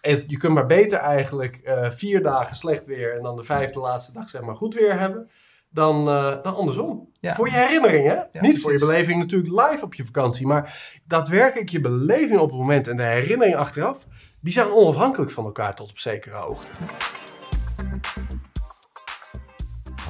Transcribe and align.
het, 0.00 0.24
je 0.26 0.36
kunt 0.36 0.54
maar 0.54 0.66
beter 0.66 0.98
eigenlijk 0.98 1.56
eh, 1.56 1.90
vier 1.90 2.22
dagen 2.22 2.56
slecht 2.56 2.86
weer 2.86 3.16
en 3.16 3.22
dan 3.22 3.36
de 3.36 3.42
vijfde 3.42 3.78
laatste 3.78 4.12
dag 4.12 4.28
zeg 4.28 4.40
maar 4.40 4.56
goed 4.56 4.74
weer 4.74 4.98
hebben. 4.98 5.30
Dan, 5.72 6.08
eh, 6.08 6.42
dan 6.42 6.54
andersom. 6.54 7.08
Ja. 7.20 7.34
Voor 7.34 7.48
je 7.48 7.54
herinnering, 7.54 8.06
hè? 8.06 8.14
Niet 8.14 8.28
precies. 8.32 8.62
voor 8.62 8.72
je 8.72 8.78
beleving 8.78 9.18
natuurlijk 9.18 9.70
live 9.70 9.84
op 9.84 9.94
je 9.94 10.04
vakantie. 10.04 10.46
Maar 10.46 11.00
daadwerkelijk 11.04 11.68
je 11.68 11.80
beleving 11.80 12.38
op 12.38 12.50
het 12.50 12.58
moment 12.58 12.88
en 12.88 12.96
de 12.96 13.02
herinnering 13.02 13.56
achteraf... 13.56 14.06
die 14.40 14.52
zijn 14.52 14.70
onafhankelijk 14.70 15.30
van 15.30 15.44
elkaar 15.44 15.74
tot 15.74 15.90
op 15.90 15.98
zekere 15.98 16.36
hoogte. 16.36 16.70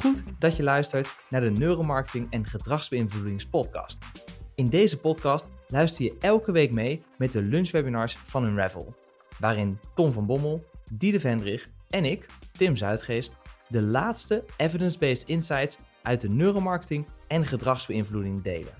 Goed 0.00 0.22
dat 0.38 0.56
je 0.56 0.62
luistert 0.62 1.16
naar 1.28 1.40
de 1.40 1.50
Neuromarketing 1.50 2.26
en 2.30 2.46
Gedragsbeïnvloedingspodcast. 2.46 3.98
In 4.54 4.68
deze 4.68 4.98
podcast 4.98 5.48
luister 5.68 6.04
je 6.04 6.16
elke 6.20 6.52
week 6.52 6.72
mee 6.72 7.02
met 7.18 7.32
de 7.32 7.42
lunchwebinars 7.42 8.18
van 8.24 8.44
Unravel, 8.44 8.94
waarin 9.40 9.78
Tom 9.94 10.12
van 10.12 10.26
Bommel, 10.26 10.64
Diede 10.92 11.20
Vendrig 11.20 11.70
en 11.90 12.04
ik, 12.04 12.26
Tim 12.52 12.76
Zuidgeest, 12.76 13.36
de 13.68 13.82
laatste 13.82 14.44
evidence-based 14.56 15.28
insights 15.28 15.78
uit 16.02 16.20
de 16.20 16.28
neuromarketing 16.28 17.06
en 17.28 17.46
gedragsbeïnvloeding 17.46 18.42
delen. 18.42 18.74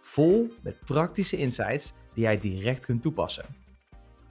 Vol 0.00 0.52
met 0.62 0.80
praktische 0.84 1.36
insights 1.36 1.92
die 2.14 2.22
jij 2.22 2.38
direct 2.38 2.84
kunt 2.84 3.02
toepassen. 3.02 3.44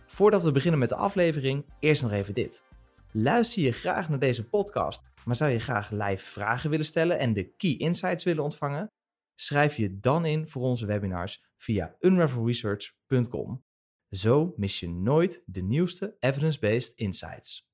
Voordat 0.05 0.44
we 0.44 0.52
beginnen 0.52 0.80
met 0.80 0.90
de 0.90 0.95
aflevering, 0.95 1.66
eerst 1.80 2.02
nog 2.02 2.12
even 2.12 2.34
dit. 2.34 2.64
Luister 3.12 3.64
je 3.64 3.72
graag 3.72 4.09
naar 4.09 4.20
deze 4.20 4.50
podcast, 4.50 5.02
maar 5.26 5.36
zou 5.36 5.52
je 5.52 5.59
graag 5.59 5.90
live 5.92 6.31
vragen 6.31 6.70
willen 6.70 6.86
stellen 6.86 7.20
en 7.20 7.34
de 7.34 7.53
key 7.58 7.78
insights 7.78 8.23
willen 8.23 8.44
ontvangen? 8.44 8.92
Schrijf 9.36 9.76
je 9.76 10.00
dan 10.00 10.26
in 10.26 10.48
voor 10.50 10.62
onze 10.62 10.86
webinars 10.86 11.44
via 11.58 11.95
unravelresearch.com. 12.00 13.64
Zo 14.13 14.53
mis 14.58 14.80
je 14.80 14.90
nooit 14.90 15.41
de 15.45 15.62
nieuwste 15.62 16.16
evidence-based 16.20 16.94
insights. 16.95 17.67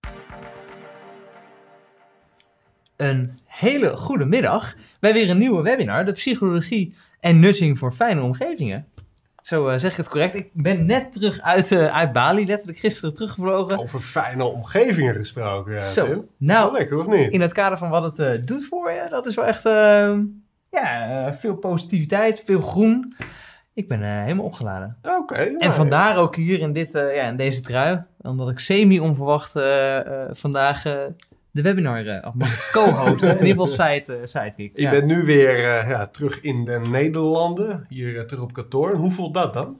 Een 2.95 3.40
hele 3.45 3.95
goede 3.95 4.26
middag 4.26 4.76
bij 4.99 5.13
weer 5.13 5.29
een 5.29 5.37
nieuwe 5.37 5.62
webinar, 5.62 6.05
de 6.05 6.13
psychologie 6.13 6.95
en 7.20 7.40
nudging 7.40 7.77
voor 7.77 7.91
fijne 7.91 8.21
omgevingen. 8.21 8.87
Zo 9.41 9.67
eh, 9.67 9.79
zeg 9.79 9.91
ik 9.91 9.98
het 9.98 10.10
correct. 10.10 10.35
Ik 10.35 10.49
ben 10.54 10.85
net 10.85 11.12
terug 11.12 11.41
uit, 11.41 11.71
eh, 11.71 11.95
uit 11.95 12.13
Bali, 12.13 12.45
letterlijk 12.45 12.79
gisteren 12.79 13.13
teruggevlogen. 13.13 13.77
Over 13.77 13.99
fijne 13.99 14.43
omgevingen 14.43 15.13
gesproken, 15.13 15.82
Zo, 15.82 16.05
Tim. 16.05 16.13
Wel 16.13 16.27
nou, 16.37 16.71
lekker, 16.71 16.98
of 16.98 17.07
niet? 17.07 17.34
in 17.34 17.41
het 17.41 17.54
kader 17.54 17.77
van 17.77 17.90
wat 17.90 18.04
het 18.04 18.20
eh, 18.20 18.45
doet 18.45 18.65
voor 18.65 18.91
je, 18.91 19.07
dat 19.10 19.26
is 19.26 19.35
wel 19.35 19.45
echt 19.45 19.65
eh, 19.65 20.17
ja, 20.70 21.34
veel 21.40 21.55
positiviteit, 21.55 22.43
veel 22.45 22.62
groen. 22.62 23.15
Ik 23.73 23.87
ben 23.87 24.03
eh, 24.03 24.21
helemaal 24.21 24.45
opgeladen. 24.45 24.98
Oké. 25.20 25.35
En 25.35 25.53
nou, 25.57 25.73
vandaar 25.73 26.17
ook 26.17 26.35
hier 26.35 26.59
in, 26.59 26.73
dit, 26.73 26.95
eh, 26.95 27.15
ja, 27.15 27.23
in 27.27 27.35
deze 27.35 27.62
trui, 27.62 28.03
omdat 28.21 28.49
ik 28.49 28.59
semi-onverwacht 28.59 29.55
eh, 29.55 29.99
vandaag 30.31 30.81
de 31.51 31.61
webinar 31.61 32.21
af 32.21 32.34
mag 32.34 32.70
co-hosten. 32.71 33.29
in 33.39 33.45
ieder 33.45 33.65
geval 33.65 33.67
side, 33.67 34.27
sidekick. 34.27 34.76
Je 34.76 34.81
Ja. 34.81 34.89
bent 34.91 35.05
nu 35.05 35.23
weer 35.23 35.59
ja, 35.87 36.07
terug 36.07 36.41
in 36.41 36.65
de 36.65 36.81
Nederlanden, 36.89 37.85
hier 37.89 38.27
terug 38.27 38.43
op 38.43 38.53
kantoor. 38.53 38.93
Hoe 38.95 39.11
voelt 39.11 39.34
dat 39.34 39.53
dan? 39.53 39.79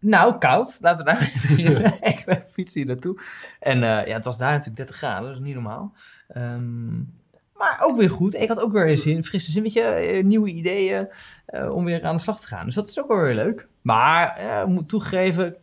Nou, 0.00 0.38
koud. 0.38 0.78
Laten 0.80 1.04
we 1.04 1.10
daar 1.10 1.20
even 1.20 1.56
beginnen. 1.56 1.92
ik 2.02 2.22
ben 2.26 2.44
fietsen 2.52 2.80
hier 2.80 2.88
naartoe. 2.88 3.20
En 3.60 3.78
ja, 3.80 4.02
het 4.04 4.24
was 4.24 4.38
daar 4.38 4.50
natuurlijk 4.50 4.76
30 4.76 4.96
graden, 4.96 5.26
dat 5.28 5.36
is 5.36 5.44
niet 5.44 5.54
normaal. 5.54 5.94
Ehm, 6.28 7.00
maar 7.56 7.78
ook 7.82 7.96
weer 7.96 8.10
goed. 8.10 8.34
Ik 8.34 8.48
had 8.48 8.60
ook 8.60 8.72
weer 8.72 8.98
zin, 8.98 9.24
frisse 9.24 9.50
zin, 9.50 9.62
weet 9.62 9.72
je, 9.72 9.82
eh, 9.82 10.24
nieuwe 10.24 10.48
ideeën 10.48 11.08
eh, 11.46 11.74
om 11.74 11.84
weer 11.84 12.04
aan 12.04 12.16
de 12.16 12.22
slag 12.22 12.40
te 12.40 12.46
gaan. 12.46 12.64
Dus 12.64 12.74
dat 12.74 12.88
is 12.88 13.00
ook 13.00 13.08
wel 13.08 13.20
weer 13.20 13.34
leuk. 13.34 13.68
Maar 13.82 14.40
ik 14.62 14.66
moet 14.66 14.88
toegeven, 14.88 15.56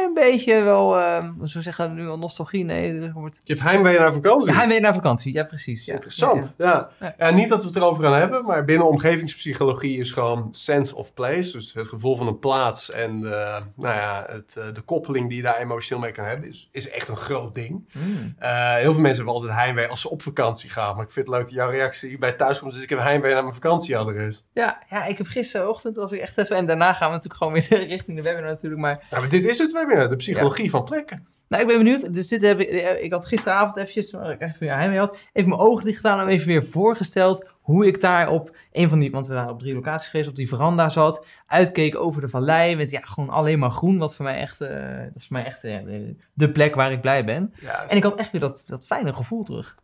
klein 0.00 0.30
beetje 0.30 0.62
wel, 0.62 0.98
eh, 0.98 1.18
zou 1.22 1.50
ik 1.54 1.62
zeggen, 1.62 1.94
nu 1.94 2.08
al 2.08 2.18
nostalgie. 2.18 2.64
Nee, 2.64 3.12
wordt... 3.12 3.40
Je 3.44 3.52
hebt 3.52 3.64
heimwee 3.64 3.98
naar 3.98 4.12
vakantie. 4.12 4.52
Ja, 4.52 4.68
weer 4.68 4.80
naar 4.80 4.94
vakantie. 4.94 5.32
Ja, 5.32 5.44
precies. 5.44 5.84
Ja. 5.84 5.94
Interessant. 5.94 6.54
Ja. 6.58 6.90
Ja. 7.18 7.30
Niet 7.30 7.48
dat 7.48 7.60
we 7.60 7.66
het 7.66 7.76
erover 7.76 8.04
gaan 8.04 8.14
hebben, 8.14 8.44
maar 8.44 8.64
binnen 8.64 8.86
omgevingspsychologie 8.86 9.98
is 9.98 10.10
gewoon 10.10 10.48
sense 10.50 10.96
of 10.96 11.14
place. 11.14 11.52
Dus 11.52 11.72
het 11.72 11.88
gevoel 11.88 12.16
van 12.16 12.26
een 12.26 12.38
plaats 12.38 12.90
en 12.90 13.10
eh, 13.10 13.62
nou 13.76 13.94
ja, 13.94 14.26
het, 14.28 14.56
eh, 14.56 14.64
de 14.74 14.80
koppeling 14.80 15.28
die 15.28 15.36
je 15.36 15.42
daar 15.42 15.58
emotioneel 15.58 16.02
mee 16.02 16.12
kan 16.12 16.24
hebben, 16.24 16.48
is, 16.48 16.68
is 16.72 16.90
echt 16.90 17.08
een 17.08 17.16
groot 17.16 17.54
ding. 17.54 17.88
Mm. 17.92 18.34
Eh, 18.38 18.74
heel 18.74 18.92
veel 18.92 19.02
mensen 19.02 19.24
hebben 19.24 19.34
altijd 19.34 19.52
heimwee 19.52 19.86
als 19.86 20.00
ze 20.00 20.10
op 20.10 20.22
vakantie 20.22 20.70
gaan. 20.70 20.96
Maar 20.96 21.04
ik 21.04 21.10
vind 21.10 21.26
het 21.26 21.36
leuk 21.36 21.44
dat 21.44 21.54
jouw 21.54 21.70
reactie 21.70 22.18
bij 22.18 22.32
thuiskomst 22.32 22.76
is: 22.76 22.82
ik 22.82 22.88
heb 22.88 22.98
heimwee 22.98 23.32
naar 23.32 23.42
mijn 23.42 23.54
vakantieadres. 23.54 24.44
Ja, 24.52 24.82
ja, 24.88 25.04
ik 25.04 25.18
heb 25.18 25.26
gisterochtend 25.26 25.96
was 25.96 26.12
ik 26.12 26.20
echt 26.20 26.38
even... 26.38 26.56
En 26.56 26.66
daarna 26.66 26.92
gaan 26.92 27.08
we 27.08 27.14
natuurlijk 27.14 27.42
gewoon 27.42 27.52
weer 27.52 27.88
richting 27.96 28.16
de 28.16 28.22
webinar 28.22 28.50
natuurlijk. 28.50 28.80
Maar 28.80 29.06
maar 29.10 29.28
dit 29.28 29.44
is 29.44 29.58
het 29.58 29.72
webinar, 29.72 29.89
de 30.08 30.16
psychologie 30.16 30.70
van 30.70 30.84
plekken. 30.84 31.28
Nou, 31.48 31.62
ik 31.62 31.68
ben 31.68 31.78
benieuwd. 31.78 32.14
Dus 32.14 32.28
dit 32.28 32.42
heb 32.42 32.60
ik, 32.60 33.00
ik 33.00 33.12
had 33.12 33.26
gisteravond 33.26 33.76
eventjes, 33.76 34.12
waar 34.12 34.30
ik 34.30 34.40
even 34.40 34.56
weer 34.58 34.74
heimwee 34.74 34.98
had, 34.98 35.16
even 35.32 35.48
mijn 35.48 35.60
ogen 35.60 35.84
dicht 35.84 35.96
gedaan 35.96 36.20
en 36.20 36.28
even 36.28 36.46
weer 36.46 36.64
voorgesteld 36.64 37.48
hoe 37.60 37.86
ik 37.86 38.00
daar 38.00 38.28
op 38.28 38.56
een 38.72 38.88
van 38.88 38.98
die, 38.98 39.10
want 39.10 39.26
we 39.26 39.34
waren 39.34 39.52
op 39.52 39.58
drie 39.58 39.74
locaties 39.74 40.08
geweest, 40.08 40.28
op 40.28 40.36
die 40.36 40.48
veranda 40.48 40.88
zat, 40.88 41.26
uitkeek 41.46 41.98
over 41.98 42.20
de 42.20 42.28
vallei 42.28 42.76
met 42.76 42.90
ja, 42.90 43.00
gewoon 43.00 43.30
alleen 43.30 43.58
maar 43.58 43.70
groen, 43.70 43.98
wat 43.98 44.16
voor 44.16 44.24
mij 44.24 44.36
echt, 44.36 44.60
eh, 44.60 44.96
dat 45.04 45.14
is 45.14 45.26
voor 45.26 45.36
mij 45.36 45.44
echt 45.44 45.64
eh, 45.64 45.84
de, 45.84 46.16
de 46.34 46.50
plek 46.50 46.74
waar 46.74 46.92
ik 46.92 47.00
blij 47.00 47.24
ben. 47.24 47.54
Ja, 47.60 47.84
En 47.88 47.96
ik 47.96 48.02
had 48.02 48.18
echt 48.18 48.30
weer 48.30 48.40
dat, 48.40 48.62
dat 48.66 48.86
fijne 48.86 49.12
gevoel 49.12 49.42
terug. 49.42 49.76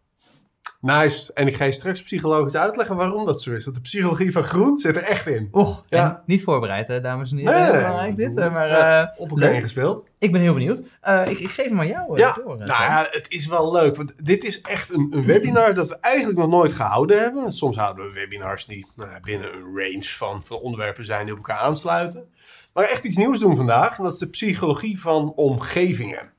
Nice. 0.81 1.33
En 1.33 1.47
ik 1.47 1.57
ga 1.57 1.65
je 1.65 1.73
straks 1.73 2.03
psychologisch 2.03 2.57
uitleggen 2.57 2.97
waarom 2.97 3.25
dat 3.27 3.43
zo 3.43 3.53
is. 3.53 3.65
Want 3.65 3.77
de 3.77 3.83
psychologie 3.83 4.33
van 4.33 4.43
groen 4.45 4.79
zit 4.79 4.97
er 4.97 5.03
echt 5.03 5.27
in. 5.27 5.49
Och, 5.51 5.85
Ja. 5.89 6.23
niet 6.27 6.43
voorbereid 6.45 6.89
hè, 6.89 7.01
dames 7.01 7.31
en 7.31 7.37
heren, 7.37 7.63
Nee, 7.63 7.73
belangrijk 7.73 8.17
nee. 8.17 8.27
dit. 8.29 8.51
Maar 8.53 8.69
Ja, 8.69 9.03
eh, 9.03 9.21
Op 9.23 9.31
elkaar 9.31 9.55
ingespeeld. 9.55 10.05
ik 10.19 10.33
ben 10.33 10.41
heel 10.41 10.53
benieuwd. 10.53 10.83
Eh, 11.01 11.21
ik, 11.25 11.39
ik 11.39 11.51
geef 11.51 11.69
hem 11.69 11.79
aan 11.81 11.87
jou 11.87 12.13
eh, 12.13 12.19
Ja, 12.19 12.33
door. 12.45 12.57
Nou 12.57 12.67
ja, 12.69 13.07
het 13.11 13.27
is 13.29 13.47
wel 13.47 13.73
leuk. 13.73 13.97
Want 13.97 14.27
dit 14.27 14.45
is 14.45 14.61
echt 14.61 14.91
een, 14.93 15.09
een 15.11 15.25
webinar 15.25 15.75
dat 15.75 15.89
we 15.89 15.97
eigenlijk 16.01 16.39
nog 16.39 16.49
nooit 16.49 16.73
gehouden 16.73 17.19
hebben. 17.21 17.53
Soms 17.53 17.77
houden 17.77 18.07
we 18.07 18.13
webinars 18.13 18.67
die 18.67 18.87
nou 18.97 19.09
binnen 19.21 19.49
een 19.55 19.63
range 19.77 20.03
van, 20.17 20.41
van 20.45 20.57
onderwerpen 20.57 21.05
zijn 21.05 21.25
die 21.25 21.33
op 21.35 21.39
elkaar 21.39 21.59
aansluiten. 21.59 22.25
Maar 22.73 22.85
echt 22.85 23.05
iets 23.05 23.17
nieuws 23.17 23.39
doen 23.41 23.57
vandaag. 23.57 23.99
En 23.99 24.05
dat 24.05 24.13
is 24.13 24.19
de 24.19 24.29
psychologie 24.29 25.01
van 25.01 25.33
omgevingen. 25.35 26.35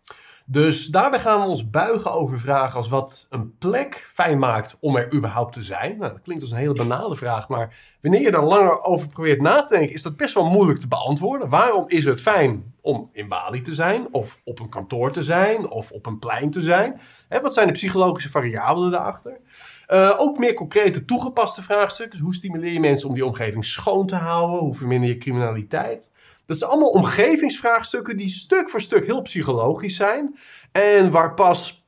Dus 0.50 0.86
daarbij 0.86 1.20
gaan 1.20 1.42
we 1.42 1.48
ons 1.48 1.70
buigen 1.70 2.12
over 2.12 2.40
vragen 2.40 2.76
als 2.76 2.88
wat 2.88 3.28
een 3.30 3.58
plek 3.58 4.10
fijn 4.14 4.40
maakt 4.40 4.78
om 4.80 4.96
er 4.96 5.14
überhaupt 5.14 5.54
te 5.54 5.62
zijn. 5.62 5.98
Nou, 5.98 6.12
dat 6.12 6.22
klinkt 6.22 6.44
als 6.44 6.52
een 6.52 6.58
hele 6.58 6.74
banale 6.74 7.16
vraag, 7.16 7.48
maar 7.48 7.98
wanneer 8.02 8.22
je 8.22 8.32
daar 8.32 8.44
langer 8.44 8.84
over 8.84 9.08
probeert 9.08 9.42
na 9.42 9.64
te 9.64 9.74
denken, 9.74 9.94
is 9.94 10.02
dat 10.02 10.18
best 10.18 10.34
wel 10.34 10.46
moeilijk 10.46 10.80
te 10.80 10.88
beantwoorden. 10.88 11.50
Waarom 11.50 11.84
is 11.88 12.06
het 12.06 12.22
fijn 12.22 12.74
om 12.82 13.10
in 13.14 13.28
Bali 13.28 13.62
te 13.62 13.74
zijn, 13.74 14.08
of 14.12 14.42
op 14.44 14.60
een 14.60 14.70
kantoor 14.70 15.12
te 15.12 15.24
zijn, 15.24 15.70
of 15.70 15.92
op 15.92 16.06
een 16.06 16.20
plein 16.20 16.52
te 16.52 16.62
zijn? 16.62 17.00
Hè, 17.28 17.42
wat 17.42 17.54
zijn 17.54 17.68
de 17.68 17.74
psychologische 17.74 18.30
variabelen 18.30 18.92
daarachter? 18.92 19.40
Eh, 19.88 20.16
ook 20.18 20.38
meer 20.38 20.54
concrete 20.54 21.06
toegepaste 21.06 21.62
vraagstukken. 21.62 22.16
Dus 22.16 22.26
hoe 22.26 22.36
stimuleer 22.36 22.74
je 22.74 22.80
mensen 22.80 23.08
om 23.08 23.14
die 23.14 23.26
omgeving 23.26 23.66
schoon 23.66 24.08
te 24.08 24.16
houden? 24.16 24.60
Hoe 24.60 24.76
verminder 24.76 25.10
je 25.10 25.18
criminaliteit? 25.18 26.12
Dat 26.48 26.58
zijn 26.58 26.70
allemaal 26.70 26.90
omgevingsvraagstukken 26.90 28.18
die 28.18 28.30
stuk 28.30 28.70
voor 28.70 28.82
stuk 28.82 29.06
heel 29.06 29.22
psychologisch 29.22 29.96
zijn. 29.96 30.38
En 30.72 31.12
waar 31.12 31.34
pas 31.34 31.86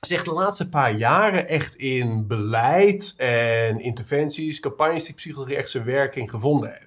zich 0.00 0.24
de 0.24 0.32
laatste 0.32 0.68
paar 0.68 0.92
jaren 0.92 1.48
echt 1.48 1.74
in 1.74 2.26
beleid 2.26 3.14
en 3.16 3.80
interventies, 3.80 4.60
campagnes 4.60 5.04
die 5.04 5.14
psychologie 5.14 5.56
echt 5.56 5.70
zijn 5.70 5.84
werking 5.84 6.30
gevonden 6.30 6.70
heeft. 6.70 6.86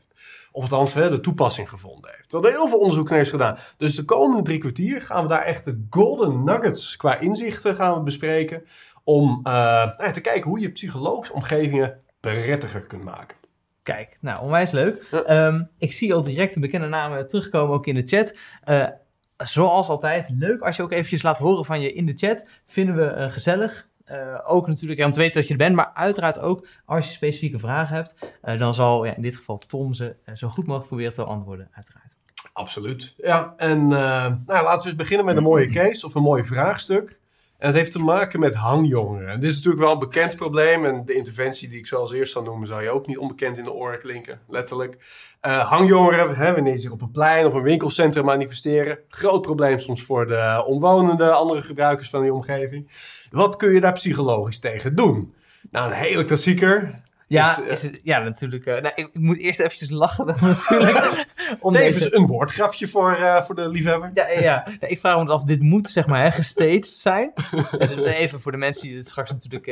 Of 0.52 0.62
althans 0.62 0.94
de 0.94 1.20
toepassing 1.20 1.70
gevonden 1.70 2.12
heeft. 2.16 2.32
We 2.32 2.34
hebben 2.34 2.52
heel 2.52 2.68
veel 2.68 2.80
onderzoek 2.80 3.10
naar 3.10 3.20
is 3.20 3.30
gedaan. 3.30 3.58
Dus 3.78 3.96
de 3.96 4.06
komende 4.06 4.44
drie 4.44 4.58
kwartier 4.58 5.02
gaan 5.02 5.24
we 5.24 5.30
daar 5.30 5.44
echt 5.44 5.66
de 5.66 5.86
golden 5.90 6.44
nuggets 6.44 6.98
qua 6.98 7.20
inzichten 7.20 7.76
gaan 7.76 7.98
we 7.98 8.04
bespreken. 8.04 8.66
Om 9.04 9.40
eh, 9.44 9.54
nou 9.98 10.12
te 10.14 10.22
kijken 10.22 10.50
hoe 10.50 10.60
je 10.60 10.72
psychologische 10.72 11.34
omgevingen 11.34 12.02
prettiger 12.20 12.82
kunt 12.82 13.04
maken. 13.04 13.41
Kijk, 13.84 14.18
nou, 14.22 14.42
onwijs 14.42 14.72
leuk. 14.72 15.06
Ja. 15.12 15.24
Ehm, 15.24 15.64
ik 15.78 15.94
zie 15.94 16.14
al 16.14 16.22
direct 16.22 16.54
de 16.54 16.60
bekende 16.60 16.88
namen 16.88 17.28
terugkomen, 17.28 17.76
ook 17.76 17.88
in 17.88 17.96
de 17.96 18.08
chat. 18.08 18.34
Eh, 18.64 18.88
zoals 19.38 19.88
altijd, 19.88 20.30
leuk 20.30 20.62
als 20.62 20.76
je 20.76 20.84
ook 20.84 20.92
eventjes 20.92 21.22
laat 21.22 21.38
horen 21.38 21.66
van 21.66 21.82
je 21.82 21.94
in 21.94 22.06
de 22.06 22.14
chat. 22.14 22.46
Vinden 22.66 22.96
we 22.96 23.06
eh, 23.06 23.32
gezellig. 23.32 23.90
Eh, 24.06 24.40
ook 24.44 24.68
natuurlijk 24.68 25.00
ja, 25.00 25.06
om 25.06 25.12
te 25.12 25.20
weten 25.20 25.36
dat 25.36 25.46
je 25.48 25.52
er 25.54 25.60
bent, 25.60 25.76
maar 25.76 25.92
uiteraard 25.94 26.40
ook 26.40 26.68
als 26.86 27.06
je 27.06 27.12
specifieke 27.12 27.60
vragen 27.60 27.96
hebt. 27.96 28.16
eh, 28.42 28.60
dan 28.60 28.74
zal 28.74 29.06
ja, 29.06 29.16
in 29.16 29.22
dit 29.22 29.36
geval 29.36 29.58
Tom 29.58 29.94
ze 29.94 30.16
eh, 30.26 30.36
zo 30.36 30.48
goed 30.48 30.66
mogelijk 30.66 30.88
proberen 30.88 31.14
te 31.14 31.24
antwoorden, 31.24 31.70
uiteraard. 31.72 32.16
Absoluut. 32.54 33.14
Ja, 33.18 33.54
en 33.58 33.80
eh, 33.80 33.88
nou, 34.46 34.46
laten 34.46 34.82
we 34.82 34.88
eens 34.88 34.96
beginnen 34.96 35.26
met 35.26 35.36
een 35.38 35.44
mooie 35.44 35.70
case 35.70 36.06
of 36.06 36.16
een 36.16 36.22
mooi 36.22 36.44
vraagstuk. 36.44 37.20
En 37.62 37.68
dat 37.68 37.76
heeft 37.76 37.92
te 37.92 38.00
maken 38.00 38.40
met 38.40 38.56
hangjongeren. 38.56 39.40
Dit 39.40 39.50
is 39.50 39.56
natuurlijk 39.56 39.84
wel 39.84 39.92
een 39.92 40.00
bekend 40.00 40.36
probleem. 40.36 40.86
En 40.86 41.06
de 41.06 41.14
interventie 41.14 41.70
die 41.70 41.80
ik 41.80 41.88
zo 41.88 42.00
als 42.00 42.12
eerst 42.12 42.32
zal 42.32 42.44
noemen, 42.44 42.68
zou 42.68 42.84
je 42.84 42.90
ook 42.90 43.08
niet 43.08 43.18
onbekend 43.18 43.58
in 43.58 43.64
de 43.64 43.72
oren 43.72 44.00
klinken, 44.00 44.40
letterlijk. 44.48 44.98
Eh, 45.42 45.70
hangjongeren, 45.70 46.36
hè, 46.36 46.54
wanneer 46.54 46.76
ze 46.76 46.82
zich 46.82 46.92
op 46.92 47.02
een 47.02 47.12
plein 47.12 47.46
of 47.46 47.54
een 47.54 47.62
winkelcentrum 47.62 48.26
manifesteren. 48.26 49.00
Groot 49.08 49.42
probleem 49.42 49.80
soms 49.80 50.04
voor 50.04 50.28
de 50.28 50.64
omwonenden, 50.68 51.36
andere 51.36 51.62
gebruikers 51.62 52.10
van 52.10 52.22
die 52.22 52.34
omgeving. 52.34 52.92
Wat 53.32 53.56
kun 53.56 53.74
je 53.74 53.82
daar 53.82 53.94
psychologisch 53.94 54.60
tegen 54.60 54.96
doen? 54.96 55.34
Nou, 55.72 55.92
een 55.92 55.98
hele 55.98 56.26
klassieker. 56.26 56.94
Ja, 57.32 57.56
Dus, 57.56 57.66
eh, 57.66 57.72
is 57.72 57.82
het- 57.82 58.00
ja 58.04 58.20
natuurlijk. 58.24 58.66
eh, 58.66 58.74
nou, 58.74 58.94
ik, 58.96 59.08
ik 59.14 59.20
moet 59.20 59.38
eerst 59.40 59.60
eventjes 59.60 59.90
lachen 59.90 60.26
natuurlijk. 60.42 61.26
om 61.60 61.72
Tevens 61.74 62.04
deze- 62.04 62.16
een 62.16 62.26
woordgrapje 62.26 62.88
voor, 62.88 63.16
eh, 63.16 63.44
voor 63.44 63.56
de 63.56 63.70
liefhebber. 63.70 64.12
Ja, 64.14 64.30
ja, 64.30 64.68
ik 64.80 65.00
vraag 65.00 65.24
me 65.24 65.32
af, 65.32 65.44
dit 65.44 65.62
moet 65.62 65.88
zeg 65.90 66.08
maar 66.08 66.22
hè, 66.24 66.32
gestaged 66.32 66.86
zijn. 66.88 67.34
Even 68.06 68.40
voor 68.42 68.52
de 68.52 68.58
mensen 68.58 68.88
die 68.88 68.96
dit 68.96 69.08
straks 69.08 69.32
natuurlijk 69.32 69.72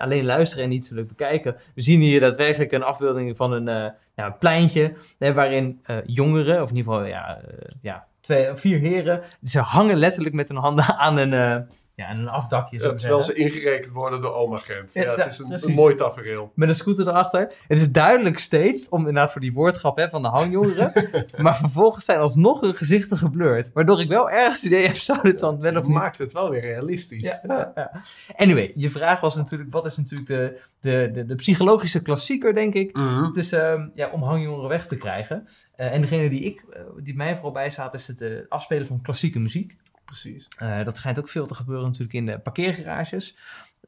alleen 0.00 0.24
luisteren 0.24 0.64
en 0.64 0.70
niet 0.70 0.86
zullen 0.86 1.06
bekijken. 1.06 1.56
We 1.74 1.82
zien 1.82 2.00
hier 2.00 2.20
daadwerkelijk 2.20 2.72
een 2.72 2.82
afbeelding 2.82 3.36
van 3.36 3.52
een 3.52 3.92
een 4.14 4.38
pleintje 4.38 4.92
hè, 5.18 5.32
waarin 5.34 5.80
jongeren, 6.06 6.62
of 6.62 6.70
in 6.70 6.76
ieder 6.76 6.92
geval 6.92 7.06
ja, 7.08 7.40
ja, 7.82 8.06
twee, 8.20 8.54
vier 8.54 8.78
heren, 8.78 9.22
ze 9.42 9.58
hangen 9.58 9.96
letterlijk 9.96 10.34
met 10.34 10.48
hun 10.48 10.56
handen 10.58 10.84
aan 10.98 11.16
een, 11.18 11.66
ja, 12.00 12.06
aan 12.06 12.18
een 12.18 12.28
afdakje. 12.28 12.78
Ja, 12.78 12.94
terwijl 12.94 13.22
zeggen. 13.22 13.44
ze 13.44 13.50
ingerekend 13.50 13.92
worden 13.92 14.20
door 14.20 14.34
oma 14.34 14.56
Gent. 14.56 14.94
Ja, 14.94 15.02
Ja, 15.02 15.14
het 15.14 15.32
is 15.32 15.62
een, 15.62 15.74
mooi 15.74 15.94
tafereel. 15.94 16.52
Met 16.54 16.68
een 16.68 16.74
scooter 16.74 17.08
erachter. 17.08 17.52
Het 17.68 17.80
is 17.80 17.92
duidelijk 17.92 18.38
steeds, 18.38 18.88
om 18.88 18.98
inderdaad 18.98 19.32
voor 19.32 19.40
die 19.40 19.52
woordgrap 19.52 19.96
hè, 19.96 20.08
van 20.08 20.22
de 20.22 20.28
hangjongeren. 20.28 20.92
maar 21.36 21.56
vervolgens 21.56 22.04
zijn 22.04 22.18
alsnog 22.18 22.60
hun 22.60 22.74
gezichten 22.74 23.16
geblurred. 23.16 23.70
Waardoor 23.72 24.00
ik 24.00 24.08
wel 24.08 24.30
ergens 24.30 24.62
het 24.62 24.70
idee 24.70 24.86
heb, 24.86 24.96
zou 24.96 25.18
dit 25.22 25.38
dan 25.40 25.60
wel 25.60 25.76
of 25.76 25.86
niet 25.86 25.94
maakt 25.94 26.18
het 26.18 26.32
wel 26.32 26.50
weer 26.50 26.60
realistisch. 26.60 27.22
Ja, 27.22 27.40
ja, 27.46 27.72
ja. 27.74 28.02
Anyway, 28.36 28.72
je 28.74 28.90
vraag 28.90 29.20
was 29.20 29.34
natuurlijk, 29.34 29.72
wat 29.72 29.86
is 29.86 29.96
natuurlijk 29.96 30.28
de, 30.28 30.60
de, 30.80 31.10
de, 31.12 31.24
de 31.24 31.34
psychologische 31.34 32.02
klassieker, 32.02 32.54
denk 32.54 32.74
ik, 32.74 32.98
dus, 33.32 33.50
ja, 33.94 34.10
om 34.12 34.22
hangjongeren 34.22 34.68
weg 34.68 34.86
te 34.86 34.96
krijgen. 34.96 35.48
Eh, 35.80 35.92
en 35.92 36.00
degene 36.00 36.28
die, 36.28 36.40
ik, 36.40 36.64
eh, 36.72 36.82
die 37.02 37.14
mij 37.14 37.34
vooral 37.34 37.52
bij 37.52 37.70
staat, 37.70 37.94
is 37.94 38.06
het 38.06 38.20
eh, 38.20 38.30
afspelen 38.48 38.86
van 38.86 39.00
klassieke 39.00 39.38
muziek. 39.38 39.76
Precies. 40.10 40.48
Eh, 40.58 40.84
dat 40.84 40.96
schijnt 40.96 41.18
ook 41.18 41.28
veel 41.28 41.46
te 41.46 41.54
gebeuren 41.54 41.84
natuurlijk 41.84 42.12
in 42.12 42.26
de 42.26 42.38
parkeergarages. 42.38 43.36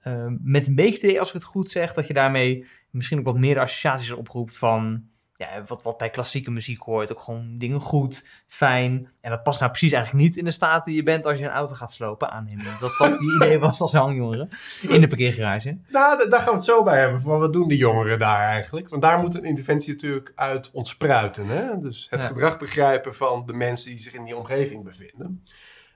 Ehm, 0.02 0.36
met 0.42 0.66
een 0.66 0.74
beetje 0.74 0.98
idee, 0.98 1.18
als 1.18 1.28
ik 1.28 1.34
het 1.34 1.44
goed 1.44 1.68
zeg, 1.68 1.92
dat 1.94 2.06
je 2.06 2.12
daarmee 2.12 2.66
misschien 2.90 3.18
ook 3.18 3.24
wat 3.24 3.38
meer 3.38 3.54
de 3.54 3.60
associaties 3.60 4.10
oproept 4.10 4.56
van... 4.56 5.10
Ja, 5.36 5.64
wat, 5.66 5.82
wat 5.82 5.98
bij 5.98 6.10
klassieke 6.10 6.50
muziek 6.50 6.80
hoort. 6.82 7.12
Ook 7.12 7.20
gewoon 7.20 7.58
dingen 7.58 7.80
goed, 7.80 8.26
fijn. 8.46 9.08
En 9.20 9.30
dat 9.30 9.42
past 9.42 9.58
nou 9.60 9.70
precies 9.70 9.92
eigenlijk 9.92 10.24
niet 10.24 10.36
in 10.36 10.44
de 10.44 10.50
staat 10.50 10.84
die 10.84 10.94
je 10.94 11.02
bent 11.02 11.26
als 11.26 11.38
je 11.38 11.44
een 11.44 11.50
auto 11.50 11.74
gaat 11.74 11.92
slopen. 11.92 12.30
Aannemen 12.30 12.76
dat 12.80 12.94
dat 12.98 13.18
die 13.18 13.34
idee 13.34 13.58
was 13.58 13.80
als 13.80 13.92
hangjongeren 13.92 14.48
in 14.82 15.00
de 15.00 15.06
parkeergarage. 15.06 15.78
Nou, 15.88 16.28
daar 16.28 16.40
gaan 16.40 16.48
we 16.48 16.54
het 16.54 16.64
zo 16.64 16.82
bij 16.82 17.00
hebben. 17.00 17.22
Maar 17.24 17.38
wat 17.38 17.52
doen 17.52 17.68
die 17.68 17.78
jongeren 17.78 18.18
daar 18.18 18.40
eigenlijk? 18.42 18.88
Want 18.88 19.02
daar 19.02 19.18
moet 19.18 19.34
een 19.34 19.44
interventie 19.44 19.92
natuurlijk 19.92 20.32
uit 20.34 20.70
ontspruiten. 20.70 21.46
Hè? 21.46 21.78
Dus 21.78 22.06
het 22.10 22.20
Ja. 22.20 22.26
gedrag 22.26 22.58
begrijpen 22.58 23.14
van 23.14 23.46
de 23.46 23.52
mensen 23.52 23.90
die 23.90 23.98
zich 24.02 24.12
in 24.14 24.24
die 24.24 24.36
omgeving 24.36 24.84
bevinden. 24.84 25.44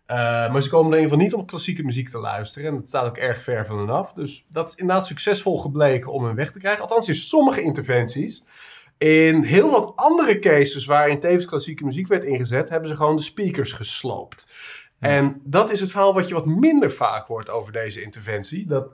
Eh, 0.06 0.16
maar 0.52 0.62
ze 0.62 0.68
komen 0.68 0.92
er 0.92 0.98
in 0.98 1.02
ieder 1.02 1.18
geval 1.18 1.24
niet 1.24 1.34
om 1.34 1.46
klassieke 1.46 1.82
muziek 1.82 2.08
te 2.08 2.18
luisteren. 2.18 2.68
En 2.68 2.74
dat 2.74 2.88
staat 2.88 3.06
ook 3.06 3.16
erg 3.16 3.42
ver 3.42 3.66
van 3.66 3.78
hen 3.78 3.90
af. 3.90 4.12
Dus 4.12 4.44
dat 4.48 4.68
is 4.68 4.74
inderdaad 4.74 5.06
succesvol 5.06 5.58
gebleken 5.58 6.12
om 6.12 6.24
hen 6.24 6.34
weg 6.34 6.52
te 6.52 6.58
krijgen. 6.58 6.82
Althans 6.82 7.08
in 7.08 7.14
sommige 7.14 7.62
interventies. 7.62 8.44
In 8.98 9.42
heel 9.42 9.70
wat 9.70 9.92
andere 9.96 10.38
cases 10.38 10.84
waarin 10.84 11.20
tevens 11.20 11.44
klassieke 11.44 11.84
muziek 11.84 12.06
werd 12.06 12.24
ingezet, 12.24 12.68
hebben 12.68 12.88
ze 12.88 12.96
gewoon 12.96 13.16
de 13.16 13.22
speakers 13.22 13.72
gesloopt. 13.72 14.50
Ja. 15.00 15.08
En 15.08 15.40
dat 15.44 15.70
is 15.70 15.80
het 15.80 15.90
verhaal 15.90 16.14
wat 16.14 16.28
je 16.28 16.34
wat 16.34 16.46
minder 16.46 16.92
vaak 16.92 17.26
hoort 17.26 17.50
over 17.50 17.72
deze 17.72 18.02
interventie. 18.02 18.66
Dat 18.66 18.88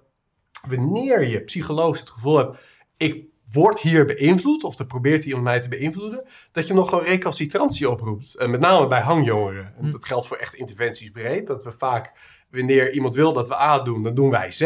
wanneer 0.69 1.29
je 1.29 1.41
psychologisch 1.41 2.01
het 2.01 2.11
gevoel 2.11 2.37
hebt, 2.37 2.59
ik 2.97 3.25
word 3.53 3.81
hier 3.81 4.05
beïnvloed, 4.05 4.65
of 4.65 4.79
er 4.79 4.87
probeert 4.87 5.25
iemand 5.25 5.45
mij 5.45 5.61
te 5.61 5.69
beïnvloeden, 5.69 6.25
dat 6.53 6.67
je 6.67 6.75
nog 6.75 6.89
gewoon 6.89 7.05
recalcitrantie 7.05 7.91
oproept. 7.91 8.35
En 8.35 8.51
met 8.51 8.61
name 8.61 8.87
bij 8.89 9.01
hangjongeren. 9.01 9.65
En 9.79 9.85
Hm. 9.85 9.91
dat 9.91 10.05
geldt 10.05 10.27
voor 10.27 10.37
echt 10.37 10.55
interventies 10.55 11.11
breed, 11.11 11.47
dat 11.47 11.65
we 11.65 11.73
vaak, 11.73 12.13
wanneer 12.51 12.93
iemand 12.93 13.15
wil 13.15 13.33
dat 13.33 13.49
we 13.49 13.55
A 13.55 13.83
doen, 13.83 14.03
dan 14.03 14.15
doen 14.15 14.31
wij 14.31 14.53
Z. 14.53 14.61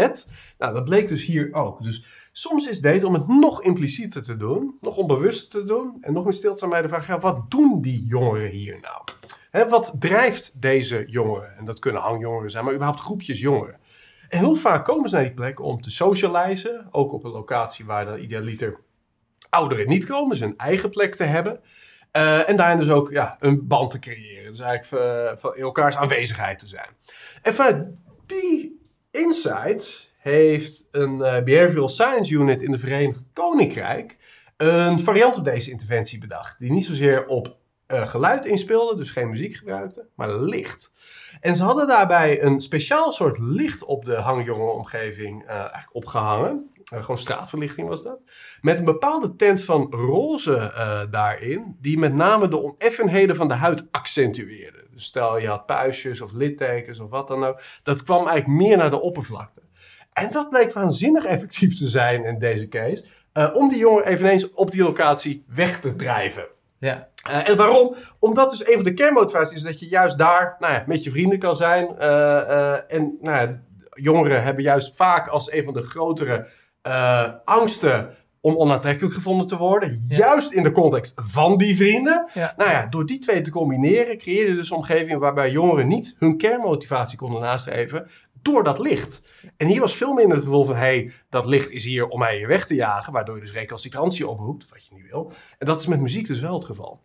Nou, 0.59 0.73
dat 0.73 0.85
bleek 0.85 1.09
dus 1.09 1.25
hier 1.25 1.49
ook. 1.53 1.83
Dus 1.83 2.05
soms 2.33 2.67
is 2.67 2.73
het 2.73 2.83
beter 2.83 3.09
om 3.09 3.15
het 3.15 3.29
nog 3.29 3.63
implicieter 3.63 4.23
te 4.23 4.37
doen, 4.37 4.77
nog 4.81 4.97
onbewuster 4.97 5.61
te 5.61 5.67
doen, 5.67 5.97
en 6.01 6.13
nog 6.13 6.25
meer 6.25 6.33
stil 6.33 6.51
te 6.51 6.57
staan 6.57 6.71
bij 6.71 6.83
de 6.83 6.89
vraag, 6.89 7.07
ja, 7.07 7.19
wat 7.19 7.51
doen 7.51 7.83
die 7.83 8.05
jongeren 8.05 8.51
hier 8.51 8.79
nou? 8.81 9.03
Hè, 9.51 9.69
wat 9.69 9.97
drijft 9.99 10.61
deze 10.61 11.05
jongeren? 11.07 11.57
En 11.57 11.65
dat 11.65 11.79
kunnen 11.79 12.03
hangjongeren 12.03 12.51
zijn, 12.51 12.65
maar 12.65 12.75
überhaupt 12.75 13.01
groepjes 13.01 13.41
jongeren. 13.41 13.79
En 14.29 14.39
heel 14.39 14.55
vaak 14.55 14.85
komen 14.85 15.09
ze 15.09 15.15
naar 15.15 15.25
die 15.25 15.35
plek 15.35 15.61
om 15.61 15.81
te 15.81 15.91
socializen. 15.91 16.89
Ook 16.91 17.13
op 17.13 17.25
een 17.25 17.31
locatie 17.31 17.85
waar 17.85 18.05
dan 18.05 18.19
idealiter 18.19 18.81
ouderen 19.51 19.89
niet 19.89 20.07
komen. 20.07 20.43
Een 20.43 20.57
eigen 20.57 20.91
plek 20.91 21.15
te 21.15 21.25
hebben. 21.25 21.61
Eh, 22.17 22.49
en 22.49 22.57
daarin 22.57 22.79
dus 22.79 22.91
ook 22.91 23.11
ja, 23.11 23.37
een 23.39 23.67
band 23.67 23.91
te 23.91 23.99
creëren. 23.99 24.51
Dus 24.51 24.61
eigenlijk 24.61 25.05
eh, 25.05 25.37
van 25.37 25.57
in 25.57 25.63
elkaars 25.63 25.97
aanwezigheid 25.97 26.59
te 26.59 26.67
zijn. 26.67 26.89
En 27.43 27.55
vanuit 27.55 27.87
die 28.27 28.81
insight 29.11 30.11
heeft 30.19 30.87
een 30.91 31.23
eh, 31.23 31.43
Behavioral 31.43 31.89
Science 31.89 32.33
Unit 32.33 32.63
in 32.63 32.71
de 32.71 32.79
Verenigd 32.79 33.21
Koninkrijk 33.33 34.17
een 34.57 35.01
variant 35.01 35.37
op 35.37 35.45
deze 35.45 35.71
interventie 35.71 36.19
bedacht. 36.19 36.59
Die 36.59 36.73
niet 36.73 36.85
zozeer 36.85 37.27
op 37.27 37.57
geluid 37.87 38.47
inspeelde, 38.47 38.97
dus 38.97 39.11
geen 39.11 39.31
muziek 39.31 39.57
gebruikte, 39.57 40.07
maar 40.15 40.41
licht. 40.41 40.93
En 41.41 41.57
ze 41.57 41.65
hadden 41.65 41.87
daarbij 41.87 42.43
een 42.43 42.61
speciaal 42.61 43.13
soort 43.13 43.39
licht 43.39 43.85
op 43.85 44.05
de 44.05 44.15
hangjongenomgeving 44.15 45.45
eh 45.45 45.55
eigenlijk 45.55 45.95
opgehangen. 45.95 46.71
Eh, 46.87 47.01
gewoon 47.01 47.19
straatverlichting 47.19 47.89
was 47.89 48.03
dat. 48.03 48.19
Met 48.61 48.79
een 48.79 48.85
bepaalde 48.85 49.37
tent 49.37 49.65
van 49.65 49.87
roze 49.91 50.57
eh, 50.57 51.01
daarin, 51.11 51.77
die 51.81 51.99
met 51.99 52.15
name 52.15 52.49
de 52.49 52.63
oneffenheden 52.63 53.37
van 53.37 53.49
de 53.49 53.55
huid 53.55 53.89
accentueerde. 53.91 54.87
Dus 54.91 55.05
stel 55.05 55.39
je 55.39 55.49
had 55.49 55.67
puistjes 55.67 56.21
of 56.21 56.33
littekens 56.33 57.01
of 57.01 57.11
wat 57.11 57.29
dan 57.29 57.45
ook. 57.45 57.61
Dat 57.83 58.03
kwam 58.03 58.27
eigenlijk 58.29 58.61
meer 58.61 58.77
naar 58.77 58.91
de 58.91 59.01
oppervlakte. 59.01 59.63
En 60.13 60.31
dat 60.31 60.51
bleek 60.51 60.73
waanzinnig 60.73 61.25
effectief 61.25 61.79
te 61.79 61.89
zijn 61.89 62.25
in 62.25 62.39
deze 62.39 62.69
case. 62.69 63.05
om 63.53 63.69
die 63.69 63.79
jongen 63.79 64.07
eveneens 64.07 64.53
op 64.53 64.71
die 64.71 64.83
locatie 64.83 65.45
weg 65.47 65.81
te 65.81 65.97
drijven. 65.97 66.49
Ja, 66.87 67.09
Eh, 67.27 67.49
en 67.49 67.57
waarom? 67.57 67.95
Omdat 68.19 68.51
dus 68.51 68.67
een 68.67 68.75
van 68.75 68.85
de 68.85 68.95
kernmotivaties 68.95 69.57
is 69.57 69.63
dat 69.63 69.81
je 69.81 69.89
juist 69.89 70.19
daar 70.19 70.57
nou 70.59 70.73
ja, 70.73 70.85
met 70.87 71.05
je 71.05 71.11
vrienden 71.11 71.39
kan 71.39 71.57
zijn. 71.57 71.99
Eh, 71.99 72.39
eh, 72.39 72.79
en 72.89 73.17
nou 73.21 73.47
ja, 73.47 73.61
jongeren 73.91 74.43
hebben 74.43 74.63
juist 74.63 74.97
vaak 74.97 75.29
als 75.29 75.53
een 75.53 75.65
van 75.65 75.75
de 75.75 75.83
grotere 75.83 76.47
angsten 77.45 78.11
om 78.41 78.57
onaantrekkelijk 78.57 79.15
gevonden 79.15 79.47
te 79.47 79.57
worden. 79.57 80.05
Ja. 80.09 80.17
Juist 80.17 80.53
in 80.53 80.63
de 80.63 80.71
context 80.71 81.13
van 81.17 81.59
die 81.59 81.77
vrienden. 81.77 82.29
ja. 82.35 82.55
Nou 82.57 82.71
ja, 82.71 82.87
door 82.87 83.07
die 83.07 83.19
twee 83.19 83.41
te 83.41 83.51
combineren 83.51 84.19
creëer 84.19 84.49
je 84.49 84.55
dus 84.55 84.71
een 84.71 84.77
omgeving 84.77 85.19
waarbij 85.19 85.51
jongeren 85.51 85.89
niet 85.89 86.17
hun 86.19 86.37
kernmotivatie 86.37 87.19
konden 87.19 87.41
nastreven 87.41 88.09
door 88.47 88.65
dat 88.65 88.79
licht. 88.79 89.23
En 89.57 89.67
hier 89.67 89.81
was 89.81 89.95
veel 89.95 90.13
minder 90.13 90.37
het 90.37 90.45
gevoel 90.45 90.65
van, 90.65 90.75
hé, 90.75 90.81
hey, 90.81 91.13
dat 91.29 91.47
licht 91.47 91.71
is 91.71 91.85
hier 91.85 92.09
om 92.09 92.19
mij 92.19 92.37
hier 92.37 92.49
weg 92.49 92.67
te 92.67 92.75
jagen, 92.75 93.13
waardoor 93.13 93.35
je 93.35 93.41
dus 93.41 93.53
recalcitrantie 93.53 94.29
oproept, 94.29 94.69
wat 94.69 94.87
je 94.87 94.95
niet 94.95 95.11
wil. 95.11 95.33
En 95.59 95.67
dat 95.67 95.81
is 95.81 95.87
met 95.87 96.01
muziek 96.01 96.27
dus 96.27 96.41
wel 96.41 96.55
het 96.55 96.65
geval. 96.65 97.03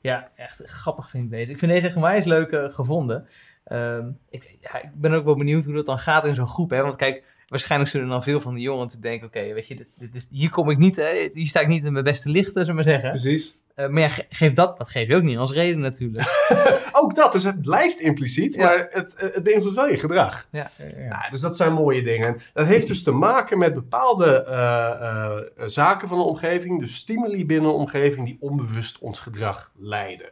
Ja, 0.00 0.30
echt 0.36 0.60
grappig 0.64 1.10
vind 1.10 1.24
ik 1.24 1.30
deze. 1.30 1.52
Ik 1.52 1.58
vind 1.58 1.72
deze 1.72 1.86
echt 1.86 1.96
onwijs 1.96 2.24
leuk 2.24 2.50
eh, 2.50 2.68
gevonden. 2.68 3.26
Ehm, 3.64 4.10
ik, 4.28 4.56
ja, 4.60 4.82
ik 4.82 4.90
ben 4.94 5.12
ook 5.12 5.24
wel 5.24 5.36
benieuwd 5.36 5.64
hoe 5.64 5.74
dat 5.74 5.86
dan 5.86 5.98
gaat 5.98 6.26
in 6.26 6.34
zo'n 6.34 6.46
groep. 6.46 6.70
Hè? 6.70 6.82
Want 6.82 6.96
kijk, 6.96 7.24
waarschijnlijk 7.46 7.90
zullen 7.90 8.08
dan 8.08 8.22
veel 8.22 8.40
van 8.40 8.54
die 8.54 8.62
jongens 8.62 8.94
natuurlijk 8.94 9.20
denken... 9.20 9.40
Oké, 9.40 9.54
weet 9.54 9.66
je, 9.66 9.74
dit, 9.74 9.88
dit 9.98 10.14
is, 10.14 10.28
hier 10.30 10.50
kom 10.50 10.70
ik 10.70 10.78
niet, 10.78 10.96
hè? 10.96 11.28
hier 11.32 11.46
sta 11.46 11.60
ik 11.60 11.68
niet 11.68 11.84
in 11.84 11.92
mijn 11.92 12.04
beste 12.04 12.30
lichten, 12.30 12.64
zullen 12.64 12.68
we 12.68 12.74
maar 12.74 12.84
zeggen. 12.84 13.10
Precies. 13.10 13.62
Eh, 13.78 13.88
maar 13.88 14.02
ja, 14.02 14.08
ge- 14.08 14.26
geef 14.28 14.52
dat, 14.52 14.78
dat 14.78 14.90
geef 14.90 15.08
je 15.08 15.14
ook 15.16 15.22
niet 15.22 15.38
als 15.38 15.52
reden 15.52 15.80
natuurlijk. 15.80 16.26
Ook 17.00 17.14
dat, 17.14 17.32
dus 17.32 17.42
het 17.44 17.62
blijft 17.62 18.00
impliciet, 18.00 18.54
Ja. 18.54 18.64
maar 18.64 18.86
het, 18.90 19.14
het 19.16 19.42
beïnvloedt 19.42 19.76
wel 19.76 19.88
je 19.88 19.98
gedrag. 19.98 20.48
ja, 20.50 20.70
dus 21.30 21.40
dat 21.40 21.56
zijn 21.56 21.72
mooie 21.72 22.02
dingen. 22.02 22.26
En 22.26 22.40
Dat 22.52 22.66
heeft 22.66 22.86
dus 22.86 23.02
te 23.02 23.10
maken 23.10 23.58
met 23.58 23.74
bepaalde 23.74 24.44
eh, 24.44 24.88
eh, 24.90 25.36
zaken 25.66 26.08
van 26.08 26.18
de 26.18 26.24
omgeving, 26.24 26.80
dus 26.80 26.94
stimuli 26.94 27.46
binnen 27.46 27.70
de 27.70 27.76
omgeving 27.76 28.26
die 28.26 28.36
onbewust 28.40 28.98
ons 28.98 29.18
gedrag 29.18 29.70
leiden. 29.76 30.28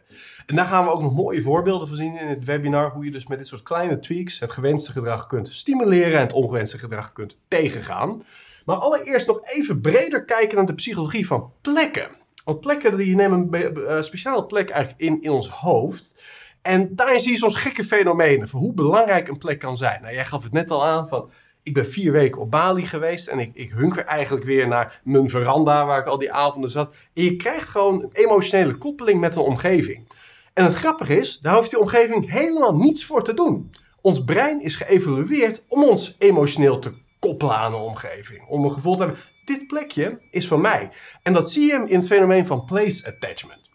En 0.46 0.56
daar 0.56 0.66
gaan 0.66 0.84
we 0.84 0.90
ook 0.90 1.02
nog 1.02 1.12
mooie 1.14 1.42
voorbeelden 1.42 1.88
van 1.88 1.96
zien 1.96 2.18
in 2.18 2.26
het 2.26 2.44
webinar, 2.44 2.90
hoe 2.90 3.04
je 3.04 3.10
dus 3.10 3.26
met 3.26 3.38
dit 3.38 3.46
soort 3.46 3.62
kleine 3.62 3.98
tweaks 3.98 4.38
het 4.38 4.50
gewenste 4.50 4.92
gedrag 4.92 5.26
kunt 5.26 5.48
stimuleren 5.48 6.14
en 6.14 6.20
het 6.20 6.32
ongewenste 6.32 6.78
gedrag 6.78 7.12
kunt 7.12 7.38
tegengaan. 7.48 8.22
Maar 8.64 8.76
allereerst 8.76 9.26
nog 9.26 9.40
even 9.44 9.80
breder 9.80 10.24
kijken 10.24 10.56
naar 10.56 10.66
de 10.66 10.74
psychologie 10.74 11.26
van 11.26 11.52
plekken. 11.60 12.08
Want 12.46 12.60
plekken 12.60 12.96
die 12.96 13.14
nemen 13.14 13.48
een 13.50 13.86
eh, 13.86 14.02
speciale 14.02 14.46
plek 14.46 14.68
eigenlijk 14.68 15.00
in, 15.00 15.22
in 15.22 15.30
ons 15.30 15.48
hoofd. 15.48 16.14
En 16.62 16.88
daarin 16.94 17.20
zie 17.20 17.32
je 17.32 17.38
soms 17.38 17.56
gekke 17.56 17.84
fenomenen 17.84 18.48
van 18.48 18.60
hoe 18.60 18.74
belangrijk 18.74 19.28
een 19.28 19.38
plek 19.38 19.58
kan 19.58 19.76
zijn. 19.76 20.02
Nou, 20.02 20.14
jij 20.14 20.24
gaf 20.24 20.42
het 20.42 20.52
net 20.52 20.70
al 20.70 20.86
aan 20.86 21.08
van, 21.08 21.30
ik 21.62 21.74
ben 21.74 21.86
vier 21.86 22.12
weken 22.12 22.40
op 22.40 22.50
Bali 22.50 22.86
geweest 22.86 23.26
en 23.26 23.38
ik, 23.38 23.50
ik 23.54 23.70
hunker 23.70 24.04
eigenlijk 24.04 24.44
weer 24.44 24.68
naar 24.68 25.00
mijn 25.04 25.30
veranda 25.30 25.86
waar 25.86 26.00
ik 26.00 26.06
al 26.06 26.18
die 26.18 26.32
avonden 26.32 26.70
zat. 26.70 26.94
En 27.14 27.22
je 27.22 27.36
krijgt 27.36 27.68
gewoon 27.68 28.02
een 28.02 28.10
emotionele 28.12 28.78
koppeling 28.78 29.20
met 29.20 29.36
een 29.36 29.42
omgeving. 29.42 30.08
En 30.52 30.64
het 30.64 30.74
grappige 30.74 31.18
is, 31.18 31.38
daar 31.38 31.56
hoeft 31.56 31.70
die 31.70 31.80
omgeving 31.80 32.30
helemaal 32.30 32.76
niets 32.76 33.04
voor 33.04 33.24
te 33.24 33.34
doen. 33.34 33.70
Ons 34.00 34.24
brein 34.24 34.62
is 34.62 34.76
geëvalueerd 34.76 35.62
om 35.68 35.84
ons 35.84 36.16
emotioneel 36.18 36.78
te 36.78 36.92
koppelen 37.18 37.56
aan 37.56 37.70
de 37.70 37.76
omgeving. 37.76 38.48
Om 38.48 38.64
een 38.64 38.72
gevoel 38.72 38.96
te 38.96 39.02
hebben, 39.02 39.20
dit 39.46 39.66
plekje 39.66 40.20
is 40.30 40.46
van 40.46 40.60
mij. 40.60 40.90
En 41.22 41.32
dat 41.32 41.50
zie 41.50 41.66
je 41.66 41.84
in 41.86 41.98
het 41.98 42.06
fenomeen 42.06 42.46
van 42.46 42.64
place 42.64 43.06
attachment. 43.06 43.70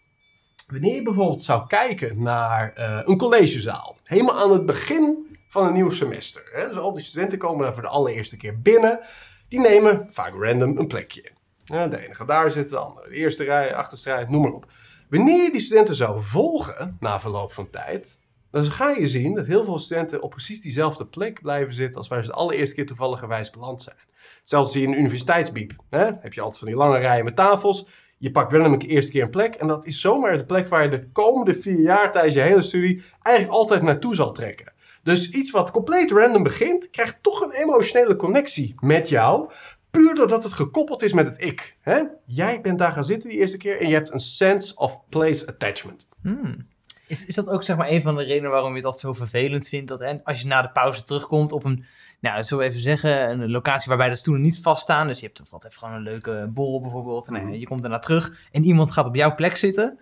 Wanneer 0.66 0.94
je 0.94 1.02
bijvoorbeeld 1.02 1.42
zou 1.42 1.66
kijken 1.66 2.22
naar 2.22 2.72
eh, 2.72 3.00
een 3.04 3.18
collegezaal, 3.18 3.96
helemaal 4.04 4.38
aan 4.38 4.52
het 4.52 4.66
begin 4.66 5.36
van 5.48 5.66
een 5.66 5.72
nieuw 5.72 5.90
semester. 5.90 6.42
Hè? 6.52 6.68
Dus 6.68 6.76
al 6.76 6.92
die 6.92 7.02
studenten 7.02 7.38
komen 7.38 7.64
daar 7.64 7.74
voor 7.74 7.82
de 7.82 7.88
allereerste 7.88 8.36
keer 8.36 8.60
binnen. 8.60 9.00
Die 9.48 9.60
nemen 9.60 10.06
vaak 10.10 10.34
random 10.38 10.78
een 10.78 10.86
plekje. 10.86 11.30
Ja, 11.64 11.86
de 11.86 12.04
ene 12.04 12.24
daar 12.26 12.50
zitten, 12.50 12.72
de 12.72 12.78
andere 12.78 13.08
de 13.08 13.14
eerste 13.14 13.44
rij, 13.44 13.74
achterste 13.74 14.10
rij, 14.10 14.26
noem 14.28 14.42
maar 14.42 14.52
op. 14.52 14.66
Wanneer 15.08 15.42
je 15.42 15.52
die 15.52 15.60
studenten 15.60 15.94
zou 15.94 16.22
volgen 16.22 16.96
na 17.00 17.20
verloop 17.20 17.52
van 17.52 17.70
tijd, 17.70 18.18
dan 18.50 18.64
ga 18.64 18.90
je 18.90 19.06
zien 19.06 19.34
dat 19.34 19.46
heel 19.46 19.64
veel 19.64 19.78
studenten 19.78 20.22
op 20.22 20.30
precies 20.30 20.60
diezelfde 20.60 21.06
plek 21.06 21.42
blijven 21.42 21.74
zitten 21.74 21.96
als 21.96 22.08
waar 22.08 22.20
ze 22.22 22.30
de 22.30 22.36
allereerste 22.36 22.74
keer 22.74 22.86
toevalligerwijs 22.86 23.50
beland 23.50 23.82
zijn. 23.82 23.96
Je 24.42 24.80
in 24.80 24.88
een 24.88 24.98
universiteitsbiep. 24.98 25.72
Hè? 25.90 26.04
Heb 26.20 26.32
je 26.32 26.40
altijd 26.40 26.58
van 26.58 26.68
die 26.68 26.76
lange 26.76 26.98
rijen 26.98 27.24
met 27.24 27.36
tafels. 27.36 27.86
Je 28.18 28.30
pakt 28.30 28.52
random 28.52 28.72
een 28.72 28.80
eerste 28.80 29.12
keer 29.12 29.22
een 29.22 29.30
plek. 29.30 29.54
En 29.54 29.66
dat 29.66 29.86
is 29.86 30.00
zomaar 30.00 30.36
de 30.36 30.44
plek 30.44 30.68
waar 30.68 30.82
je 30.82 30.88
de 30.88 31.08
komende 31.12 31.54
vier 31.54 31.80
jaar 31.80 32.12
tijdens 32.12 32.34
je 32.34 32.40
hele 32.40 32.62
studie 32.62 33.02
eigenlijk 33.22 33.56
altijd 33.56 33.82
naartoe 33.82 34.14
zal 34.14 34.32
trekken. 34.32 34.72
Dus 35.02 35.30
iets 35.30 35.50
wat 35.50 35.70
compleet 35.70 36.10
random 36.10 36.42
begint, 36.42 36.90
krijgt 36.90 37.18
toch 37.22 37.40
een 37.40 37.52
emotionele 37.52 38.16
connectie 38.16 38.74
met 38.80 39.08
jou. 39.08 39.50
Puur 39.90 40.14
doordat 40.14 40.44
het 40.44 40.52
gekoppeld 40.52 41.02
is 41.02 41.12
met 41.12 41.26
het 41.26 41.42
ik. 41.42 41.76
Hè? 41.80 42.02
Jij 42.24 42.60
bent 42.60 42.78
daar 42.78 42.92
gaan 42.92 43.04
zitten 43.04 43.28
die 43.28 43.38
eerste 43.38 43.56
keer 43.56 43.80
en 43.80 43.88
je 43.88 43.94
hebt 43.94 44.12
een 44.12 44.20
sense 44.20 44.76
of 44.76 45.08
place 45.08 45.46
attachment. 45.46 46.08
Hmm. 46.22 46.66
Is, 47.06 47.26
is 47.26 47.34
dat 47.34 47.48
ook 47.48 47.62
zeg 47.62 47.76
maar 47.76 47.90
een 47.90 48.02
van 48.02 48.16
de 48.16 48.22
redenen 48.22 48.50
waarom 48.50 48.76
je 48.76 48.82
altijd 48.82 49.00
zo 49.00 49.12
vervelend 49.12 49.68
vindt? 49.68 49.88
Dat 49.88 49.98
hè, 49.98 50.22
als 50.24 50.40
je 50.40 50.46
na 50.46 50.62
de 50.62 50.70
pauze 50.70 51.04
terugkomt 51.04 51.52
op 51.52 51.64
een, 51.64 51.84
nou, 52.22 52.42
zo 52.42 52.60
even 52.60 52.80
zeggen, 52.80 53.30
een 53.30 53.50
locatie 53.50 53.88
waarbij 53.88 54.08
de 54.08 54.14
stoelen 54.16 54.42
niet 54.42 54.58
vaststaan. 54.62 55.06
Dus 55.06 55.18
je 55.18 55.24
hebt 55.26 55.38
bijvoorbeeld 55.38 55.70
even 55.72 55.82
gewoon 55.84 55.94
een 55.98 56.02
leuke 56.10 56.50
borrel 56.54 56.80
bijvoorbeeld. 56.80 57.26
En 57.28 57.34
Mhm. 57.34 57.52
je 57.52 57.66
komt 57.66 57.80
daarna 57.82 57.98
terug 57.98 58.32
en 58.52 58.64
iemand 58.64 58.92
gaat 58.92 59.06
op 59.06 59.14
jouw 59.14 59.34
plek 59.34 59.56
zitten. 59.56 59.98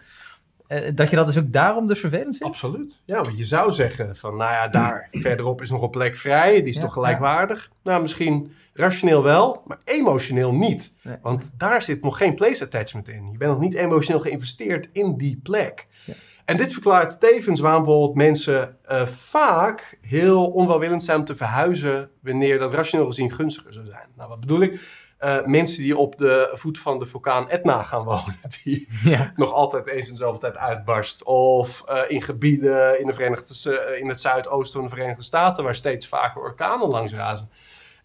Eh, 0.66 0.90
dat 0.94 1.10
je 1.10 1.16
dat 1.16 1.26
dus 1.26 1.38
ook 1.38 1.52
daarom 1.52 1.86
dus 1.86 2.00
vervelend 2.00 2.36
vindt? 2.36 2.44
Absoluut. 2.54 3.02
Ja, 3.04 3.22
want 3.22 3.38
je 3.38 3.44
zou 3.44 3.72
zeggen 3.72 4.16
van, 4.16 4.36
nou 4.36 4.52
ja, 4.52 4.68
daar 4.78 5.08
verderop 5.12 5.62
is 5.62 5.70
nog 5.70 5.82
een 5.82 5.90
plek 5.90 6.16
vrij. 6.16 6.54
Die 6.54 6.62
is 6.68 6.74
Ja, 6.74 6.80
toch 6.80 6.92
gelijkwaardig? 6.92 7.70
Nou, 7.82 8.02
misschien 8.02 8.52
rationeel 8.74 9.22
wel, 9.22 9.62
maar 9.66 9.78
emotioneel 9.84 10.54
niet. 10.54 10.92
Nee. 11.02 11.16
Want 11.22 11.50
daar 11.56 11.82
zit 11.82 12.02
nog 12.02 12.16
geen 12.16 12.34
place 12.34 12.64
attachment 12.64 13.08
in. 13.08 13.28
Je 13.32 13.38
bent 13.38 13.50
nog 13.52 13.60
niet 13.60 13.74
emotioneel 13.74 14.20
geïnvesteerd 14.20 14.88
in 14.92 15.16
die 15.16 15.40
plek. 15.42 15.86
Ja. 16.04 16.14
En 16.50 16.56
dit 16.56 16.72
verklaart 16.72 17.20
tevens 17.20 17.60
waarom 17.60 17.82
bijvoorbeeld 17.82 18.14
mensen 18.16 18.76
eh, 18.84 19.06
vaak 19.06 19.98
heel 20.00 20.46
onwelwillend 20.50 21.02
zijn 21.02 21.18
om 21.18 21.24
te 21.24 21.36
verhuizen 21.36 22.10
wanneer 22.22 22.58
dat 22.58 22.72
rationeel 22.72 23.06
gezien 23.06 23.32
gunstiger 23.32 23.72
zou 23.72 23.86
zijn. 23.86 24.08
Nou, 24.16 24.28
wat 24.28 24.40
bedoel 24.40 24.60
ik? 24.60 24.80
Eh, 25.18 25.44
mensen 25.44 25.82
die 25.82 25.96
op 25.96 26.16
de 26.18 26.50
voet 26.52 26.78
van 26.78 26.98
de 26.98 27.06
vulkaan 27.06 27.48
Etna 27.50 27.82
gaan 27.82 28.04
wonen, 28.04 28.36
die 28.64 28.88
Ja. 29.04 29.32
nog 29.36 29.52
altijd 29.52 29.86
eens 29.86 30.08
in 30.08 30.16
zoveel 30.16 30.40
tijd 30.40 30.56
uitbarst. 30.56 31.24
Of 31.24 31.82
eh, 31.86 32.00
in 32.08 32.22
gebieden 32.22 33.00
in, 33.00 33.06
de 33.06 33.12
Verenigde, 33.12 33.96
in 34.00 34.08
het 34.08 34.20
zuidoosten 34.20 34.80
van 34.80 34.88
de 34.88 34.94
Verenigde 34.94 35.22
Staten, 35.22 35.64
waar 35.64 35.74
steeds 35.74 36.06
vaker 36.06 36.40
orkanen 36.40 36.88
langs 36.88 37.12
razen. 37.12 37.50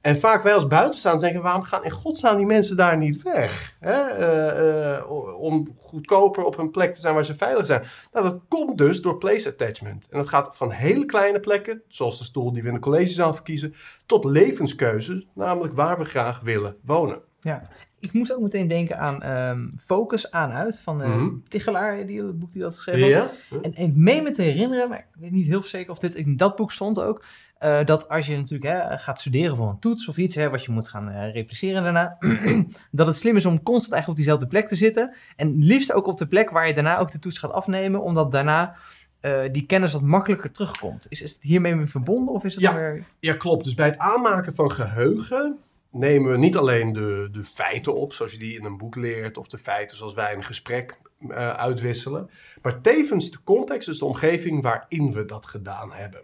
En 0.05 0.17
vaak 0.19 0.43
wij 0.43 0.53
als 0.53 0.67
buitenstaanders 0.67 1.23
denken, 1.23 1.41
waarom 1.41 1.63
gaan 1.63 1.83
in 1.83 1.91
godsnaam 1.91 2.37
die 2.37 2.45
mensen 2.45 2.77
daar 2.77 2.97
niet 2.97 3.21
weg? 3.21 3.75
Hè? 3.79 4.01
Eh, 4.01 4.95
eh, 4.97 5.11
om 5.39 5.75
goedkoper 5.77 6.43
op 6.43 6.57
een 6.57 6.71
plek 6.71 6.93
te 6.93 6.99
zijn 6.99 7.13
waar 7.13 7.25
ze 7.25 7.33
veilig 7.33 7.65
zijn. 7.65 7.83
Nou, 8.11 8.25
dat 8.25 8.41
komt 8.47 8.77
dus 8.77 9.01
door 9.01 9.17
place 9.17 9.49
attachment. 9.49 10.07
En 10.11 10.17
dat 10.17 10.29
gaat 10.29 10.49
van 10.51 10.71
hele 10.71 11.05
kleine 11.05 11.39
plekken, 11.39 11.81
zoals 11.87 12.17
de 12.17 12.23
stoel 12.23 12.53
die 12.53 12.61
we 12.61 12.67
in 12.67 12.73
de 12.73 12.79
collegezaal 12.79 13.33
verkiezen, 13.33 13.73
tot 14.05 14.25
levenskeuzes, 14.25 15.27
namelijk 15.33 15.73
waar 15.75 15.97
we 15.97 16.05
graag 16.05 16.39
willen 16.39 16.75
wonen. 16.83 17.19
Ja. 17.41 17.69
Ik 17.99 18.13
moest 18.13 18.33
ook 18.33 18.41
meteen 18.41 18.67
denken 18.67 18.99
aan 18.99 19.21
ehm, 19.21 19.67
Focus 19.77 20.31
aan 20.31 20.51
uit 20.51 20.79
van 20.79 21.01
eh 21.01 21.15
Mhm. 21.15 21.29
Tichelaar, 21.47 22.05
die, 22.05 22.23
het 22.23 22.39
boek 22.39 22.51
die 22.51 22.61
dat 22.61 22.75
geschreven 22.75 23.19
had. 23.19 23.31
Ja? 23.49 23.57
En, 23.61 23.73
en 23.73 23.83
ik 23.83 23.95
meen 23.95 24.23
me 24.23 24.31
te 24.31 24.41
herinneren, 24.41 24.89
maar 24.89 24.97
ik 24.97 25.19
weet 25.19 25.31
niet 25.31 25.45
heel 25.45 25.63
zeker 25.63 25.91
of 25.91 25.99
dit 25.99 26.15
in 26.15 26.37
dat 26.37 26.55
boek 26.55 26.71
stond 26.71 27.01
ook, 27.01 27.23
eh, 27.57 27.85
dat 27.85 28.09
als 28.09 28.25
je 28.27 28.37
natuurlijk 28.37 28.73
hè, 28.73 28.97
gaat 28.97 29.19
studeren 29.19 29.55
voor 29.55 29.69
een 29.69 29.79
toets 29.79 30.07
of 30.07 30.17
iets 30.17 30.35
hè, 30.35 30.49
wat 30.49 30.63
je 30.63 30.71
moet 30.71 30.87
gaan 30.87 31.09
eh, 31.09 31.33
repliceren 31.33 31.83
daarna, 31.83 32.17
dat 32.91 33.07
het 33.07 33.15
slim 33.15 33.35
is 33.35 33.45
om 33.45 33.63
constant 33.63 33.93
eigenlijk 33.93 34.07
op 34.07 34.15
diezelfde 34.15 34.47
plek 34.47 34.67
te 34.67 34.75
zitten. 34.75 35.15
En 35.35 35.57
liefst 35.57 35.93
ook 35.93 36.07
op 36.07 36.17
de 36.17 36.27
plek 36.27 36.49
waar 36.49 36.67
je 36.67 36.73
daarna 36.73 36.97
ook 36.97 37.11
de 37.11 37.19
toets 37.19 37.37
gaat 37.37 37.51
afnemen, 37.51 38.01
omdat 38.01 38.31
daarna 38.31 38.75
eh, 39.21 39.41
die 39.51 39.65
kennis 39.65 39.91
wat 39.91 40.01
makkelijker 40.01 40.51
terugkomt. 40.51 41.05
Is, 41.09 41.21
is 41.21 41.33
het 41.33 41.43
hiermee 41.43 41.75
mee 41.75 41.87
verbonden 41.87 42.33
of 42.33 42.43
is 42.43 42.53
het 42.53 42.63
Ja. 42.63 42.75
weer... 42.75 43.03
Ja, 43.19 43.33
klopt. 43.33 43.63
Dus 43.63 43.73
bij 43.73 43.85
het 43.87 43.97
aanmaken 43.97 44.55
van 44.55 44.71
geheugen 44.71 45.57
nemen 45.91 46.31
we 46.31 46.37
niet 46.37 46.57
alleen 46.57 46.93
de, 46.93 47.29
de 47.31 47.43
feiten 47.43 47.95
op, 47.95 48.13
zoals 48.13 48.31
je 48.31 48.37
die 48.37 48.57
in 48.57 48.65
een 48.65 48.77
boek 48.77 48.95
leert, 48.95 49.37
of 49.37 49.47
de 49.47 49.57
feiten 49.57 49.97
zoals 49.97 50.13
wij 50.13 50.31
in 50.31 50.37
een 50.37 50.43
gesprek 50.43 50.99
uitwisselen, 51.55 52.29
maar 52.61 52.81
tevens 52.81 53.31
de 53.31 53.43
context, 53.43 53.87
dus 53.87 53.99
de 53.99 54.05
omgeving 54.05 54.61
waarin 54.61 55.13
we 55.13 55.25
dat 55.25 55.45
gedaan 55.45 55.91
hebben. 55.93 56.21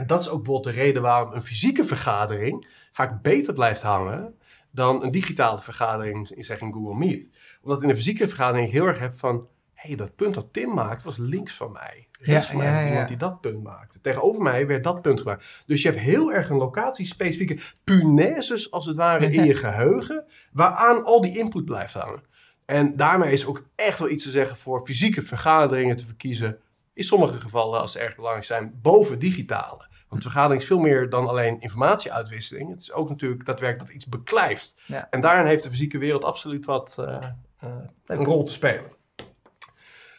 En 0.00 0.06
dat 0.06 0.20
is 0.20 0.28
ook 0.28 0.42
bijvoorbeeld 0.42 0.74
de 0.74 0.80
reden 0.80 1.02
waarom 1.02 1.32
een 1.32 1.42
fysieke 1.42 1.84
vergadering 1.84 2.68
vaak 2.92 3.22
beter 3.22 3.54
blijft 3.54 3.82
hangen 3.82 4.34
dan 4.70 5.02
een 5.02 5.10
digitale 5.10 5.60
vergadering, 5.60 6.30
in 6.30 6.44
zeg 6.44 6.60
in 6.60 6.72
Google 6.72 6.96
Meet. 6.96 7.30
Omdat 7.62 7.82
in 7.82 7.88
een 7.88 7.96
fysieke 7.96 8.28
vergadering 8.28 8.66
ik 8.66 8.72
heel 8.72 8.86
erg 8.86 8.98
heb 8.98 9.18
van, 9.18 9.48
hé, 9.74 9.88
hey, 9.88 9.96
dat 9.96 10.16
punt 10.16 10.34
dat 10.34 10.52
Tim 10.52 10.74
maakte 10.74 11.04
was 11.04 11.16
links 11.16 11.54
van 11.54 11.72
mij. 11.72 12.08
Rechts 12.20 12.46
Ja, 12.46 12.52
van 12.52 12.62
mij 12.62 12.82
ja. 12.82 12.88
iemand 12.88 13.08
die 13.08 13.16
dat 13.16 13.40
punt 13.40 13.62
maakte. 13.62 14.00
Tegenover 14.00 14.42
mij 14.42 14.66
werd 14.66 14.84
dat 14.84 15.02
punt 15.02 15.20
gemaakt. 15.20 15.62
Dus 15.66 15.82
je 15.82 15.88
hebt 15.88 16.00
heel 16.00 16.32
erg 16.32 16.48
een 16.48 16.56
locatiespecifieke 16.56 17.58
punaises, 17.84 18.70
als 18.70 18.86
het 18.86 18.96
ware, 18.96 19.32
in 19.32 19.44
je 19.44 19.54
geheugen, 19.66 20.24
waaraan 20.52 21.04
al 21.04 21.20
die 21.20 21.38
input 21.38 21.64
blijft 21.64 21.94
hangen. 21.94 22.22
En 22.66 22.96
daarmee 22.96 23.32
is 23.32 23.46
ook 23.46 23.64
echt 23.74 23.98
wel 23.98 24.08
iets 24.08 24.24
te 24.24 24.30
zeggen 24.30 24.56
voor 24.56 24.84
fysieke 24.84 25.22
vergaderingen 25.22 25.96
te 25.96 26.06
verkiezen. 26.06 26.58
In 26.92 27.04
sommige 27.04 27.40
gevallen, 27.40 27.80
als 27.80 27.92
ze 27.92 27.98
erg 27.98 28.16
belangrijk 28.16 28.46
zijn, 28.46 28.78
boven 28.82 29.18
digitale. 29.18 29.88
Want 30.10 30.22
vergadering 30.22 30.60
is 30.60 30.66
veel 30.66 30.78
meer 30.78 31.10
dan 31.10 31.28
alleen 31.28 31.60
informatieuitwisseling. 31.60 32.70
Het 32.70 32.80
is 32.80 32.92
ook 32.92 33.08
natuurlijk 33.08 33.44
daadwerkelijk 33.46 33.86
dat 33.86 33.96
iets 33.96 34.06
beklijft. 34.06 34.74
Ja. 34.86 35.06
En 35.10 35.20
daarin 35.20 35.46
heeft 35.46 35.62
de 35.62 35.70
fysieke 35.70 35.98
wereld 35.98 36.24
absoluut 36.24 36.64
wat 36.64 36.96
eh, 36.98 37.16
eh, 37.58 37.68
een 38.06 38.24
rol 38.24 38.44
te 38.44 38.52
spelen. 38.52 38.98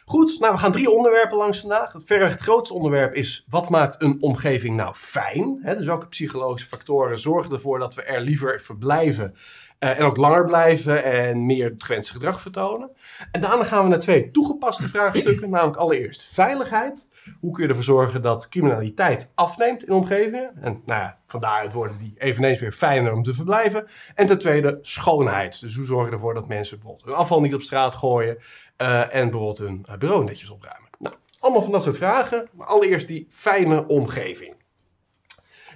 Goed, 0.04 0.40
nou 0.40 0.52
we 0.52 0.58
gaan 0.58 0.72
drie 0.72 0.90
onderwerpen 0.90 1.36
langs 1.36 1.60
vandaag. 1.60 1.92
Het 1.92 2.04
verreweg 2.04 2.32
het 2.32 2.40
grootste 2.40 2.74
onderwerp 2.74 3.14
is 3.14 3.44
wat 3.48 3.68
maakt 3.68 4.02
een 4.02 4.22
omgeving 4.22 4.76
nou 4.76 4.94
fijn? 4.94 5.60
Dus 5.62 5.86
welke 5.86 6.08
psychologische 6.08 6.68
factoren 6.68 7.18
zorgen 7.18 7.52
ervoor 7.52 7.78
dat 7.78 7.94
we 7.94 8.02
er 8.02 8.20
liever 8.20 8.60
verblijven 8.60 9.34
eh, 9.82 9.98
en 9.98 10.04
ook 10.04 10.16
langer 10.16 10.44
blijven 10.44 11.04
en 11.04 11.46
meer 11.46 11.64
het 11.64 11.84
gewenste 11.84 12.12
gedrag 12.12 12.40
vertonen? 12.40 12.90
En 13.30 13.40
daarna 13.40 13.64
gaan 13.64 13.82
we 13.82 13.88
naar 13.88 14.00
twee 14.00 14.30
toegepaste 14.30 14.88
vraagstukken, 14.88 15.50
namelijk 15.50 15.76
allereerst 15.76 16.22
veiligheid. 16.22 17.08
Hoe 17.40 17.52
kun 17.52 17.62
je 17.62 17.68
ervoor 17.68 17.84
zorgen 17.84 18.22
dat 18.22 18.48
criminaliteit 18.48 19.32
afneemt 19.34 19.86
in 19.86 19.92
omgevingen? 19.92 20.50
En 20.60 20.82
nou 20.86 21.00
ja, 21.00 21.18
vandaaruit 21.26 21.72
worden 21.72 21.98
die 21.98 22.14
eveneens 22.18 22.60
weer 22.60 22.72
fijner 22.72 23.12
om 23.12 23.22
te 23.22 23.34
verblijven. 23.34 23.86
En 24.14 24.26
ten 24.26 24.38
tweede 24.38 24.78
schoonheid. 24.80 25.60
Dus 25.60 25.76
hoe 25.76 25.86
zorg 25.86 26.06
je 26.06 26.12
ervoor 26.12 26.34
dat 26.34 26.48
mensen 26.48 26.78
bijvoorbeeld 26.78 27.06
hun 27.06 27.16
afval 27.16 27.40
niet 27.40 27.54
op 27.54 27.62
straat 27.62 27.94
gooien 27.94 28.38
eh, 28.76 29.14
en 29.14 29.30
bijvoorbeeld 29.30 29.58
hun 29.58 29.84
eh, 29.88 29.96
bureau 29.96 30.24
netjes 30.24 30.50
opruimen. 30.50 30.88
Nou, 30.98 31.14
allemaal 31.38 31.62
van 31.62 31.72
dat 31.72 31.82
soort 31.82 31.96
vragen. 31.96 32.48
Maar 32.52 32.66
allereerst 32.66 33.08
die 33.08 33.26
fijne 33.30 33.86
omgeving. 33.86 34.54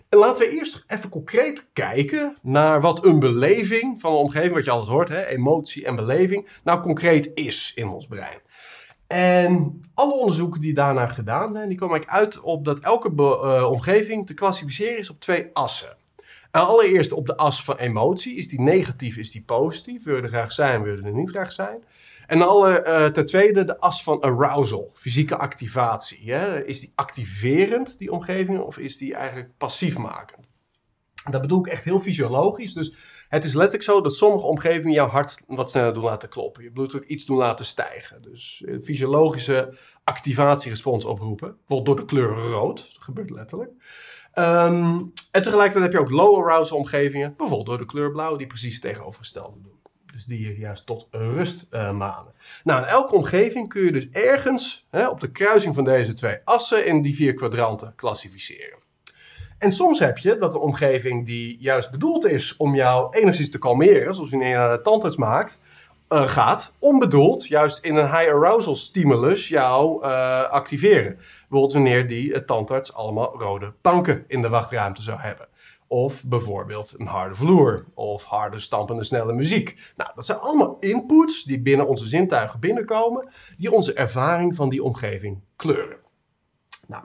En 0.08 0.18
laten 0.18 0.46
we 0.46 0.54
eerst 0.54 0.84
even 0.86 1.10
concreet 1.10 1.66
kijken 1.72 2.36
naar 2.42 2.80
wat 2.80 3.04
een 3.04 3.18
beleving 3.18 4.00
van 4.00 4.12
een 4.12 4.18
omgeving, 4.18 4.54
wat 4.54 4.64
je 4.64 4.70
altijd 4.70 4.90
hoort, 4.90 5.08
hè, 5.08 5.26
emotie 5.26 5.86
en 5.86 5.96
beleving, 5.96 6.48
nou 6.64 6.80
concreet 6.80 7.30
is 7.34 7.72
in 7.74 7.88
ons 7.88 8.06
brein. 8.06 8.40
En 9.06 9.80
alle 9.94 10.14
onderzoeken 10.14 10.60
die 10.60 10.74
daarna 10.74 11.06
gedaan 11.06 11.52
zijn, 11.52 11.68
die 11.68 11.78
komen 11.78 11.96
eigenlijk 11.96 12.24
uit 12.24 12.40
op 12.40 12.64
dat 12.64 12.78
elke 12.78 13.12
eh, 13.16 13.70
omgeving 13.70 14.26
te 14.26 14.34
klassificeren 14.34 14.98
is 14.98 15.10
op 15.10 15.20
twee 15.20 15.50
assen. 15.52 15.96
En 16.50 16.66
allereerst 16.66 17.12
op 17.12 17.26
de 17.26 17.36
as 17.36 17.64
van 17.64 17.76
emotie. 17.76 18.36
Is 18.36 18.48
die 18.48 18.60
negatief, 18.60 19.16
is 19.16 19.30
die 19.30 19.42
positief? 19.42 20.04
Wil 20.04 20.16
je 20.16 20.22
er 20.22 20.28
graag 20.28 20.52
zijn, 20.52 20.82
wil 20.82 20.96
je 20.96 21.02
er 21.02 21.12
niet 21.12 21.30
graag 21.30 21.52
zijn? 21.52 21.84
En 22.26 22.42
alle, 22.42 22.80
eh, 22.80 23.06
ten 23.06 23.26
tweede 23.26 23.64
de 23.64 23.80
as 23.80 24.02
van 24.02 24.20
arousal, 24.20 24.92
fysieke 24.94 25.36
activatie. 25.36 26.32
Hè? 26.32 26.64
Is 26.64 26.80
die 26.80 26.92
activerend, 26.94 27.98
die 27.98 28.12
omgeving, 28.12 28.58
of 28.58 28.78
is 28.78 28.96
die 28.96 29.14
eigenlijk 29.14 29.56
passief 29.56 29.98
makend? 29.98 30.46
Dat 31.30 31.40
bedoel 31.40 31.58
ik 31.58 31.66
echt 31.66 31.84
heel 31.84 31.98
fysiologisch. 31.98 32.72
Dus 32.72 32.94
het 33.28 33.44
is 33.44 33.54
letterlijk 33.54 33.84
zo 33.84 34.00
dat 34.00 34.14
sommige 34.14 34.46
omgevingen 34.46 34.92
jouw 34.92 35.08
hart 35.08 35.42
wat 35.46 35.70
sneller 35.70 35.92
doen 35.92 36.02
laten 36.02 36.28
kloppen. 36.28 36.62
Je 36.62 36.70
bloeddruk 36.70 37.04
iets 37.04 37.24
doen 37.24 37.36
laten 37.36 37.64
stijgen. 37.64 38.22
Dus 38.22 38.62
eh, 38.66 38.78
fysiologische 38.82 39.74
activatierespons 40.04 41.04
oproepen. 41.04 41.56
Bijvoorbeeld 41.56 41.86
door 41.86 42.06
de 42.06 42.12
kleur 42.12 42.50
rood. 42.50 42.76
Dat 42.94 43.02
gebeurt 43.02 43.30
letterlijk. 43.30 43.70
Ehm, 44.32 45.02
en 45.30 45.42
tegelijkertijd 45.42 45.84
heb 45.84 45.92
je 45.92 45.98
ook 45.98 46.10
low 46.10 46.44
arousal 46.44 46.76
omgevingen. 46.76 47.34
Bijvoorbeeld 47.36 47.68
door 47.68 47.78
de 47.78 47.86
kleur 47.86 48.10
blauw, 48.10 48.36
die 48.36 48.46
precies 48.46 48.72
het 48.72 48.82
tegenovergestelde 48.82 49.60
doen. 49.62 49.80
Dus 50.16 50.24
die 50.24 50.46
je 50.46 50.58
juist 50.58 50.86
tot 50.86 51.08
rust 51.10 51.66
eh, 51.70 51.92
manen. 51.92 52.32
Nou, 52.64 52.82
in 52.82 52.88
elke 52.88 53.14
omgeving 53.14 53.68
kun 53.68 53.84
je 53.84 53.92
dus 53.92 54.08
ergens 54.08 54.86
hè, 54.90 55.08
op 55.08 55.20
de 55.20 55.30
kruising 55.30 55.74
van 55.74 55.84
deze 55.84 56.14
twee 56.14 56.38
assen 56.44 56.86
in 56.86 57.02
die 57.02 57.14
vier 57.14 57.34
kwadranten 57.34 57.92
klassificeren. 57.96 58.78
En 59.58 59.72
soms 59.72 59.98
heb 59.98 60.18
je 60.18 60.36
dat 60.36 60.54
een 60.54 60.60
omgeving 60.60 61.26
die 61.26 61.56
juist 61.60 61.90
bedoeld 61.90 62.26
is 62.26 62.56
om 62.56 62.74
jou 62.74 63.18
enigszins 63.18 63.50
te 63.50 63.58
kalmeren, 63.58 64.14
zoals 64.14 64.30
wanneer 64.30 64.48
je 64.48 64.54
naar 64.54 64.76
de 64.76 64.82
tandarts 64.82 65.16
maakt, 65.16 65.60
uh, 66.08 66.28
gaat, 66.28 66.72
onbedoeld, 66.78 67.46
juist 67.46 67.84
in 67.84 67.96
een 67.96 68.10
high 68.10 68.32
arousal 68.32 68.74
stimulus 68.74 69.48
jou 69.48 70.04
uh, 70.04 70.42
activeren. 70.50 71.18
Bijvoorbeeld 71.48 71.72
wanneer 71.72 72.06
die 72.06 72.28
uh, 72.28 72.38
tandarts 72.38 72.94
allemaal 72.94 73.38
rode 73.38 73.72
planken 73.80 74.24
in 74.26 74.42
de 74.42 74.48
wachtruimte 74.48 75.02
zou 75.02 75.20
hebben. 75.20 75.48
Of 75.88 76.24
bijvoorbeeld 76.24 76.94
een 76.96 77.06
harde 77.06 77.34
vloer. 77.34 77.84
Of 77.94 78.24
harde 78.24 78.60
stampende 78.60 79.04
snelle 79.04 79.32
muziek. 79.32 79.92
Nou, 79.96 80.10
dat 80.14 80.26
zijn 80.26 80.38
allemaal 80.38 80.78
inputs 80.78 81.44
die 81.44 81.60
binnen 81.60 81.88
onze 81.88 82.06
zintuigen 82.06 82.60
binnenkomen. 82.60 83.28
Die 83.56 83.72
onze 83.72 83.92
ervaring 83.92 84.54
van 84.54 84.68
die 84.68 84.82
omgeving 84.82 85.40
kleuren. 85.56 85.98
Nou, 86.86 87.04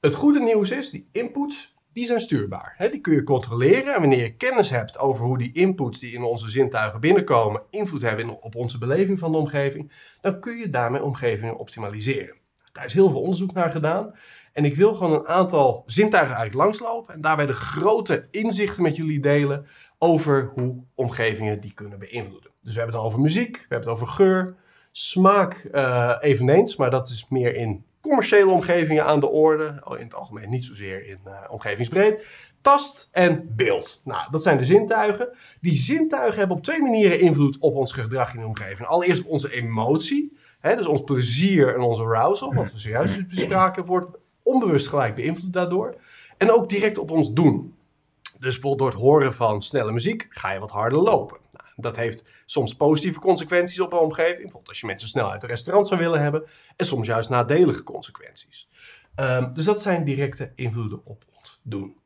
het 0.00 0.14
goede 0.14 0.40
nieuws 0.40 0.70
is, 0.70 0.90
die 0.90 1.08
inputs 1.12 1.74
die 1.96 2.06
zijn 2.06 2.20
stuurbaar. 2.20 2.88
Die 2.90 3.00
kun 3.00 3.14
je 3.14 3.22
controleren. 3.22 3.94
En 3.94 4.00
wanneer 4.00 4.22
je 4.22 4.36
kennis 4.36 4.70
hebt 4.70 4.98
over 4.98 5.24
hoe 5.24 5.38
die 5.38 5.52
inputs 5.52 5.98
die 5.98 6.12
in 6.12 6.22
onze 6.22 6.50
zintuigen 6.50 7.00
binnenkomen 7.00 7.62
invloed 7.70 8.02
hebben 8.02 8.42
op 8.42 8.54
onze 8.54 8.78
beleving 8.78 9.18
van 9.18 9.32
de 9.32 9.38
omgeving, 9.38 9.92
dan 10.20 10.40
kun 10.40 10.56
je 10.56 10.70
daarmee 10.70 11.02
omgevingen 11.02 11.58
optimaliseren. 11.58 12.36
Daar 12.72 12.84
is 12.84 12.94
heel 12.94 13.10
veel 13.10 13.20
onderzoek 13.20 13.52
naar 13.52 13.70
gedaan. 13.70 14.14
En 14.56 14.64
ik 14.64 14.76
wil 14.76 14.94
gewoon 14.94 15.12
een 15.12 15.28
aantal 15.28 15.82
zintuigen 15.86 16.36
eigenlijk 16.36 16.64
langslopen 16.64 17.14
en 17.14 17.20
daarbij 17.20 17.46
de 17.46 17.52
grote 17.52 18.28
inzichten 18.30 18.82
met 18.82 18.96
jullie 18.96 19.20
delen 19.20 19.66
over 19.98 20.50
hoe 20.54 20.82
omgevingen 20.94 21.60
die 21.60 21.72
kunnen 21.72 21.98
beïnvloeden. 21.98 22.50
Dus 22.60 22.72
we 22.72 22.78
hebben 22.78 22.96
het 22.96 23.06
over 23.06 23.20
muziek, 23.20 23.52
we 23.56 23.66
hebben 23.68 23.88
het 23.88 23.98
over 23.98 24.06
geur, 24.06 24.56
smaak 24.92 25.68
uh, 25.72 26.16
eveneens, 26.20 26.76
maar 26.76 26.90
dat 26.90 27.08
is 27.08 27.26
meer 27.28 27.54
in 27.54 27.84
commerciële 28.00 28.50
omgevingen 28.50 29.04
aan 29.04 29.20
de 29.20 29.28
orde. 29.28 29.80
Oh, 29.84 29.98
in 29.98 30.04
het 30.04 30.14
algemeen 30.14 30.50
niet 30.50 30.64
zozeer 30.64 31.06
in 31.06 31.18
uh, 31.26 31.32
omgevingsbreed. 31.48 32.26
Tast 32.60 33.08
en 33.12 33.52
beeld. 33.56 34.00
Nou, 34.04 34.30
dat 34.30 34.42
zijn 34.42 34.58
de 34.58 34.64
zintuigen. 34.64 35.28
Die 35.60 35.74
zintuigen 35.74 36.38
hebben 36.38 36.56
op 36.56 36.62
twee 36.62 36.82
manieren 36.82 37.20
invloed 37.20 37.58
op 37.58 37.74
ons 37.74 37.92
gedrag 37.92 38.34
in 38.34 38.40
de 38.40 38.46
omgeving. 38.46 38.88
Allereerst 38.88 39.24
op 39.24 39.30
onze 39.30 39.52
emotie. 39.52 40.36
Hè, 40.60 40.76
dus 40.76 40.86
ons 40.86 41.02
plezier 41.04 41.74
en 41.74 41.80
onze 41.80 42.02
arousal, 42.02 42.54
wat 42.54 42.72
we 42.72 42.78
zojuist 42.78 43.28
bespraken, 43.28 43.84
wordt 43.84 44.24
onbewust 44.46 44.88
gelijk 44.88 45.14
beïnvloed 45.14 45.52
daardoor. 45.52 45.94
En 46.36 46.52
ook 46.52 46.68
direct 46.68 46.98
op 46.98 47.10
ons 47.10 47.32
doen. 47.32 47.74
Dus 48.22 48.52
bijvoorbeeld 48.52 48.78
door 48.78 48.88
het 48.88 48.98
horen 48.98 49.34
van 49.34 49.62
snelle 49.62 49.92
muziek 49.92 50.26
ga 50.30 50.52
je 50.52 50.58
wat 50.58 50.70
harder 50.70 50.98
lopen. 50.98 51.38
Nou, 51.52 51.64
dat 51.76 51.96
heeft 51.96 52.24
soms 52.44 52.74
positieve 52.74 53.20
consequenties 53.20 53.80
op 53.80 53.92
een 53.92 53.98
omgeving. 53.98 54.36
Bijvoorbeeld 54.36 54.68
als 54.68 54.80
je 54.80 54.86
mensen 54.86 55.08
snel 55.08 55.30
uit 55.30 55.42
een 55.42 55.48
restaurant 55.48 55.86
zou 55.86 56.00
willen 56.00 56.22
hebben. 56.22 56.46
En 56.76 56.86
soms 56.86 57.06
juist 57.06 57.28
nadelige 57.28 57.82
consequenties. 57.82 58.68
Um, 59.16 59.54
dus 59.54 59.64
dat 59.64 59.82
zijn 59.82 60.04
directe 60.04 60.52
invloeden 60.54 61.00
op 61.04 61.24
ons 61.36 61.60
doen. 61.62 61.96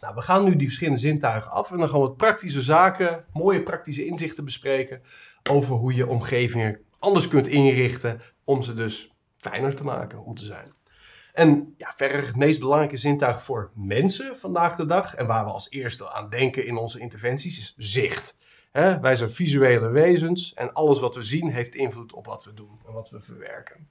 Nou, 0.00 0.14
we 0.14 0.20
gaan 0.20 0.44
nu 0.44 0.56
die 0.56 0.66
verschillende 0.66 1.00
zintuigen 1.00 1.50
af 1.50 1.70
en 1.70 1.78
dan 1.78 1.88
gaan 1.88 2.02
we 2.02 2.10
praktische 2.10 2.62
zaken, 2.62 3.24
mooie 3.32 3.62
praktische 3.62 4.06
inzichten 4.06 4.44
bespreken 4.44 5.02
over 5.50 5.74
hoe 5.74 5.94
je 5.94 6.08
omgevingen 6.08 6.80
anders 6.98 7.28
kunt 7.28 7.46
inrichten 7.46 8.20
om 8.44 8.62
ze 8.62 8.74
dus 8.74 9.10
fijner 9.36 9.74
te 9.74 9.84
maken 9.84 10.24
om 10.24 10.34
te 10.34 10.44
zijn. 10.44 10.72
En 11.32 11.74
ja, 11.78 11.92
verder 11.96 12.26
het 12.26 12.36
meest 12.36 12.60
belangrijke 12.60 12.96
zintuig 12.96 13.42
voor 13.42 13.70
mensen 13.74 14.36
vandaag 14.36 14.76
de 14.76 14.86
dag 14.86 15.14
en 15.14 15.26
waar 15.26 15.44
we 15.44 15.50
als 15.50 15.70
eerste 15.70 16.12
aan 16.12 16.28
denken 16.28 16.66
in 16.66 16.76
onze 16.76 16.98
interventies 16.98 17.58
is 17.58 17.74
zicht. 17.76 18.38
Wij 18.72 19.16
zijn 19.16 19.30
visuele 19.30 19.88
wezens 19.88 20.54
en 20.54 20.72
alles 20.72 21.00
wat 21.00 21.14
we 21.14 21.22
zien 21.22 21.50
heeft 21.50 21.74
invloed 21.74 22.12
op 22.12 22.26
wat 22.26 22.44
we 22.44 22.54
doen 22.54 22.80
en 22.86 22.92
wat 22.92 23.10
we 23.10 23.20
verwerken. 23.20 23.88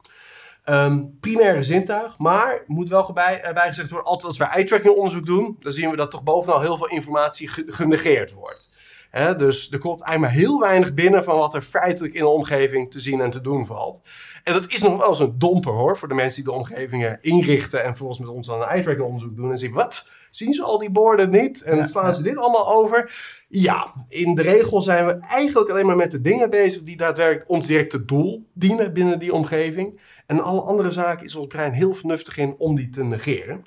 Um, 0.65 1.17
primaire 1.19 1.63
zintuig, 1.63 2.17
maar 2.17 2.63
moet 2.67 2.89
wel 2.89 3.13
bij, 3.13 3.47
uh, 3.47 3.53
bijgezegd 3.53 3.89
worden, 3.89 4.07
altijd 4.07 4.27
als 4.27 4.37
we 4.37 4.43
eye-tracking 4.43 4.95
onderzoek 4.95 5.25
doen, 5.25 5.55
dan 5.59 5.71
zien 5.71 5.89
we 5.89 5.95
dat 5.95 6.11
toch 6.11 6.23
bovenal 6.23 6.61
heel 6.61 6.77
veel 6.77 6.89
informatie 6.89 7.47
genegeerd 7.47 8.31
wordt. 8.31 8.69
Dus 9.11 9.71
er 9.71 9.79
komt 9.79 10.01
eigenlijk 10.01 10.33
maar 10.33 10.43
heel 10.43 10.59
weinig 10.59 10.93
binnen 10.93 11.23
van 11.23 11.37
wat 11.37 11.53
er 11.53 11.61
feitelijk 11.61 12.13
in 12.13 12.19
de 12.19 12.27
omgeving 12.27 12.91
te 12.91 12.99
zien 12.99 13.21
en 13.21 13.31
te 13.31 13.41
doen 13.41 13.65
valt. 13.65 14.01
En 14.43 14.53
dat 14.53 14.65
is 14.67 14.81
nog 14.81 14.97
wel 14.97 15.07
eens 15.07 15.19
een 15.19 15.37
domper 15.37 15.73
hoor, 15.73 15.97
voor 15.97 16.07
de 16.07 16.13
mensen 16.13 16.43
die 16.43 16.53
de 16.53 16.59
omgevingen 16.59 17.17
inrichten 17.21 17.83
en 17.83 17.95
volgens 17.95 18.19
met 18.19 18.29
ons 18.29 18.47
dan 18.47 18.61
een 18.61 18.67
eye-tracking 18.67 19.05
onderzoek 19.05 19.35
doen 19.35 19.51
en 19.51 19.57
zien, 19.57 19.73
wat, 19.73 20.07
zien 20.29 20.53
ze 20.53 20.63
al 20.63 20.77
die 20.77 20.89
borden 20.89 21.29
niet 21.29 21.61
en 21.61 21.87
slaan 21.87 22.13
ze 22.13 22.21
dit 22.21 22.37
allemaal 22.37 22.73
over? 22.73 23.13
Ja, 23.47 23.93
in 24.09 24.35
de 24.35 24.41
regel 24.41 24.81
zijn 24.81 25.05
we 25.05 25.19
eigenlijk 25.19 25.69
alleen 25.69 25.85
maar 25.85 25.95
met 25.95 26.11
de 26.11 26.21
dingen 26.21 26.49
bezig 26.49 26.83
die 26.83 26.97
daadwerkelijk 26.97 27.49
ons 27.49 27.67
directe 27.67 28.05
doel 28.05 28.45
dienen 28.53 28.93
binnen 28.93 29.19
die 29.19 29.33
omgeving. 29.33 29.99
En 30.25 30.43
alle 30.43 30.61
andere 30.61 30.91
zaken 30.91 31.25
is 31.25 31.35
ons 31.35 31.47
brein 31.47 31.73
heel 31.73 31.93
vernuftig 31.93 32.37
in 32.37 32.55
om 32.57 32.75
die 32.75 32.89
te 32.89 33.03
negeren. 33.03 33.65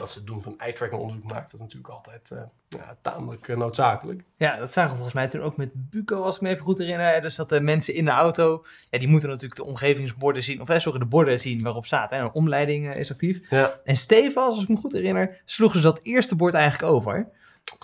Dat 0.00 0.10
ze 0.10 0.18
het 0.18 0.26
doen 0.26 0.42
van 0.42 0.58
eye-tracking 0.58 1.00
onderzoek 1.00 1.24
maakt 1.24 1.50
dat 1.50 1.60
natuurlijk 1.60 1.88
altijd 1.88 2.30
uh, 2.32 2.40
ja, 2.68 2.96
tamelijk 3.02 3.48
uh, 3.48 3.56
noodzakelijk. 3.56 4.24
Ja, 4.36 4.56
dat 4.56 4.72
zagen 4.72 4.90
we 4.90 4.94
volgens 4.94 5.14
mij 5.14 5.28
toen 5.28 5.40
ook 5.40 5.56
met 5.56 5.70
Buco, 5.74 6.22
als 6.22 6.34
ik 6.34 6.40
me 6.40 6.48
even 6.48 6.64
goed 6.64 6.78
herinner. 6.78 7.20
Dus 7.20 7.34
dat 7.34 7.48
de 7.48 7.60
mensen 7.60 7.94
in 7.94 8.04
de 8.04 8.10
auto, 8.10 8.64
ja, 8.90 8.98
die 8.98 9.08
moeten 9.08 9.28
natuurlijk 9.28 9.60
de 9.60 9.66
omgevingsborden 9.66 10.42
zien, 10.42 10.60
of 10.60 10.68
hè, 10.68 10.80
sorry, 10.80 10.98
de 10.98 11.06
borden 11.06 11.40
zien 11.40 11.62
waarop 11.62 11.86
staat. 11.86 12.10
Hè, 12.10 12.18
een 12.18 12.32
omleiding 12.32 12.86
uh, 12.86 12.96
is 12.96 13.10
actief. 13.10 13.40
Ja. 13.50 13.80
En 13.84 13.96
Stefan, 13.96 14.44
als 14.44 14.62
ik 14.62 14.68
me 14.68 14.76
goed 14.76 14.92
herinner, 14.92 15.40
sloegen 15.44 15.78
ze 15.78 15.84
dat 15.84 16.00
eerste 16.02 16.36
bord 16.36 16.54
eigenlijk 16.54 16.92
over. 16.92 17.28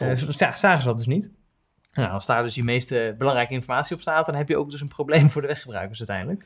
Uh, 0.02 0.16
ja, 0.16 0.57
zagen 0.57 0.79
ze 0.79 0.87
dat 0.87 0.96
dus 0.96 1.07
niet. 1.07 1.31
Nou, 1.92 2.11
als 2.11 2.26
daar 2.26 2.42
dus 2.42 2.55
die 2.55 2.64
meeste 2.64 3.14
belangrijke 3.18 3.52
informatie 3.52 3.96
op 3.96 4.00
staat, 4.00 4.26
dan 4.26 4.35
heb 4.35 4.48
je 4.48 4.57
ook 4.57 4.70
dus 4.70 4.81
een 4.81 4.88
probleem 4.88 5.31
voor 5.31 5.40
de 5.42 5.48
weggebruikers 5.48 5.98
uiteindelijk. 5.98 6.44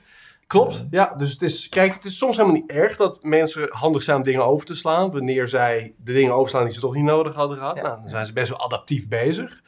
Klopt, 0.51 0.87
ja. 0.91 1.15
Dus 1.17 1.33
het 1.33 1.43
is, 1.43 1.69
kijk, 1.69 1.95
het 1.95 2.05
is 2.05 2.19
soms 2.19 2.37
helemaal 2.37 2.61
niet 2.61 2.71
erg 2.71 2.97
dat 2.97 3.23
mensen 3.23 3.69
handig 3.71 4.03
zijn 4.03 4.17
om 4.17 4.23
dingen 4.23 4.45
over 4.45 4.67
te 4.67 4.75
slaan. 4.75 5.11
Wanneer 5.11 5.49
zij 5.49 5.95
de 5.97 6.13
dingen 6.13 6.33
overslaan 6.33 6.65
die 6.65 6.75
ze 6.75 6.81
toch 6.81 6.95
niet 6.95 7.05
nodig 7.05 7.35
hadden 7.35 7.59
gehad. 7.59 7.77
Ja. 7.77 7.83
Nou, 7.83 8.01
dan 8.01 8.09
zijn 8.09 8.27
ze 8.27 8.33
best 8.33 8.49
wel 8.49 8.61
adaptief 8.61 9.09
bezig. 9.09 9.63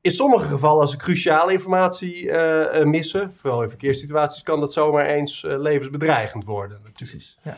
In 0.00 0.10
sommige 0.10 0.48
gevallen, 0.48 0.80
als 0.80 0.90
ze 0.90 0.96
cruciale 0.96 1.52
informatie 1.52 2.22
uh, 2.22 2.60
uh, 2.60 2.84
missen, 2.84 3.34
vooral 3.36 3.62
in 3.62 3.68
verkeerssituaties, 3.68 4.42
kan 4.42 4.60
dat 4.60 4.72
zomaar 4.72 5.06
eens 5.06 5.42
uh, 5.42 5.58
levensbedreigend 5.58 6.44
worden. 6.44 6.80
Natuurlijk. 6.84 7.36
Ja. 7.42 7.56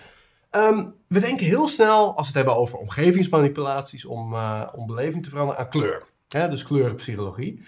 Um, 0.69 0.95
we 1.09 1.21
denken 1.21 1.47
heel 1.47 1.69
snel, 1.69 2.07
als 2.07 2.17
we 2.17 2.27
het 2.27 2.35
hebben 2.35 2.57
over 2.57 2.79
omgevingsmanipulaties, 2.79 4.05
om, 4.05 4.35
om 4.75 4.87
beleving 4.87 5.23
te 5.23 5.31
veranderen, 5.31 5.61
aan 5.61 5.71
kleur. 5.71 6.03
Dus 6.29 6.62
kleurenpsychologie. 6.62 7.65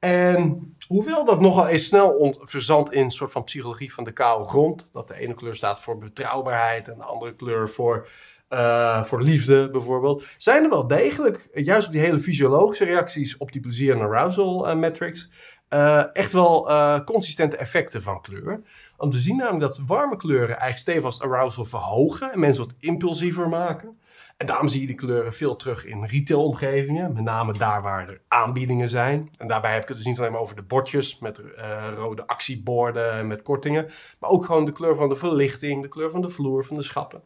En 0.00 0.74
hoewel 0.86 1.24
dat 1.24 1.40
nogal 1.40 1.66
eens 1.66 1.86
snel 1.86 2.36
verzandt 2.40 2.92
in 2.92 3.04
een 3.04 3.10
soort 3.10 3.32
van 3.32 3.44
psychologie 3.44 3.92
van 3.92 4.04
de 4.04 4.12
koude 4.12 4.48
grond, 4.48 4.92
dat 4.92 5.08
de 5.08 5.14
ene 5.14 5.34
kleur 5.34 5.54
staat 5.54 5.80
voor 5.80 5.98
betrouwbaarheid 5.98 6.88
en 6.88 6.98
de 6.98 7.04
andere 7.04 7.34
kleur 7.34 7.68
voor, 7.68 8.08
uh, 8.50 9.04
voor 9.04 9.22
liefde 9.22 9.70
bijvoorbeeld, 9.70 10.24
zijn 10.36 10.64
er 10.64 10.70
wel 10.70 10.86
degelijk, 10.86 11.48
juist 11.52 11.86
op 11.86 11.92
die 11.92 12.00
hele 12.00 12.18
fysiologische 12.18 12.84
reacties 12.84 13.36
op 13.36 13.52
die 13.52 13.60
plezier- 13.60 13.94
en 13.94 14.00
arousal 14.00 14.68
uh, 14.68 14.74
metrics, 14.74 15.30
uh, 15.70 16.04
echt 16.12 16.32
wel 16.32 16.70
consistente 17.04 17.56
effecten 17.56 18.02
van 18.02 18.20
kleur. 18.20 18.62
Om 18.96 19.10
te 19.10 19.18
zien 19.18 19.36
namelijk 19.36 19.60
dat 19.60 19.80
warme 19.86 20.16
kleuren 20.16 20.58
eigenlijk 20.58 20.78
stevast 20.78 21.22
arousal 21.22 21.64
verhogen 21.64 22.32
en 22.32 22.40
mensen 22.40 22.64
wat 22.64 22.74
impulsiever 22.78 23.48
maken. 23.48 23.98
En 24.40 24.46
daarom 24.46 24.68
zie 24.68 24.80
je 24.80 24.86
die 24.86 24.96
kleuren 24.96 25.32
veel 25.32 25.56
terug 25.56 25.84
in 25.84 26.04
retailomgevingen. 26.04 27.12
Met 27.12 27.24
name 27.24 27.52
daar 27.52 27.82
waar 27.82 28.08
er 28.08 28.20
aanbiedingen 28.28 28.88
zijn. 28.88 29.30
En 29.36 29.48
daarbij 29.48 29.72
heb 29.72 29.82
ik 29.82 29.88
het 29.88 29.96
dus 29.96 30.06
niet 30.06 30.18
alleen 30.18 30.32
maar 30.32 30.40
over 30.40 30.56
de 30.56 30.62
bordjes 30.62 31.18
met 31.18 31.38
uh, 31.38 31.92
rode 31.94 32.26
actieborden 32.26 33.26
met 33.26 33.42
kortingen. 33.42 33.90
Maar 34.20 34.30
ook 34.30 34.44
gewoon 34.44 34.64
de 34.64 34.72
kleur 34.72 34.94
van 34.94 35.08
de 35.08 35.16
verlichting, 35.16 35.82
de 35.82 35.88
kleur 35.88 36.10
van 36.10 36.20
de 36.20 36.28
vloer, 36.28 36.64
van 36.64 36.76
de 36.76 36.82
schappen. 36.82 37.22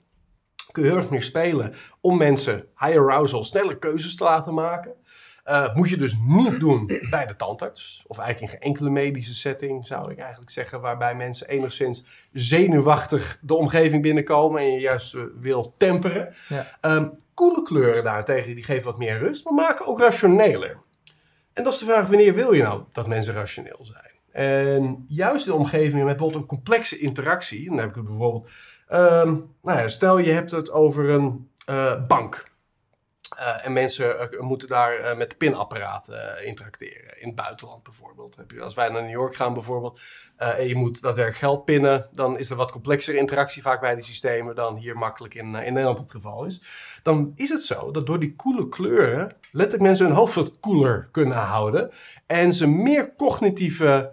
Kun 0.72 0.83
je 0.83 0.88
heel 0.88 0.98
erg 0.98 1.11
meer 1.11 1.22
spelen 1.22 1.74
om 2.00 2.16
mensen 2.16 2.68
high 2.79 2.98
arousal 2.98 3.44
snelle 3.44 3.79
keuzes 3.79 4.16
te 4.16 4.24
laten 4.24 4.55
maken. 4.55 4.94
Uh, 5.46 5.74
moet 5.74 5.88
je 5.88 5.96
dus 5.96 6.16
niet 6.26 6.61
doen 6.61 7.00
bij 7.11 7.26
de 7.26 7.37
tandarts. 7.37 8.04
Of 8.07 8.18
eigenlijk 8.18 8.52
in 8.52 8.59
geen 8.59 8.68
enkele 8.68 8.90
medische 8.90 9.35
setting, 9.35 9.87
zou 9.87 10.11
ik 10.11 10.18
eigenlijk 10.18 10.50
zeggen. 10.50 10.80
Waarbij 10.80 11.14
mensen 11.14 11.48
enigszins 11.48 12.04
zenuwachtig 12.33 13.38
de 13.40 13.54
omgeving 13.54 14.02
binnenkomen. 14.02 14.61
En 14.61 14.72
je 14.72 14.80
juist 14.80 15.14
uh, 15.14 15.22
wil 15.40 15.74
temperen. 15.76 16.35
Ja. 16.48 16.94
Um, 16.96 17.12
koele 17.35 17.62
kleuren 17.62 18.04
daarentegen, 18.04 18.54
die 18.54 18.64
geven 18.64 18.85
wat 18.85 18.98
meer 18.98 19.18
rust. 19.18 19.44
Maar 19.44 19.54
maken 19.54 19.87
ook 19.87 20.00
rationeler. 20.00 20.78
En 21.52 21.64
dat 21.64 21.72
is 21.72 21.78
de 21.78 21.85
vraag, 21.85 22.09
wanneer 22.09 22.35
wil 22.35 22.52
je 22.52 22.62
nou 22.62 22.83
dat 22.92 23.07
mensen 23.07 23.35
rationeel 23.35 23.80
zijn? 23.80 24.12
En 24.33 25.04
juist 25.07 25.46
in 25.46 25.52
omgevingen 25.52 26.04
met 26.04 26.16
bijvoorbeeld 26.16 26.42
een 26.42 26.48
complexe 26.48 26.98
interactie. 26.98 27.68
Dan 27.68 27.78
heb 27.78 27.88
ik 27.88 27.94
het 27.94 28.04
bijvoorbeeld... 28.04 28.48
Um, 28.92 29.54
nou 29.62 29.78
ja, 29.78 29.88
stel 29.88 30.18
je 30.18 30.30
hebt 30.30 30.50
het 30.50 30.70
over 30.70 31.09
een 31.09 31.48
uh, 31.70 32.07
bank. 32.07 32.52
Uh, 33.38 33.66
en 33.66 33.73
mensen 33.73 34.31
uh, 34.35 34.40
moeten 34.40 34.68
daar 34.68 35.01
uh, 35.01 35.16
met 35.16 35.31
de 35.31 35.37
pinapparaat 35.37 36.11
interacteren. 36.44 37.20
In 37.20 37.27
het 37.27 37.37
buitenland 37.37 37.83
bijvoorbeeld. 37.83 38.37
Heb 38.37 38.51
je, 38.51 38.61
als 38.62 38.75
wij 38.75 38.88
naar 38.88 39.03
New 39.03 39.11
York 39.11 39.37
gaan 39.37 39.55
bijvoorbeeld. 39.55 40.01
en 40.37 40.68
je 40.68 40.75
moet 40.75 41.01
daadwerkelijk 41.01 41.42
geld 41.42 41.64
pinnen. 41.64 42.09
Dan 42.12 42.38
is 42.38 42.51
er 42.51 42.57
wat 42.57 42.73
complexere 42.73 43.18
interactie 43.18 43.62
vaak 43.62 43.81
bij 43.81 43.94
die 43.94 44.05
systemen. 44.05 44.55
Dan 44.55 44.77
hier 44.77 44.99
makkelijk 44.99 45.35
in, 45.35 45.55
in 45.55 45.73
Nederland 45.73 45.99
het 45.99 46.11
geval 46.11 46.44
is. 46.44 46.62
Dan 47.03 47.33
is 47.35 47.49
het 47.49 47.62
zo 47.62 47.90
dat 47.90 48.07
door 48.07 48.20
die 48.20 48.35
koele 48.37 48.68
kleuren. 48.68 49.33
letterlijk 49.53 49.83
mensen 49.83 50.07
hun 50.07 50.14
hoofd 50.14 50.35
wat 50.35 50.61
koeler 50.61 51.09
kunnen 51.11 51.37
houden. 51.37 51.90
En 52.27 52.53
ze 52.53 52.66
meer 52.66 53.14
cognitieve 53.16 54.12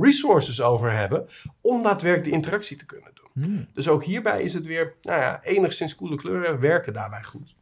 resources 0.00 0.62
over 0.62 0.92
hebben. 0.92 1.28
Om 1.60 1.82
daadwerkelijk 1.82 2.24
die 2.24 2.34
interactie 2.34 2.76
te 2.76 2.86
kunnen 2.86 3.10
doen. 3.14 3.44
Hmm. 3.44 3.68
Dus 3.72 3.88
ook 3.88 4.04
hierbij 4.04 4.42
is 4.42 4.54
het 4.54 4.66
weer. 4.66 4.94
Nou 5.02 5.20
ja, 5.20 5.40
enigszins 5.42 5.94
koele 5.94 6.16
kleuren 6.16 6.60
werken 6.60 6.92
daarbij 6.92 7.22
goed. 7.22 7.54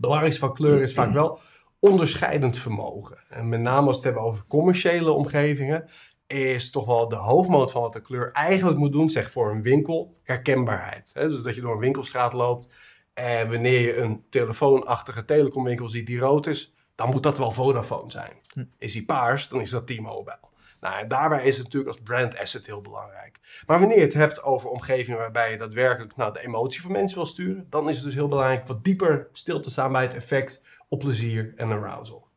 Belangrijkste 0.00 0.40
van 0.40 0.54
kleur 0.54 0.82
is 0.82 0.94
vaak 0.94 1.12
wel 1.12 1.38
onderscheidend 1.78 2.58
vermogen. 2.58 3.18
En 3.28 3.48
met 3.48 3.60
name 3.60 3.86
als 3.86 3.86
we 3.86 3.94
het 3.94 4.04
hebben 4.04 4.22
over 4.22 4.46
commerciële 4.46 5.10
omgevingen. 5.10 5.88
is 6.26 6.70
toch 6.70 6.86
wel 6.86 7.08
de 7.08 7.16
hoofdmoot 7.16 7.70
van 7.72 7.82
wat 7.82 7.92
de 7.92 8.00
kleur 8.00 8.30
eigenlijk 8.30 8.78
moet 8.78 8.92
doen, 8.92 9.10
zeg 9.10 9.30
voor 9.30 9.50
een 9.50 9.62
winkel, 9.62 10.16
herkenbaarheid. 10.22 11.10
Dus 11.14 11.42
dat 11.42 11.54
je 11.54 11.60
door 11.60 11.72
een 11.72 11.78
winkelstraat 11.78 12.32
loopt 12.32 12.74
en 13.14 13.50
wanneer 13.50 13.80
je 13.80 13.96
een 13.96 14.24
telefoonachtige 14.30 15.24
telecomwinkel 15.24 15.88
ziet 15.88 16.06
die 16.06 16.18
rood 16.18 16.46
is, 16.46 16.74
dan 16.94 17.10
moet 17.10 17.22
dat 17.22 17.38
wel 17.38 17.50
Vodafone 17.50 18.10
zijn. 18.10 18.32
Hm. 18.52 18.64
Is 18.78 18.92
die 18.92 19.04
paars, 19.04 19.48
dan 19.48 19.60
is 19.60 19.70
dat 19.70 19.86
T-Mobile. 19.86 20.51
Nou, 20.82 21.06
daarbij 21.06 21.44
is 21.44 21.54
het 21.54 21.64
natuurlijk 21.64 21.96
als 21.96 22.02
brand 22.04 22.38
asset 22.38 22.66
heel 22.66 22.80
belangrijk. 22.80 23.38
Maar 23.66 23.78
wanneer 23.78 23.98
je 23.98 24.04
het 24.04 24.14
hebt 24.14 24.42
over 24.42 24.70
omgevingen 24.70 25.18
waarbij 25.18 25.50
je 25.50 25.58
daadwerkelijk 25.58 26.16
nou, 26.16 26.32
de 26.32 26.44
emotie 26.44 26.82
van 26.82 26.92
mensen 26.92 27.16
wil 27.16 27.26
sturen, 27.26 27.66
dan 27.70 27.88
is 27.88 27.96
het 27.96 28.04
dus 28.04 28.14
heel 28.14 28.28
belangrijk 28.28 28.66
wat 28.66 28.84
dieper 28.84 29.28
stil 29.32 29.60
te 29.60 29.70
staan 29.70 29.92
bij 29.92 30.02
het 30.02 30.14
effect 30.14 30.62
op 30.88 30.98
plezier 30.98 31.52
en 31.56 31.70
arousal. 31.70 32.28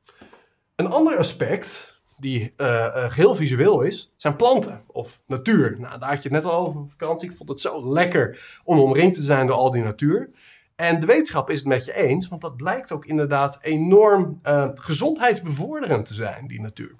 Een 0.76 0.92
ander 0.92 1.18
aspect 1.18 1.94
die 2.18 2.54
uh, 2.58 2.68
uh, 2.68 3.12
geheel 3.12 3.36
visueel 3.36 3.82
is, 3.82 4.14
zijn 4.16 4.36
planten 4.36 4.84
of 4.88 5.22
natuur. 5.28 5.76
Nou, 5.80 6.00
daar 6.00 6.10
had 6.10 6.24
je 6.24 6.30
het 6.30 6.44
net 6.44 6.52
al 6.52 6.68
over 6.68 6.80
op 6.80 6.90
vakantie. 6.90 7.30
Ik 7.30 7.36
vond 7.36 7.50
het 7.50 7.60
zo 7.60 7.92
lekker 7.92 8.60
om 8.64 8.80
omringd 8.80 9.16
te 9.16 9.22
zijn 9.22 9.48
door 9.48 9.56
al 9.56 9.72
die 9.72 9.84
natuur. 9.84 10.30
En 10.76 11.00
de 11.00 11.06
wetenschap 11.06 11.50
is 11.50 11.60
het 11.60 11.68
met 11.68 11.86
je 11.86 11.96
eens, 11.96 12.28
want 12.28 12.42
dat 12.42 12.58
blijkt 12.58 12.92
ook 12.92 13.06
inderdaad 13.06 13.58
enorm 13.62 14.40
uh, 14.44 14.70
gezondheidsbevorderend 14.74 16.06
te 16.06 16.14
zijn, 16.14 16.48
die 16.48 16.62
natuur. 16.62 16.96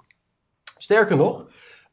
Sterker 0.86 1.16
nog, 1.16 1.40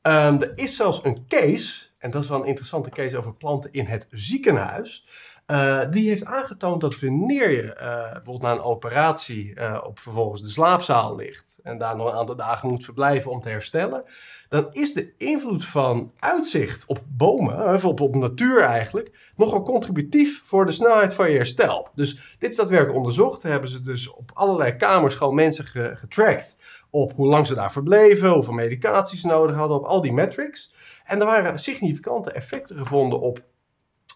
um, 0.01 0.41
er 0.41 0.51
is 0.55 0.75
zelfs 0.75 0.99
een 1.03 1.27
case, 1.27 1.85
en 1.97 2.11
dat 2.11 2.23
is 2.23 2.29
wel 2.29 2.39
een 2.39 2.47
interessante 2.47 2.89
case 2.89 3.17
over 3.17 3.33
planten 3.33 3.71
in 3.71 3.85
het 3.85 4.07
ziekenhuis. 4.11 5.07
Uh, 5.47 5.81
die 5.89 6.09
heeft 6.09 6.25
aangetoond 6.25 6.81
dat 6.81 6.99
wanneer 6.99 7.51
je 7.51 7.63
uh, 7.63 8.11
bijvoorbeeld 8.11 8.41
na 8.41 8.51
een 8.51 8.61
operatie 8.61 9.55
uh, 9.55 9.81
op 9.85 9.99
vervolgens 9.99 10.41
de 10.41 10.49
slaapzaal 10.49 11.15
ligt 11.15 11.59
en 11.63 11.77
daar 11.77 11.95
nog 11.95 12.11
een 12.11 12.17
aantal 12.17 12.35
dagen 12.35 12.69
moet 12.69 12.83
verblijven 12.83 13.31
om 13.31 13.41
te 13.41 13.49
herstellen, 13.49 14.03
dan 14.49 14.67
is 14.71 14.93
de 14.93 15.13
invloed 15.17 15.65
van 15.65 16.11
uitzicht 16.19 16.85
op 16.85 16.99
bomen, 17.07 17.83
op, 17.83 17.99
op 17.99 18.15
natuur 18.15 18.61
eigenlijk, 18.61 19.31
nogal 19.35 19.63
contributief 19.63 20.41
voor 20.45 20.65
de 20.65 20.71
snelheid 20.71 21.13
van 21.13 21.31
je 21.31 21.35
herstel. 21.37 21.87
Dus 21.95 22.35
dit 22.39 22.49
is 22.49 22.55
daadwerkelijk 22.55 22.97
onderzocht. 22.97 23.43
hebben 23.43 23.69
ze 23.69 23.81
dus 23.81 24.09
op 24.09 24.31
allerlei 24.33 24.75
kamers 24.75 25.15
gewoon 25.15 25.35
mensen 25.35 25.65
ge 25.65 25.91
getracked 25.95 26.57
op 26.93 27.13
hoe 27.15 27.27
lang 27.27 27.47
ze 27.47 27.53
daar 27.53 27.71
verbleven, 27.71 28.29
hoeveel 28.29 28.53
medicaties 28.53 29.21
ze 29.21 29.27
nodig 29.27 29.55
hadden, 29.55 29.77
op 29.77 29.85
al 29.85 30.01
die 30.01 30.13
metrics. 30.13 30.73
En 31.05 31.19
er 31.19 31.25
waren 31.25 31.59
significante 31.59 32.31
effecten 32.31 32.75
gevonden 32.75 33.19
op 33.19 33.41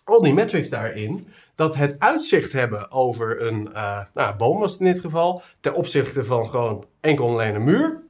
al 0.03 0.21
die 0.21 0.33
metrics 0.33 0.69
daarin, 0.69 1.27
dat 1.55 1.75
het 1.75 1.95
uitzicht 1.99 2.51
hebben 2.51 2.91
over 2.91 3.41
een 3.41 3.69
uh, 3.73 4.03
nou, 4.13 4.35
boom 4.35 4.59
was 4.59 4.71
het 4.71 4.79
in 4.79 4.93
dit 4.93 5.01
geval, 5.01 5.41
ten 5.59 5.73
opzichte 5.73 6.25
van 6.25 6.49
gewoon 6.49 6.85
enkel 6.99 7.29
alleen 7.29 7.55
een 7.55 7.63
muur, 7.63 8.03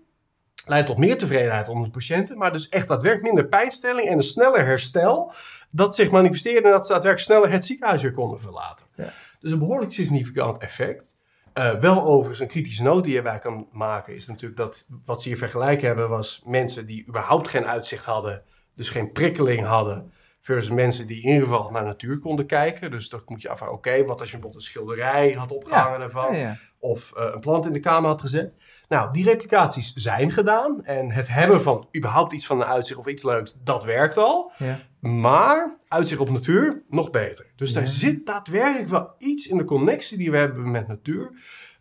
leidt 0.65 0.87
tot 0.87 0.97
meer 0.97 1.17
tevredenheid 1.17 1.69
onder 1.69 1.85
de 1.85 1.91
patiënten, 1.91 2.37
maar 2.37 2.53
dus 2.53 2.69
echt 2.69 2.87
daadwerkelijk 2.87 3.33
minder 3.33 3.47
pijnstelling 3.47 4.07
en 4.07 4.17
een 4.17 4.23
sneller 4.23 4.65
herstel, 4.65 5.33
dat 5.69 5.95
zich 5.95 6.11
manifesteerde 6.11 6.67
en 6.67 6.73
dat 6.73 6.85
ze 6.85 6.91
daadwerkelijk 6.91 7.31
sneller 7.31 7.51
het 7.51 7.65
ziekenhuis 7.65 8.01
weer 8.01 8.13
konden 8.13 8.39
verlaten. 8.39 8.85
Ja. 8.95 9.09
Dus 9.39 9.51
een 9.51 9.59
behoorlijk 9.59 9.93
significant 9.93 10.57
effect. 10.57 11.15
Uh, 11.57 11.79
wel 11.79 12.03
overigens 12.03 12.39
een 12.39 12.47
kritische 12.47 12.83
noot 12.83 13.03
die 13.03 13.11
je 13.11 13.17
erbij 13.17 13.39
kan 13.39 13.67
maken, 13.71 14.15
is 14.15 14.27
natuurlijk 14.27 14.59
dat 14.59 14.85
wat 15.05 15.21
ze 15.21 15.27
hier 15.27 15.37
vergelijken 15.37 15.87
hebben, 15.87 16.09
was 16.09 16.41
mensen 16.45 16.85
die 16.85 17.07
überhaupt 17.07 17.47
geen 17.47 17.65
uitzicht 17.65 18.05
hadden, 18.05 18.43
dus 18.75 18.89
geen 18.89 19.11
prikkeling 19.11 19.65
hadden, 19.65 20.11
versus 20.47 20.69
mensen 20.69 21.07
die 21.07 21.21
in 21.21 21.29
ieder 21.29 21.47
geval 21.47 21.71
naar 21.71 21.83
natuur 21.83 22.19
konden 22.19 22.45
kijken. 22.45 22.91
Dus 22.91 23.09
dat 23.09 23.29
moet 23.29 23.41
je 23.41 23.49
afvragen, 23.49 23.75
oké, 23.75 24.05
wat 24.05 24.19
als 24.19 24.31
je 24.31 24.37
bijvoorbeeld 24.37 24.55
een 24.55 24.61
schilderij 24.61 25.31
had 25.31 25.51
opgehangen 25.51 25.91
ja, 25.91 25.97
daarvan, 25.97 26.35
ja, 26.35 26.39
ja. 26.39 26.57
of 26.79 27.13
uh, 27.17 27.29
een 27.33 27.39
plant 27.39 27.65
in 27.65 27.73
de 27.73 27.79
kamer 27.79 28.09
had 28.09 28.21
gezet. 28.21 28.53
Nou, 28.87 29.11
die 29.11 29.23
replicaties 29.23 29.93
zijn 29.93 30.31
gedaan 30.31 30.85
en 30.85 31.11
het 31.11 31.27
hebben 31.27 31.61
van 31.61 31.87
überhaupt 31.97 32.33
iets 32.33 32.45
van 32.45 32.59
een 32.61 32.67
uitzicht 32.67 32.99
of 32.99 33.07
iets 33.07 33.23
leuks, 33.23 33.57
dat 33.63 33.83
werkt 33.83 34.17
al. 34.17 34.51
Maar 34.99 35.77
uitzicht 35.87 36.19
op 36.19 36.29
natuur, 36.29 36.83
nog 36.89 37.09
beter. 37.09 37.45
Dus 37.55 37.73
daar 37.73 37.87
zit 37.87 38.25
daadwerkelijk 38.25 38.89
wel 38.89 39.13
iets 39.17 39.47
in 39.47 39.57
de 39.57 39.63
connectie 39.63 40.17
die 40.17 40.31
we 40.31 40.37
hebben 40.37 40.71
met 40.71 40.87
natuur, 40.87 41.31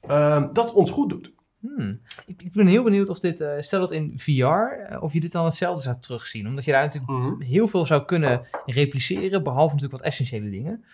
uh, 0.09 0.45
dat 0.53 0.73
ons 0.73 0.91
goed 0.91 1.11
doet. 1.11 1.33
Hmm. 1.75 2.01
Ik, 2.27 2.43
ik, 2.43 2.53
ben 2.53 2.67
heel 2.67 2.83
benieuwd 2.83 3.09
of 3.09 3.21
dit, 3.21 3.41
uh, 3.41 3.51
stel 3.59 3.81
dat 3.81 3.93
in 3.93 4.13
VR, 4.17 4.33
uh, 4.33 5.03
of 5.03 5.13
je 5.13 5.21
dit 5.21 5.33
dan 5.33 5.45
hetzelfde 5.45 5.83
zou 5.83 5.97
terugzien. 6.01 6.49
Omdat 6.49 6.65
je 6.65 6.71
daar 6.71 6.83
natuurlijk 6.83 7.13
mm 7.13 7.23
-hmm. 7.23 7.41
heel 7.41 7.69
veel 7.69 7.87
zou 7.87 8.05
kunnen 8.05 8.47
repliceren, 8.67 9.43
behalve 9.43 9.75
natuurlijk 9.75 10.03
wat 10.03 10.11
essentiële 10.11 10.51
dingen. 10.51 10.85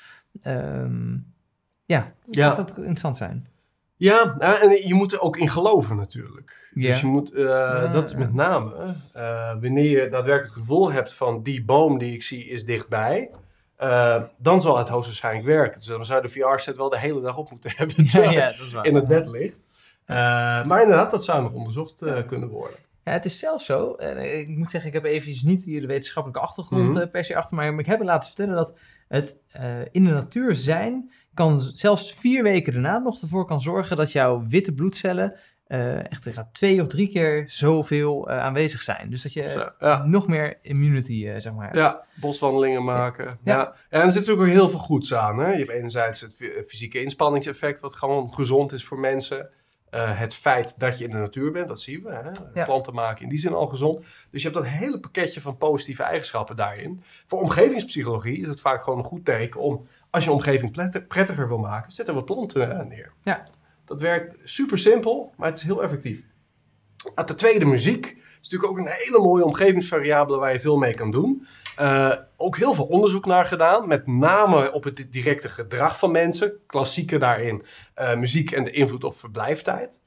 Um, 0.46 1.32
ja, 1.84 2.12
ja. 2.30 2.54
dat 2.54 2.68
zou 2.68 2.78
interessant 2.78 3.16
zijn. 3.16 3.46
Ja, 3.96 4.38
en 4.38 4.86
je 4.88 4.94
moet 4.94 5.12
er 5.12 5.20
ook 5.20 5.36
in 5.36 5.48
geloven 5.48 5.96
natuurlijk. 5.96 6.70
Ja. 6.74 6.88
Dus 6.88 7.00
je 7.00 7.06
moet, 7.06 7.32
uh, 7.32 7.44
ja, 7.44 7.86
dat 7.86 8.08
is 8.08 8.14
met 8.14 8.34
name, 8.34 8.94
wanneer 9.60 10.02
je 10.02 10.08
daadwerkelijk 10.08 10.54
het 10.54 10.64
gevoel 10.64 10.92
hebt 10.92 11.14
van 11.14 11.42
die 11.42 11.64
boom 11.64 11.98
die 11.98 12.14
ik 12.14 12.22
zie 12.22 12.44
is 12.44 12.64
dichtbij, 12.64 13.30
uh, 13.82 14.22
dan 14.38 14.60
zal 14.60 14.78
het 14.78 14.88
hoogstwaarschijnlijk 14.88 15.46
werken. 15.46 15.78
Dus 15.78 15.88
dan 15.88 16.06
zou 16.06 16.22
de 16.22 16.28
VR-set 16.28 16.76
wel 16.76 16.90
de 16.90 16.98
hele 16.98 17.20
dag 17.20 17.36
op 17.36 17.50
moeten 17.50 17.70
hebben 17.76 17.96
ja, 17.98 18.30
ja, 18.30 18.46
dat 18.46 18.66
is 18.66 18.72
waar. 18.72 18.86
in 18.86 18.94
het 18.94 19.06
bed 19.06 19.26
ligt. 19.26 19.66
Uh, 20.06 20.16
maar 20.64 20.82
inderdaad, 20.82 21.10
dat 21.10 21.24
zou 21.24 21.42
nog 21.42 21.52
onderzocht 21.52 22.02
uh, 22.02 22.26
kunnen 22.26 22.48
worden. 22.48 22.76
Ja, 23.04 23.12
het 23.12 23.24
is 23.24 23.38
zelfs 23.38 23.64
zo. 23.64 23.94
En 23.94 24.38
ik 24.38 24.48
moet 24.48 24.70
zeggen, 24.70 24.88
ik 24.88 24.94
heb 24.94 25.04
eventjes 25.04 25.42
niet 25.42 25.64
hier 25.64 25.80
de 25.80 25.86
wetenschappelijke 25.86 26.42
achtergrond 26.42 26.82
mm 26.82 26.96
-hmm. 26.96 27.10
per 27.10 27.24
se 27.24 27.36
achter 27.36 27.56
mij. 27.56 27.70
Maar 27.70 27.80
ik 27.80 27.86
heb 27.86 27.98
me 27.98 28.04
laten 28.04 28.28
vertellen 28.28 28.54
dat 28.54 28.78
het 29.08 29.42
in 29.90 30.04
de 30.04 30.10
natuur 30.10 30.54
zijn 30.54 31.12
kan 31.34 31.60
zelfs 31.60 32.14
vier 32.14 32.42
weken 32.42 32.72
daarna 32.72 32.98
nog 32.98 33.20
ervoor 33.20 33.46
kan 33.46 33.60
zorgen 33.60 33.96
dat 33.96 34.12
jouw 34.12 34.42
witte 34.48 34.72
bloedcellen 34.72 35.38
uh, 35.72 36.10
echt 36.10 36.28
gaat 36.30 36.54
twee 36.54 36.80
of 36.80 36.86
drie 36.86 37.08
keer 37.08 37.44
zoveel 37.46 38.30
uh, 38.30 38.38
aanwezig 38.38 38.82
zijn. 38.82 39.10
Dus 39.10 39.22
dat 39.22 39.32
je 39.32 39.50
Zo, 39.50 39.86
ja. 39.86 40.04
nog 40.04 40.26
meer 40.26 40.58
immunity, 40.60 41.12
uh, 41.26 41.34
zeg 41.38 41.52
maar. 41.52 41.64
Hebt. 41.64 41.76
Ja, 41.76 42.04
boswandelingen 42.14 42.84
maken. 42.84 43.24
Ja. 43.24 43.32
Ja. 43.44 43.58
ja. 43.58 43.74
en 43.88 44.00
er 44.00 44.12
zit 44.12 44.20
natuurlijk 44.20 44.48
ook 44.48 44.54
heel 44.54 44.68
veel 44.68 44.78
goeds 44.78 45.14
aan. 45.14 45.38
Hè? 45.38 45.50
Je 45.50 45.58
hebt 45.58 45.70
enerzijds 45.70 46.20
het 46.20 46.34
fysieke 46.66 47.02
inspanningseffect, 47.02 47.80
wat 47.80 47.94
gewoon 47.94 48.34
gezond 48.34 48.72
is 48.72 48.84
voor 48.84 48.98
mensen. 48.98 49.48
Het 49.96 50.34
feit 50.34 50.78
dat 50.78 50.98
je 50.98 51.04
in 51.04 51.10
de 51.10 51.16
natuur 51.16 51.52
bent, 51.52 51.68
dat 51.68 51.80
zien 51.80 52.02
we. 52.02 52.10
Hè? 52.10 52.30
Ja. 52.54 52.64
Planten 52.64 52.94
maken 52.94 53.22
in 53.22 53.28
die 53.28 53.38
zin 53.38 53.52
al 53.52 53.66
gezond. 53.66 54.04
Dus 54.30 54.42
je 54.42 54.48
hebt 54.48 54.62
dat 54.62 54.72
hele 54.72 55.00
pakketje 55.00 55.40
van 55.40 55.56
positieve 55.56 56.02
eigenschappen 56.02 56.56
daarin. 56.56 57.02
Voor 57.26 57.40
omgevingspsychologie 57.40 58.40
is 58.40 58.46
het 58.46 58.60
vaak 58.60 58.82
gewoon 58.82 58.98
een 58.98 59.04
goed 59.04 59.24
teken 59.24 59.60
om, 59.60 59.86
als 60.10 60.24
je 60.24 60.32
omgeving 60.32 61.06
prettiger 61.08 61.48
wil 61.48 61.58
maken, 61.58 61.92
zet 61.92 62.08
er 62.08 62.14
wat 62.14 62.24
planten 62.24 62.88
neer. 62.88 63.12
Ja. 63.22 63.46
Dat 63.84 64.00
werkt 64.00 64.36
super 64.44 64.78
simpel, 64.78 65.32
maar 65.36 65.48
het 65.48 65.58
is 65.58 65.64
heel 65.64 65.82
effectief. 65.82 66.26
Ten 67.24 67.36
tweede, 67.36 67.64
muziek. 67.64 68.06
Het 68.06 68.16
is 68.40 68.48
natuurlijk 68.50 68.70
ook 68.70 68.78
een 68.78 68.92
hele 68.92 69.18
mooie 69.18 69.44
omgevingsvariabele 69.44 70.38
waar 70.38 70.52
je 70.52 70.60
veel 70.60 70.76
mee 70.76 70.94
kan 70.94 71.10
doen. 71.10 71.46
Uh, 71.80 72.12
ook 72.36 72.56
heel 72.56 72.74
veel 72.74 72.84
onderzoek 72.84 73.26
naar 73.26 73.44
gedaan, 73.44 73.88
met 73.88 74.06
name 74.06 74.72
op 74.72 74.84
het 74.84 75.06
directe 75.10 75.48
gedrag 75.48 75.98
van 75.98 76.10
mensen. 76.10 76.52
Klassieke 76.66 77.18
daarin, 77.18 77.64
uh, 77.96 78.14
muziek 78.14 78.50
en 78.50 78.64
de 78.64 78.70
invloed 78.70 79.04
op 79.04 79.18
verblijftijd. 79.18 80.00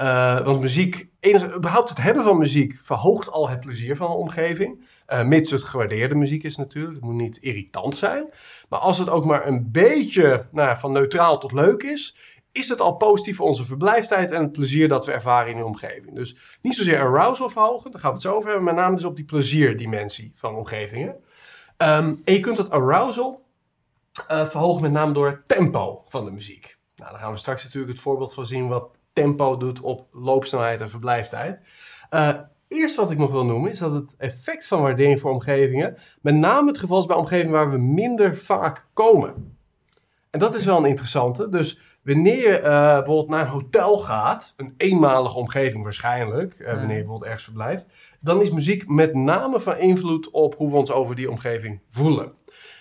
Uh, 0.00 0.44
want 0.44 0.60
muziek, 0.60 1.08
überhaupt 1.56 1.88
het 1.88 2.02
hebben 2.02 2.24
van 2.24 2.38
muziek, 2.38 2.78
verhoogt 2.82 3.30
al 3.30 3.48
het 3.48 3.60
plezier 3.60 3.96
van 3.96 4.10
de 4.10 4.16
omgeving. 4.16 4.86
mits 5.24 5.50
het 5.50 5.62
gewaardeerde 5.62 6.14
muziek 6.14 6.42
is 6.42 6.56
natuurlijk, 6.56 6.94
het 6.94 7.04
moet 7.04 7.14
niet 7.14 7.36
irritant 7.36 7.96
zijn. 7.96 8.24
Maar 8.68 8.78
als 8.78 8.98
het 8.98 9.08
ook 9.08 9.24
maar 9.24 9.46
een 9.46 9.70
beetje 9.70 10.46
nou, 10.50 10.78
van 10.78 10.92
neutraal 10.92 11.38
tot 11.38 11.52
leuk 11.52 11.82
is, 11.82 12.16
is 12.52 12.68
het 12.68 12.80
al 12.80 12.96
positief 12.96 13.36
voor 13.36 13.46
onze 13.46 13.64
verblijftijd 13.64 14.30
en 14.30 14.42
het 14.42 14.52
plezier 14.52 14.88
dat 14.88 15.06
we 15.06 15.12
ervaren 15.12 15.50
in 15.50 15.56
de 15.56 15.64
omgeving. 15.64 16.14
Dus 16.14 16.58
niet 16.62 16.74
zozeer 16.74 17.00
arousal 17.00 17.48
verhogen, 17.48 17.90
daar 17.90 18.00
gaan 18.00 18.10
we 18.10 18.16
het 18.16 18.26
zo 18.26 18.34
over 18.34 18.48
hebben, 18.48 18.64
met 18.64 18.74
name 18.74 18.94
dus 18.94 19.04
op 19.04 19.16
die 19.16 19.24
plezierdimensie 19.24 20.32
van 20.34 20.54
omgevingen. 20.54 21.14
Um, 21.76 22.20
en 22.24 22.32
je 22.32 22.40
kunt 22.40 22.56
dat 22.56 22.70
arousal 22.70 23.44
uh, 24.30 24.46
verhogen 24.46 24.82
met 24.82 24.92
name 24.92 25.12
door 25.12 25.26
het 25.26 25.48
tempo 25.48 26.04
van 26.08 26.24
de 26.24 26.30
muziek. 26.30 26.78
Nou, 26.96 27.10
daar 27.10 27.20
gaan 27.20 27.32
we 27.32 27.38
straks 27.38 27.64
natuurlijk 27.64 27.92
het 27.92 28.02
voorbeeld 28.02 28.34
van 28.34 28.46
zien 28.46 28.68
wat 28.68 28.98
tempo 29.12 29.56
doet 29.56 29.80
op 29.80 30.06
loopsnelheid 30.12 30.80
en 30.80 30.90
verblijftijd. 30.90 31.60
Uh, 32.10 32.38
eerst 32.68 32.96
wat 32.96 33.10
ik 33.10 33.18
nog 33.18 33.30
wil 33.30 33.44
noemen 33.44 33.70
is 33.70 33.78
dat 33.78 33.92
het 33.92 34.14
effect 34.18 34.66
van 34.66 34.82
waardering 34.82 35.20
voor 35.20 35.30
omgevingen 35.30 35.96
met 36.20 36.34
name 36.34 36.68
het 36.68 36.78
geval 36.78 36.98
is 36.98 37.06
bij 37.06 37.16
omgevingen 37.16 37.52
waar 37.52 37.70
we 37.70 37.78
minder 37.78 38.36
vaak 38.36 38.86
komen. 38.92 39.56
En 40.30 40.38
dat 40.38 40.54
is 40.54 40.64
wel 40.64 40.78
een 40.78 40.84
interessante. 40.84 41.48
Dus 41.48 41.91
Wanneer 42.02 42.36
je 42.36 42.58
uh, 42.58 42.62
bijvoorbeeld 42.62 43.28
naar 43.28 43.40
een 43.40 43.52
hotel 43.52 43.98
gaat, 43.98 44.54
een 44.56 44.74
eenmalige 44.76 45.38
omgeving 45.38 45.82
waarschijnlijk, 45.82 46.54
uh, 46.58 46.66
wanneer 46.66 46.88
je 46.88 46.94
bijvoorbeeld 46.94 47.24
ergens 47.24 47.44
verblijft, 47.44 47.86
dan 48.20 48.40
is 48.40 48.50
muziek 48.50 48.88
met 48.88 49.14
name 49.14 49.60
van 49.60 49.76
invloed 49.78 50.30
op 50.30 50.54
hoe 50.54 50.70
we 50.70 50.76
ons 50.76 50.90
over 50.90 51.14
die 51.14 51.30
omgeving 51.30 51.80
voelen. 51.88 52.32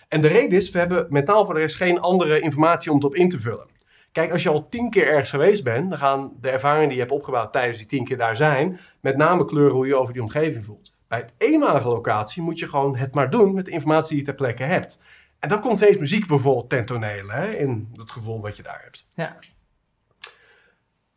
En 0.07 0.21
de 0.21 0.27
reden 0.27 0.57
is, 0.57 0.71
we 0.71 0.79
hebben 0.79 1.05
met 1.09 1.25
taal 1.25 1.45
voor 1.45 1.53
de 1.53 1.59
rest 1.59 1.75
geen 1.75 1.99
andere 1.99 2.39
informatie 2.39 2.91
om 2.91 2.97
het 2.97 3.05
op 3.05 3.15
in 3.15 3.29
te 3.29 3.39
vullen. 3.39 3.69
Kijk, 4.11 4.31
als 4.31 4.43
je 4.43 4.49
al 4.49 4.69
tien 4.69 4.89
keer 4.89 5.07
ergens 5.07 5.29
geweest 5.29 5.63
bent, 5.63 5.89
dan 5.89 5.99
gaan 5.99 6.31
de 6.41 6.49
ervaringen 6.49 6.87
die 6.87 6.97
je 6.97 7.03
hebt 7.03 7.15
opgebouwd 7.15 7.53
tijdens 7.53 7.77
die 7.77 7.87
tien 7.87 8.03
keer 8.03 8.17
daar 8.17 8.35
zijn, 8.35 8.79
met 9.01 9.17
name 9.17 9.45
kleuren 9.45 9.75
hoe 9.75 9.87
je 9.87 9.95
over 9.95 10.13
die 10.13 10.21
omgeving 10.21 10.65
voelt. 10.65 10.95
Bij 11.07 11.21
een 11.21 11.29
eenmalige 11.37 11.87
locatie 11.87 12.41
moet 12.41 12.59
je 12.59 12.67
gewoon 12.67 12.95
het 12.95 13.13
maar 13.13 13.29
doen 13.29 13.53
met 13.53 13.65
de 13.65 13.71
informatie 13.71 14.09
die 14.09 14.17
je 14.17 14.23
ter 14.25 14.35
plekke 14.35 14.63
hebt. 14.63 14.99
En 15.41 15.49
dan 15.49 15.61
komt 15.61 15.79
steeds 15.79 15.97
muziek 15.97 16.27
bijvoorbeeld 16.27 16.69
ten 16.69 16.85
tonele, 16.85 17.31
hè, 17.31 17.51
in 17.51 17.89
het 17.95 18.11
gevoel 18.11 18.41
wat 18.41 18.57
je 18.57 18.63
daar 18.63 18.81
hebt. 18.83 19.07
Ja. 19.13 19.37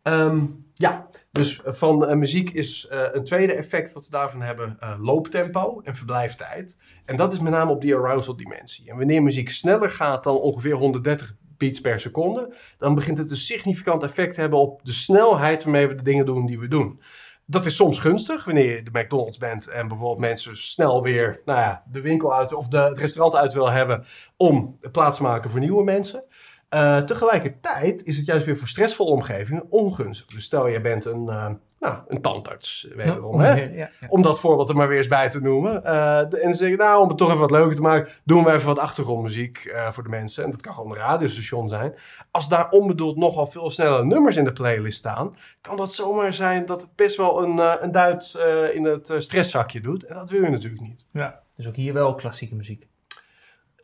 Ehm, 0.03 0.45
ja, 0.75 1.09
dus 1.33 1.61
van 1.65 2.11
uh, 2.11 2.15
muziek 2.15 2.51
is 2.51 2.89
uh, 2.93 3.03
een 3.13 3.25
tweede 3.25 3.53
effect 3.53 3.93
wat 3.93 4.05
we 4.05 4.11
daarvan 4.11 4.43
hebben 4.43 4.77
uh, 4.81 4.95
looptempo 5.01 5.81
en 5.81 5.97
verblijftijd. 5.97 6.77
En 7.05 7.17
dat 7.17 7.33
is 7.33 7.41
met 7.41 7.53
name 7.53 7.71
op 7.71 7.81
die 7.81 7.95
arousal 7.95 8.37
dimensie. 8.37 8.91
En 8.91 8.97
wanneer 8.97 9.23
muziek 9.23 9.51
sneller 9.51 9.91
gaat 9.91 10.25
dan 10.25 10.37
ongeveer 10.37 10.75
130 10.75 11.35
beats 11.57 11.81
per 11.81 12.01
seconde, 12.01 12.55
dan 12.79 12.95
begint 12.95 13.19
het 13.19 13.31
een 13.31 13.37
significant 13.37 14.03
effect 14.03 14.35
te 14.35 14.41
hebben 14.41 14.59
op 14.59 14.85
de 14.85 14.93
snelheid 14.93 15.65
waarmee 15.65 15.87
we 15.89 15.95
de 15.95 16.03
dingen 16.03 16.27
doen 16.27 16.47
die 16.47 16.59
we 16.59 16.69
doen. 16.69 17.01
Dat 17.47 17.67
is 17.67 17.77
soms 17.77 17.99
gunstig 17.99 18.45
wanneer 18.45 18.75
je 18.75 18.83
de 18.83 18.99
McDonald's 18.99 19.39
bent 19.39 19.69
en 19.69 19.89
bijvoorbeeld 19.89 20.19
mensen 20.19 20.57
snel 20.57 21.03
weer 21.03 21.41
nou 21.45 21.59
ja, 21.59 21.85
de 21.91 22.01
winkel 22.01 22.35
uit 22.35 22.55
of 22.55 22.69
de, 22.69 22.79
het 22.79 22.99
restaurant 22.99 23.37
uit 23.37 23.53
wil 23.53 23.71
hebben 23.71 24.05
om 24.37 24.79
plaats 24.93 25.17
te 25.17 25.23
maken 25.23 25.51
voor 25.51 25.61
nieuwe 25.61 25.85
mensen. 25.85 26.27
Uh, 26.75 26.99
tegelijkertijd 26.99 28.05
is 28.05 28.17
het 28.17 28.27
juist 28.27 28.47
weer 28.47 28.59
voor 28.59 28.69
stressvolle 28.69 29.11
omgevingen 29.11 29.67
ongunstig. 29.71 30.27
Dus 30.27 30.45
stel 30.45 30.67
je 30.67 30.81
bent 30.81 31.05
een, 31.05 31.27
uh, 31.27 31.51
nou, 31.81 31.99
een 32.09 32.21
tandarts, 32.21 32.89
wederom, 32.95 33.41
ja, 33.41 33.47
hè? 33.47 33.63
Ja, 33.63 33.69
ja. 34.01 34.07
om 34.09 34.23
dat 34.23 34.39
voorbeeld 34.39 34.69
er 34.69 34.77
maar 34.77 34.89
weer 34.89 34.99
eens 34.99 35.09
bij 35.09 35.31
te 35.31 35.41
noemen. 35.41 35.83
Uh, 35.85 36.19
en 36.19 36.29
dan 36.31 36.55
zeg 36.55 36.71
ik, 36.71 36.79
nou, 36.79 37.03
om 37.03 37.09
het 37.09 37.19
toch 37.19 37.29
even 37.29 37.41
wat 37.41 37.51
leuker 37.51 37.75
te 37.75 37.81
maken, 37.81 38.13
doen 38.25 38.45
we 38.45 38.53
even 38.53 38.67
wat 38.67 38.79
achtergrondmuziek 38.79 39.75
voor 39.91 40.03
de 40.03 40.09
mensen. 40.09 40.45
En 40.45 40.51
dat 40.51 40.61
kan 40.61 40.75
gewoon 40.75 40.91
een 40.91 40.97
radiostation 40.97 41.69
zijn. 41.69 41.95
Als 42.31 42.49
daar 42.49 42.71
onbedoeld 42.71 43.17
nogal 43.17 43.47
veel 43.47 43.71
snelle 43.71 44.05
nummers 44.05 44.37
in 44.37 44.45
de 44.45 44.53
playlist 44.53 44.99
staan, 44.99 45.37
kan 45.61 45.77
dat 45.77 45.93
zomaar 45.93 46.35
zijn 46.35 46.67
dat 46.67 46.81
het 46.81 46.95
best 46.95 47.17
wel 47.17 47.43
een, 47.43 47.83
een 47.83 47.93
duit 47.93 48.39
in 48.73 48.85
het 48.85 49.15
stresszakje 49.19 49.81
doet. 49.81 50.05
En 50.05 50.15
dat 50.15 50.31
wil 50.31 50.43
je 50.43 50.51
natuurlijk 50.51 50.83
niet. 50.83 51.07
Ja, 51.11 51.41
dus 51.57 51.69
ook 51.69 51.77
hier 51.77 51.93
wel 51.93 52.15
klassieke 52.15 52.55
muziek. 52.55 52.87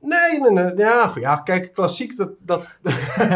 Nee, 0.01 0.41
nee, 0.41 0.51
nee. 0.51 0.77
Ja, 0.77 1.13
ja 1.15 1.37
kijk, 1.37 1.73
klassiek, 1.73 2.17
dat, 2.17 2.31
dat 2.39 2.67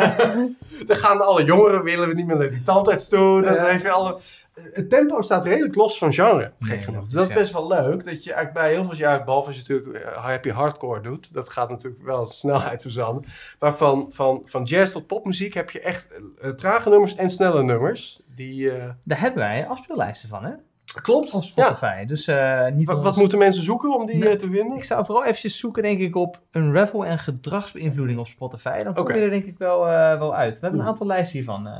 dan 0.86 0.96
gaan 0.96 1.20
alle 1.20 1.44
jongeren, 1.44 1.82
willen 1.82 2.08
we 2.08 2.14
niet 2.14 2.26
meer 2.26 2.36
naar 2.36 2.50
die 2.50 2.62
tandarts 2.62 3.08
toe. 3.08 3.42
Dat 3.42 3.54
ja. 3.54 3.64
heeft 3.64 3.88
alle... 3.88 4.18
Het 4.54 4.90
tempo 4.90 5.22
staat 5.22 5.44
redelijk 5.44 5.74
los 5.74 5.98
van 5.98 6.12
genre, 6.12 6.52
gek 6.60 6.82
genoeg. 6.82 7.04
Dus 7.04 7.12
dat 7.12 7.28
is 7.28 7.34
best 7.34 7.52
wel 7.52 7.66
leuk, 7.66 8.04
dat 8.04 8.24
je 8.24 8.32
eigenlijk 8.32 8.52
bij 8.52 8.72
heel 8.72 8.84
veel 8.84 8.96
jaar, 8.96 9.24
behalve 9.24 9.46
als 9.46 9.56
je 9.56 9.72
natuurlijk 9.72 10.04
happy 10.14 10.48
hardcore 10.48 11.00
doet, 11.00 11.32
dat 11.32 11.50
gaat 11.50 11.68
natuurlijk 11.68 12.02
wel 12.02 12.26
snelheid 12.26 12.82
verzanden. 12.82 13.24
Maar 13.58 13.74
van, 13.74 14.06
van, 14.10 14.42
van 14.44 14.62
jazz 14.62 14.92
tot 14.92 15.06
popmuziek 15.06 15.54
heb 15.54 15.70
je 15.70 15.80
echt 15.80 16.06
uh, 16.42 16.50
trage 16.50 16.88
nummers 16.88 17.14
en 17.14 17.30
snelle 17.30 17.62
nummers. 17.62 18.22
Die, 18.34 18.60
uh... 18.60 18.88
Daar 19.04 19.20
hebben 19.20 19.42
wij 19.42 19.66
afspeellijsten 19.66 20.28
van, 20.28 20.44
hè? 20.44 20.52
Klopt. 21.02 21.32
Op 21.32 21.42
Spotify. 21.42 21.96
Ja. 22.00 22.04
Dus, 22.04 22.28
uh, 22.28 22.68
niet 22.68 22.86
wat, 22.86 23.02
wat, 23.02 23.16
moeten 23.16 23.38
mensen 23.38 23.62
zoeken 23.62 23.96
om 23.96 24.06
die 24.06 24.16
nee, 24.16 24.36
te 24.36 24.50
vinden? 24.50 24.76
Ik 24.76 24.84
zou 24.84 25.04
vooral 25.04 25.24
eventjes 25.24 25.58
zoeken, 25.58 25.82
denk 25.82 25.98
ik, 25.98 26.16
op 26.16 26.40
een 26.50 26.74
raffle 26.74 27.06
en 27.06 27.18
gedragsbeïnvloeding 27.18 28.18
op 28.18 28.26
Spotify. 28.26 28.82
Dan 28.82 28.94
kom 28.94 29.02
okay. 29.02 29.16
je 29.16 29.22
er 29.22 29.30
denk 29.30 29.44
ik 29.44 29.58
wel, 29.58 29.86
uh, 29.86 30.18
wel 30.18 30.34
uit. 30.34 30.54
We 30.54 30.60
hebben 30.60 30.80
een 30.80 30.86
aantal 30.86 31.06
lijsten 31.06 31.38
hiervan. 31.38 31.66
Uh. 31.66 31.72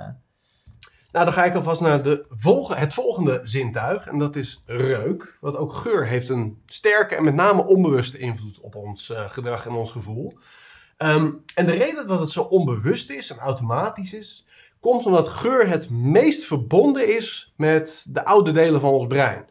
Nou, 1.12 1.24
dan 1.24 1.32
ga 1.34 1.44
ik 1.44 1.54
alvast 1.54 1.80
naar 1.80 2.02
de 2.02 2.26
volge, 2.30 2.74
het 2.74 2.94
volgende 2.94 3.40
zintuig. 3.44 4.06
En 4.06 4.18
dat 4.18 4.36
is 4.36 4.62
reuk. 4.66 5.38
Want 5.40 5.56
ook 5.56 5.72
geur 5.72 6.06
heeft 6.06 6.28
een 6.28 6.62
sterke 6.66 7.14
en 7.14 7.24
met 7.24 7.34
name 7.34 7.66
onbewuste 7.66 8.18
invloed 8.18 8.60
op 8.60 8.74
ons 8.74 9.12
gedrag 9.28 9.66
en 9.66 9.72
ons 9.72 9.90
gevoel. 9.90 10.38
Um, 10.98 11.44
en 11.54 11.66
de 11.66 11.72
reden 11.72 12.06
dat 12.06 12.20
het 12.20 12.30
zo 12.30 12.42
onbewust 12.42 13.10
is 13.10 13.30
en 13.30 13.38
automatisch 13.38 14.12
is, 14.12 14.46
komt 14.84 15.06
omdat 15.06 15.28
geur 15.28 15.68
het 15.68 15.90
meest 15.90 16.44
verbonden 16.44 17.16
is 17.16 17.52
met 17.56 18.06
de 18.08 18.24
oude 18.24 18.50
delen 18.50 18.80
van 18.80 18.90
ons 18.90 19.06
brein. 19.06 19.46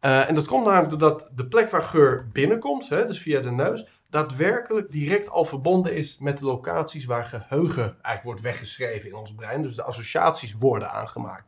Uh, 0.00 0.28
en 0.28 0.34
dat 0.34 0.46
komt 0.46 0.64
namelijk 0.64 0.90
doordat 0.90 1.28
de 1.34 1.46
plek 1.46 1.70
waar 1.70 1.82
geur 1.82 2.26
binnenkomt, 2.32 2.88
hè, 2.88 3.06
dus 3.06 3.18
via 3.18 3.40
de 3.40 3.50
neus, 3.50 3.86
daadwerkelijk 4.10 4.92
direct 4.92 5.30
al 5.30 5.44
verbonden 5.44 5.94
is 5.94 6.16
met 6.20 6.38
de 6.38 6.44
locaties 6.44 7.04
waar 7.04 7.24
geheugen 7.24 7.82
eigenlijk 7.82 8.24
wordt 8.24 8.40
weggeschreven 8.40 9.08
in 9.08 9.14
ons 9.14 9.34
brein. 9.34 9.62
Dus 9.62 9.74
de 9.74 9.82
associaties 9.82 10.54
worden 10.58 10.90
aangemaakt. 10.90 11.46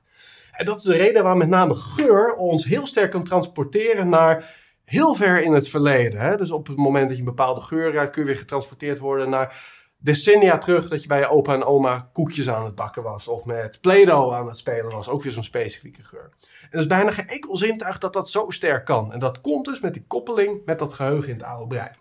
En 0.53 0.65
dat 0.65 0.77
is 0.77 0.83
de 0.83 0.97
reden 0.97 1.23
waar 1.23 1.37
met 1.37 1.49
name 1.49 1.75
geur 1.75 2.35
ons 2.35 2.65
heel 2.65 2.87
sterk 2.87 3.11
kan 3.11 3.25
transporteren 3.25 4.09
naar 4.09 4.55
heel 4.85 5.15
ver 5.15 5.43
in 5.43 5.53
het 5.53 5.69
verleden. 5.69 6.21
Hè? 6.21 6.37
Dus 6.37 6.51
op 6.51 6.67
het 6.67 6.77
moment 6.77 7.09
dat 7.09 7.17
je 7.17 7.23
een 7.23 7.35
bepaalde 7.35 7.61
geur 7.61 7.93
ruikt, 7.93 8.13
kun 8.13 8.23
je 8.23 8.29
weer 8.29 8.39
getransporteerd 8.39 8.99
worden 8.99 9.31
naar 9.31 9.79
decennia 10.01 10.59
terug 10.59 10.89
dat 10.89 11.03
je 11.03 11.09
bij 11.09 11.19
je 11.19 11.29
opa 11.29 11.55
en 11.55 11.65
oma 11.65 12.09
koekjes 12.13 12.49
aan 12.49 12.65
het 12.65 12.75
bakken 12.75 13.03
was. 13.03 13.29
Of 13.29 13.45
met 13.45 13.81
Play-Doh 13.81 14.35
aan 14.35 14.47
het 14.47 14.59
spelen 14.59 14.91
was. 14.91 15.09
Ook 15.09 15.23
weer 15.23 15.33
zo'n 15.33 15.45
specifieke 15.45 16.03
geur. 16.03 16.31
En 16.41 16.69
er 16.71 16.79
is 16.79 16.87
bijna 16.87 17.11
geen 17.11 17.29
enkel 17.29 17.59
dat 17.99 18.13
dat 18.13 18.31
zo 18.31 18.51
sterk 18.51 18.85
kan. 18.85 19.13
En 19.13 19.19
dat 19.19 19.41
komt 19.41 19.65
dus 19.65 19.81
met 19.81 19.95
die 19.95 20.05
koppeling 20.07 20.61
met 20.65 20.79
dat 20.79 20.93
geheugen 20.93 21.29
in 21.29 21.35
het 21.35 21.47
oude 21.47 21.67
brein. 21.67 21.97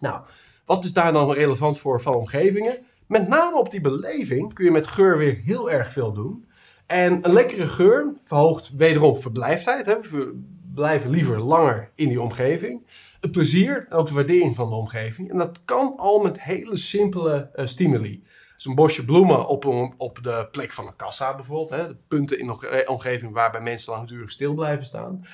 Nou, 0.00 0.20
wat 0.64 0.84
is 0.84 0.92
daar 0.92 1.12
dan 1.12 1.32
relevant 1.32 1.78
voor 1.78 2.00
van 2.00 2.14
omgevingen? 2.14 2.76
Met 3.06 3.28
name 3.28 3.58
op 3.58 3.70
die 3.70 3.80
beleving 3.80 4.54
kun 4.54 4.64
je 4.64 4.70
met 4.70 4.86
geur 4.86 5.18
weer 5.18 5.40
heel 5.44 5.70
erg 5.70 5.92
veel 5.92 6.12
doen. 6.12 6.48
En 6.86 7.18
een 7.22 7.32
lekkere 7.32 7.66
geur 7.66 8.12
verhoogt 8.22 8.70
wederom 8.76 9.16
verblijftijd. 9.16 9.86
Hè? 9.86 10.00
We 10.00 10.42
blijven 10.74 11.10
liever 11.10 11.40
langer 11.40 11.90
in 11.94 12.08
die 12.08 12.20
omgeving 12.20 12.86
het 13.24 13.32
plezier 13.32 13.86
ook 13.90 14.06
de 14.06 14.14
waardering 14.14 14.56
van 14.56 14.68
de 14.68 14.74
omgeving. 14.74 15.30
En 15.30 15.36
dat 15.36 15.64
kan 15.64 15.96
al 15.96 16.18
met 16.22 16.40
hele 16.40 16.76
simpele 16.76 17.50
uh, 17.54 17.66
stimuli. 17.66 18.24
Dus 18.54 18.64
een 18.64 18.74
bosje 18.74 19.04
bloemen 19.04 19.46
op, 19.48 19.64
op 19.96 20.18
de 20.22 20.48
plek 20.50 20.72
van 20.72 20.86
een 20.86 20.96
kassa 20.96 21.34
bijvoorbeeld. 21.34 21.70
Hè, 21.80 21.94
punten 21.94 22.38
in 22.38 22.46
de 22.46 22.68
eh, 22.68 22.90
omgeving 22.90 23.32
waarbij 23.32 23.60
mensen 23.60 23.92
langdurig 23.92 24.30
stil 24.30 24.54
blijven 24.54 24.84
staan. 24.84 25.24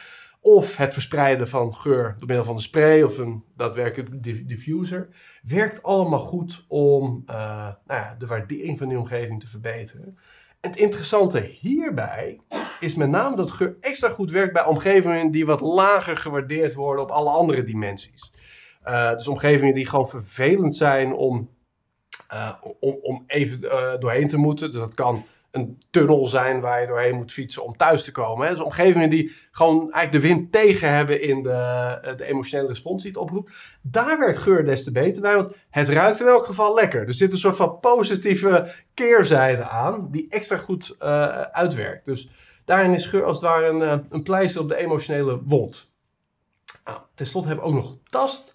Of 0.41 0.77
het 0.77 0.93
verspreiden 0.93 1.49
van 1.49 1.75
geur 1.75 2.15
door 2.19 2.27
middel 2.27 2.45
van 2.45 2.55
een 2.55 2.63
spray 2.63 3.03
of 3.03 3.19
een 3.19 3.45
daadwerkelijk 3.57 4.23
diffuser. 4.49 5.09
Werkt 5.43 5.83
allemaal 5.83 6.19
goed 6.19 6.65
om 6.69 7.23
uh, 7.27 7.35
nou 7.87 8.01
ja, 8.01 8.17
de 8.19 8.27
waardering 8.27 8.79
van 8.79 8.89
die 8.89 8.99
omgeving 8.99 9.41
te 9.41 9.49
verbeteren. 9.49 10.19
Het 10.61 10.77
interessante 10.77 11.41
hierbij 11.41 12.41
is 12.81 12.95
met 12.95 13.09
name 13.09 13.37
dat 13.37 13.51
geur 13.51 13.77
extra 13.81 14.09
goed 14.09 14.31
werkt 14.31 14.53
bij 14.53 14.65
omgevingen 14.65 15.31
die 15.31 15.47
wat 15.47 15.61
lager 15.61 16.17
gewaardeerd 16.17 16.75
worden 16.75 17.05
op 17.05 17.11
alle 17.11 17.31
andere 17.31 17.63
dimensies. 17.63 18.31
Uh, 18.87 19.11
dus 19.11 19.29
omgevingen 19.29 19.75
die 19.75 19.87
gewoon 19.87 20.09
vervelend 20.09 20.75
zijn 20.75 21.13
om, 21.13 21.51
uh, 22.33 22.53
om, 22.81 22.99
om 23.03 23.25
even 23.27 23.61
uh, 23.63 23.99
doorheen 23.99 24.29
te 24.29 24.37
moeten. 24.37 24.71
Dus 24.71 24.81
dat 24.81 24.95
kan 24.95 25.25
een 25.51 25.83
tunnel 25.91 26.27
zijn 26.27 26.61
waar 26.61 26.81
je 26.81 26.87
doorheen 26.87 27.17
moet 27.17 27.33
fietsen 27.33 27.65
om 27.65 27.77
thuis 27.77 28.05
te 28.05 28.13
komen. 28.13 28.47
Hè. 28.47 28.53
Dus 28.53 28.63
omgevingen 28.63 29.11
die 29.11 29.33
gewoon 29.51 29.93
eigenlijk 29.93 30.13
de 30.13 30.29
wind 30.29 30.53
tegen 30.53 30.93
hebben 30.95 31.23
in 31.23 31.43
de, 31.43 31.51
eh, 31.51 32.17
de 32.17 32.25
emotionele 32.25 32.69
respons 32.69 33.03
die 33.03 33.11
het 33.11 33.21
oproept. 33.21 33.53
Daar 33.83 34.19
werkt 34.19 34.39
geur 34.39 34.65
des 34.65 34.85
te 34.85 34.93
beter 34.93 35.23
bij, 35.23 35.35
want 35.35 35.55
het 35.71 35.89
ruikt 35.89 36.21
in 36.21 36.27
elk 36.27 36.45
geval 36.45 36.75
lekker. 36.75 37.07
Er 37.07 37.15
zit 37.15 37.33
een 37.33 37.39
soort 37.39 37.57
van 37.57 37.81
positieve 37.81 38.73
keerzijde 38.95 39.63
aan 39.63 40.09
die 40.11 40.27
extra 40.29 40.57
goed 40.57 40.97
uh, 41.03 41.41
uitwerkt. 41.41 42.05
Dus 42.05 42.29
daarin 42.65 42.95
is 42.95 43.07
geur 43.07 43.25
als 43.25 43.37
het 43.37 43.47
ware 43.47 43.67
een, 43.67 43.81
uh, 43.81 43.99
een 44.09 44.23
pleister 44.23 44.61
op 44.61 44.69
de 44.69 44.77
emotionele 44.77 45.41
wond. 45.45 45.95
Nou, 46.85 46.99
ten 47.15 47.27
slotte 47.27 47.49
hebben 47.49 47.67
we 47.67 47.73
ook 47.73 47.83
nog 47.83 47.97
tast. 48.11 48.55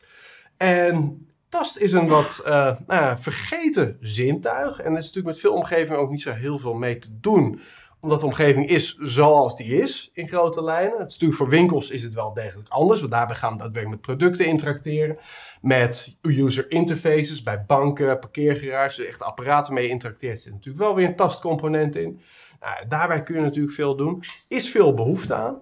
En 0.58 1.19
Tast 1.55 1.77
is 1.77 1.91
een 1.91 2.07
wat 2.07 2.43
uh, 2.45 2.71
nou 2.87 3.17
vergeten 3.19 3.97
zintuig. 3.99 4.79
En 4.79 4.91
er 4.91 4.97
is 4.97 5.05
natuurlijk 5.05 5.25
met 5.25 5.39
veel 5.39 5.53
omgevingen 5.53 5.99
ook 5.99 6.09
niet 6.09 6.21
zo 6.21 6.31
heel 6.31 6.57
veel 6.57 6.73
mee 6.73 6.99
te 6.99 7.07
doen. 7.19 7.59
Omdat 7.99 8.19
de 8.19 8.25
omgeving 8.25 8.69
is 8.69 8.95
zoals 8.95 9.57
die 9.57 9.81
is 9.81 10.09
in 10.13 10.27
grote 10.27 10.63
lijnen. 10.63 10.97
Het 10.97 11.07
is 11.07 11.13
natuurlijk 11.13 11.39
voor 11.39 11.49
winkels 11.49 11.89
is 11.89 12.03
het 12.03 12.13
wel 12.13 12.33
degelijk 12.33 12.69
anders. 12.69 12.99
Want 12.99 13.11
daarbij 13.11 13.35
gaan 13.35 13.51
we 13.51 13.57
daadwerkelijk 13.57 14.01
met 14.07 14.17
producten 14.17 14.45
interacteren. 14.45 15.17
Met 15.61 16.17
user 16.21 16.71
interfaces 16.71 17.43
bij 17.43 17.63
banken, 17.65 18.19
parkeergarages. 18.19 19.05
Echt 19.05 19.21
apparaten 19.21 19.73
mee 19.73 19.87
interacteert 19.87 20.41
zit 20.41 20.53
natuurlijk 20.53 20.83
wel 20.85 20.95
weer 20.95 21.07
een 21.07 21.15
tastcomponent 21.15 21.95
in. 21.95 22.19
Nou, 22.59 22.87
daarbij 22.87 23.23
kun 23.23 23.35
je 23.35 23.41
natuurlijk 23.41 23.75
veel 23.75 23.95
doen. 23.95 24.23
Is 24.47 24.69
veel 24.69 24.93
behoefte 24.93 25.33
aan. 25.33 25.59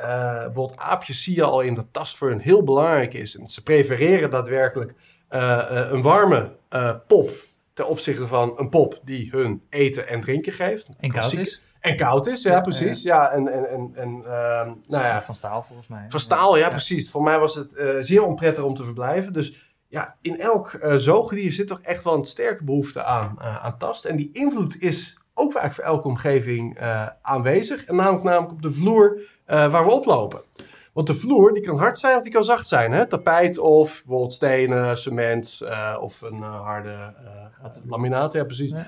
Uh, 0.00 0.34
bijvoorbeeld 0.34 0.76
aapjes 0.76 1.22
zie 1.22 1.34
je 1.34 1.42
al 1.42 1.60
in 1.60 1.74
dat 1.74 1.86
tast 1.90 2.16
voor 2.16 2.28
hun 2.28 2.40
heel 2.40 2.64
belangrijk 2.64 3.14
is. 3.14 3.36
En 3.36 3.48
ze 3.48 3.62
prefereren 3.62 4.30
daadwerkelijk 4.30 4.94
uh, 5.30 5.40
uh, 5.40 5.90
een 5.90 6.02
warme 6.02 6.56
pop 7.06 7.30
ten 7.72 7.88
opzichte 7.88 8.26
van 8.26 8.52
een 8.56 8.68
pop 8.68 9.00
die 9.04 9.28
hun 9.30 9.62
eten 9.68 10.08
en 10.08 10.20
drinken 10.20 10.52
geeft. 10.52 10.88
En 10.98 11.10
koud 11.10 11.32
is. 11.32 11.60
En 11.80 11.96
koud 11.96 12.26
is, 12.26 12.42
ja, 12.42 12.52
ja 12.52 12.60
precies. 12.60 13.02
Ja. 13.02 13.22
ja. 13.22 13.30
en, 13.30 13.48
en, 13.48 13.68
en, 13.68 13.90
en 13.94 14.08
ehm, 14.24 14.72
nou 14.86 15.04
ja. 15.04 15.22
Van 15.22 15.34
staal 15.34 15.62
volgens 15.62 15.88
mij. 15.88 16.04
Van 16.08 16.20
staal, 16.20 16.56
ja, 16.56 16.68
precies. 16.68 17.10
Voor 17.10 17.22
mij 17.22 17.38
was 17.38 17.54
het 17.54 17.74
zeer 18.00 18.24
onprettig 18.24 18.64
om 18.64 18.74
te 18.74 18.84
verblijven. 18.84 19.32
Dus 19.32 19.74
ja, 19.88 20.16
in 20.20 20.40
elk 20.40 20.78
zoogdier 20.96 21.52
zit 21.52 21.66
toch 21.66 21.80
echt 21.80 22.04
wel 22.04 22.14
een 22.14 22.24
sterke 22.24 22.64
behoefte 22.64 23.04
aan, 23.04 23.40
aan 23.40 23.78
tast. 23.78 24.04
En 24.04 24.16
die 24.16 24.30
invloed 24.32 24.82
is 24.82 25.18
ook 25.34 25.54
eigenlijk 25.54 25.74
voor 25.74 25.84
elke 25.84 26.08
omgeving 26.08 26.78
aanwezig. 27.22 27.84
En 27.84 27.96
namelijk, 27.96 28.24
namelijk 28.24 28.52
op 28.52 28.62
de 28.62 28.72
vloer 28.72 29.20
uh, 29.50 29.72
waar 29.72 29.84
we 29.84 29.92
oplopen. 29.92 30.40
Want 30.92 31.06
de 31.06 31.14
vloer 31.14 31.52
die 31.52 31.62
kan 31.62 31.78
hard 31.78 31.98
zijn 31.98 32.16
of 32.16 32.22
die 32.22 32.32
kan 32.32 32.44
zacht 32.44 32.66
zijn. 32.66 32.92
Hè? 32.92 33.06
Tapijt 33.06 33.58
of 33.58 34.02
bijvoorbeeld 34.02 34.32
stenen, 34.32 34.98
cement 34.98 35.60
uh, 35.62 35.96
of 36.00 36.20
een 36.20 36.36
uh, 36.36 36.60
harde 36.62 37.14
laminaat. 37.86 38.32
Ja, 38.32 38.44
precies. 38.44 38.70
Ja. 38.70 38.86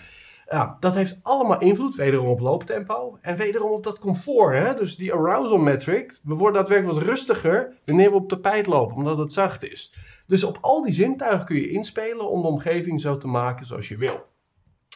ja. 0.50 0.76
dat 0.80 0.94
heeft 0.94 1.18
allemaal 1.22 1.60
invloed, 1.60 1.94
wederom 1.94 2.26
op 2.26 2.40
looptempo 2.40 3.18
en 3.20 3.36
wederom 3.36 3.70
op 3.70 3.84
dat 3.84 3.98
comfort. 3.98 4.58
Hè? 4.58 4.74
Dus 4.74 4.96
die 4.96 5.12
arousal 5.12 5.58
metric, 5.58 6.18
we 6.22 6.34
worden 6.34 6.60
daadwerkelijk 6.60 6.98
wat 6.98 7.08
rustiger 7.08 7.72
wanneer 7.84 8.10
we 8.10 8.16
op 8.16 8.28
tapijt 8.28 8.66
lopen, 8.66 8.96
omdat 8.96 9.16
het 9.16 9.32
zacht 9.32 9.64
is. 9.64 9.92
Dus 10.26 10.44
op 10.44 10.58
al 10.60 10.82
die 10.82 10.94
zintuigen 10.94 11.46
kun 11.46 11.56
je 11.56 11.70
inspelen 11.70 12.30
om 12.30 12.42
de 12.42 12.48
omgeving 12.48 13.00
zo 13.00 13.16
te 13.16 13.26
maken 13.26 13.66
zoals 13.66 13.88
je 13.88 13.96
wil. 13.96 14.30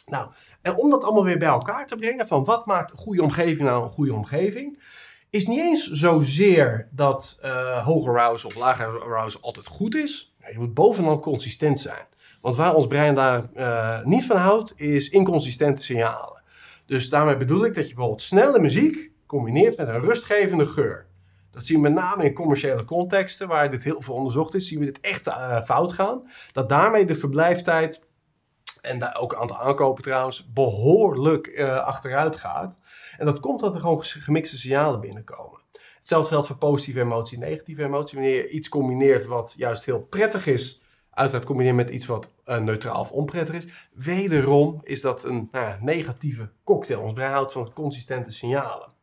Nou, 0.05 0.29
En 0.61 0.75
om 0.75 0.89
dat 0.89 1.03
allemaal 1.03 1.23
weer 1.23 1.37
bij 1.37 1.47
elkaar 1.47 1.87
te 1.87 1.95
brengen, 1.95 2.27
van 2.27 2.43
wat 2.43 2.65
maakt 2.65 2.91
een 2.91 2.97
goede 2.97 3.21
omgeving 3.21 3.59
nou 3.59 3.83
een 3.83 3.89
goede 3.89 4.13
omgeving, 4.13 4.79
is 5.29 5.47
niet 5.47 5.59
eens 5.59 5.91
zozeer 5.91 6.87
dat 6.91 7.39
uh, 7.45 7.85
hoge 7.85 8.09
arousal 8.09 8.49
of 8.49 8.55
lage 8.55 8.83
arousal 8.83 9.41
altijd 9.41 9.67
goed 9.67 9.95
is. 9.95 10.35
je 10.51 10.59
moet 10.59 10.73
bovenal 10.73 11.19
consistent 11.19 11.79
zijn. 11.79 12.05
Want 12.41 12.55
waar 12.55 12.75
ons 12.75 12.87
brein 12.87 13.15
daar 13.15 13.49
uh, 13.55 14.03
niet 14.03 14.25
van 14.25 14.37
houdt, 14.37 14.73
is 14.75 15.09
inconsistente 15.09 15.83
signalen. 15.83 16.41
Dus 16.85 17.09
daarmee 17.09 17.37
bedoel 17.37 17.65
ik 17.65 17.73
dat 17.73 17.87
je 17.87 17.93
bijvoorbeeld 17.93 18.21
snelle 18.21 18.59
muziek 18.59 19.11
combineert 19.25 19.77
met 19.77 19.87
een 19.87 19.99
rustgevende 19.99 20.65
geur. 20.65 21.05
Dat 21.51 21.65
zien 21.65 21.81
we 21.81 21.89
met 21.89 21.93
name 21.93 22.23
in 22.23 22.33
commerciële 22.33 22.83
contexten, 22.83 23.47
waar 23.47 23.69
dit 23.69 23.83
heel 23.83 24.01
veel 24.01 24.13
onderzocht 24.13 24.53
is, 24.53 24.67
zien 24.67 24.79
we 24.79 24.85
dit 24.85 24.99
echt 24.99 25.27
uh, 25.27 25.61
fout 25.61 25.93
gaan. 25.93 26.21
Dat 26.51 26.69
daarmee 26.69 27.05
de 27.05 27.15
verblijftijd 27.15 28.01
en 28.81 28.99
daar 28.99 29.17
ook 29.19 29.31
een 29.31 29.39
aantal 29.39 29.59
aankopen 29.59 30.03
trouwens, 30.03 30.53
behoorlijk 30.53 31.47
uh, 31.47 31.77
achteruit 31.77 32.37
gaat. 32.37 32.79
En 33.17 33.25
dat 33.25 33.39
komt 33.39 33.59
dat 33.59 33.75
er 33.75 33.81
gewoon 33.81 34.03
gemixte 34.03 34.57
signalen 34.57 34.99
binnenkomen. 34.99 35.61
Hetzelfde 35.95 36.29
geldt 36.29 36.47
voor 36.47 36.57
positieve 36.57 36.99
emotie 36.99 37.37
negatieve 37.37 37.83
emotie. 37.83 38.17
Wanneer 38.17 38.35
je 38.35 38.49
iets 38.49 38.69
combineert 38.69 39.25
wat 39.25 39.53
juist 39.57 39.85
heel 39.85 39.99
prettig 39.99 40.47
is, 40.47 40.81
uiteraard 41.11 41.45
combineren 41.45 41.77
met 41.77 41.89
iets 41.89 42.05
wat 42.05 42.31
uh, 42.45 42.57
neutraal 42.57 42.99
of 42.99 43.11
onprettig 43.11 43.55
is. 43.55 43.67
Wederom 43.93 44.79
is 44.83 45.01
dat 45.01 45.23
een 45.23 45.49
nou 45.51 45.77
negatieve 45.81 46.49
cocktail. 46.63 47.01
Ons 47.01 47.13
brein 47.13 47.31
houdt 47.31 47.51
van 47.51 47.73
consistente 47.73 48.31
signalen. 48.33 48.95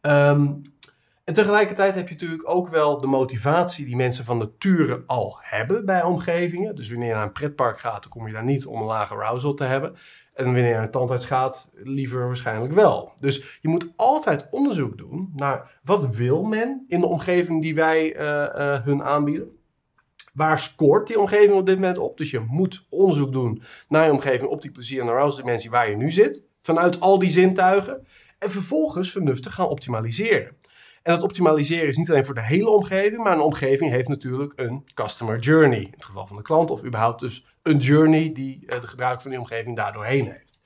Um, 0.00 0.73
en 1.24 1.34
tegelijkertijd 1.34 1.94
heb 1.94 2.08
je 2.08 2.14
natuurlijk 2.14 2.48
ook 2.48 2.68
wel 2.68 2.98
de 2.98 3.06
motivatie 3.06 3.84
die 3.84 3.96
mensen 3.96 4.24
van 4.24 4.38
nature 4.38 5.02
al 5.06 5.38
hebben 5.40 5.84
bij 5.84 6.02
omgevingen. 6.02 6.76
Dus 6.76 6.88
wanneer 6.88 7.08
je 7.08 7.14
naar 7.14 7.22
een 7.22 7.32
pretpark 7.32 7.78
gaat, 7.78 8.02
dan 8.02 8.10
kom 8.10 8.26
je 8.26 8.32
daar 8.32 8.44
niet 8.44 8.66
om 8.66 8.80
een 8.80 8.86
lage 8.86 9.14
arousal 9.14 9.54
te 9.54 9.64
hebben. 9.64 9.96
En 10.34 10.44
wanneer 10.44 10.66
je 10.66 10.72
naar 10.72 10.82
een 10.82 10.90
tandarts 10.90 11.26
gaat, 11.26 11.70
liever 11.74 12.26
waarschijnlijk 12.26 12.72
wel. 12.72 13.12
Dus 13.20 13.58
je 13.60 13.68
moet 13.68 13.92
altijd 13.96 14.48
onderzoek 14.50 14.98
doen 14.98 15.32
naar 15.34 15.80
wat 15.84 16.16
wil 16.16 16.44
men 16.44 16.84
in 16.88 17.00
de 17.00 17.06
omgeving 17.06 17.62
die 17.62 17.74
wij 17.74 18.16
uh, 18.16 18.20
uh, 18.22 18.84
hun 18.84 19.02
aanbieden. 19.02 19.56
Waar 20.32 20.58
scoort 20.58 21.06
die 21.06 21.20
omgeving 21.20 21.52
op 21.52 21.66
dit 21.66 21.74
moment 21.74 21.98
op? 21.98 22.16
Dus 22.16 22.30
je 22.30 22.40
moet 22.40 22.86
onderzoek 22.90 23.32
doen 23.32 23.62
naar 23.88 24.06
je 24.06 24.12
omgeving 24.12 24.50
op 24.50 24.62
die 24.62 24.70
plezier- 24.70 25.00
en 25.00 25.08
arousal 25.08 25.44
dimensie 25.44 25.70
waar 25.70 25.90
je 25.90 25.96
nu 25.96 26.10
zit. 26.10 26.42
Vanuit 26.60 27.00
al 27.00 27.18
die 27.18 27.30
zintuigen. 27.30 28.06
En 28.38 28.50
vervolgens 28.50 29.10
vernuftig 29.10 29.54
gaan 29.54 29.68
optimaliseren. 29.68 30.56
En 31.04 31.12
dat 31.12 31.22
optimaliseren 31.22 31.88
is 31.88 31.96
niet 31.96 32.10
alleen 32.10 32.24
voor 32.24 32.34
de 32.34 32.44
hele 32.44 32.70
omgeving, 32.70 33.22
maar 33.22 33.32
een 33.32 33.40
omgeving 33.40 33.90
heeft 33.90 34.08
natuurlijk 34.08 34.52
een 34.56 34.84
customer 34.94 35.38
journey. 35.38 35.78
In 35.78 35.90
het 35.90 36.04
geval 36.04 36.26
van 36.26 36.36
de 36.36 36.42
klant, 36.42 36.70
of 36.70 36.84
überhaupt 36.84 37.20
dus 37.20 37.46
een 37.62 37.78
journey 37.78 38.32
die 38.32 38.62
uh, 38.66 38.80
de 38.80 38.86
gebruiker 38.86 39.22
van 39.22 39.30
die 39.30 39.40
omgeving 39.40 39.76
daardoor 39.76 40.04
heen 40.04 40.24
heeft. 40.24 40.58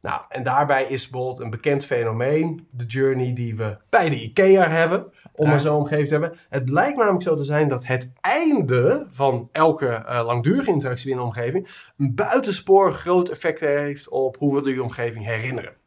Nou, 0.00 0.20
en 0.28 0.42
daarbij 0.42 0.84
is 0.84 1.08
bijvoorbeeld 1.08 1.40
een 1.40 1.50
bekend 1.50 1.84
fenomeen, 1.84 2.66
de 2.70 2.84
journey 2.84 3.32
die 3.32 3.56
we 3.56 3.76
bij 3.88 4.08
de 4.08 4.22
IKEA 4.22 4.68
hebben, 4.68 5.12
om 5.32 5.48
maar 5.48 5.60
zo'n 5.60 5.76
omgeving 5.76 6.08
te 6.08 6.12
hebben. 6.12 6.38
Het 6.48 6.64
blijkt 6.64 6.96
namelijk 6.96 7.22
zo 7.22 7.36
te 7.36 7.44
zijn 7.44 7.68
dat 7.68 7.84
het 7.84 8.10
einde 8.20 9.06
van 9.10 9.48
elke 9.52 10.04
uh, 10.08 10.22
langdurige 10.24 10.70
interactie 10.70 11.10
in 11.10 11.16
de 11.16 11.22
omgeving 11.22 11.68
een 11.98 12.14
buitensporig 12.14 13.00
groot 13.00 13.28
effect 13.28 13.60
heeft 13.60 14.08
op 14.08 14.36
hoe 14.36 14.54
we 14.54 14.62
die 14.62 14.82
omgeving 14.82 15.24
herinneren 15.24 15.77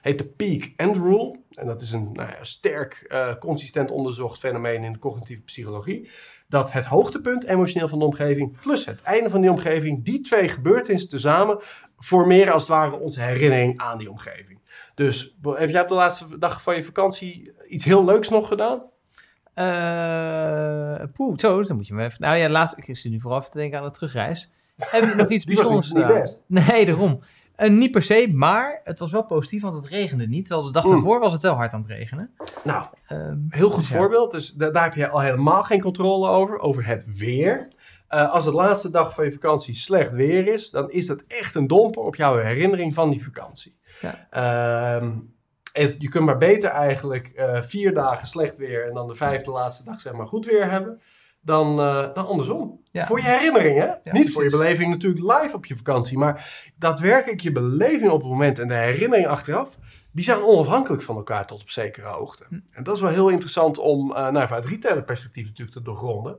heet 0.00 0.18
de 0.18 0.24
Peak 0.24 0.72
End 0.76 0.96
Rule. 0.96 1.38
En 1.50 1.66
dat 1.66 1.80
is 1.80 1.92
een 1.92 2.12
nou 2.12 2.28
ja, 2.28 2.44
sterk, 2.44 3.06
uh, 3.08 3.34
consistent 3.34 3.90
onderzocht 3.90 4.38
fenomeen 4.38 4.84
in 4.84 4.92
de 4.92 4.98
cognitieve 4.98 5.42
psychologie. 5.42 6.10
Dat 6.48 6.72
het 6.72 6.86
hoogtepunt 6.86 7.44
emotioneel 7.44 7.88
van 7.88 7.98
de 7.98 8.04
omgeving 8.04 8.60
plus 8.60 8.84
het 8.84 9.02
einde 9.02 9.30
van 9.30 9.40
die 9.40 9.50
omgeving, 9.50 10.04
die 10.04 10.20
twee 10.20 10.48
gebeurtenissen 10.48 11.10
tezamen, 11.10 11.58
formeren 11.98 12.52
als 12.52 12.62
het 12.62 12.70
ware 12.70 12.98
onze 12.98 13.20
herinnering 13.20 13.78
aan 13.78 13.98
die 13.98 14.10
omgeving. 14.10 14.60
Dus 14.94 15.36
heb 15.42 15.70
jij 15.70 15.82
op 15.82 15.88
de 15.88 15.94
laatste 15.94 16.38
dag 16.38 16.62
van 16.62 16.76
je 16.76 16.84
vakantie 16.84 17.52
iets 17.68 17.84
heel 17.84 18.04
leuks 18.04 18.28
nog 18.28 18.48
gedaan? 18.48 18.82
Uh, 19.54 21.04
poeh, 21.12 21.38
zo, 21.38 21.62
dan 21.62 21.76
moet 21.76 21.86
je 21.86 21.94
me 21.94 22.04
even... 22.04 22.20
Nou 22.20 22.36
ja, 22.36 22.48
laatst, 22.48 22.78
ik 22.78 22.96
zit 22.96 23.12
nu 23.12 23.20
vooraf 23.20 23.50
te 23.50 23.58
denken 23.58 23.78
aan 23.78 23.84
de 23.84 23.90
terugreis. 23.90 24.50
Heb 24.76 25.04
je 25.04 25.14
nog 25.14 25.28
iets 25.36 25.44
bijzonders 25.44 25.92
niet 25.92 26.06
best. 26.06 26.42
Nee, 26.46 26.86
daarom. 26.86 27.20
Uh, 27.58 27.70
niet 27.70 27.90
per 27.90 28.02
se, 28.02 28.28
maar 28.32 28.80
het 28.82 28.98
was 28.98 29.10
wel 29.10 29.24
positief, 29.24 29.62
want 29.62 29.74
het 29.74 29.86
regende 29.86 30.26
niet. 30.26 30.44
Terwijl 30.46 30.66
de 30.66 30.72
dag 30.72 30.84
Mm. 30.84 30.90
daarvoor 30.90 31.20
was 31.20 31.32
het 31.32 31.42
wel 31.42 31.54
hard 31.54 31.72
aan 31.72 31.80
het 31.80 31.90
regenen. 31.90 32.30
Nou, 32.64 32.86
Ehm, 33.06 33.36
heel 33.48 33.70
goed 33.70 33.80
dus 33.80 33.88
ja. 33.90 33.96
voorbeeld. 33.98 34.30
Dus 34.30 34.52
da- 34.52 34.70
daar 34.70 34.84
heb 34.84 34.94
je 34.94 35.08
al 35.08 35.20
helemaal 35.20 35.62
geen 35.64 35.80
controle 35.80 36.28
over, 36.28 36.58
over 36.58 36.86
het 36.86 37.16
weer. 37.16 37.68
Eh, 38.08 38.30
als 38.32 38.44
het 38.44 38.54
laatste 38.54 38.90
dag 38.90 39.14
van 39.14 39.24
je 39.24 39.32
vakantie 39.32 39.74
slecht 39.74 40.12
weer 40.12 40.46
is, 40.46 40.70
dan 40.70 40.90
is 40.90 41.06
dat 41.06 41.22
echt 41.26 41.54
een 41.54 41.66
domper 41.66 42.02
op 42.02 42.16
jouw 42.16 42.36
herinnering 42.36 42.94
van 42.94 43.10
die 43.10 43.24
vakantie. 43.24 43.78
Ja. 44.00 44.26
Ehm, 44.30 45.10
het, 45.72 45.96
je 45.98 46.08
kunt 46.08 46.24
maar 46.24 46.38
beter 46.38 46.70
eigenlijk 46.70 47.28
eh, 47.28 47.62
vier 47.62 47.94
dagen 47.94 48.26
slecht 48.26 48.56
weer 48.58 48.86
en 48.88 48.94
dan 48.94 49.06
de 49.08 49.14
vijfde 49.14 49.50
laatste 49.50 49.84
dag 49.84 50.00
zeg 50.00 50.12
maar 50.12 50.26
goed 50.26 50.46
weer 50.46 50.70
hebben. 50.70 51.00
Dan, 51.40 51.80
eh, 51.80 52.14
dan 52.14 52.26
andersom. 52.26 52.80
Ja. 52.90 53.06
Voor 53.06 53.18
je 53.20 53.26
herinnering, 53.26 53.78
hè? 53.78 53.86
Niet 53.86 54.00
precies. 54.02 54.32
voor 54.32 54.44
je 54.44 54.50
beleving 54.50 54.90
natuurlijk 54.90 55.40
live 55.40 55.56
op 55.56 55.66
je 55.66 55.76
vakantie. 55.76 56.18
Maar 56.18 56.70
daadwerkelijk 56.76 57.40
je 57.40 57.52
beleving 57.52 58.10
op 58.10 58.20
het 58.20 58.30
moment 58.30 58.58
en 58.58 58.68
de 58.68 58.74
herinnering 58.74 59.26
achteraf... 59.26 59.78
die 60.12 60.24
zijn 60.24 60.42
onafhankelijk 60.42 61.02
van 61.02 61.16
elkaar 61.16 61.46
tot 61.46 61.60
op 61.60 61.70
zekere 61.70 62.06
hoogte. 62.06 62.44
Hm. 62.48 62.58
En 62.72 62.84
dat 62.84 62.96
is 62.96 63.02
wel 63.02 63.10
heel 63.10 63.28
interessant 63.28 63.78
om 63.78 64.10
uh, 64.10 64.28
nou, 64.28 64.46
vanuit 64.46 64.66
retailerperspectief 64.66 65.46
natuurlijk 65.46 65.76
te 65.76 65.82
doorgronden. 65.82 66.38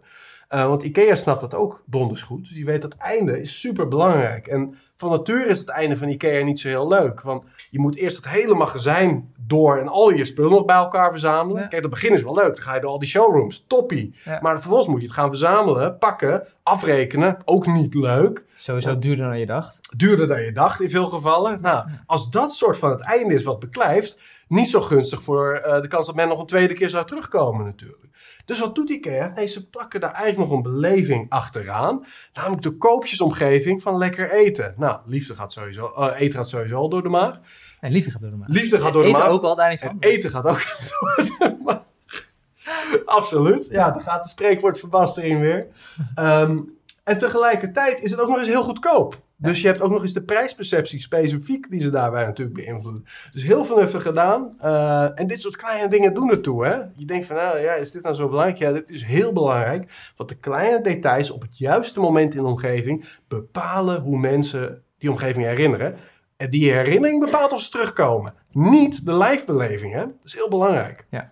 Uh, 0.50 0.68
want 0.68 0.84
IKEA 0.84 1.16
snapt 1.16 1.42
dat 1.42 1.56
ook 1.56 1.84
donders 1.86 2.22
goed. 2.22 2.44
Dus 2.44 2.54
die 2.54 2.66
weet 2.66 2.82
dat 2.82 2.96
einde 2.98 3.42
is 3.42 3.60
super 3.60 3.88
belangrijk. 3.88 4.48
En 4.48 4.76
van 4.98 5.10
nature 5.10 5.46
is 5.46 5.60
het 5.60 5.68
einde 5.68 5.98
van 5.98 6.10
IKEA 6.10 6.44
niet 6.44 6.60
zo 6.60 6.68
heel 6.68 6.88
leuk. 6.88 7.22
Want 7.22 7.44
je 7.70 7.80
moet 7.80 7.96
eerst 7.96 8.16
het 8.16 8.28
hele 8.28 8.56
magazijn 8.56 9.34
door 9.40 9.78
en 9.78 9.88
al 9.88 10.10
je 10.10 10.26
spullen 10.26 10.52
nog 10.52 10.66
bij 10.66 10.76
elkaar 10.76 11.12
verzamelen. 11.12 11.62
Ja. 11.62 11.68
Kijk, 11.68 11.82
dat 11.82 11.92
begin 11.92 12.14
is 12.14 12.24
wel 12.24 12.34
leuk. 12.34 12.56
Dan 12.56 12.64
ga 12.64 12.76
je 12.76 12.82
door 12.82 12.90
al 12.90 13.00
die 13.00 13.08
showrooms. 13.08 13.66
Toppie. 13.68 14.16
Ja. 14.24 14.40
Maar 14.42 14.60
vervolgens 14.60 14.90
moet 14.90 15.00
je 15.02 15.06
het 15.06 15.16
gaan 15.16 15.30
verzamelen, 15.30 15.98
pakken, 15.98 16.48
afrekenen. 16.64 17.38
Ook 17.46 17.66
niet 17.68 17.94
leuk. 17.94 18.46
sowieso 18.56 19.00
duurder 19.00 19.26
dan 19.26 19.40
je 19.40 19.46
dacht. 19.46 19.80
Duurder 19.98 20.28
dan 20.28 20.42
je 20.42 20.52
dacht 20.52 20.82
in 20.82 20.90
veel 20.90 21.10
gevallen. 21.10 21.62
Nou, 21.62 21.88
als 22.06 22.30
dat 22.30 22.52
soort 22.54 22.78
van 22.78 22.90
het 22.90 23.02
einde 23.02 23.34
is 23.34 23.44
wat 23.44 23.60
beklijft, 23.60 24.18
niet 24.50 24.70
zo 24.70 24.82
gunstig 24.82 25.24
voor 25.24 25.62
uh, 25.66 25.82
de 25.82 25.88
kans 25.88 26.06
dat 26.06 26.16
men 26.16 26.28
nog 26.28 26.40
een 26.40 26.46
tweede 26.46 26.74
keer 26.74 26.90
zou 26.90 27.06
terugkomen 27.06 27.66
natuurlijk. 27.66 28.10
Dus 28.46 28.60
wat 28.60 28.76
doet 28.76 28.90
IKEA? 28.90 29.32
Nee, 29.36 29.48
ze 29.48 29.70
plakken 29.70 30.00
daar 30.00 30.12
eigenlijk 30.12 30.50
nog 30.50 30.58
een 30.58 30.72
beleving 30.72 31.30
achteraan. 31.30 32.06
Namelijk 32.34 32.62
de 32.62 32.78
koopjesomgeving 32.78 33.82
van 33.82 33.98
lekker 33.98 34.32
eten. 34.32 34.74
Nou, 34.78 35.00
liefde 35.06 35.36
gaat 35.36 35.54
sowieso, 35.54 35.94
uh, 35.98 36.14
eten 36.18 36.38
gaat 36.38 36.50
sowieso 36.50 36.76
al 36.76 36.90
door 36.90 37.04
de 37.04 37.10
maag. 37.10 37.40
En 37.80 37.92
liefde 37.92 38.12
gaat 38.12 38.22
door 38.22 38.30
de 38.30 38.36
maag. 38.36 38.48
Liefde 38.48 38.80
gaat 38.80 38.94
door 38.94 39.02
de 39.02 39.08
Eten 39.08 39.20
maag. 39.20 39.30
ook 39.30 39.42
wel, 39.42 39.56
daar 39.56 39.70
niet 39.70 39.80
van. 39.80 39.90
En 39.90 40.10
eten 40.10 40.30
gaat 40.30 40.46
ook 40.46 40.62
door 41.00 41.26
de 41.26 41.58
maag. 41.64 41.82
Absoluut. 43.06 43.68
Ja, 43.70 43.92
dan 43.92 44.02
gaat 44.02 44.24
de 44.24 44.30
spreekwoordverbastering 44.30 45.40
weer. 45.40 45.68
Um, 46.16 46.78
en 47.04 47.18
tegelijkertijd 47.18 48.02
is 48.02 48.12
het 48.12 48.20
ook 48.20 48.30
nog 48.30 48.38
eens 48.38 48.48
heel 48.48 48.64
goedkoop. 48.64 49.22
Dus 49.42 49.62
je 49.62 49.68
hebt 49.68 49.82
ook 49.82 49.92
nog 49.92 50.02
eens 50.02 50.14
de 50.14 50.24
prijsperceptie 50.24 51.02
specifiek 51.02 51.70
die 51.70 51.82
ze 51.82 51.90
daarbij 51.90 52.26
natuurlijk 52.26 52.66
beïnvloeden. 52.66 53.06
Dus 53.32 53.44
heel 53.44 53.66
vernuftig 53.66 54.02
gedaan. 54.02 54.56
Uh, 54.64 55.20
en 55.20 55.28
dit 55.28 55.42
soort 55.42 55.56
kleine 55.56 55.88
dingen 55.88 56.14
doen 56.14 56.30
ertoe. 56.30 56.66
Hè? 56.66 56.76
Je 56.96 57.06
denkt 57.06 57.26
van, 57.26 57.36
nou 57.36 57.60
ja, 57.60 57.74
is 57.74 57.92
dit 57.92 58.04
nou 58.04 58.16
zo 58.16 58.28
belangrijk? 58.30 58.58
Ja, 58.58 58.72
dit 58.72 58.90
is 58.90 59.04
heel 59.04 59.34
belangrijk. 59.34 60.12
Want 60.16 60.30
de 60.30 60.38
kleine 60.38 60.82
details 60.82 61.32
op 61.32 61.42
het 61.42 61.58
juiste 61.58 62.00
moment 62.00 62.36
in 62.36 62.42
de 62.42 62.48
omgeving 62.48 63.06
bepalen 63.28 64.02
hoe 64.02 64.18
mensen 64.18 64.84
die 64.98 65.12
omgeving 65.12 65.46
herinneren. 65.46 65.96
En 66.38 66.50
die 66.50 66.72
herinnering 66.72 67.20
bepaalt 67.20 67.54
of 67.54 67.62
ze 67.62 67.70
terugkomen. 67.70 68.34
Niet 68.52 69.06
de 69.06 69.14
lijfbeleving. 69.14 69.94
Hè? 69.94 70.06
Dat 70.06 70.26
is 70.26 70.34
heel 70.34 70.50
belangrijk. 70.50 71.06
Ja. 71.10 71.32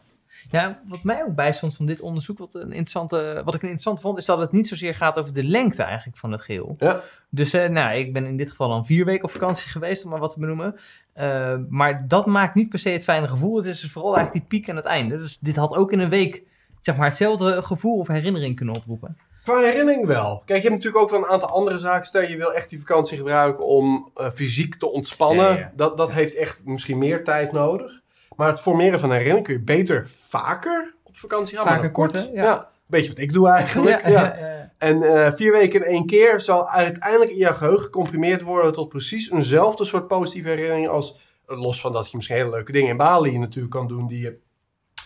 Ja, 0.50 0.82
wat 0.88 1.04
mij 1.04 1.24
ook 1.24 1.36
bijstond 1.36 1.76
van 1.76 1.86
dit 1.86 2.02
onderzoek, 2.02 2.38
wat, 2.38 2.54
een 2.54 2.62
interessante, 2.62 3.42
wat 3.46 3.56
ik 3.56 3.62
een 3.62 3.70
interessant 3.70 4.02
vond, 4.02 4.18
is 4.18 4.26
dat 4.26 4.40
het 4.40 4.52
niet 4.52 4.68
zozeer 4.68 4.96
gaat 4.96 5.20
over 5.20 5.34
de 5.34 5.44
lengte 5.44 5.84
eigenlijk 5.84 6.18
van 6.18 6.32
het 6.32 6.42
geheel. 6.42 6.76
Ja. 6.78 7.02
Dus 7.30 7.54
uh, 7.54 7.68
nou, 7.68 7.98
ik 7.98 8.14
ben 8.14 8.26
in 8.26 8.38
dit 8.38 8.50
geval 8.50 8.70
dan 8.70 8.86
vier 8.86 9.06
weken 9.06 9.24
op 9.24 9.32
vakantie 9.32 9.70
geweest, 9.70 10.04
om 10.04 10.10
maar 10.10 10.20
wat 10.20 10.34
te 10.34 10.40
benoemen. 10.40 10.76
Uh, 11.16 11.56
maar 11.70 12.08
dat 12.08 12.26
maakt 12.26 12.56
niet 12.56 12.70
per 12.70 12.80
se 12.80 12.90
het 12.90 13.04
fijne 13.04 13.28
gevoel. 13.28 13.58
Het 13.58 13.66
is 13.66 13.80
dus 13.80 13.92
vooral 13.92 14.16
eigenlijk 14.16 14.50
die 14.50 14.60
piek 14.60 14.70
aan 14.70 14.76
het 14.76 14.86
einde. 14.86 15.18
Dus 15.18 15.40
dit 15.40 15.56
had 15.56 15.76
ook 15.76 15.92
in 15.92 16.00
een 16.00 16.10
week 16.10 16.44
zeg 16.82 16.96
maar, 16.98 17.08
hetzelfde 17.08 17.62
gevoel 17.62 17.98
of 17.98 18.08
herinnering 18.08 18.56
kunnen 18.56 18.76
oproepen. 18.76 19.18
Qua 19.44 19.60
herinnering 19.60 20.06
wel. 20.06 20.42
Kijk, 20.46 20.62
je 20.62 20.70
hebt 20.70 20.84
natuurlijk 20.84 21.04
ook 21.04 21.10
wel 21.10 21.20
een 21.20 21.30
aantal 21.30 21.50
andere 21.50 21.78
zaken. 21.78 22.06
Stel, 22.06 22.22
je 22.22 22.38
wil 22.38 22.54
echt 22.54 22.70
die 22.70 22.80
vakantie 22.80 23.18
gebruiken 23.18 23.66
om 23.66 24.12
uh, 24.18 24.30
fysiek 24.30 24.76
te 24.76 24.92
ontspannen. 24.92 25.46
Ja, 25.46 25.58
ja. 25.58 25.72
Dat, 25.76 25.98
dat 25.98 26.12
heeft 26.12 26.36
echt 26.36 26.66
misschien 26.66 26.98
meer 26.98 27.24
tijd 27.24 27.52
nodig. 27.52 28.02
Maar 28.38 28.48
het 28.48 28.60
formeren 28.60 29.00
van 29.00 29.12
herinnering 29.12 29.46
kun 29.46 29.54
je 29.54 29.62
beter 29.62 30.10
vaker 30.10 30.94
op 31.04 31.18
vakantie 31.18 31.58
gaan. 31.58 31.66
Vaker 31.66 31.82
maar 31.82 31.92
kort. 31.92 32.30
ja. 32.34 32.44
ja. 32.44 32.70
Beetje 32.86 33.10
wat 33.10 33.18
ik 33.18 33.34
doe 33.34 33.50
eigenlijk. 33.50 34.02
Ja, 34.02 34.10
Ja, 34.10 34.36
ja, 34.38 34.48
ja. 34.48 34.72
En 34.78 35.02
uh, 35.02 35.32
vier 35.32 35.52
weken 35.52 35.80
in 35.80 35.86
één 35.86 36.06
keer 36.06 36.42
zal 36.42 36.70
uiteindelijk 36.70 37.32
in 37.32 37.38
je 37.38 37.54
geheugen 37.54 37.84
gecomprimeerd 37.84 38.42
worden 38.42 38.74
tot 38.74 38.90
precies 38.90 39.32
eenzelfde 39.32 39.86
soort 39.86 40.08
positieve 40.08 40.50
herinnering 40.50 40.88
als, 40.88 41.16
los 41.46 41.82
van 41.82 41.92
dat 41.92 42.12
je 42.12 42.18
misschien 42.18 42.38
hele 42.38 42.50
leuke 42.50 42.72
dingen 42.72 42.90
in 42.90 42.98
Bali 42.98 43.38
natuurlijk 43.38 43.74
kan 43.74 43.88
doen 43.88 44.08
die 44.08 44.22
je 44.22 44.40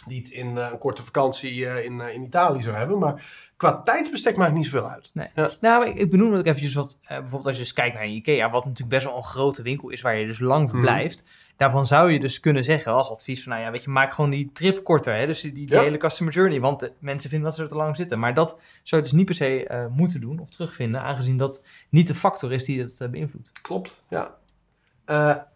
niet 0.05 0.29
in 0.29 0.57
eh, 0.57 0.67
een 0.71 0.77
korte 0.77 1.03
vakantie 1.03 1.67
eh, 1.67 1.85
in, 1.85 2.01
eh, 2.01 2.13
in 2.13 2.23
Italië 2.23 2.61
zou 2.61 2.75
hebben. 2.75 2.99
Maar 2.99 3.25
qua 3.57 3.81
tijdsbestek 3.81 4.35
maakt 4.35 4.53
niet 4.53 4.65
zoveel 4.65 4.89
uit. 4.89 5.11
Nee. 5.13 5.27
Ja. 5.35 5.49
Nou, 5.61 5.85
ik, 5.87 5.95
ik 5.95 6.09
benoem 6.09 6.33
ook 6.35 6.45
eventjes 6.45 6.73
wat, 6.73 6.99
bijvoorbeeld 7.07 7.45
als 7.45 7.55
je 7.55 7.61
eens 7.61 7.73
kijkt 7.73 7.95
naar 7.95 8.07
Ikea, 8.07 8.49
wat 8.49 8.63
natuurlijk 8.65 8.89
best 8.91 9.05
wel 9.05 9.17
een 9.17 9.23
grote 9.23 9.61
winkel 9.61 9.89
is 9.89 10.01
waar 10.01 10.17
je 10.17 10.25
dus 10.25 10.39
lang 10.39 10.61
Mhm. 10.63 10.71
verblijft. 10.71 11.23
Daarvan 11.57 11.85
zou 11.87 12.11
je 12.11 12.19
dus 12.19 12.39
kunnen 12.39 12.63
zeggen 12.63 12.91
als 12.91 13.09
advies 13.09 13.43
van, 13.43 13.51
nou 13.51 13.63
ja, 13.65 13.71
weet 13.71 13.83
je, 13.83 13.89
maak 13.89 14.13
gewoon 14.13 14.29
die 14.29 14.51
trip 14.51 14.83
korter, 14.83 15.15
hè? 15.15 15.25
dus 15.25 15.41
die, 15.41 15.51
die 15.51 15.69
Ja. 15.71 15.81
hele 15.81 15.97
customer 15.97 16.33
journey, 16.33 16.59
want 16.59 16.79
de 16.79 16.91
mensen 16.99 17.29
vinden 17.29 17.47
dat 17.47 17.57
ze 17.57 17.63
er 17.63 17.69
te 17.69 17.75
lang 17.75 17.95
zitten. 17.95 18.19
Maar 18.19 18.33
dat 18.33 18.59
zou 18.83 19.01
je 19.01 19.07
dus 19.07 19.17
niet 19.17 19.25
per 19.25 19.35
se 19.35 19.87
moeten 19.91 20.21
doen 20.21 20.39
of 20.39 20.49
terugvinden, 20.49 21.01
aangezien 21.01 21.37
dat 21.37 21.63
niet 21.89 22.07
de 22.07 22.15
factor 22.15 22.51
is 22.51 22.63
die 22.63 22.81
het 22.81 23.07
beïnvloedt. 23.11 23.51
Klopt, 23.61 24.03
ja. 24.09 24.35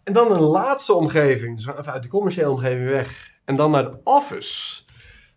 En 0.04 0.12
dan 0.12 0.32
een 0.32 0.40
laatste 0.40 0.92
omgeving. 0.92 1.56
Dus 1.56 1.66
even 1.66 1.92
uit 1.92 2.02
die 2.02 2.10
commerciële 2.10 2.50
omgeving 2.50 2.88
weg. 2.88 3.34
En 3.46 3.56
dan 3.56 3.70
naar 3.70 3.90
de 3.90 4.00
office. 4.04 4.82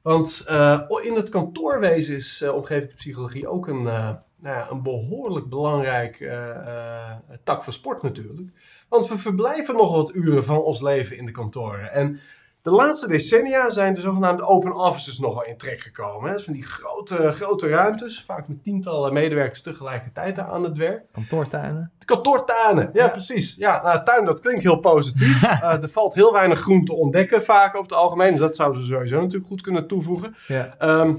Want 0.01 0.43
eh, 0.47 0.81
in 1.03 1.15
het 1.15 1.29
kantoorwezen 1.29 2.15
is 2.15 2.41
eh, 2.41 2.55
omgevingspsychologie 2.55 3.47
ook 3.47 3.67
een, 3.67 3.87
eh, 3.87 4.09
nou 4.39 4.55
ja, 4.57 4.67
een 4.69 4.83
behoorlijk 4.83 5.49
belangrijk 5.49 6.17
tak 7.43 7.63
van 7.63 7.73
sport 7.73 8.01
natuurlijk. 8.01 8.49
Want 8.89 9.07
we 9.07 9.17
verblijven 9.17 9.75
nog 9.75 9.91
wat 9.91 10.15
uren 10.15 10.45
van 10.45 10.57
ons 10.57 10.81
leven 10.81 11.17
in 11.17 11.25
de 11.25 11.31
kantoren. 11.31 11.91
En 11.91 12.19
de 12.69 12.75
laatste 12.75 13.07
decennia 13.07 13.69
zijn 13.69 13.93
de 13.93 14.01
zogenaamde 14.01 14.45
open 14.45 14.73
offices 14.75 15.19
nogal 15.19 15.43
in 15.43 15.57
trek 15.57 15.79
gekomen. 15.79 16.29
Hè. 16.29 16.35
Dus 16.35 16.43
van 16.43 16.53
die 16.53 16.65
grote, 16.65 17.31
grote 17.31 17.67
ruimtes, 17.67 18.23
vaak 18.23 18.47
met 18.47 18.63
tientallen 18.63 19.13
medewerkers 19.13 19.61
tegelijkertijd 19.61 20.39
aan 20.39 20.63
het 20.63 20.77
werk. 20.77 21.03
Kantoortuinen. 21.11 21.91
De 21.97 22.05
kantoortuinen, 22.05 22.89
ja, 22.93 23.03
Ja. 23.03 23.09
precies. 23.09 23.55
Ja, 23.55 23.81
nou, 23.83 24.03
tuin, 24.03 24.25
dat 24.25 24.39
klinkt 24.39 24.63
heel 24.63 24.79
positief. 24.79 25.43
Eh, 25.59 25.81
er 25.83 25.89
valt 25.89 26.13
heel 26.13 26.33
weinig 26.33 26.59
groen 26.59 26.85
te 26.85 26.93
ontdekken, 26.93 27.43
vaak 27.43 27.69
over 27.75 27.89
het 27.89 27.93
algemeen. 27.99 28.31
Dus 28.31 28.39
dat 28.39 28.55
zouden 28.55 28.81
ze 28.81 28.87
sowieso 28.87 29.15
natuurlijk 29.15 29.47
goed 29.47 29.61
kunnen 29.61 29.87
toevoegen. 29.87 30.35
Ja. 30.47 30.75
Ehm, 30.77 31.15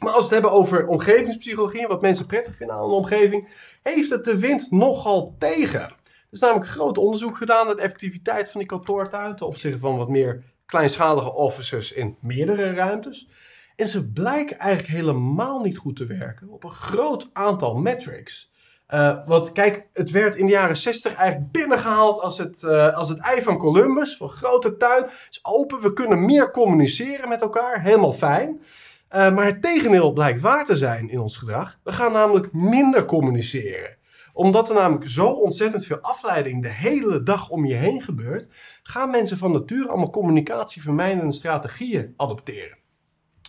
maar 0.00 0.12
als 0.12 0.16
we 0.16 0.22
het 0.22 0.30
hebben 0.30 0.50
over 0.50 0.86
omgevingspsychologie 0.86 1.82
en 1.82 1.88
wat 1.88 2.00
mensen 2.00 2.26
prettig 2.26 2.56
vinden 2.56 2.76
aan 2.76 2.84
een 2.84 2.90
omgeving, 2.90 3.48
heeft 3.82 4.10
het 4.10 4.24
de 4.24 4.38
wind 4.38 4.70
nogal 4.70 5.34
tegen. 5.38 5.80
Er 5.80 6.38
is 6.38 6.40
namelijk 6.40 6.70
groot 6.70 6.98
onderzoek 6.98 7.36
gedaan 7.36 7.66
naar 7.66 7.76
de 7.76 7.82
effectiviteit 7.82 8.50
van 8.50 8.60
die 8.60 8.68
kantoortuin 8.68 9.36
ten 9.36 9.46
opzichte 9.46 9.78
van 9.78 9.96
wat 9.96 10.08
meer 10.08 10.42
kleinschalige 10.72 11.34
offices 11.34 11.92
in 11.92 12.16
meerdere 12.20 12.72
ruimtes. 12.72 13.28
En 13.76 13.88
ze 13.88 14.10
blijken 14.10 14.58
eigenlijk 14.58 14.92
helemaal 14.92 15.60
niet 15.60 15.76
goed 15.76 15.96
te 15.96 16.06
werken 16.06 16.48
op 16.48 16.64
een 16.64 16.70
groot 16.70 17.30
aantal 17.32 17.74
metrics. 17.74 18.52
Eh, 18.86 19.26
want 19.26 19.52
kijk, 19.52 19.86
het 19.92 20.10
werd 20.10 20.36
in 20.36 20.46
de 20.46 20.52
jaren 20.52 20.76
60 20.76 21.14
eigenlijk 21.14 21.52
binnengehaald 21.52 22.20
als 22.20 22.38
het, 22.38 22.62
eh, 22.62 22.96
als 22.96 23.08
het 23.08 23.18
ei 23.18 23.42
van 23.42 23.58
Columbus. 23.58 24.16
Van 24.16 24.28
grote 24.28 24.76
tuin, 24.76 25.04
is 25.30 25.38
open, 25.42 25.80
we 25.80 25.92
kunnen 25.92 26.24
meer 26.24 26.50
communiceren 26.50 27.28
met 27.28 27.40
elkaar, 27.40 27.82
helemaal 27.82 28.12
fijn. 28.12 28.62
Eh, 29.08 29.34
maar 29.34 29.44
het 29.44 29.62
tegendeel 29.62 30.12
blijkt 30.12 30.40
waar 30.40 30.64
te 30.64 30.76
zijn 30.76 31.10
in 31.10 31.20
ons 31.20 31.36
gedrag. 31.36 31.78
We 31.82 31.92
gaan 31.92 32.12
namelijk 32.12 32.52
minder 32.52 33.04
communiceren. 33.04 33.96
Omdat 34.32 34.68
er 34.68 34.74
namelijk 34.74 35.10
zo 35.10 35.26
ontzettend 35.26 35.84
veel 35.84 35.98
afleiding 36.00 36.62
de 36.62 36.68
hele 36.68 37.22
dag 37.22 37.48
om 37.48 37.66
je 37.66 37.74
heen 37.74 38.02
gebeurt, 38.02 38.48
gaan 38.82 39.10
mensen 39.10 39.38
van 39.38 39.52
nature 39.52 39.88
allemaal 39.88 40.10
communicatievermijdende 40.10 41.32
strategieën 41.32 42.14
adopteren. 42.16 42.80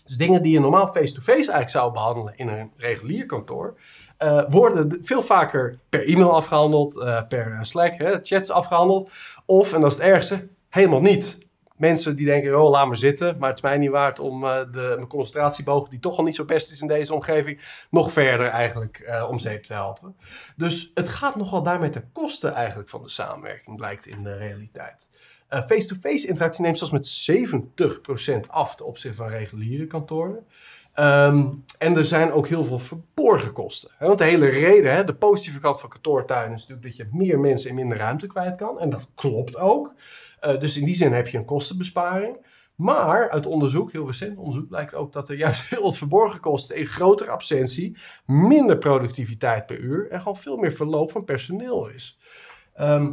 Dus 0.05 0.17
dingen 0.17 0.41
die 0.41 0.51
je 0.51 0.59
normaal 0.59 0.88
face-to-face 0.88 1.51
eigenlijk 1.51 1.69
zou 1.69 1.93
behandelen 1.93 2.36
in 2.36 2.47
een 2.47 2.71
regulier 2.75 3.25
kantoor, 3.25 3.79
eh, 4.17 4.43
worden 4.49 4.99
veel 5.01 5.21
vaker 5.21 5.79
per 5.89 6.07
e-mail 6.07 6.34
afgehandeld, 6.36 6.99
eh, 6.99 7.27
per 7.27 7.59
Slack, 7.61 7.97
hè, 7.97 8.19
chats 8.21 8.51
afgehandeld. 8.51 9.11
Of, 9.45 9.73
en 9.73 9.81
dat 9.81 9.91
is 9.91 9.97
het 9.97 10.05
ergste, 10.05 10.47
helemaal 10.69 11.01
niet. 11.01 11.38
Mensen 11.78 12.15
die 12.15 12.26
denken, 12.26 12.61
oh, 12.61 12.69
laat 12.69 12.88
maar 12.88 12.97
zitten, 12.97 13.38
maar 13.39 13.49
het 13.49 13.57
is 13.57 13.63
mij 13.63 13.78
niet 13.78 13.89
waard 13.89 14.19
om 14.19 14.43
eh, 14.43 14.59
de, 14.71 14.93
mijn 14.95 15.07
concentratieboog, 15.07 15.88
die 15.88 15.99
toch 15.99 16.17
al 16.17 16.24
niet 16.24 16.36
zo 16.36 16.45
best 16.45 16.71
is 16.71 16.82
in 16.82 16.88
deze 16.88 17.13
omgeving, 17.13 17.86
nog 17.89 18.11
verder 18.11 18.47
eigenlijk 18.47 18.99
eh, 18.99 19.28
om 19.30 19.39
zeep 19.39 19.63
te 19.63 19.74
helpen. 19.74 20.15
Dus 20.55 20.91
het 20.93 21.09
gaat 21.09 21.36
nogal 21.36 21.63
daarmee 21.63 21.89
ten 21.89 22.09
koste 22.11 22.47
eigenlijk 22.47 22.89
van 22.89 23.01
de 23.01 23.09
samenwerking, 23.09 23.78
blijkt 23.78 24.05
in 24.05 24.24
de 24.24 24.38
realiteit. 24.38 25.09
Eh, 25.47 25.61
Face-to-face 25.65 26.28
interactie 26.28 26.63
neemt 26.63 26.78
zelfs 26.78 26.93
met 26.93 27.07
70% 27.07 28.47
af 28.47 28.76
ten 28.76 28.86
opzichte 28.86 29.17
van 29.17 29.28
reguliere 29.28 29.88
kantoren. 29.88 30.45
Ehm, 30.93 31.47
en 31.78 31.97
er 31.97 32.05
zijn 32.05 32.32
ook 32.32 32.47
heel 32.47 32.63
veel 32.63 32.80
verborgen 32.80 33.51
kosten. 33.51 33.91
Want 33.99 34.17
de 34.17 34.24
hele 34.24 34.47
reden, 34.47 35.05
de 35.05 35.15
positieve 35.15 35.59
kant 35.59 35.80
van 35.80 35.89
kantoortuin 35.89 36.53
is 36.53 36.67
natuurlijk 36.67 36.88
dat 36.88 36.95
je 36.95 37.07
meer 37.11 37.39
mensen 37.39 37.69
in 37.69 37.76
minder 37.76 37.97
ruimte 37.97 38.28
kwijt 38.28 38.55
kan. 38.55 38.80
En 38.80 38.89
dat 38.89 39.07
klopt 39.15 39.57
ook. 39.57 39.93
Eh, 40.43 40.59
dus 40.59 40.77
in 40.77 40.85
die 40.85 40.95
zin 40.95 41.13
heb 41.13 41.27
je 41.27 41.37
een 41.37 41.45
kostenbesparing. 41.45 42.45
Maar 42.75 43.29
uit 43.29 43.45
onderzoek, 43.45 43.91
heel 43.91 44.05
recent 44.05 44.37
onderzoek, 44.37 44.67
blijkt 44.67 44.95
ook 44.95 45.13
dat 45.13 45.29
er 45.29 45.35
juist 45.35 45.61
heel 45.69 45.81
wat 45.83 45.97
verborgen 45.97 46.39
kosten 46.39 46.75
in 46.75 46.85
grotere 46.85 47.31
absentie, 47.31 47.97
minder 48.25 48.77
productiviteit 48.77 49.65
per 49.65 49.79
uur 49.79 50.09
en 50.09 50.19
gewoon 50.19 50.37
veel 50.37 50.57
meer 50.57 50.73
verloop 50.73 51.11
van 51.11 51.23
personeel 51.23 51.87
is. 51.87 52.19
Ehm, 52.73 53.11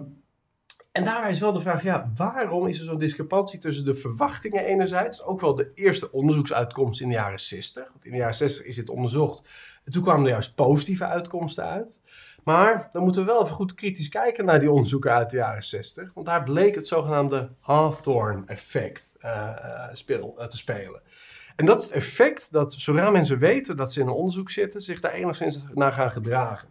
en 0.93 1.05
daarbij 1.05 1.31
is 1.31 1.39
wel 1.39 1.53
de 1.53 1.61
vraag, 1.61 1.83
ja, 1.83 2.13
waarom 2.17 2.67
is 2.67 2.79
er 2.79 2.85
zo'n 2.85 2.99
discrepantie 2.99 3.59
tussen 3.59 3.85
de 3.85 3.95
verwachtingen 3.95 4.65
enerzijds, 4.65 5.25
ook 5.25 5.41
wel 5.41 5.55
de 5.55 5.71
eerste 5.75 6.13
onderzoeksuitkomst 6.13 7.01
in 7.01 7.09
de 7.09 7.15
jaren 7.15 7.41
60, 7.41 7.89
want 7.93 8.05
in 8.05 8.11
de 8.11 8.17
jaren 8.17 8.35
60 8.35 8.65
is 8.65 8.75
dit 8.75 8.91
onderzocht, 8.91 9.49
en 9.85 9.93
toen 9.93 10.03
kwamen 10.03 10.25
er 10.25 10.31
juist 10.31 10.55
positieve 10.55 11.05
uitkomsten 11.05 11.65
uit. 11.65 12.01
Maar 12.45 12.89
dan 12.93 13.03
moeten 13.03 13.25
we 13.25 13.33
wel 13.33 13.43
even 13.43 13.55
goed 13.55 13.75
kritisch 13.75 14.09
kijken 14.09 14.45
naar 14.45 14.61
die 14.61 14.71
onderzoeken 14.71 15.13
uit 15.13 15.31
de 15.31 15.37
jaren 15.37 15.63
60, 15.63 16.11
want 16.15 16.27
daar 16.27 16.43
bleek 16.43 16.75
het 16.75 16.87
zogenaamde 16.87 17.51
Hawthorne-effect 17.61 19.13
eh, 19.19 19.49
eh, 19.49 19.89
speel, 19.93 20.35
eh, 20.39 20.47
te 20.47 20.57
spelen. 20.57 21.03
En 21.57 21.67
dat 21.67 21.81
is 21.81 21.87
het 21.87 21.97
effect 21.97 22.53
dat 22.53 22.73
zodra 22.73 23.11
mensen 23.11 23.39
weten 23.39 23.77
dat 23.77 23.93
ze 23.93 24.01
in 24.01 24.07
een 24.07 24.13
onderzoek 24.13 24.51
zitten, 24.51 24.83
zich 24.83 25.01
daar 25.01 25.13
enigszins 25.13 25.59
naar 25.75 25.93
gaan 25.93 26.11
gedragen. 26.11 26.69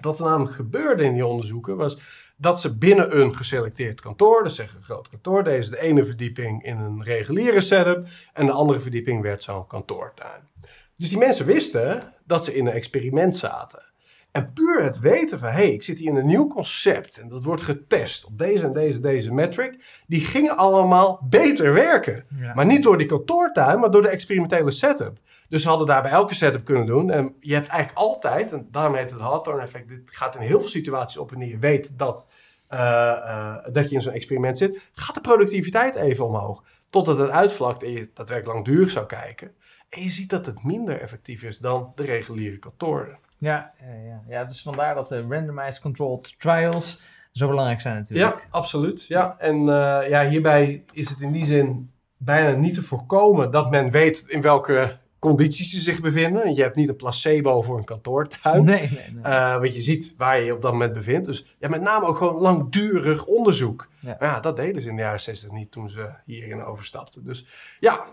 Wat 0.00 0.18
er 0.18 0.24
namelijk 0.24 0.54
gebeurde 0.54 1.04
in 1.04 1.14
die 1.14 1.26
onderzoeken 1.26 1.76
was 1.76 1.98
dat 2.36 2.60
ze 2.60 2.76
binnen 2.76 3.20
een 3.20 3.36
geselecteerd 3.36 4.00
kantoor, 4.00 4.42
dus 4.42 4.54
zeg 4.54 4.74
een 4.74 4.82
groot 4.82 5.08
kantoor, 5.08 5.44
deze 5.44 5.70
de 5.70 5.80
ene 5.80 6.04
verdieping 6.04 6.64
in 6.64 6.78
een 6.78 7.04
reguliere 7.04 7.60
setup 7.60 8.06
en 8.32 8.46
de 8.46 8.52
andere 8.52 8.80
verdieping 8.80 9.22
werd 9.22 9.42
zo'n 9.42 9.66
kantoortuin. 9.66 10.48
Dus 10.96 11.08
die 11.08 11.18
mensen 11.18 11.46
wisten 11.46 12.12
dat 12.24 12.44
ze 12.44 12.54
in 12.54 12.66
een 12.66 12.72
experiment 12.72 13.36
zaten. 13.36 13.91
En 14.32 14.52
puur 14.52 14.82
het 14.82 14.98
weten 14.98 15.38
van, 15.38 15.48
hé, 15.48 15.54
hey, 15.54 15.72
ik 15.72 15.82
zit 15.82 15.98
hier 15.98 16.08
in 16.08 16.16
een 16.16 16.26
nieuw 16.26 16.46
concept 16.46 17.18
en 17.18 17.28
dat 17.28 17.42
wordt 17.42 17.62
getest 17.62 18.24
op 18.24 18.38
deze 18.38 18.64
en 18.64 18.72
deze, 18.72 19.00
deze 19.00 19.32
metric, 19.32 20.02
die 20.06 20.20
gingen 20.20 20.56
allemaal 20.56 21.26
beter 21.28 21.72
werken. 21.72 22.24
Ja. 22.40 22.54
Maar 22.54 22.66
niet 22.66 22.82
door 22.82 22.98
die 22.98 23.06
kantoortuin, 23.06 23.80
maar 23.80 23.90
door 23.90 24.02
de 24.02 24.08
experimentele 24.08 24.70
setup. 24.70 25.18
Dus 25.48 25.62
ze 25.62 25.68
hadden 25.68 25.86
daar 25.86 26.02
bij 26.02 26.10
elke 26.10 26.34
setup 26.34 26.64
kunnen 26.64 26.86
doen. 26.86 27.10
En 27.10 27.34
je 27.40 27.54
hebt 27.54 27.66
eigenlijk 27.66 27.98
altijd, 27.98 28.52
en 28.52 28.68
daarom 28.70 28.94
heet 28.94 29.10
het 29.10 29.20
Hawthorne 29.20 29.62
effect, 29.62 29.88
dit 29.88 30.00
gaat 30.04 30.34
in 30.34 30.40
heel 30.40 30.60
veel 30.60 30.68
situaties 30.68 31.16
op 31.16 31.30
wanneer 31.30 31.48
je 31.48 31.58
weet 31.58 31.98
dat, 31.98 32.28
eh, 32.68 33.10
eh, 33.10 33.56
dat 33.72 33.88
je 33.88 33.94
in 33.94 34.02
zo'n 34.02 34.12
experiment 34.12 34.58
zit, 34.58 34.80
gaat 34.94 35.14
de 35.14 35.20
productiviteit 35.20 35.94
even 35.94 36.26
omhoog. 36.26 36.64
Totdat 36.90 37.18
het 37.18 37.30
uitvlakt 37.30 37.82
en 37.82 37.90
je 37.90 38.10
daadwerkelijk 38.14 38.56
langdurig 38.56 38.90
zou 38.90 39.06
kijken. 39.06 39.52
En 39.88 40.02
je 40.02 40.10
ziet 40.10 40.30
dat 40.30 40.46
het 40.46 40.64
minder 40.64 41.00
effectief 41.00 41.42
is 41.42 41.58
dan 41.58 41.92
de 41.94 42.04
reguliere 42.04 42.58
kantoren. 42.58 43.18
Ja, 43.42 43.72
ja, 43.80 44.22
ja. 44.28 44.44
dus 44.44 44.62
vandaar 44.62 44.94
dat 44.94 45.08
de 45.08 45.26
randomized 45.28 45.80
controlled 45.80 46.34
trials 46.38 47.00
zo 47.32 47.48
belangrijk 47.48 47.80
zijn 47.80 47.96
natuurlijk. 47.96 48.36
Ja, 48.36 48.42
absoluut. 48.50 49.04
Ja. 49.06 49.36
En 49.38 49.56
eh, 49.58 50.08
ja, 50.08 50.28
hierbij 50.28 50.84
is 50.92 51.08
het 51.08 51.20
in 51.20 51.32
die 51.32 51.44
zin 51.44 51.90
bijna 52.16 52.56
niet 52.58 52.74
te 52.74 52.82
voorkomen 52.82 53.50
dat 53.50 53.70
men 53.70 53.90
weet 53.90 54.24
in 54.26 54.42
welke 54.42 54.98
condities 55.18 55.70
ze 55.70 55.80
zich 55.80 56.00
bevinden. 56.00 56.42
Want 56.42 56.56
Je 56.56 56.62
hebt 56.62 56.76
niet 56.76 56.88
een 56.88 56.96
placebo 56.96 57.62
voor 57.62 57.78
een 57.78 57.84
kantoortuin. 57.84 58.64
Nee, 58.64 58.80
nee, 58.80 59.12
nee. 59.12 59.22
Eh, 59.22 59.58
want 59.58 59.74
je 59.74 59.80
ziet 59.80 60.14
waar 60.16 60.38
je 60.38 60.44
je 60.44 60.54
op 60.54 60.62
dat 60.62 60.72
moment 60.72 60.92
bevindt. 60.92 61.26
Dus 61.26 61.56
ja, 61.58 61.68
met 61.68 61.82
name 61.82 62.06
ook 62.06 62.16
gewoon 62.16 62.40
langdurig 62.40 63.24
onderzoek. 63.24 63.88
Ja. 64.00 64.16
Maar 64.18 64.28
ja, 64.28 64.40
dat 64.40 64.56
deden 64.56 64.82
ze 64.82 64.88
in 64.88 64.96
de 64.96 65.02
jaren 65.02 65.20
60 65.20 65.50
niet 65.50 65.70
toen 65.70 65.88
ze 65.88 66.08
hierin 66.24 66.64
overstapten. 66.64 67.24
Dus 67.24 67.46
ja, 67.80 68.04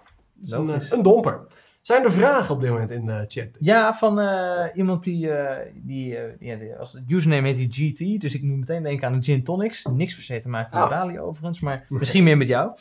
is 0.42 0.52
een 0.92 1.04
domper. 1.04 1.48
Zijn 1.90 2.04
er 2.04 2.12
vragen 2.14 2.56
op 2.56 2.62
dit 2.62 2.70
moment 2.70 2.90
in 2.92 3.06
de 3.06 3.24
chat? 3.28 3.48
Ja, 3.60 3.94
van 3.94 4.20
eh, 4.20 4.66
iemand 4.74 5.04
die, 5.04 5.32
eh, 5.32 5.72
die, 5.76 6.18
eh, 6.18 6.32
ja, 6.40 6.56
die- 6.56 6.76
als 6.76 6.94
het 6.94 7.04
username 7.08 7.48
heet 7.54 7.72
die 7.74 7.90
GT, 7.92 8.22
dus 8.22 8.36
ik 8.36 8.42
moet 8.44 8.58
meteen 8.58 8.84
denken 8.84 9.08
aan 9.08 9.14
de 9.20 9.24
gin 9.26 9.44
tonics. 9.44 9.86
Niks 9.86 10.16
per 10.16 10.24
se 10.24 10.40
te 10.40 10.50
maken 10.50 10.80
met. 10.80 10.90
Bali 10.90 11.20
overigens, 11.20 11.60
maar 11.60 11.86
misschien 11.90 12.24
meer 12.24 12.38
met 12.38 12.48
jou. 12.48 12.72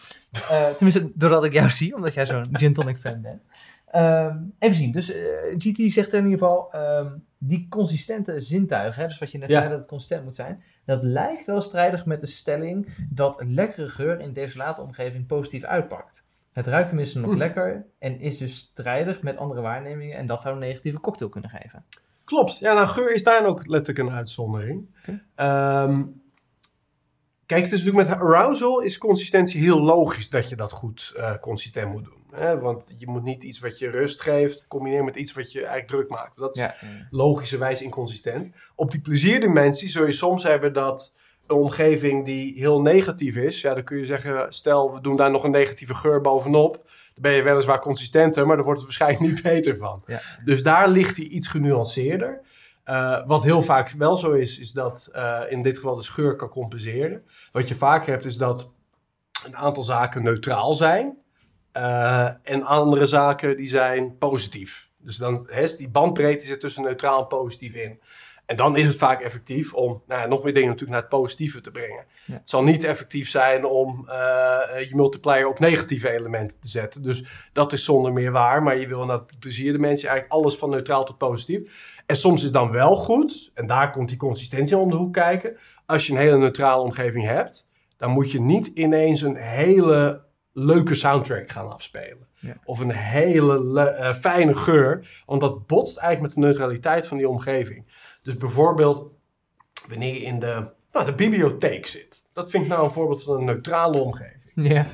Eh, 0.50 0.66
tenminste, 0.68 1.10
doordat 1.14 1.44
ik 1.44 1.52
jou 1.52 1.70
zie, 1.80 1.94
omdat 1.94 2.14
jij 2.14 2.26
zo'n 2.26 2.46
gin 2.52 2.72
tonic 2.74 2.96
fan 2.98 3.20
bent. 3.20 3.42
Ehm, 3.90 4.36
even 4.58 4.76
zien, 4.76 4.92
dus 4.92 5.12
eh, 5.12 5.20
GT 5.58 5.92
zegt 5.92 6.12
in 6.12 6.22
ieder 6.24 6.38
geval, 6.38 6.72
ehm, 6.72 7.06
die 7.38 7.66
consistente 7.70 8.40
zintuigen, 8.40 9.02
hè, 9.02 9.08
dus 9.08 9.18
wat 9.18 9.30
je 9.32 9.38
net 9.38 9.48
Ja. 9.48 9.58
zei 9.58 9.70
dat 9.70 9.78
het 9.78 9.88
consistent 9.88 10.24
moet 10.24 10.34
zijn, 10.34 10.62
dat 10.84 11.02
lijkt 11.04 11.46
wel 11.46 11.60
strijdig 11.60 12.06
met 12.06 12.20
de 12.20 12.26
stelling 12.26 12.88
dat 13.10 13.40
een 13.40 13.54
lekkere 13.54 13.88
geur 13.88 14.20
in 14.20 14.32
deze 14.32 14.56
late 14.56 14.80
omgeving 14.82 15.26
positief 15.26 15.64
uitpakt. 15.64 16.26
Het 16.52 16.66
ruikt 16.66 16.88
tenminste 16.88 17.18
nog 17.18 17.34
lekker 17.34 17.86
en 17.98 18.20
is 18.20 18.38
dus 18.38 18.56
strijdig 18.56 19.22
met 19.22 19.36
andere 19.36 19.60
waarnemingen 19.60 20.16
en 20.16 20.26
dat 20.26 20.40
zou 20.42 20.54
een 20.54 20.60
negatieve 20.60 21.00
cocktail 21.00 21.30
kunnen 21.30 21.50
geven. 21.50 21.84
Klopt. 22.24 22.58
Ja, 22.58 22.72
nou, 22.72 22.86
geur 22.86 23.14
is 23.14 23.22
daar 23.22 23.46
ook 23.46 23.66
letterlijk 23.66 24.08
een 24.08 24.14
uitzondering. 24.14 24.88
Ehm, 25.34 26.02
Kijk, 27.48 27.62
het 27.62 27.72
is 27.72 27.84
natuurlijk 27.84 28.08
met 28.08 28.18
arousal 28.18 28.80
is 28.80 28.98
consistentie 28.98 29.60
heel 29.60 29.80
logisch 29.80 30.30
dat 30.30 30.48
je 30.48 30.56
dat 30.56 30.72
goed 30.72 31.12
uh, 31.16 31.34
consistent 31.40 31.92
moet 31.92 32.04
doen. 32.04 32.24
Hè? 32.30 32.58
Want 32.58 32.94
je 32.98 33.06
moet 33.06 33.22
niet 33.22 33.44
iets 33.44 33.58
wat 33.58 33.78
je 33.78 33.90
rust 33.90 34.20
geeft 34.20 34.66
combineren 34.66 35.04
met 35.04 35.16
iets 35.16 35.32
wat 35.32 35.52
je 35.52 35.58
eigenlijk 35.58 35.88
druk 35.88 36.08
maakt. 36.08 36.36
Dat 36.36 36.56
is 36.56 36.62
ja. 36.62 36.74
logischerwijs 37.10 37.82
inconsistent. 37.82 38.50
Op 38.74 38.90
die 38.90 39.00
plezierdimensie 39.00 39.88
zul 39.88 40.06
je 40.06 40.12
soms 40.12 40.42
hebben 40.42 40.72
dat 40.72 41.16
een 41.48 41.56
omgeving 41.56 42.24
die 42.24 42.58
heel 42.58 42.80
negatief 42.80 43.36
is, 43.36 43.60
ja, 43.60 43.74
dan 43.74 43.84
kun 43.84 43.98
je 43.98 44.04
zeggen, 44.04 44.52
stel 44.52 44.94
we 44.94 45.00
doen 45.00 45.16
daar 45.16 45.30
nog 45.30 45.44
een 45.44 45.50
negatieve 45.50 45.94
geur 45.94 46.20
bovenop, 46.20 46.72
dan 47.14 47.22
ben 47.22 47.32
je 47.32 47.42
weliswaar 47.42 47.80
consistenter, 47.80 48.46
maar 48.46 48.56
dan 48.56 48.64
wordt 48.64 48.80
het 48.80 48.88
waarschijnlijk 48.88 49.32
niet 49.32 49.42
beter 49.52 49.76
van. 49.76 50.02
Ja. 50.06 50.20
Dus 50.44 50.62
daar 50.62 50.88
ligt 50.88 51.16
hij 51.16 51.26
iets 51.26 51.48
genuanceerder. 51.48 52.40
Uh, 52.84 53.26
wat 53.26 53.42
heel 53.42 53.62
vaak 53.62 53.90
wel 53.90 54.16
zo 54.16 54.32
is, 54.32 54.58
is 54.58 54.72
dat 54.72 55.10
uh, 55.14 55.40
in 55.48 55.62
dit 55.62 55.76
geval 55.76 55.96
de 55.96 56.02
scheur 56.02 56.36
kan 56.36 56.48
compenseren. 56.48 57.22
Wat 57.52 57.68
je 57.68 57.74
vaak 57.74 58.06
hebt, 58.06 58.24
is 58.24 58.36
dat 58.36 58.72
een 59.44 59.56
aantal 59.56 59.82
zaken 59.82 60.22
neutraal 60.22 60.74
zijn. 60.74 61.16
Uh, 61.76 62.28
en 62.42 62.62
andere 62.62 63.06
zaken 63.06 63.56
die 63.56 63.68
zijn 63.68 64.18
positief. 64.18 64.90
Dus 64.98 65.16
dan 65.16 65.48
die 65.76 65.88
bandbreedte 65.88 66.46
zit 66.46 66.60
tussen 66.60 66.82
neutraal 66.82 67.20
en 67.20 67.26
positief 67.26 67.74
in. 67.74 68.00
En 68.48 68.56
dan 68.56 68.76
is 68.76 68.86
het 68.86 68.96
vaak 68.96 69.20
effectief 69.20 69.74
om 69.74 70.02
nou 70.06 70.20
ja, 70.20 70.26
nog 70.26 70.42
meer 70.42 70.54
dingen 70.54 70.68
natuurlijk 70.68 70.92
naar 70.92 71.10
het 71.10 71.20
positieve 71.20 71.60
te 71.60 71.70
brengen. 71.70 72.04
Het 72.32 72.48
zal 72.48 72.62
niet 72.62 72.84
effectief 72.84 73.28
zijn 73.28 73.64
om 73.64 74.04
uh, 74.08 74.14
je 74.88 74.90
multiplier 74.92 75.48
op 75.48 75.58
negatieve 75.58 76.10
elementen 76.10 76.60
te 76.60 76.68
zetten. 76.68 77.02
Dus 77.02 77.48
dat 77.52 77.72
is 77.72 77.84
zonder 77.84 78.12
meer 78.12 78.32
waar. 78.32 78.62
Maar 78.62 78.76
je 78.76 78.86
wil 78.86 79.04
naar 79.04 79.16
het 79.16 79.38
plezier 79.38 79.72
de 79.72 79.78
mensen 79.78 80.08
eigenlijk 80.08 80.40
alles 80.40 80.56
van 80.56 80.70
neutraal 80.70 81.04
tot 81.04 81.18
positief. 81.18 82.00
En 82.06 82.16
soms 82.16 82.44
is 82.44 82.52
dan 82.52 82.70
wel 82.70 82.96
goed, 82.96 83.50
en 83.54 83.66
daar 83.66 83.90
komt 83.90 84.08
die 84.08 84.18
consistentie 84.18 84.76
om 84.76 84.90
de 84.90 84.96
hoek 84.96 85.12
kijken. 85.12 85.56
Als 85.86 86.06
je 86.06 86.12
een 86.12 86.18
hele 86.18 86.38
neutrale 86.38 86.82
omgeving 86.82 87.24
hebt, 87.24 87.70
dan 87.96 88.10
moet 88.10 88.30
je 88.30 88.40
niet 88.40 88.66
ineens 88.66 89.20
een 89.22 89.36
hele 89.36 90.24
leuke 90.52 90.94
soundtrack 90.94 91.50
gaan 91.50 91.72
afspelen. 91.72 92.26
Of 92.64 92.78
een 92.78 92.92
hele 92.92 93.62
uh, 94.00 94.14
fijne 94.14 94.56
geur, 94.56 95.22
want 95.26 95.40
dat 95.40 95.66
botst 95.66 95.96
eigenlijk 95.96 96.34
met 96.34 96.42
de 96.42 96.48
neutraliteit 96.48 97.06
van 97.06 97.16
die 97.16 97.28
omgeving. 97.28 97.84
Dus 98.22 98.36
bijvoorbeeld 98.36 99.10
wanneer 99.88 100.14
je 100.14 100.20
in 100.20 100.38
de, 100.38 100.66
nou, 100.92 101.06
de 101.06 101.14
bibliotheek 101.14 101.86
zit. 101.86 102.26
Dat 102.32 102.50
vind 102.50 102.62
ik 102.62 102.68
nou 102.68 102.84
een 102.84 102.92
voorbeeld 102.92 103.22
van 103.22 103.36
een 103.36 103.44
neutrale 103.44 103.98
omgeving. 103.98 104.52
Ja. 104.54 104.86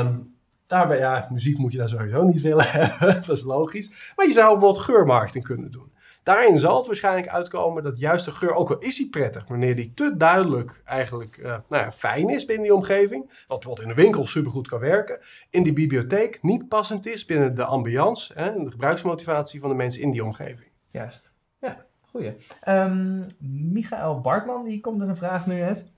Um, 0.00 0.36
daarbij, 0.66 0.98
ja, 0.98 1.28
muziek 1.32 1.58
moet 1.58 1.72
je 1.72 1.78
daar 1.78 1.88
sowieso 1.88 2.24
niet 2.24 2.40
willen 2.40 2.70
hebben, 2.70 3.14
dat 3.26 3.36
is 3.36 3.44
logisch. 3.44 4.12
Maar 4.16 4.26
je 4.26 4.32
zou 4.32 4.52
bijvoorbeeld 4.52 4.84
geurmarketing 4.84 5.44
kunnen 5.44 5.70
doen. 5.70 5.94
Daarin 6.26 6.58
zal 6.58 6.76
het 6.76 6.86
waarschijnlijk 6.86 7.28
uitkomen 7.28 7.82
dat 7.82 7.98
juist 7.98 8.24
de 8.24 8.30
geur, 8.30 8.54
ook 8.54 8.70
al 8.70 8.78
is 8.78 8.96
die 8.96 9.10
prettig, 9.10 9.48
wanneer 9.48 9.76
die 9.76 9.92
te 9.94 10.16
duidelijk 10.16 10.82
eigenlijk 10.84 11.36
uh, 11.36 11.44
nou 11.44 11.84
ja, 11.84 11.92
fijn 11.92 12.28
is 12.28 12.44
binnen 12.44 12.64
die 12.64 12.74
omgeving, 12.74 13.22
wat 13.28 13.58
bijvoorbeeld 13.58 13.88
in 13.88 13.94
de 13.94 14.02
winkel 14.02 14.26
supergoed 14.26 14.68
kan 14.68 14.80
werken, 14.80 15.22
in 15.50 15.62
die 15.62 15.72
bibliotheek 15.72 16.42
niet 16.42 16.68
passend 16.68 17.06
is 17.06 17.24
binnen 17.24 17.54
de 17.54 17.64
ambiance 17.64 18.34
en 18.34 18.64
de 18.64 18.70
gebruiksmotivatie 18.70 19.60
van 19.60 19.68
de 19.68 19.74
mensen 19.74 20.02
in 20.02 20.10
die 20.10 20.24
omgeving. 20.24 20.70
Juist, 20.90 21.32
ja, 21.60 21.86
goeie. 22.16 22.36
Um, 22.68 23.26
Michael 23.72 24.20
Bartman, 24.20 24.64
die 24.64 24.80
komt 24.80 24.98
met 24.98 25.08
een 25.08 25.16
vraag 25.16 25.46
nu 25.46 25.54
net. 25.54 25.92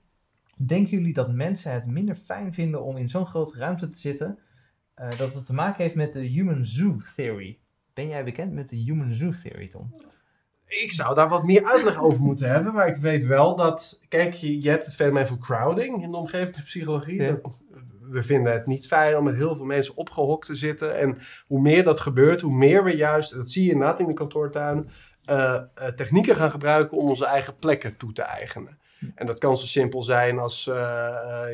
Denken 0.55 0.97
jullie 0.97 1.13
dat 1.13 1.31
mensen 1.31 1.71
het 1.71 1.85
minder 1.85 2.15
fijn 2.15 2.53
vinden 2.53 2.83
om 2.83 2.97
in 2.97 3.09
zo'n 3.09 3.25
grote 3.25 3.57
ruimte 3.57 3.89
te 3.89 3.97
zitten, 3.97 4.39
uh, 4.97 5.09
dat 5.17 5.33
het 5.33 5.45
te 5.45 5.53
maken 5.53 5.83
heeft 5.83 5.95
met 5.95 6.13
de 6.13 6.25
Human 6.25 6.65
Zoo 6.65 6.97
Theory? 7.15 7.59
Ben 7.93 8.07
jij 8.07 8.23
bekend 8.23 8.53
met 8.53 8.69
de 8.69 8.75
Human 8.75 9.13
Zoo 9.13 9.31
Theory, 9.31 9.67
Tom? 9.67 9.93
ik 10.69 10.93
zou 10.93 11.15
daar 11.15 11.29
wat 11.29 11.43
meer 11.43 11.63
uitleg 11.65 12.01
over 12.01 12.23
moeten 12.23 12.49
hebben. 12.49 12.73
Maar 12.73 12.87
ik 12.87 12.97
weet 12.97 13.25
wel 13.25 13.55
dat. 13.55 14.01
Kijk, 14.07 14.33
je, 14.33 14.61
je 14.61 14.69
hebt 14.69 14.85
het 14.85 14.95
fenomeen 14.95 15.27
van 15.27 15.39
crowding 15.39 16.03
in 16.03 16.11
de 16.11 16.17
omgevingspsychologie. 16.17 17.17
Dat, 17.17 17.51
we 18.09 18.23
vinden 18.23 18.53
het 18.53 18.65
niet 18.65 18.87
fijn 18.87 19.17
om 19.17 19.23
met 19.23 19.35
heel 19.35 19.55
veel 19.55 19.65
mensen 19.65 19.97
opgehokt 19.97 20.45
te 20.45 20.55
zitten. 20.55 20.97
En 20.97 21.17
hoe 21.47 21.61
meer 21.61 21.83
dat 21.83 21.99
gebeurt, 21.99 22.41
hoe 22.41 22.53
meer 22.53 22.83
we 22.83 22.95
juist, 22.95 23.35
dat 23.35 23.49
zie 23.49 23.63
je 23.63 23.71
inderdaad 23.71 23.99
in 23.99 24.07
de 24.07 24.13
kantoortuin, 24.13 24.89
uh, 25.29 25.55
technieken 25.95 26.35
gaan 26.35 26.51
gebruiken 26.51 26.97
om 26.97 27.09
onze 27.09 27.25
eigen 27.25 27.57
plekken 27.57 27.97
toe 27.97 28.13
te 28.13 28.21
eigenen. 28.21 28.77
En 29.15 29.25
dat 29.25 29.37
kan 29.37 29.57
zo 29.57 29.65
simpel 29.65 30.03
zijn 30.03 30.39
als 30.39 30.67
uh, 30.67 30.75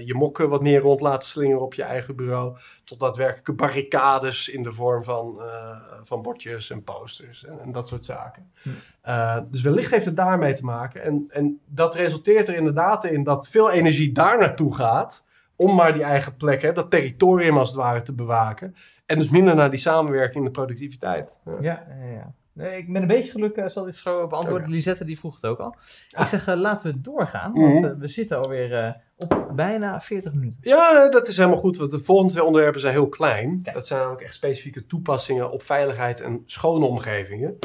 je 0.06 0.14
mokken 0.14 0.50
wat 0.50 0.62
meer 0.62 0.80
rond 0.80 1.02
laten 1.02 1.30
slingeren 1.30 1.62
op 1.62 1.74
je 1.74 1.84
eigen 1.84 2.16
bureau. 2.16 2.58
Tot 2.84 3.00
daadwerkelijke 3.00 3.54
barricades 3.54 4.50
in 4.50 4.64
de 4.64 4.74
vorm 4.74 5.04
van, 5.04 5.36
uh, 5.40 5.78
van 6.04 6.22
bordjes 6.22 6.70
en 6.70 6.84
posters 6.84 7.46
en, 7.46 7.60
en 7.60 7.72
dat 7.72 7.88
soort 7.88 8.06
zaken. 8.06 8.52
Hm. 8.62 8.70
Uh, 9.06 9.38
dus 9.48 9.62
wellicht 9.62 9.92
heeft 9.92 10.06
het 10.06 10.18
daarmee 10.18 10.54
te 10.54 10.64
maken. 10.64 11.04
En, 11.04 11.26
en 11.30 11.60
dat 11.66 11.96
resulteert 11.96 12.48
er 12.48 12.56
inderdaad 12.56 13.06
in 13.06 13.24
dat 13.24 13.48
veel 13.48 13.72
energie 13.72 14.12
daar 14.12 14.38
naartoe 14.38 14.76
gaat. 14.76 15.24
Om 15.56 15.76
maar 15.76 15.94
die 15.94 16.04
eigen 16.04 16.38
plekken, 16.38 16.74
dat 16.74 16.90
territorium 16.90 17.58
als 17.58 17.70
het 17.70 17.78
ware 17.78 18.02
te 18.02 18.14
bewaken. 18.14 18.76
En 19.06 19.18
dus 19.18 19.30
minder 19.30 19.56
naar 19.56 19.70
die 19.70 19.80
samenwerking 19.80 20.38
en 20.38 20.44
de 20.44 20.52
productiviteit. 20.52 21.42
Ja, 21.46 21.62
ja, 21.62 22.06
ja. 22.14 22.32
Nee, 22.56 22.78
ik 22.78 22.94
ben 22.94 23.02
een 23.02 23.08
beetje 23.08 23.32
gelukkig, 23.32 23.64
uh, 23.64 23.70
zal 23.70 23.84
dit 23.84 23.96
zo 23.96 24.28
beantwoorden. 24.28 24.70
Lisette 24.70 25.06
die 25.06 25.20
vroeg 25.20 25.36
het 25.36 25.46
ook 25.46 25.60
al. 25.60 25.76
Ik 26.10 26.18
ah. 26.18 26.28
zeg, 26.28 26.48
uh, 26.48 26.56
laten 26.56 26.92
we 26.92 27.02
doorgaan, 27.02 27.54
want 27.54 27.74
mm 27.74 27.84
-hmm. 27.84 28.00
we 28.00 28.08
zitten 28.08 28.38
alweer 28.38 28.96
op 29.16 29.52
bijna 29.56 30.02
40 30.02 30.34
minuten. 30.34 30.60
Ja, 30.62 31.10
dat 31.10 31.28
is 31.28 31.38
helemaal 31.38 31.60
goed, 31.60 31.78
want 31.78 31.92
de 31.92 32.04
volgende 32.04 32.32
twee 32.32 32.44
onderwerpen 32.44 32.82
zijn 32.82 32.94
heel 32.94 33.08
klein. 33.10 33.62
Kijk. 33.64 33.76
Dat 33.76 33.88
zijn 33.88 34.08
ook 34.08 34.22
echt 34.22 34.34
specifieke 34.34 34.86
toepassingen 34.86 35.52
op 35.52 35.64
veiligheid 35.64 36.22
en 36.22 36.44
schone 36.46 36.86
omgevingen. 36.86 37.60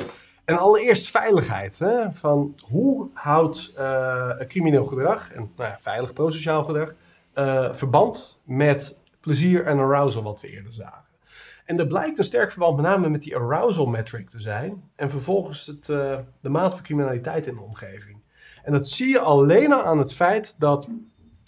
En 0.44 0.58
allereerst 0.58 1.10
veiligheid. 1.10 1.78
Hè? 1.78 2.12
Van 2.12 2.54
hoe 2.70 3.08
houdt 3.12 3.72
crimineel 4.48 4.84
gedrag 4.86 5.32
en 5.32 5.50
nou 5.56 5.70
ja, 5.70 5.78
veilig 5.80 6.12
prosociaal 6.12 6.62
gedrag 6.62 6.94
verband 7.76 8.40
met 8.44 8.98
plezier 9.20 9.64
en 9.64 9.78
arousal, 9.78 10.22
wat 10.22 10.40
we 10.40 10.48
eerder 10.48 10.72
zagen. 10.72 11.09
En 11.70 11.78
er 11.78 11.86
blijkt 11.86 12.18
een 12.18 12.24
sterk 12.24 12.50
verband 12.50 12.76
met 12.76 12.84
name 12.84 13.08
met 13.08 13.22
die 13.22 13.36
arousal 13.36 13.86
metric 13.86 14.30
te 14.30 14.40
zijn. 14.40 14.82
En 14.96 15.10
vervolgens 15.10 15.66
het, 15.66 15.88
uh, 15.88 16.18
de 16.40 16.48
maat 16.48 16.74
van 16.74 16.82
criminaliteit 16.82 17.46
in 17.46 17.54
de 17.54 17.60
omgeving. 17.60 18.22
En 18.62 18.72
dat 18.72 18.88
zie 18.88 19.08
je 19.08 19.20
alleen 19.20 19.72
al 19.72 19.82
aan 19.82 19.98
het 19.98 20.14
feit 20.14 20.54
dat 20.58 20.88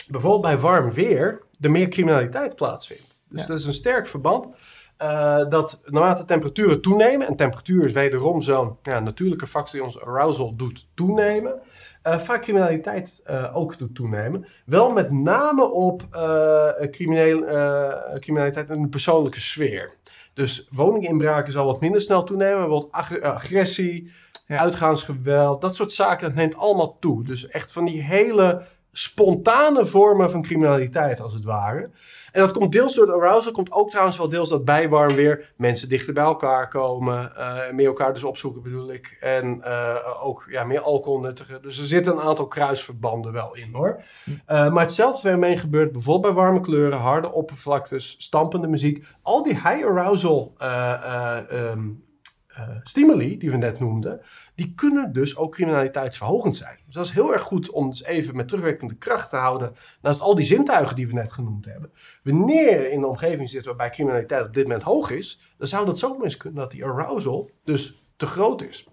bijvoorbeeld 0.09 0.43
bij 0.43 0.59
warm 0.59 0.93
weer 0.93 1.43
er 1.61 1.71
meer 1.71 1.89
criminaliteit 1.89 2.55
plaatsvindt. 2.55 3.23
Dus 3.29 3.41
ja. 3.41 3.47
dat 3.47 3.59
is 3.59 3.65
een 3.65 3.73
sterk 3.73 4.07
verband. 4.07 4.47
Uh, 5.03 5.49
dat 5.49 5.81
naarmate 5.85 6.25
temperaturen 6.25 6.81
toenemen, 6.81 7.27
en 7.27 7.37
temperatuur 7.37 7.85
is 7.85 7.93
wederom 7.93 8.43
zo'n 8.43 8.77
ja, 8.83 9.01
natuurlijke 9.01 9.47
factor 9.47 9.73
die 9.73 9.85
ons 9.85 10.01
arousal 10.01 10.57
doet 10.57 10.89
toenemen, 10.95 11.61
uh, 12.07 12.19
vaak 12.19 12.43
criminaliteit 12.43 13.23
uh, 13.31 13.57
ook 13.57 13.79
doet 13.79 13.95
toenemen. 13.95 14.47
Wel 14.65 14.91
met 14.91 15.11
name 15.11 15.71
op 15.71 16.07
crimineel, 16.91 17.45
criminaliteit 18.19 18.71
in 18.71 18.83
de 18.83 18.89
persoonlijke 18.89 19.41
sfeer. 19.41 20.01
Dus 20.35 20.69
woninginbraken 20.71 21.53
zal 21.53 21.67
wat 21.67 21.81
minder 21.81 22.01
snel 22.01 22.25
toenemen. 22.25 22.59
Bijvoorbeeld 22.59 22.93
ag 22.93 23.21
agressie, 23.21 24.11
ja. 24.47 24.59
uitgaansgeweld, 24.59 25.61
dat 25.61 25.75
soort 25.75 25.93
zaken, 25.93 26.27
dat 26.27 26.35
neemt 26.37 26.57
allemaal 26.57 26.99
toe. 26.99 27.25
Dus 27.25 27.47
echt 27.49 27.73
van 27.73 27.85
die 27.85 28.03
hele 28.03 28.63
spontane 28.93 29.87
vormen 29.87 30.31
van 30.31 30.43
criminaliteit, 30.43 31.21
als 31.21 31.35
het 31.35 31.45
ware. 31.45 31.91
En 32.33 32.41
dat 32.41 32.53
komt 32.53 32.73
deels 32.73 32.95
door 32.95 33.07
het 33.07 33.15
arousal, 33.15 33.53
komt 33.53 33.73
ook 33.73 33.91
trouwens 33.91 34.17
wel 34.17 34.29
deels 34.29 34.49
dat 34.49 34.65
bijwarm 34.65 35.15
weer 35.15 35.53
mensen 35.57 35.89
dichter 35.89 36.15
bij 36.15 36.25
elkaar 36.25 36.69
komen, 36.69 37.33
uh, 37.37 37.71
meer 37.71 37.87
elkaar 37.87 38.13
dus 38.13 38.25
opzoeken 38.25 38.63
bedoel 38.63 38.93
ik. 38.93 39.17
En 39.21 39.63
uh, 39.65 39.97
ook 40.23 40.47
ja, 40.51 40.65
meer 40.65 40.81
alcohol 40.81 41.21
nuttigen. 41.21 41.63
Dus 41.63 41.79
er 41.79 41.85
zitten 41.85 42.13
een 42.13 42.21
aantal 42.21 42.47
kruisverbanden 42.47 43.33
wel 43.33 43.55
in 43.55 43.71
hoor. 43.73 44.03
Uh, 44.27 44.37
maar 44.47 44.83
hetzelfde 44.83 45.21
fenomeen 45.21 45.59
gebeurt 45.59 45.93
bijvoorbeeld 45.93 46.35
bij 46.35 46.43
warme 46.43 46.61
kleuren, 46.61 46.99
harde 46.99 47.33
oppervlaktes, 47.33 48.15
stampende 48.19 48.67
muziek. 48.67 49.07
Al 49.23 49.43
die 49.43 49.55
high 49.55 49.87
arousal 49.87 50.53
um, 51.53 52.05
uh, 52.59 52.69
stimuli 52.83 53.39
die 53.39 53.51
we 53.51 53.57
net 53.57 53.79
noemden, 53.79 54.21
die 54.55 54.75
kunnen 54.75 55.13
dus 55.13 55.37
ook 55.37 55.53
criminaliteitsverhogend 55.53 56.57
zijn. 56.57 56.79
Dus 56.87 56.95
dat 56.95 57.05
is 57.05 57.11
heel 57.11 57.33
erg 57.33 57.43
goed 57.43 57.71
om 57.71 57.91
dus 57.91 58.05
even 58.05 58.37
met 58.37 58.49
terugwerkende 58.49 58.95
kracht 58.95 59.29
te 59.29 59.37
houden 59.37 59.75
naast 60.01 60.21
al 60.21 60.35
die 60.35 60.45
zintuigen 60.45 60.97
die 60.97 61.07
we 61.07 61.13
net 61.13 61.33
genoemd 61.33 61.65
hebben. 61.65 61.93
Wanneer 62.23 62.81
je 62.81 62.91
in 62.91 63.01
de 63.01 63.07
omgeving 63.07 63.49
zit 63.49 63.65
waarbij 63.65 63.91
criminaliteit 63.91 64.47
op 64.47 64.55
dit 64.55 64.63
moment 64.63 64.83
hoog 64.83 65.11
is, 65.11 65.55
dan 65.59 65.69
zou 65.69 65.87
dat 65.87 65.99
zomaar 65.99 66.25
eens 66.25 66.37
kunnen 66.37 66.61
dat 66.61 66.71
die 66.71 66.85
arousal 66.85 67.51
dus 67.65 68.07
te 68.17 68.27
groot 68.27 68.63
is. 68.63 68.87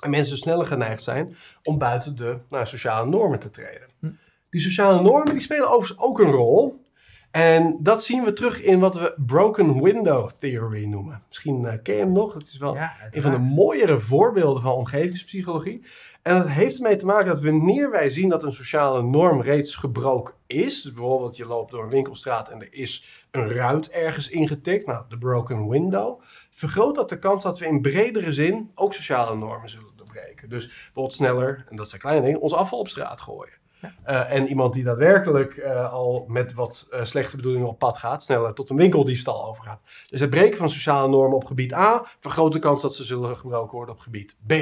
En 0.00 0.10
mensen 0.10 0.36
sneller 0.36 0.66
geneigd 0.66 1.02
zijn 1.02 1.36
om 1.62 1.78
buiten 1.78 2.16
de 2.16 2.38
nou, 2.50 2.66
sociale 2.66 3.08
normen 3.08 3.38
te 3.38 3.50
treden. 3.50 3.88
Hm. 4.00 4.10
Die 4.50 4.60
sociale 4.60 5.02
normen 5.02 5.32
die 5.32 5.42
spelen 5.42 5.68
overigens 5.68 5.98
ook 5.98 6.18
een 6.18 6.30
rol. 6.30 6.82
En 7.30 7.76
dat 7.80 8.04
zien 8.04 8.24
we 8.24 8.32
terug 8.32 8.62
in 8.62 8.78
wat 8.80 8.94
we 8.94 9.14
broken 9.26 9.82
window 9.82 10.30
theory 10.38 10.84
noemen. 10.84 11.22
Misschien 11.28 11.62
uh, 11.62 11.72
ken 11.82 11.94
je 11.94 12.00
hem 12.00 12.12
nog. 12.12 12.34
Het 12.34 12.42
is 12.42 12.56
wel 12.56 12.74
ja, 12.74 12.92
een 13.10 13.22
van 13.22 13.30
de 13.30 13.38
mooiere 13.38 14.00
voorbeelden 14.00 14.62
van 14.62 14.72
omgevingspsychologie. 14.72 15.84
En 16.22 16.34
dat 16.38 16.48
heeft 16.48 16.76
ermee 16.76 16.96
te 16.96 17.04
maken 17.04 17.26
dat 17.26 17.42
wanneer 17.42 17.90
wij 17.90 18.08
zien 18.08 18.28
dat 18.28 18.42
een 18.42 18.52
sociale 18.52 19.02
norm 19.02 19.40
reeds 19.40 19.74
gebroken 19.74 20.34
is. 20.46 20.82
Dus 20.82 20.92
bijvoorbeeld 20.92 21.36
je 21.36 21.46
loopt 21.46 21.70
door 21.70 21.82
een 21.82 21.90
winkelstraat 21.90 22.48
en 22.48 22.60
er 22.60 22.72
is 22.74 23.26
een 23.30 23.52
ruit 23.52 23.90
ergens 23.90 24.28
ingetikt. 24.28 24.86
Nou, 24.86 25.04
de 25.08 25.18
broken 25.18 25.68
window. 25.68 26.20
Vergroot 26.50 26.94
dat 26.94 27.08
de 27.08 27.18
kans 27.18 27.42
dat 27.42 27.58
we 27.58 27.66
in 27.66 27.80
bredere 27.80 28.32
zin 28.32 28.70
ook 28.74 28.94
sociale 28.94 29.36
normen 29.36 29.70
zullen 29.70 29.96
doorbreken. 29.96 30.48
Dus 30.48 30.66
bijvoorbeeld 30.66 31.12
sneller, 31.12 31.64
en 31.68 31.76
dat 31.76 31.88
zijn 31.88 32.00
kleine 32.00 32.24
dingen, 32.24 32.40
ons 32.40 32.54
afval 32.54 32.78
op 32.78 32.88
straat 32.88 33.20
gooien. 33.20 33.57
Eh, 34.02 34.32
en 34.32 34.46
iemand 34.46 34.74
die 34.74 34.84
daadwerkelijk 34.84 35.56
eh, 35.56 35.92
al 35.92 36.24
met 36.28 36.52
wat 36.52 36.86
uh, 36.90 37.04
slechte 37.04 37.36
bedoelingen 37.36 37.68
op 37.68 37.78
pad 37.78 37.98
gaat, 37.98 38.22
sneller 38.22 38.54
tot 38.54 38.70
een 38.70 38.76
winkeldiefstal 38.76 39.46
overgaat. 39.46 39.82
Dus 40.08 40.20
het 40.20 40.30
breken 40.30 40.58
van 40.58 40.70
sociale 40.70 41.08
normen 41.08 41.36
op 41.36 41.44
gebied 41.44 41.72
A 41.72 42.06
vergroot 42.20 42.52
de 42.52 42.58
kans 42.58 42.82
dat 42.82 42.94
ze 42.94 43.04
zullen 43.04 43.36
gebroken 43.36 43.76
worden 43.76 43.94
op 43.94 44.00
gebied 44.00 44.36
B. 44.46 44.52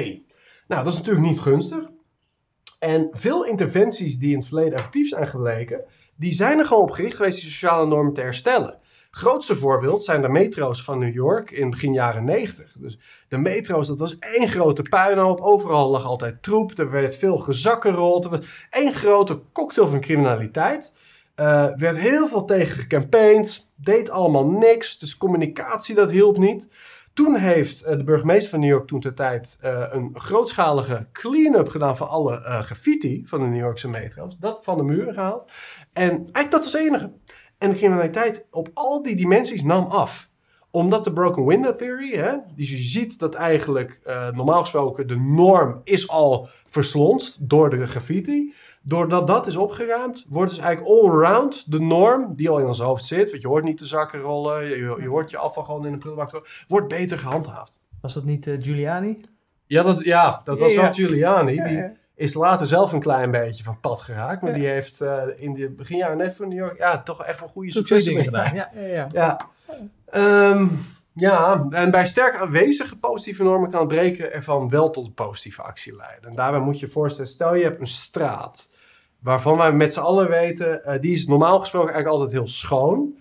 Nou, 0.67 0.83
dat 0.83 0.87
is 0.87 0.97
natuurlijk 0.97 1.27
niet 1.27 1.39
gunstig. 1.39 1.89
En 2.79 3.07
veel 3.11 3.45
interventies 3.45 4.19
die 4.19 4.31
in 4.31 4.37
het 4.37 4.47
verleden 4.47 4.73
effectief 4.73 5.09
zijn 5.09 5.27
gebleken, 5.27 5.85
die 6.15 6.33
zijn 6.33 6.59
er 6.59 6.65
gewoon 6.65 6.83
op 6.83 6.91
gericht 6.91 7.15
geweest 7.15 7.39
die 7.41 7.49
sociale 7.49 7.87
normen 7.87 8.13
te 8.13 8.21
herstellen. 8.21 8.81
Grootste 9.11 9.55
voorbeeld 9.55 10.03
zijn 10.03 10.21
de 10.21 10.29
metro's 10.29 10.83
van 10.83 10.99
New 10.99 11.13
York 11.13 11.51
in 11.51 11.69
begin 11.69 11.93
jaren 11.93 12.23
90. 12.23 12.73
Dus 12.77 12.99
de 13.27 13.37
metro's, 13.37 13.87
dat 13.87 13.99
was 13.99 14.19
één 14.19 14.49
grote 14.49 14.81
puinhoop. 14.81 15.39
Overal 15.41 15.89
lag 15.89 16.05
altijd 16.05 16.43
troep. 16.43 16.77
Er 16.77 16.91
werd 16.91 17.15
veel 17.15 17.37
gezakkenrold. 17.37 18.23
Er 18.23 18.29
was 18.29 18.67
één 18.69 18.93
grote 18.93 19.41
cocktail 19.51 19.87
van 19.87 19.99
criminaliteit. 19.99 20.91
Uh, 21.39 21.67
werd 21.75 21.97
heel 21.97 22.27
veel 22.27 22.45
tegen 22.45 22.79
gecampaigned. 22.79 23.67
Deed 23.75 24.09
allemaal 24.09 24.45
niks. 24.45 24.99
Dus 24.99 25.17
communicatie, 25.17 25.95
dat 25.95 26.11
hielp 26.11 26.37
niet. 26.37 26.67
Toen 27.13 27.35
heeft 27.35 27.83
uh, 27.83 27.89
de 27.89 28.03
burgemeester 28.03 28.49
van 28.49 28.59
New 28.59 28.69
York 28.69 28.87
toen 28.87 28.99
ter 28.99 29.13
tijd 29.13 29.59
uh, 29.63 29.85
een 29.89 30.11
grootschalige 30.13 31.07
clean-up 31.11 31.69
gedaan 31.69 31.97
van 31.97 32.09
alle 32.09 32.41
graffiti 32.41 33.23
van 33.25 33.39
de 33.39 33.45
New 33.45 33.59
Yorkse 33.59 33.87
metro's. 33.87 34.37
Dat 34.39 34.63
van 34.63 34.77
de 34.77 34.83
muren 34.83 35.13
gehaald. 35.13 35.51
En 35.93 36.09
eigenlijk 36.09 36.51
dat 36.51 36.63
was 36.63 36.73
het 36.73 36.81
enige. 36.81 37.11
En 37.57 37.69
de 37.69 37.75
criminaliteit 37.75 38.45
op 38.51 38.69
al 38.73 39.03
die 39.03 39.15
dimensies 39.15 39.63
nam 39.63 39.85
af. 39.85 40.29
Omdat 40.71 41.03
de 41.03 41.13
broken 41.13 41.45
window 41.45 41.77
theory, 41.77 42.15
hè, 42.15 42.33
dus 42.55 42.69
je 42.69 42.77
ziet 42.77 43.19
dat 43.19 43.35
eigenlijk 43.35 43.99
uh, 44.05 44.31
normaal 44.31 44.61
gesproken 44.61 45.07
de 45.07 45.19
norm 45.19 45.81
is 45.83 46.09
al 46.09 46.47
verslonst 46.67 47.49
door 47.49 47.69
de 47.69 47.87
graffiti. 47.87 48.53
Doordat 48.81 49.27
dat 49.27 49.47
is 49.47 49.55
opgeruimd, 49.55 50.25
wordt 50.29 50.49
dus 50.49 50.59
eigenlijk 50.59 50.95
all 50.95 51.09
around 51.09 51.71
de 51.71 51.79
norm, 51.79 52.33
die 52.35 52.49
al 52.49 52.59
in 52.59 52.65
ons 52.65 52.79
hoofd 52.79 53.05
zit, 53.05 53.29
want 53.29 53.41
je 53.41 53.47
hoort 53.47 53.63
niet 53.63 53.79
de 53.79 53.85
zakken 53.85 54.19
rollen, 54.19 54.65
je, 54.65 54.97
je 55.01 55.07
hoort 55.07 55.29
je 55.29 55.37
afval 55.37 55.63
gewoon 55.63 55.85
in 55.85 55.93
een 55.93 55.99
prullenbak, 55.99 56.47
wordt 56.67 56.87
beter 56.87 57.19
gehandhaafd. 57.19 57.79
Was 58.01 58.13
dat 58.13 58.23
niet 58.23 58.47
uh, 58.47 58.55
Giuliani? 58.61 59.21
Ja, 59.65 59.83
dat, 59.83 60.03
ja, 60.03 60.41
dat 60.43 60.59
was 60.59 60.73
ja, 60.73 60.81
wel 60.81 60.93
Giuliani. 60.93 61.53
Ja, 61.53 61.67
die, 61.67 61.91
is 62.17 62.33
later 62.33 62.67
zelf 62.67 62.91
een 62.91 62.99
klein 62.99 63.31
beetje 63.31 63.63
van 63.63 63.79
pad 63.79 64.01
geraakt. 64.01 64.41
Maar 64.41 64.51
ja. 64.51 64.57
die 64.57 64.67
heeft 64.67 65.01
uh, 65.01 65.21
in 65.35 65.53
de 65.53 65.69
beginjaren 65.69 66.17
net 66.17 66.35
van 66.35 66.47
New 66.47 66.57
York 66.57 66.77
ja, 66.77 67.03
toch 67.03 67.23
echt 67.23 67.39
wel 67.39 67.49
goede 67.49 67.71
successen 67.71 68.23
gedaan. 68.23 68.55
Ja, 68.55 68.69
ja, 68.73 68.81
ja. 68.81 69.07
ja. 69.11 69.39
Um, 70.49 70.85
ja, 71.13 71.67
en 71.69 71.91
bij 71.91 72.05
sterk 72.05 72.35
aanwezige 72.35 72.97
positieve 72.97 73.43
normen 73.43 73.69
kan 73.69 73.79
het 73.79 73.89
breken 73.89 74.33
ervan 74.33 74.69
wel 74.69 74.89
tot 74.89 75.05
een 75.05 75.13
positieve 75.13 75.61
actie 75.61 75.95
leiden. 75.95 76.29
En 76.29 76.35
daarbij 76.35 76.59
moet 76.59 76.79
je 76.79 76.85
je 76.85 76.91
voorstellen, 76.91 77.31
stel 77.31 77.55
je 77.55 77.63
hebt 77.63 77.79
een 77.79 77.87
straat 77.87 78.69
waarvan 79.19 79.57
wij 79.57 79.71
met 79.71 79.93
z'n 79.93 79.99
allen 79.99 80.29
weten, 80.29 80.81
uh, 80.85 80.99
die 80.99 81.13
is 81.13 81.27
normaal 81.27 81.59
gesproken 81.59 81.93
eigenlijk 81.93 82.21
altijd 82.21 82.37
heel 82.37 82.53
schoon. 82.53 83.17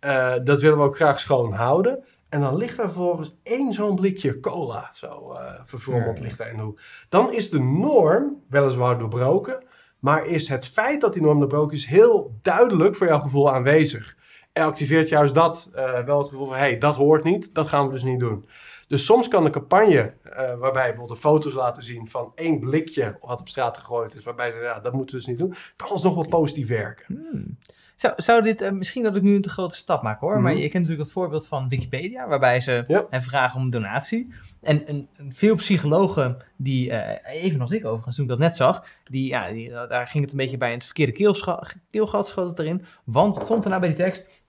Uh, 0.00 0.34
dat 0.44 0.60
willen 0.60 0.78
we 0.78 0.84
ook 0.84 0.96
graag 0.96 1.20
schoon 1.20 1.52
houden. 1.52 2.04
En 2.34 2.40
dan 2.40 2.56
ligt 2.56 2.76
daar 2.76 2.90
vervolgens 2.90 3.34
één 3.42 3.72
zo'n 3.72 3.94
blikje 3.94 4.40
cola, 4.40 4.90
zo 4.94 5.32
uh, 5.32 5.60
verfrommeld 5.64 6.20
ligt 6.20 6.38
daar 6.38 6.50
in 6.50 6.56
de 6.56 6.62
hoek. 6.62 6.80
Dan 7.08 7.32
is 7.32 7.50
de 7.50 7.58
norm 7.58 8.42
weliswaar 8.48 8.98
doorbroken, 8.98 9.64
maar 9.98 10.26
is 10.26 10.48
het 10.48 10.66
feit 10.66 11.00
dat 11.00 11.12
die 11.12 11.22
norm 11.22 11.38
doorbroken 11.38 11.76
is 11.76 11.86
heel 11.86 12.38
duidelijk 12.42 12.96
voor 12.96 13.06
jouw 13.06 13.18
gevoel 13.18 13.52
aanwezig. 13.52 14.16
En 14.52 14.64
activeert 14.64 15.08
juist 15.08 15.34
dat 15.34 15.70
uh, 15.74 16.04
wel 16.04 16.18
het 16.18 16.28
gevoel 16.28 16.46
van, 16.46 16.54
hé, 16.54 16.60
hey, 16.60 16.78
dat 16.78 16.96
hoort 16.96 17.24
niet, 17.24 17.54
dat 17.54 17.68
gaan 17.68 17.86
we 17.86 17.92
dus 17.92 18.02
niet 18.02 18.20
doen. 18.20 18.48
Dus 18.88 19.04
soms 19.04 19.28
kan 19.28 19.44
een 19.44 19.50
campagne, 19.50 20.14
uh, 20.24 20.32
waarbij 20.58 20.88
bijvoorbeeld 20.88 21.18
foto's 21.18 21.54
laten 21.54 21.82
zien 21.82 22.08
van 22.08 22.32
één 22.34 22.58
blikje 22.60 23.16
wat 23.20 23.40
op 23.40 23.48
straat 23.48 23.78
gegooid 23.78 24.14
is, 24.14 24.24
waarbij 24.24 24.50
ze, 24.50 24.58
ja, 24.58 24.80
dat 24.80 24.92
moeten 24.92 25.16
we 25.16 25.22
dus 25.22 25.30
niet 25.30 25.38
doen, 25.38 25.54
kan 25.76 25.88
alsnog 25.88 26.14
wel 26.14 26.28
positief 26.28 26.68
werken. 26.68 27.04
Hmm. 27.06 27.58
Zou, 27.94 28.14
zou 28.16 28.42
dit, 28.42 28.62
uh, 28.62 28.70
misschien 28.70 29.02
dat 29.02 29.16
ik 29.16 29.22
nu 29.22 29.34
een 29.34 29.40
te 29.40 29.50
grote 29.50 29.76
stap 29.76 30.02
maak 30.02 30.20
hoor, 30.20 30.30
mm 30.30 30.34
-hmm. 30.34 30.44
maar 30.44 30.54
je 30.54 30.60
kent 30.60 30.72
natuurlijk 30.72 31.00
het 31.00 31.12
voorbeeld 31.12 31.46
van 31.46 31.68
Wikipedia, 31.68 32.28
waarbij 32.28 32.60
ze 32.60 32.84
ja. 32.86 33.22
vragen 33.22 33.58
om 33.58 33.64
een 33.64 33.70
donatie. 33.70 34.34
En, 34.62 34.86
en, 34.86 35.08
veel 35.28 35.54
psychologen, 35.54 36.36
die, 36.56 36.90
uh, 36.90 37.10
even 37.24 37.60
als 37.60 37.70
ik 37.70 37.84
overigens, 37.84 38.16
toen 38.16 38.24
ik 38.24 38.30
dat 38.30 38.40
net 38.40 38.56
zag, 38.56 38.86
die, 39.04 39.28
ja, 39.28 39.50
die, 39.50 39.70
daar 39.70 40.06
ging 40.06 40.24
het 40.24 40.32
een 40.32 40.38
beetje 40.38 40.56
bij 40.56 40.68
in 40.68 40.76
het 40.76 40.84
verkeerde 40.84 41.12
keelgat, 41.12 41.76
keelgat 41.90 42.28
schoot 42.28 42.48
het 42.48 42.58
erin. 42.58 42.84
Want 43.04 43.34
wat 43.34 43.44
stond 43.44 43.64
er 43.64 43.68
nou 43.68 43.80
bij 43.80 43.90
die 43.90 44.04
tekst? 44.04 44.42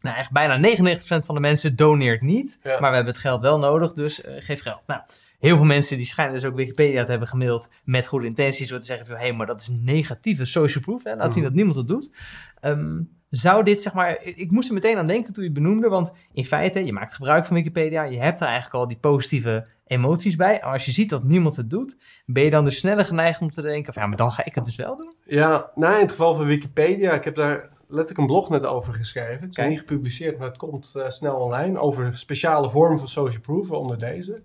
Nou, 0.00 0.16
echt 0.16 0.30
bijna 0.30 0.76
99% 0.76 1.02
van 1.02 1.34
de 1.34 1.40
mensen 1.40 1.76
doneert 1.76 2.20
niet, 2.20 2.58
Ja. 2.62 2.70
maar 2.80 2.90
we 2.90 2.96
hebben 2.96 3.12
het 3.12 3.22
geld 3.22 3.40
wel 3.40 3.58
nodig, 3.58 3.92
dus 3.92 4.24
uh, 4.24 4.32
geef 4.38 4.62
geld. 4.62 4.86
Nou, 4.86 5.00
heel 5.40 5.56
veel 5.56 5.66
mensen 5.66 5.96
die 5.96 6.06
schijnen 6.06 6.34
dus 6.34 6.44
ook 6.44 6.54
Wikipedia 6.54 7.04
te 7.04 7.10
hebben 7.10 7.28
gemaild 7.28 7.70
met 7.84 8.06
goede 8.06 8.26
intenties, 8.26 8.68
door 8.68 8.78
te 8.78 8.86
zeggen 8.86 9.06
van, 9.06 9.16
hé, 9.16 9.22
hey, 9.22 9.32
maar 9.32 9.46
dat 9.46 9.60
is 9.60 9.68
negatieve 9.82 10.44
social 10.44 10.82
proof, 10.82 11.04
hè? 11.04 11.16
laat 11.16 11.32
zien 11.32 11.42
dat 11.42 11.52
niemand 11.52 11.76
het 11.76 11.88
doet. 11.88 12.14
Ehm, 12.60 13.00
zou 13.30 13.64
dit, 13.64 13.82
zeg 13.82 13.92
maar, 13.92 14.22
ik, 14.22 14.36
ik 14.36 14.50
moest 14.50 14.68
er 14.68 14.74
meteen 14.74 14.96
aan 14.96 15.06
denken 15.06 15.32
toen 15.32 15.42
je 15.42 15.50
het 15.50 15.58
benoemde, 15.58 15.88
want 15.88 16.12
in 16.32 16.44
feite, 16.44 16.84
je 16.84 16.92
maakt 16.92 17.14
gebruik 17.14 17.44
van 17.44 17.56
Wikipedia, 17.56 18.02
je 18.02 18.18
hebt 18.18 18.40
er 18.40 18.46
eigenlijk 18.46 18.74
al 18.74 18.88
die 18.88 18.96
positieve 18.96 19.66
emoties 19.86 20.36
bij. 20.36 20.60
En 20.60 20.68
als 20.68 20.84
je 20.84 20.92
ziet 20.92 21.10
dat 21.10 21.24
niemand 21.24 21.56
het 21.56 21.70
doet, 21.70 21.96
ben 22.26 22.44
je 22.44 22.50
dan 22.50 22.64
dus 22.64 22.78
sneller 22.78 23.04
geneigd 23.04 23.40
om 23.40 23.50
te 23.50 23.62
denken 23.62 23.92
van, 23.92 24.02
ja, 24.02 24.08
maar 24.08 24.16
dan 24.16 24.32
ga 24.32 24.44
ik 24.44 24.54
het 24.54 24.64
dus 24.64 24.76
wel 24.76 24.96
doen. 24.96 25.14
Ja, 25.24 25.70
nou 25.74 25.94
in 25.94 26.00
het 26.00 26.10
geval 26.10 26.34
van 26.34 26.46
Wikipedia, 26.46 27.12
ik 27.12 27.24
heb 27.24 27.34
daar 27.34 27.68
letterlijk 27.80 28.18
een 28.18 28.26
blog 28.26 28.48
net 28.48 28.66
over 28.66 28.94
geschreven. 28.94 29.40
Het 29.40 29.48
is 29.48 29.54
Kijk. 29.54 29.68
niet 29.68 29.78
gepubliceerd, 29.78 30.38
maar 30.38 30.48
het 30.48 30.56
komt 30.56 30.94
uh, 30.96 31.08
snel 31.08 31.36
online 31.36 31.78
over 31.78 32.16
speciale 32.16 32.70
vormen 32.70 32.98
van 32.98 33.08
social 33.08 33.40
proof, 33.40 33.68
waaronder 33.68 33.98
deze. 33.98 34.42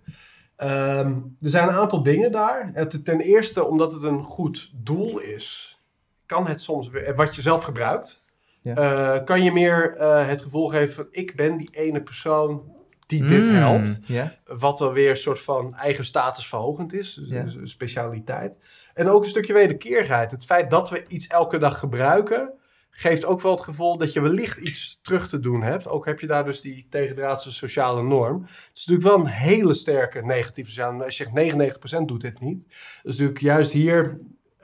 Um, 0.64 1.36
er 1.42 1.50
zijn 1.50 1.68
een 1.68 1.74
aantal 1.76 2.04
dingen 2.04 2.32
daar. 2.32 2.72
Het, 2.74 3.06
ten 3.06 3.20
eerste, 3.20 3.64
omdat 3.66 3.94
het 3.94 4.04
een 4.04 4.22
goed 4.22 4.72
doel 4.74 5.20
is, 5.20 5.80
kan 6.26 6.48
het 6.48 6.62
soms, 6.62 6.90
wat 7.16 7.36
je 7.36 7.42
zelf 7.42 7.64
gebruikt, 7.64 8.24
Ja. 8.62 9.18
uh, 9.18 9.24
kan 9.24 9.44
je 9.44 9.52
meer 9.52 9.96
uh, 9.98 10.28
het 10.28 10.42
gevoel 10.42 10.68
geven 10.68 10.94
van 10.94 11.08
ik 11.12 11.36
ben 11.36 11.58
die 11.58 11.70
ene 11.72 12.02
persoon 12.02 12.74
die 13.08 13.26
dit 13.26 13.44
Mm, 13.46 13.54
helpt. 13.56 14.00
Wat 14.46 14.78
dan 14.78 14.94
weer 14.94 15.10
een 15.10 15.18
soort 15.18 15.40
van 15.40 15.74
eigen 15.74 16.06
statusverhogend 16.06 16.94
is. 16.94 17.14
Dus 17.14 17.30
Ja. 17.30 17.40
een 17.40 17.68
specialiteit. 17.68 18.58
En 18.94 19.10
ook 19.10 19.24
een 19.24 19.30
stukje 19.30 19.54
wederkerigheid. 19.54 20.32
Het 20.32 20.46
feit 20.46 20.70
dat 20.70 20.90
we 20.90 21.04
iets 21.08 21.28
elke 21.28 21.58
dag 21.58 21.80
gebruiken... 21.80 22.54
geeft 22.98 23.26
ook 23.26 23.42
wel 23.42 23.52
het 23.52 23.64
gevoel 23.64 23.98
dat 23.98 24.14
je 24.14 24.22
wellicht 24.22 24.58
iets 24.58 25.00
terug 25.02 25.30
te 25.30 25.40
doen 25.40 25.62
hebt. 25.62 25.88
Ook 25.88 26.06
heb 26.06 26.20
je 26.20 26.28
daar 26.28 26.46
dus 26.46 26.62
die 26.62 26.88
tegendraadse 26.90 27.52
sociale 27.52 28.04
norm. 28.04 28.42
Het 28.42 28.72
is 28.74 28.86
natuurlijk 28.86 29.16
wel 29.16 29.26
een 29.26 29.32
hele 29.32 29.74
sterke 29.74 30.26
negatieve 30.26 30.70
sociale 30.70 30.92
norm. 30.92 31.04
Als 31.04 31.18
je 31.18 31.28
zegt 31.34 32.02
99% 32.02 32.06
doet 32.06 32.22
dit 32.22 32.40
niet. 32.40 32.66
Dus 33.04 33.12
natuurlijk 33.12 33.42
juist 33.42 33.72
hier... 33.72 34.16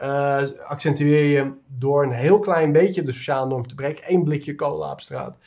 Uh, 0.02 0.42
accentueer 0.66 1.26
je 1.26 1.54
door 1.68 2.04
een 2.04 2.12
heel 2.12 2.40
klein 2.40 2.72
beetje 2.72 3.04
de 3.04 3.12
sociale 3.12 3.48
norm 3.48 3.68
te 3.68 3.76
breken. 3.76 4.04
Één 4.04 4.24
blikje 4.24 4.56
cola 4.56 4.92
op 4.92 5.02
straat. 5.02 5.38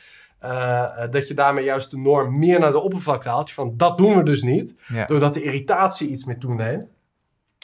Uh, 0.43 1.11
dat 1.11 1.27
je 1.27 1.33
daarmee 1.33 1.63
juist 1.63 1.91
de 1.91 1.97
norm 1.97 2.39
meer 2.39 2.59
naar 2.59 2.71
de 2.71 2.79
oppervlakte 2.79 3.29
haalt. 3.29 3.51
Van 3.51 3.77
dat 3.77 3.97
doen 3.97 4.17
we 4.17 4.23
dus 4.23 4.43
niet. 4.43 4.75
Ja. 4.87 5.05
Doordat 5.05 5.33
de 5.33 5.43
irritatie 5.43 6.09
iets 6.09 6.23
meer 6.23 6.39
toeneemt. 6.39 6.93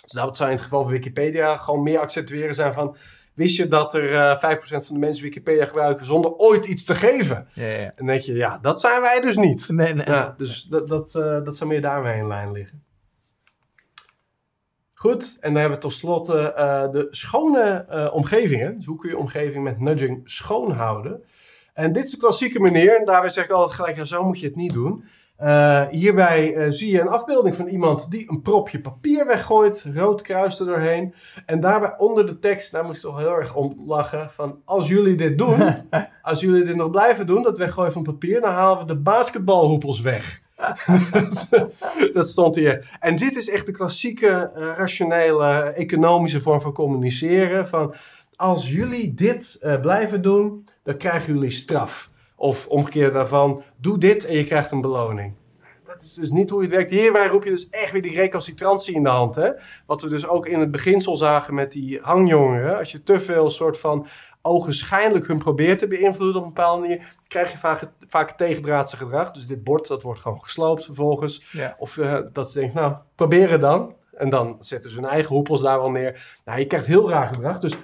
Dus 0.01 0.11
dat 0.11 0.37
zou 0.37 0.49
in 0.49 0.55
het 0.55 0.63
geval 0.63 0.83
van 0.83 0.91
Wikipedia 0.91 1.57
gewoon 1.57 1.83
meer 1.83 1.99
accentueren 1.99 2.55
zijn 2.55 2.73
van... 2.73 2.95
Wist 3.33 3.55
je 3.55 3.67
dat 3.67 3.93
er 3.93 4.11
uh, 4.11 4.57
5% 4.57 4.67
van 4.67 4.93
de 4.93 4.99
mensen 4.99 5.23
Wikipedia 5.23 5.65
gebruiken 5.65 6.05
zonder 6.05 6.31
ooit 6.31 6.65
iets 6.65 6.83
te 6.83 6.95
geven? 6.95 7.47
Ja, 7.53 7.65
ja. 7.65 7.77
En 7.77 7.93
dan 7.95 8.05
denk 8.05 8.21
je, 8.21 8.33
ja, 8.33 8.57
dat 8.57 8.79
zijn 8.79 9.01
wij 9.01 9.21
dus 9.21 9.35
niet. 9.35 9.69
Nee, 9.69 9.93
nee. 9.93 10.05
Ja, 10.05 10.33
dus 10.37 10.63
dat, 10.63 10.87
dat, 10.87 11.15
uh, 11.15 11.23
dat 11.43 11.55
zou 11.55 11.69
meer 11.69 11.81
daarmee 11.81 12.17
in 12.17 12.27
lijn 12.27 12.51
liggen. 12.51 12.83
Goed, 14.93 15.37
en 15.39 15.51
dan 15.51 15.61
hebben 15.61 15.77
we 15.79 15.83
tot 15.83 15.93
slot 15.93 16.29
uh, 16.29 16.35
de 16.91 17.07
schone 17.09 17.85
omgevingen. 18.13 18.77
Dus 18.77 18.85
hoe 18.85 18.97
kun 18.97 19.09
je 19.09 19.17
omgeving 19.17 19.63
met 19.63 19.79
nudging 19.79 20.21
schoon 20.29 20.71
houden? 20.71 21.23
En 21.73 21.93
dit 21.93 22.03
is 22.03 22.11
de 22.11 22.17
klassieke 22.17 22.59
manier. 22.59 22.99
En 22.99 23.05
daarbij 23.05 23.29
zeg 23.29 23.43
ik 23.43 23.51
altijd 23.51 23.75
gelijk, 23.79 23.95
ja, 23.95 24.03
zo 24.03 24.23
moet 24.23 24.39
je 24.39 24.45
het 24.45 24.55
niet 24.55 24.73
doen. 24.73 25.03
Uh, 25.41 25.87
hierbij 25.87 26.71
zie 26.71 26.91
je 26.91 27.01
een 27.01 27.07
afbeelding 27.07 27.55
van 27.55 27.67
iemand 27.67 28.11
die 28.11 28.29
een 28.29 28.41
propje 28.41 28.81
papier 28.81 29.25
weggooit. 29.25 29.85
Rood 29.95 30.21
kruis 30.21 30.59
er 30.59 30.65
doorheen. 30.65 31.13
En 31.45 31.59
daarbij 31.59 31.97
onder 31.97 32.25
de 32.25 32.39
tekst, 32.39 32.71
daar 32.71 32.85
moest 32.85 32.95
ik 32.95 33.01
toch 33.01 33.17
heel 33.17 33.35
erg 33.35 33.55
om 33.55 33.83
lachen. 33.85 34.29
Van 34.35 34.61
als 34.65 34.87
jullie 34.87 35.15
dit 35.15 35.37
doen, 35.37 35.75
als 36.21 36.39
jullie 36.41 36.63
dit 36.63 36.75
nog 36.75 36.89
blijven 36.89 37.27
doen, 37.27 37.43
dat 37.43 37.57
weggooien 37.57 37.93
van 37.93 38.03
papier, 38.03 38.41
dan 38.41 38.51
halen 38.51 38.79
we 38.79 38.93
de 38.93 38.99
basketbalhoepels 38.99 40.01
weg. 40.01 40.41
dat 42.13 42.27
stond 42.27 42.55
hier. 42.55 42.97
En 42.99 43.15
dit 43.15 43.35
is 43.35 43.49
echt 43.49 43.65
de 43.65 43.71
klassieke, 43.71 44.51
uh, 44.55 44.71
rationele, 44.77 45.53
economische 45.61 46.41
vorm 46.41 46.61
van 46.61 46.73
communiceren. 46.73 47.67
Van 47.67 47.93
als 48.35 48.69
jullie 48.69 49.13
dit 49.13 49.59
blijven 49.81 50.21
doen, 50.21 50.65
dan 50.83 50.97
krijgen 50.97 51.33
jullie 51.33 51.51
straf. 51.51 52.10
Of 52.41 52.67
omgekeerd 52.67 53.13
daarvan, 53.13 53.63
doe 53.77 53.97
dit 53.97 54.25
en 54.25 54.35
je 54.35 54.43
krijgt 54.43 54.71
een 54.71 54.81
beloning. 54.81 55.33
Dat 55.85 56.01
is 56.01 56.13
dus 56.13 56.29
niet 56.29 56.49
hoe 56.49 56.61
het 56.61 56.71
werkt. 56.71 56.89
Hierbij 56.89 57.27
roep 57.27 57.43
je 57.43 57.49
dus 57.49 57.69
echt 57.69 57.91
weer 57.91 58.01
die 58.01 58.15
recalcitrantie 58.15 58.95
in 58.95 59.03
de 59.03 59.09
hand. 59.09 59.35
Hè? 59.35 59.49
Wat 59.85 60.01
we 60.01 60.09
dus 60.09 60.27
ook 60.27 60.45
in 60.45 60.59
het 60.59 60.71
beginsel 60.71 61.17
zagen 61.17 61.53
met 61.53 61.71
die 61.71 61.99
hangjongeren. 62.01 62.77
Als 62.77 62.91
je 62.91 63.03
te 63.03 63.19
veel 63.19 63.49
soort 63.49 63.77
van 63.77 64.07
ogenschijnlijk 64.41 65.27
hun 65.27 65.37
probeert 65.37 65.79
te 65.79 65.87
beïnvloeden 65.87 66.37
op 66.37 66.47
een 66.47 66.53
bepaalde 66.53 66.81
manier, 66.81 67.15
krijg 67.27 67.51
je 67.51 67.57
vaak, 67.57 67.91
vaak 68.07 68.31
tegendraadse 68.31 68.97
gedrag. 68.97 69.31
Dus 69.31 69.47
dit 69.47 69.63
bord, 69.63 69.87
dat 69.87 70.01
wordt 70.01 70.19
gewoon 70.19 70.41
gesloopt 70.41 70.85
vervolgens. 70.85 71.43
Ja. 71.51 71.75
Of 71.79 71.97
uh, 71.97 72.19
dat 72.33 72.51
ze 72.51 72.59
denken, 72.59 72.81
nou, 72.81 72.95
probeer 73.15 73.51
het 73.51 73.61
dan. 73.61 73.95
En 74.11 74.29
dan 74.29 74.57
zetten 74.59 74.89
ze 74.91 74.95
hun 74.95 75.09
eigen 75.09 75.35
hoepels 75.35 75.61
daar 75.61 75.79
wel 75.79 75.91
neer. 75.91 76.39
Nou, 76.45 76.59
je 76.59 76.65
krijgt 76.65 76.85
heel 76.85 77.09
raar 77.09 77.27
gedrag. 77.27 77.59
Dus 77.59 77.77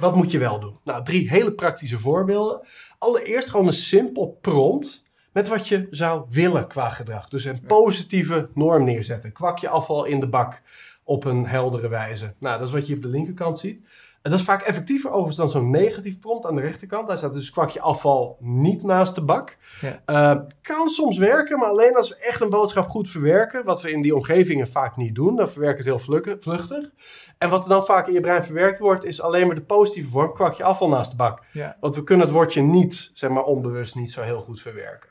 Wat 0.00 0.14
moet 0.14 0.30
je 0.30 0.38
wel 0.38 0.60
doen? 0.60 0.78
Nou, 0.84 1.04
drie 1.04 1.30
hele 1.30 1.52
praktische 1.52 1.98
voorbeelden. 1.98 2.66
Allereerst 2.98 3.48
gewoon 3.48 3.66
een 3.66 3.72
simpel 3.72 4.38
prompt 4.40 5.06
met 5.32 5.48
wat 5.48 5.68
je 5.68 5.86
zou 5.90 6.26
willen 6.30 6.66
qua 6.66 6.90
gedrag. 6.90 7.28
Dus 7.28 7.44
een 7.44 7.60
positieve 7.60 8.50
norm 8.54 8.84
neerzetten. 8.84 9.32
Kwak 9.32 9.58
je 9.58 9.68
afval 9.68 10.04
in 10.04 10.20
de 10.20 10.28
bak 10.28 10.62
op 11.04 11.24
een 11.24 11.46
heldere 11.46 11.88
wijze. 11.88 12.34
Nou, 12.38 12.58
dat 12.58 12.68
is 12.68 12.74
wat 12.74 12.86
je 12.86 12.94
op 12.94 13.02
de 13.02 13.08
linkerkant 13.08 13.58
ziet. 13.58 13.86
En 14.22 14.30
dat 14.30 14.40
is 14.40 14.46
vaak 14.46 14.62
effectiever 14.62 15.10
overigens 15.10 15.36
dan 15.36 15.50
zo'n 15.50 15.70
negatief 15.70 16.20
prompt 16.20 16.46
aan 16.46 16.54
de 16.54 16.60
rechterkant. 16.60 17.08
Daar 17.08 17.18
staat 17.18 17.32
dus 17.32 17.50
kwak 17.50 17.70
je 17.70 17.80
afval 17.80 18.36
niet 18.40 18.82
naast 18.82 19.14
de 19.14 19.22
bak. 19.22 19.56
Ja. 19.80 20.02
Uh, 20.06 20.42
kan 20.62 20.88
soms 20.88 21.18
werken, 21.18 21.58
maar 21.58 21.68
alleen 21.68 21.96
als 21.96 22.08
we 22.08 22.16
echt 22.16 22.40
een 22.40 22.50
boodschap 22.50 22.88
goed 22.88 23.10
verwerken. 23.10 23.64
Wat 23.64 23.82
we 23.82 23.90
in 23.90 24.02
die 24.02 24.14
omgevingen 24.14 24.68
vaak 24.68 24.96
niet 24.96 25.14
doen. 25.14 25.36
Dan 25.36 25.48
verwerken 25.48 25.90
het 25.90 26.04
heel 26.04 26.38
vluchtig. 26.38 26.90
En 27.38 27.50
wat 27.50 27.62
er 27.62 27.68
dan 27.68 27.84
vaak 27.84 28.06
in 28.06 28.12
je 28.12 28.20
brein 28.20 28.44
verwerkt 28.44 28.78
wordt, 28.78 29.04
is 29.04 29.20
alleen 29.20 29.46
maar 29.46 29.54
de 29.54 29.62
positieve 29.62 30.08
vorm. 30.08 30.34
Kwak 30.34 30.54
je 30.54 30.64
afval 30.64 30.88
naast 30.88 31.10
de 31.10 31.16
bak. 31.16 31.42
Ja. 31.52 31.76
Want 31.80 31.96
we 31.96 32.04
kunnen 32.04 32.26
het 32.26 32.34
woordje 32.34 32.62
niet, 32.62 33.10
zeg 33.14 33.30
maar 33.30 33.44
onbewust, 33.44 33.94
niet 33.94 34.12
zo 34.12 34.22
heel 34.22 34.40
goed 34.40 34.60
verwerken. 34.60 35.10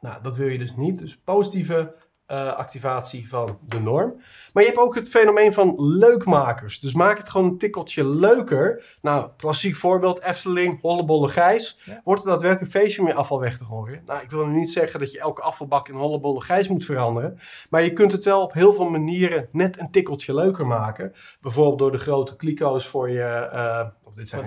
Nou, 0.00 0.22
dat 0.22 0.36
wil 0.36 0.48
je 0.48 0.58
dus 0.58 0.76
niet. 0.76 0.98
Dus 0.98 1.16
positieve 1.24 1.94
uh, 2.30 2.54
activatie 2.54 3.28
van 3.28 3.58
de 3.66 3.80
norm. 3.80 4.14
Maar 4.52 4.62
je 4.62 4.68
hebt 4.68 4.80
ook 4.80 4.94
het 4.94 5.08
fenomeen 5.08 5.54
van 5.54 5.74
leukmakers. 5.76 6.80
Dus 6.80 6.92
maak 6.92 7.18
het 7.18 7.28
gewoon 7.28 7.46
een 7.46 7.58
tikkeltje 7.58 8.06
leuker. 8.06 8.96
Nou, 9.00 9.28
klassiek 9.36 9.76
voorbeeld, 9.76 10.22
Efteling, 10.22 10.80
Hollebolle 10.80 11.28
Gijs. 11.28 11.78
Ja. 11.84 12.00
Wordt 12.04 12.22
er 12.22 12.28
daadwerkelijk 12.28 12.74
een 12.74 12.80
feestje 12.80 13.00
om 13.00 13.06
je 13.06 13.14
afval 13.14 13.40
weg 13.40 13.58
te 13.58 13.64
gooien? 13.64 14.02
Nou, 14.06 14.22
ik 14.22 14.30
wil 14.30 14.46
nu 14.46 14.56
niet 14.56 14.70
zeggen 14.70 15.00
dat 15.00 15.12
je 15.12 15.20
elke 15.20 15.42
afvalbak 15.42 15.88
in 15.88 15.94
Hollebolle 15.94 16.40
Gijs 16.40 16.68
moet 16.68 16.84
veranderen. 16.84 17.38
Maar 17.70 17.82
je 17.82 17.92
kunt 17.92 18.12
het 18.12 18.24
wel 18.24 18.42
op 18.42 18.52
heel 18.52 18.72
veel 18.72 18.90
manieren 18.90 19.48
net 19.52 19.80
een 19.80 19.90
tikkeltje 19.90 20.34
leuker 20.34 20.66
maken. 20.66 21.12
Bijvoorbeeld 21.40 21.78
door 21.78 21.92
de 21.92 21.98
grote 21.98 22.36
kliko's 22.36 22.86
voor 22.86 23.10
je... 23.10 23.50
Uh, 23.52 23.86
of 24.06 24.14
dit 24.14 24.28
zijn. 24.28 24.44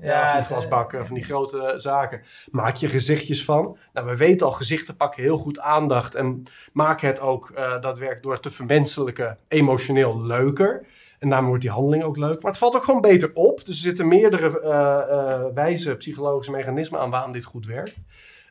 Ja, 0.00 0.28
van 0.30 0.36
die 0.36 0.46
glasbakken, 0.46 0.98
eh, 0.98 1.04
van 1.04 1.14
die 1.14 1.24
grote 1.24 1.74
zaken. 1.76 2.22
Maak 2.50 2.76
je 2.76 2.88
gezichtjes 2.88 3.44
van. 3.44 3.76
Nou, 3.92 4.06
we 4.06 4.16
weten 4.16 4.46
al, 4.46 4.52
gezichten 4.52 4.96
pakken 4.96 5.22
heel 5.22 5.36
goed 5.36 5.58
aandacht. 5.58 6.14
En 6.14 6.42
maken 6.72 7.08
het 7.08 7.20
ook 7.20 7.50
uh, 7.50 7.56
daadwerkelijk 7.56 8.22
door 8.22 8.32
het 8.32 8.42
te 8.42 8.50
vermenselijken 8.50 9.38
emotioneel 9.48 10.22
leuker. 10.22 10.86
En 11.18 11.28
daarmee 11.28 11.48
wordt 11.48 11.62
die 11.62 11.72
handeling 11.72 12.04
ook 12.04 12.16
leuk. 12.16 12.42
Maar 12.42 12.50
het 12.50 12.60
valt 12.60 12.76
ook 12.76 12.84
gewoon 12.84 13.00
beter 13.00 13.30
op. 13.34 13.64
Dus 13.64 13.74
er 13.74 13.82
zitten 13.82 14.08
meerdere 14.08 14.60
uh, 14.62 14.68
uh, 14.68 15.54
wijze 15.54 15.96
psychologische 15.96 16.52
mechanismen 16.52 17.00
aan 17.00 17.10
waarom 17.10 17.32
dit 17.32 17.44
goed 17.44 17.66
werkt. 17.66 17.96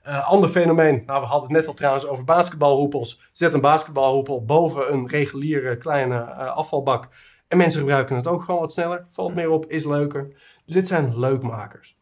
Uh, 0.07 0.29
ander 0.29 0.49
fenomeen, 0.49 1.03
nou 1.05 1.21
we 1.21 1.27
hadden 1.27 1.49
het 1.49 1.57
net 1.57 1.67
al 1.67 1.73
trouwens 1.73 2.05
over 2.05 2.23
basketbalhoepels. 2.23 3.21
Zet 3.31 3.53
een 3.53 3.61
basketbalhoepel 3.61 4.45
boven 4.45 4.93
een 4.93 5.07
reguliere 5.07 5.77
kleine 5.77 6.23
afvalbak. 6.33 7.07
En 7.55 7.61
mensen 7.61 7.79
gebruiken 7.79 8.15
het 8.15 8.27
ook 8.27 8.41
gewoon 8.41 8.59
wat 8.59 8.71
sneller. 8.71 9.05
Valt 9.11 9.35
meer 9.35 9.49
op, 9.49 9.65
is 9.65 9.85
leuker. 9.85 10.27
Dus 10.65 10.73
dit 10.73 10.87
zijn 10.87 11.19
leukmakers. 11.19 11.97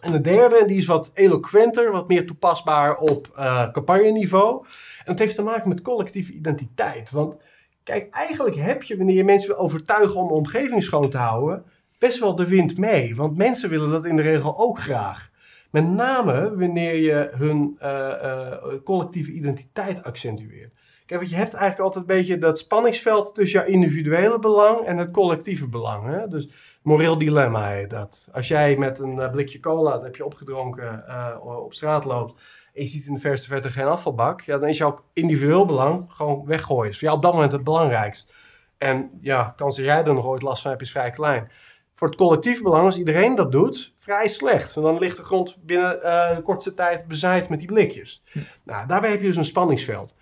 En 0.00 0.12
de 0.12 0.20
derde, 0.20 0.64
die 0.66 0.76
is 0.76 0.84
wat 0.86 1.10
eloquenter, 1.14 1.92
wat 1.92 2.08
meer 2.08 2.26
toepasbaar 2.26 2.96
op 2.96 3.32
uh, 3.36 3.70
campagneniveau. 3.70 4.64
En 4.98 5.04
dat 5.04 5.18
heeft 5.18 5.34
te 5.34 5.42
maken 5.42 5.68
met 5.68 5.82
collectieve 5.82 6.32
identiteit. 6.32 7.10
Want 7.10 7.34
kijk, 7.82 8.14
eigenlijk 8.14 8.56
heb 8.56 8.82
je, 8.82 8.96
wanneer 8.96 9.14
je 9.14 9.24
mensen 9.24 9.48
wil 9.48 9.58
overtuigen 9.58 10.20
om 10.20 10.28
de 10.28 10.34
omgeving 10.34 10.82
schoon 10.82 11.10
te 11.10 11.18
houden, 11.18 11.64
best 11.98 12.18
wel 12.18 12.34
de 12.34 12.46
wind 12.46 12.78
mee. 12.78 13.16
Want 13.16 13.36
mensen 13.36 13.70
willen 13.70 13.90
dat 13.90 14.04
in 14.06 14.16
de 14.16 14.22
regel 14.22 14.58
ook 14.58 14.78
graag. 14.78 15.30
Met 15.70 15.88
name 15.88 16.56
wanneer 16.56 16.96
je 16.96 17.30
hun 17.34 17.78
uh, 17.82 17.88
uh, 17.88 18.52
collectieve 18.84 19.32
identiteit 19.32 20.02
accentueert. 20.02 20.72
Kijk, 21.12 21.24
want 21.24 21.36
je 21.36 21.42
hebt 21.42 21.54
eigenlijk 21.54 21.84
altijd 21.84 22.10
een 22.10 22.16
beetje 22.16 22.38
dat 22.38 22.58
spanningsveld 22.58 23.34
tussen 23.34 23.60
jouw 23.60 23.68
individuele 23.68 24.38
belang 24.38 24.80
en 24.80 24.96
het 24.96 25.10
collectieve 25.10 25.66
belang. 25.66 26.06
Hè? 26.06 26.28
Dus 26.28 26.48
moreel 26.82 27.18
dilemma 27.18 27.68
heet 27.68 27.90
dat. 27.90 28.28
Als 28.32 28.48
jij 28.48 28.76
met 28.76 28.98
een 28.98 29.16
uh, 29.16 29.30
blikje 29.30 29.60
cola, 29.60 29.90
dat 29.90 30.02
heb 30.02 30.16
je 30.16 30.24
opgedronken, 30.24 31.04
uh, 31.08 31.36
op 31.64 31.74
straat 31.74 32.04
loopt 32.04 32.40
en 32.74 32.82
je 32.82 32.88
ziet 32.88 33.06
in 33.06 33.14
de 33.14 33.20
verste 33.20 33.48
verte 33.48 33.70
geen 33.70 33.86
afvalbak, 33.86 34.40
ja, 34.40 34.58
dan 34.58 34.68
is 34.68 34.78
jouw 34.78 35.04
individueel 35.12 35.66
belang 35.66 36.04
gewoon 36.08 36.44
weggooien. 36.46 36.90
Is 36.90 36.98
voor 36.98 37.04
jou 37.04 37.16
op 37.16 37.22
dat 37.22 37.32
moment 37.32 37.52
het 37.52 37.64
belangrijkst. 37.64 38.34
En 38.78 39.10
ja, 39.20 39.52
kans 39.56 39.76
dat 39.76 39.84
jij 39.84 40.04
er 40.04 40.14
nog 40.14 40.26
ooit 40.26 40.42
last 40.42 40.62
van 40.62 40.70
hebt 40.70 40.82
is 40.82 40.90
vrij 40.90 41.10
klein. 41.10 41.50
Voor 41.94 42.08
het 42.08 42.16
collectief 42.16 42.62
belang, 42.62 42.84
als 42.84 42.98
iedereen 42.98 43.34
dat 43.34 43.52
doet, 43.52 43.94
vrij 43.98 44.28
slecht. 44.28 44.74
Want 44.74 44.86
dan 44.86 44.98
ligt 44.98 45.16
de 45.16 45.22
grond 45.22 45.56
binnen 45.62 45.98
uh, 46.02 46.36
de 46.36 46.42
kortste 46.42 46.74
tijd 46.74 47.06
bezaaid 47.06 47.48
met 47.48 47.58
die 47.58 47.68
blikjes. 47.68 48.22
Hm. 48.32 48.38
Nou, 48.62 48.86
daarbij 48.86 49.10
heb 49.10 49.20
je 49.20 49.26
dus 49.26 49.36
een 49.36 49.44
spanningsveld. 49.44 50.14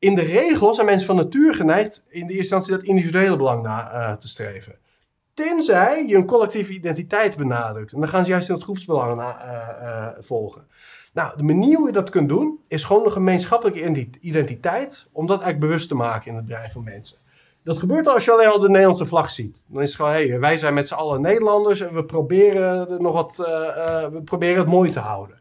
In 0.00 0.14
de 0.14 0.22
regel 0.22 0.74
zijn 0.74 0.86
mensen 0.86 1.06
van 1.06 1.16
natuur 1.16 1.54
geneigd 1.54 2.04
in 2.08 2.26
de 2.26 2.32
eerste 2.34 2.54
instantie 2.54 2.72
dat 2.72 2.82
individuele 2.82 3.36
belang 3.36 3.62
na 3.62 3.92
uh, 3.92 4.16
te 4.16 4.28
streven. 4.28 4.78
Tenzij 5.34 6.06
je 6.06 6.16
een 6.16 6.26
collectieve 6.26 6.72
identiteit 6.72 7.36
benadrukt. 7.36 7.92
En 7.92 8.00
dan 8.00 8.08
gaan 8.08 8.24
ze 8.24 8.30
juist 8.30 8.48
in 8.48 8.54
het 8.54 8.62
groepsbelang 8.62 9.20
uh, 9.20 9.28
uh, 9.82 10.06
volgen. 10.18 10.66
Nou, 11.12 11.36
de 11.36 11.42
manier 11.42 11.76
hoe 11.76 11.86
je 11.86 11.92
dat 11.92 12.10
kunt 12.10 12.28
doen, 12.28 12.58
is 12.68 12.84
gewoon 12.84 13.04
een 13.04 13.12
gemeenschappelijke 13.12 14.08
identiteit. 14.20 15.06
Om 15.12 15.26
dat 15.26 15.40
eigenlijk 15.40 15.70
bewust 15.70 15.88
te 15.88 15.94
maken 15.94 16.30
in 16.30 16.36
het 16.36 16.46
brein 16.46 16.70
van 16.70 16.84
mensen. 16.84 17.18
Dat 17.64 17.78
gebeurt 17.78 18.06
al 18.06 18.14
als 18.14 18.24
je 18.24 18.32
alleen 18.32 18.48
al 18.48 18.60
de 18.60 18.68
Nederlandse 18.68 19.06
vlag 19.06 19.30
ziet. 19.30 19.64
Dan 19.68 19.82
is 19.82 19.88
het 19.88 19.96
gewoon, 19.96 20.12
hey, 20.12 20.40
wij 20.40 20.56
zijn 20.56 20.74
met 20.74 20.88
z'n 20.88 20.94
allen 20.94 21.20
Nederlanders 21.20 21.80
en 21.80 21.94
we 21.94 22.04
proberen, 22.04 22.90
er 22.90 23.00
nog 23.00 23.12
wat, 23.12 23.36
we 24.12 24.20
proberen 24.24 24.58
het 24.58 24.66
mooi 24.66 24.90
te 24.90 25.00
houden. 25.00 25.38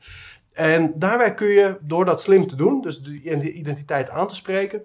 En 0.58 0.94
daarbij 0.96 1.34
kun 1.34 1.48
je, 1.48 1.78
door 1.82 2.06
dat 2.06 2.22
slim 2.22 2.48
te 2.48 2.56
doen, 2.56 2.82
dus 2.82 3.02
de 3.02 3.52
identiteit 3.54 4.10
aan 4.10 4.28
te 4.28 4.36
spreken, 4.36 4.84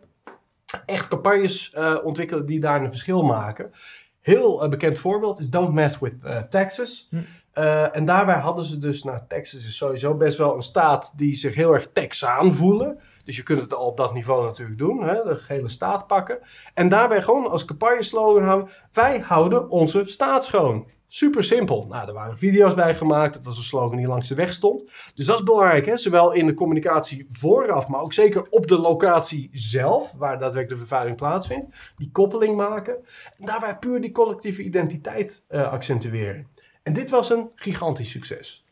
echt 0.87 1.09
campagnes 1.09 1.73
uh, 1.77 1.97
ontwikkelen 2.03 2.47
die 2.47 2.61
daar 2.61 2.83
een 2.83 2.91
verschil 2.91 3.23
maken. 3.23 3.71
Heel 4.21 4.65
uh, 4.65 4.71
bekend 4.71 4.99
voorbeeld 4.99 5.41
is 5.41 5.51
Don't 5.51 5.73
Mess 5.73 5.99
with 5.99 6.15
uh, 6.25 6.39
Texas. 6.39 7.09
Hm. 7.11 7.17
en 7.93 8.05
daarbij 8.05 8.39
hadden 8.39 8.65
ze 8.65 8.79
dus, 8.79 9.03
nou 9.03 9.19
Texas 9.29 9.67
is 9.67 9.77
sowieso 9.77 10.15
best 10.15 10.39
wel 10.39 10.55
een 10.55 10.63
staat 10.63 11.13
die 11.17 11.35
zich 11.35 11.55
heel 11.55 11.73
erg 11.73 11.89
Texaan 11.93 12.55
voelen. 12.55 12.99
Dus 13.25 13.37
je 13.37 13.43
kunt 13.43 13.61
het 13.61 13.75
al 13.75 13.87
op 13.87 13.97
dat 13.97 14.15
niveau 14.15 14.45
natuurlijk 14.45 14.79
doen, 14.79 15.03
hè, 15.03 15.23
de 15.23 15.35
gele 15.35 15.69
staat 15.69 16.07
pakken. 16.07 16.39
En 16.75 16.89
daarbij 16.89 17.23
gewoon 17.23 17.51
als 17.51 17.65
campagneslogan 17.65 18.45
houden, 18.45 18.69
wij 18.93 19.19
houden 19.19 19.71
onze 19.71 20.03
staat 20.05 20.45
schoon. 20.45 20.87
Super 21.15 21.45
simpel. 21.45 21.87
Nou, 21.89 22.09
er 22.09 22.15
waren 22.15 22.39
video's 22.39 22.75
bij 22.75 22.95
gemaakt. 22.95 23.35
Dat 23.35 23.45
was 23.45 23.57
een 23.57 23.63
slogan 23.63 23.97
die 23.97 24.07
langs 24.07 24.29
de 24.29 24.35
weg 24.35 24.53
stond. 24.53 24.85
Dus 25.15 25.27
dat 25.27 25.39
is 25.39 25.45
belangrijk, 25.45 25.87
hè? 25.87 25.97
zowel 25.97 26.33
in 26.33 26.47
de 26.47 26.55
communicatie 26.55 27.27
vooraf, 27.31 27.89
maar 27.89 28.01
ook 28.01 28.13
zeker 28.13 28.47
op 28.51 28.67
de 28.67 28.79
locatie 28.79 29.51
zelf, 29.53 30.13
waar 30.13 30.39
daadwerkelijk 30.39 30.69
de 30.69 30.77
vervuiling 30.77 31.17
plaatsvindt. 31.17 31.75
Die 31.97 32.11
koppeling 32.13 32.57
maken. 32.57 32.97
En 33.39 33.47
daarbij 33.47 33.77
puur 33.77 34.01
die 34.01 34.13
collectieve 34.13 34.63
identiteit 34.63 35.43
uh, 35.51 35.73
accentueren. 35.73 36.47
En 36.83 36.93
dit 36.93 37.11
was 37.11 37.31
een 37.31 37.51
gigantisch 37.55 38.11
succes. 38.11 38.65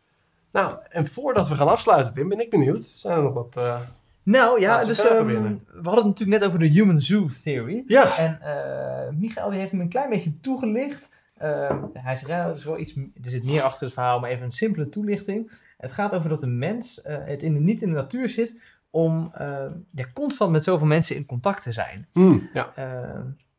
Nou, 0.52 0.76
en 0.88 1.06
voordat 1.06 1.48
we 1.48 1.54
gaan 1.54 1.68
afsluiten, 1.68 2.14
Tim, 2.14 2.28
ben 2.28 2.40
ik 2.40 2.50
benieuwd. 2.50 2.90
Zijn 2.94 3.16
er 3.16 3.22
nog 3.22 3.34
wat. 3.34 3.54
Uh, 3.58 3.80
nou 4.22 4.60
ja, 4.60 4.84
dus 4.84 5.04
um, 5.04 5.26
we 5.66 5.82
hadden 5.82 5.94
het 5.94 6.04
natuurlijk 6.04 6.40
net 6.40 6.44
over 6.44 6.58
de 6.58 6.66
Human 6.66 7.00
Zoo 7.00 7.28
Theory. 7.44 7.84
Ja. 7.86 8.16
En 8.16 8.38
uh, 8.42 9.18
Michael 9.18 9.50
die 9.50 9.58
heeft 9.58 9.70
hem 9.70 9.80
een 9.80 9.88
klein 9.88 10.10
beetje 10.10 10.40
toegelicht. 10.40 11.08
Uh, 11.42 11.82
hij 11.92 12.16
zegt, 12.16 12.28
ja, 12.28 12.46
dat 12.46 12.56
is 12.56 12.64
wel 12.64 12.78
iets, 12.78 12.96
er 12.96 13.30
zit 13.30 13.44
meer 13.44 13.62
achter 13.62 13.84
het 13.84 13.92
verhaal, 13.92 14.20
maar 14.20 14.30
even 14.30 14.44
een 14.44 14.52
simpele 14.52 14.88
toelichting. 14.88 15.52
Het 15.78 15.92
gaat 15.92 16.12
over 16.12 16.28
dat 16.28 16.42
een 16.42 16.58
mens 16.58 17.02
uh, 17.06 17.16
het 17.24 17.42
in 17.42 17.54
de, 17.54 17.60
niet 17.60 17.82
in 17.82 17.88
de 17.88 17.94
natuur 17.94 18.28
zit 18.28 18.60
om 18.90 19.32
uh, 19.40 19.64
ja, 19.90 20.06
constant 20.14 20.52
met 20.52 20.64
zoveel 20.64 20.86
mensen 20.86 21.16
in 21.16 21.26
contact 21.26 21.62
te 21.62 21.72
zijn. 21.72 22.06
Mm, 22.12 22.48
ja. 22.52 22.66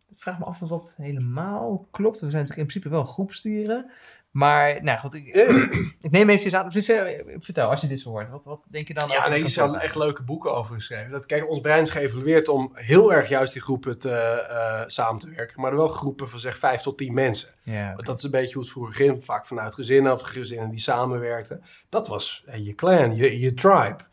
ik 0.10 0.20
vraag 0.20 0.40
me 0.40 0.46
af 0.46 0.62
of 0.62 0.70
dat 0.70 0.94
helemaal 0.98 1.88
klopt. 1.92 2.20
We 2.20 2.30
zijn 2.30 2.42
natuurlijk 2.42 2.60
in 2.60 2.66
principe 2.66 2.90
wel 2.90 3.04
groepsdieren. 3.04 3.92
Maar, 4.32 4.84
nou 4.84 5.00
goed, 5.00 5.14
ik, 5.14 5.36
ik 6.08 6.12
neem 6.12 6.30
even 6.30 6.60
aan. 6.60 6.70
Dus, 6.70 6.86
vertel, 7.38 7.70
als 7.70 7.82
je 7.82 7.88
dit 7.88 8.00
zo 8.00 8.10
hoort, 8.10 8.30
wat, 8.30 8.46
wat 8.46 8.66
denk 8.70 8.88
je 8.88 8.94
dan 8.94 9.08
Ja, 9.10 9.18
over 9.18 9.30
nee, 9.30 9.44
je 9.44 9.62
hebt 9.62 9.74
echt 9.74 9.96
leuke 9.96 10.24
boeken 10.24 10.56
over 10.56 10.76
geschreven. 10.76 11.12
Dat, 11.12 11.26
kijk, 11.26 11.50
ons 11.50 11.62
brein 11.62 11.84
is 11.84 11.90
geëvalueerd 11.90 12.48
om 12.48 12.72
heel 12.74 13.14
erg 13.14 13.30
juist 13.30 13.54
die 13.54 13.62
groepen 13.62 14.00
te, 14.00 14.48
uh, 14.50 14.84
samen 14.88 15.20
te 15.20 15.30
werken. 15.30 15.62
Maar 15.62 15.76
wel 15.76 15.88
groepen 15.88 16.30
van 16.30 16.40
zeg 16.40 16.58
vijf 16.58 16.82
tot 16.82 16.98
tien 16.98 17.14
mensen. 17.14 17.50
Ja, 17.64 17.92
okay. 17.92 18.06
Dat 18.06 18.18
is 18.18 18.24
een 18.24 18.32
beetje 18.32 18.54
hoe 18.54 18.64
het 18.64 18.72
vroeger 18.72 18.96
ging. 18.96 19.26
Vaak 19.26 19.46
vanuit 19.46 19.74
gezinnen 19.74 20.14
of 20.14 20.22
gezinnen 20.22 20.70
die 20.70 20.80
samenwerkten. 20.80 21.64
Dat 21.90 22.08
was 22.08 22.44
uh, 22.48 22.66
je 22.66 22.76
clan, 22.76 23.16
je, 23.16 23.40
je 23.40 23.54
tribe. 23.54 24.10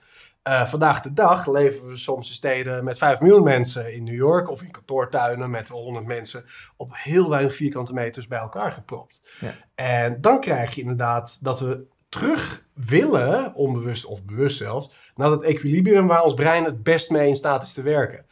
Uh, 0.49 0.67
vandaag 0.67 1.01
de 1.01 1.13
dag 1.13 1.47
leven 1.47 1.89
we 1.89 1.97
soms 1.97 2.29
in 2.29 2.35
steden 2.35 2.85
met 2.85 2.99
5 2.99 3.21
miljoen 3.21 3.43
mensen 3.43 3.95
in 3.95 4.05
New 4.05 4.15
York 4.15 4.51
of 4.51 4.63
in 4.63 4.71
kantoortuinen 4.71 5.51
met 5.51 5.69
wel 5.69 5.83
100 5.83 6.07
mensen 6.07 6.45
op 6.77 6.91
heel 6.95 7.31
weinig 7.31 7.55
vierkante 7.55 7.93
meters 7.93 8.27
bij 8.27 8.39
elkaar 8.39 8.73
gepropt. 8.73 9.21
Ja. 9.41 9.55
En 9.75 10.21
dan 10.21 10.41
krijg 10.41 10.75
je 10.75 10.81
inderdaad 10.81 11.39
dat 11.45 11.61
we 11.61 11.87
terug 12.09 12.65
willen, 12.73 13.55
onbewust 13.55 14.05
of 14.05 14.25
bewust 14.25 14.57
zelfs, 14.57 14.91
naar 15.15 15.29
dat 15.29 15.43
equilibrium 15.43 16.07
waar 16.07 16.23
ons 16.23 16.35
brein 16.35 16.65
het 16.65 16.83
best 16.83 17.11
mee 17.11 17.29
in 17.29 17.37
staat 17.37 17.63
is 17.63 17.73
te 17.73 17.83
werken. 17.83 18.25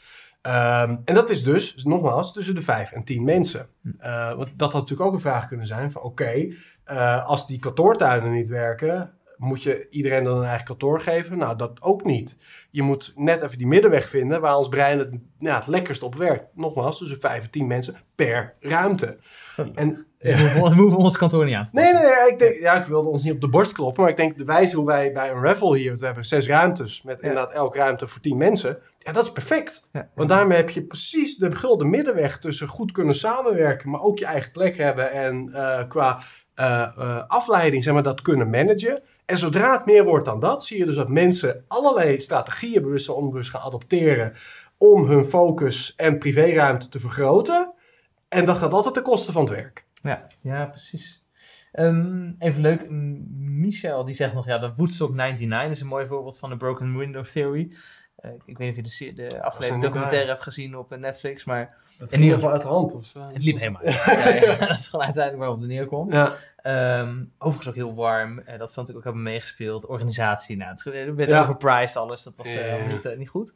Um, 0.43 1.03
en 1.05 1.15
dat 1.15 1.31
is 1.31 1.43
dus, 1.43 1.85
nogmaals, 1.85 2.33
tussen 2.33 2.55
de 2.55 2.63
5 2.63 2.93
en 2.93 3.05
10 3.05 3.25
mensen. 3.25 3.69
Uh, 4.01 4.35
want 4.35 4.49
dat 4.57 4.73
had 4.73 4.81
natuurlijk 4.81 5.09
ook 5.09 5.15
een 5.15 5.21
vraag 5.21 5.49
kunnen 5.49 5.67
zijn 5.67 5.93
van 5.93 6.03
oké, 6.03 6.23
okay, 6.23 6.57
uh, 6.91 7.27
als 7.27 7.47
die 7.47 7.59
kantoortuinen 7.59 8.33
niet 8.33 8.49
werken, 8.49 9.16
moet 9.37 9.63
je 9.63 9.87
iedereen 9.91 10.25
dan 10.25 10.37
een 10.37 10.45
eigen 10.45 10.67
kantoor 10.67 11.01
geven? 11.01 11.39
Nou, 11.39 11.57
dat 11.57 11.83
ook 11.83 12.05
niet. 12.05 12.37
Je 12.71 12.83
moet 12.83 13.13
net 13.17 13.43
even 13.43 13.59
die 13.59 13.67
middenweg 13.67 14.09
vinden 14.09 14.41
waar 14.41 14.57
ons 14.57 14.69
brein 14.69 14.99
het, 14.99 15.11
ja, 15.39 15.57
het 15.57 15.67
lekkerst 15.67 16.03
op 16.03 16.15
werkt. 16.15 16.47
Nogmaals, 16.55 16.99
tussen 16.99 17.21
5 17.21 17.43
en 17.43 17.51
10 17.51 17.67
mensen 17.67 17.97
per 18.15 18.55
ruimte. 18.61 19.19
En 19.75 20.07
Dus 20.19 20.35
we, 20.35 20.59
hoeven, 20.59 20.77
we 20.77 20.83
hoeven 20.83 20.99
ons 20.99 21.17
kantoor 21.17 21.45
niet 21.45 21.55
aan 21.55 21.65
te 21.67 21.71
Nee, 21.73 21.93
nee, 21.93 22.03
nee, 22.03 22.33
ik, 22.33 22.39
denk, 22.39 22.59
ja, 22.59 22.81
ik 22.81 22.87
wilde 22.87 23.09
ons 23.09 23.23
niet 23.23 23.33
op 23.33 23.41
de 23.41 23.49
borst 23.49 23.73
kloppen, 23.73 24.03
maar 24.03 24.11
ik 24.11 24.17
denk 24.17 24.39
de 24.39 24.45
wijze 24.45 24.77
hoe 24.77 24.87
wij 24.87 25.13
bij 25.13 25.31
een 25.31 25.43
raffle 25.43 25.79
hier, 25.79 25.97
we 25.97 26.07
hebben 26.07 26.25
zes 26.25 26.47
ruimtes, 26.47 27.03
met 27.03 27.21
inderdaad 27.21 27.53
elke 27.53 27.79
ruimte 27.79 28.07
voor 28.07 28.21
tien 28.21 28.37
mensen, 28.37 28.79
ja, 28.99 29.13
dat 29.13 29.25
is 29.25 29.33
perfect. 29.33 29.89
Ja. 29.93 30.09
Want 30.15 30.29
daarmee 30.29 30.57
heb 30.57 30.71
je 30.71 30.83
precies 30.83 31.37
de 31.37 31.53
gulden 31.55 31.91
middenweg 31.91 32.39
tussen 32.39 32.69
goed 32.69 32.93
kunnen 32.93 33.15
samenwerken, 33.15 33.91
maar 33.91 34.01
ook 34.01 34.19
je 34.19 34.25
eigen 34.25 34.53
plek 34.53 34.77
hebben 34.77 35.11
en 35.13 35.51
eh, 35.53 35.89
qua 35.89 36.23
eh, 36.57 36.83
eh, 36.83 37.23
afleiding, 37.27 37.85
zeg 37.85 37.95
maar, 37.95 38.03
dat 38.03 38.23
kunnen 38.23 38.51
managen. 38.51 39.03
En 39.25 39.39
zodra 39.39 39.73
het 39.73 39.87
meer 39.87 40.05
wordt 40.05 40.25
dan 40.25 40.41
dat, 40.41 40.65
zie 40.65 40.79
je 40.79 40.85
dus 40.85 40.95
dat 40.95 41.09
mensen 41.09 41.65
allerlei 41.69 42.21
strategieën 42.21 42.83
bewust 42.83 43.09
en 43.09 43.15
onbewust 43.15 43.51
gaan 43.51 43.61
adopteren 43.61 44.33
om 44.79 45.07
hun 45.07 45.27
focus 45.27 45.95
en 45.97 46.19
privéruimte 46.19 46.89
te 46.89 47.01
vergroten. 47.01 47.75
En 48.29 48.45
dat 48.45 48.57
gaat 48.57 48.73
altijd 48.73 48.95
ten 48.95 49.03
koste 49.03 49.33
van 49.33 49.45
het 49.45 49.55
werk. 49.55 49.85
Ja, 50.03 50.27
ja 50.41 50.67
precies. 50.67 51.25
Ehm, 51.73 52.33
even 52.39 52.61
leuk, 52.61 52.91
Michel 52.91 54.05
die 54.05 54.15
zegt 54.15 54.35
nog, 54.35 54.47
ja, 54.47 54.59
de 54.59 54.73
Woodstock 54.77 55.15
99 55.15 55.71
is 55.71 55.81
een 55.81 55.87
mooi 55.87 56.07
voorbeeld 56.07 56.39
van 56.39 56.51
de 56.51 56.57
Broken 56.57 56.99
Window 56.99 57.25
Theory. 57.25 57.73
Eh, 58.17 58.31
ik 58.45 58.59
weet 58.59 58.77
niet 58.77 58.87
of 58.87 58.99
je 58.99 59.13
de, 59.13 59.27
de 59.27 59.43
afgelopen 59.43 59.77
niet 59.77 59.85
documentaire 59.85 60.29
hebt 60.29 60.43
gezien 60.43 60.77
op 60.77 60.97
Netflix, 60.97 61.45
maar 61.45 61.77
Dat 61.99 62.13
In 62.13 62.23
ieder 62.23 62.35
geval 62.35 62.53
uit 62.53 62.63
de 62.63 62.69
hand. 62.69 62.95
Of, 62.95 63.15
eh, 63.15 63.23
het 63.29 63.43
liep 63.43 63.59
helemaal 63.59 63.83
uit. 63.83 63.95
ja, 64.05 64.29
ja, 64.35 64.67
dat 64.67 64.79
is 64.79 64.89
gewoon 64.89 65.05
uiteindelijk 65.05 65.43
waarop 65.45 65.61
het 65.61 65.69
neerkomt. 65.69 66.13
Ja, 66.13 66.37
Ehm, 66.67 67.25
overigens 67.39 67.69
ook 67.69 67.75
heel 67.75 67.95
warm, 67.95 68.39
eh, 68.39 68.59
dat 68.59 68.73
ze 68.73 68.79
natuurlijk 68.79 69.07
ook 69.07 69.13
hebben 69.15 69.33
meegespeeld. 69.33 69.87
Organisatie, 69.87 70.57
nou, 70.57 70.71
het 70.71 70.85
er 70.85 71.15
werd 71.15 71.29
Ja. 71.29 71.43
overpriced 71.43 71.97
alles, 71.97 72.23
dat 72.23 72.37
was 72.37 72.47
eh, 72.47 72.93
niet, 72.93 73.19
niet 73.19 73.29
goed. 73.29 73.55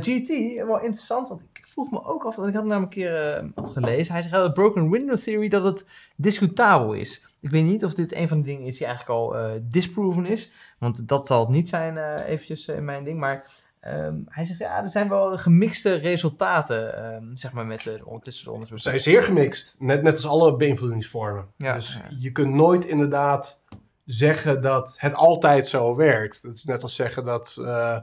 GT, 0.00 0.28
wel 0.66 0.80
interessant, 0.80 1.28
want 1.28 1.42
ik 1.52 1.66
vroeg 1.66 1.90
me 1.90 2.04
ook 2.04 2.24
af, 2.24 2.36
want 2.36 2.48
ik 2.48 2.54
had 2.54 2.62
het 2.62 2.72
namelijk 2.72 2.94
een 2.94 3.02
keer 3.02 3.36
eh, 3.36 3.44
wat 3.54 3.70
gelezen. 3.70 4.12
Hij 4.12 4.22
zegt, 4.22 4.42
de 4.42 4.52
broken 4.52 4.90
window 4.90 5.16
theory, 5.16 5.48
dat 5.48 5.64
het 5.64 5.86
discutabel 6.16 6.92
is. 6.92 7.24
Ik 7.40 7.50
weet 7.50 7.64
niet 7.64 7.84
of 7.84 7.94
dit 7.94 8.14
een 8.14 8.28
van 8.28 8.38
de 8.40 8.46
dingen 8.46 8.66
is 8.66 8.78
die 8.78 8.86
eigenlijk 8.86 9.18
al 9.18 9.36
disproven 9.62 10.26
is, 10.26 10.50
want 10.78 11.08
dat 11.08 11.26
zal 11.26 11.40
het 11.40 11.48
niet 11.48 11.68
zijn 11.68 12.18
eventjes 12.24 12.68
in 12.68 12.84
mijn 12.84 13.04
ding, 13.04 13.18
maar... 13.18 13.50
ehm, 13.80 14.14
hij 14.26 14.44
zegt, 14.44 14.58
ja, 14.58 14.82
er 14.82 14.90
zijn 14.90 15.08
wel 15.08 15.38
gemixte 15.38 15.94
resultaten, 15.94 16.96
ehm, 16.96 17.36
zeg 17.36 17.52
maar, 17.52 17.66
met 17.66 17.82
de 17.82 18.00
ondertussen 18.04 18.44
ze 18.44 18.50
onderzoek. 18.50 18.78
zijn 18.78 19.00
zeer 19.00 19.22
gemixt. 19.22 19.76
Net, 19.78 20.02
net 20.02 20.12
als 20.12 20.26
alle 20.26 20.56
beïnvloedingsvormen. 20.56 21.46
Ja, 21.56 21.74
dus 21.74 21.94
ja. 21.94 22.16
je 22.18 22.32
kunt 22.32 22.54
nooit 22.54 22.84
inderdaad 22.84 23.62
zeggen 24.04 24.60
dat 24.60 24.94
het 24.98 25.14
altijd 25.14 25.66
zo 25.66 25.96
werkt. 25.96 26.42
Het 26.42 26.54
is 26.56 26.64
net 26.64 26.82
als 26.82 26.94
zeggen 26.94 27.24
dat 27.24 27.56
eh, 27.60 27.98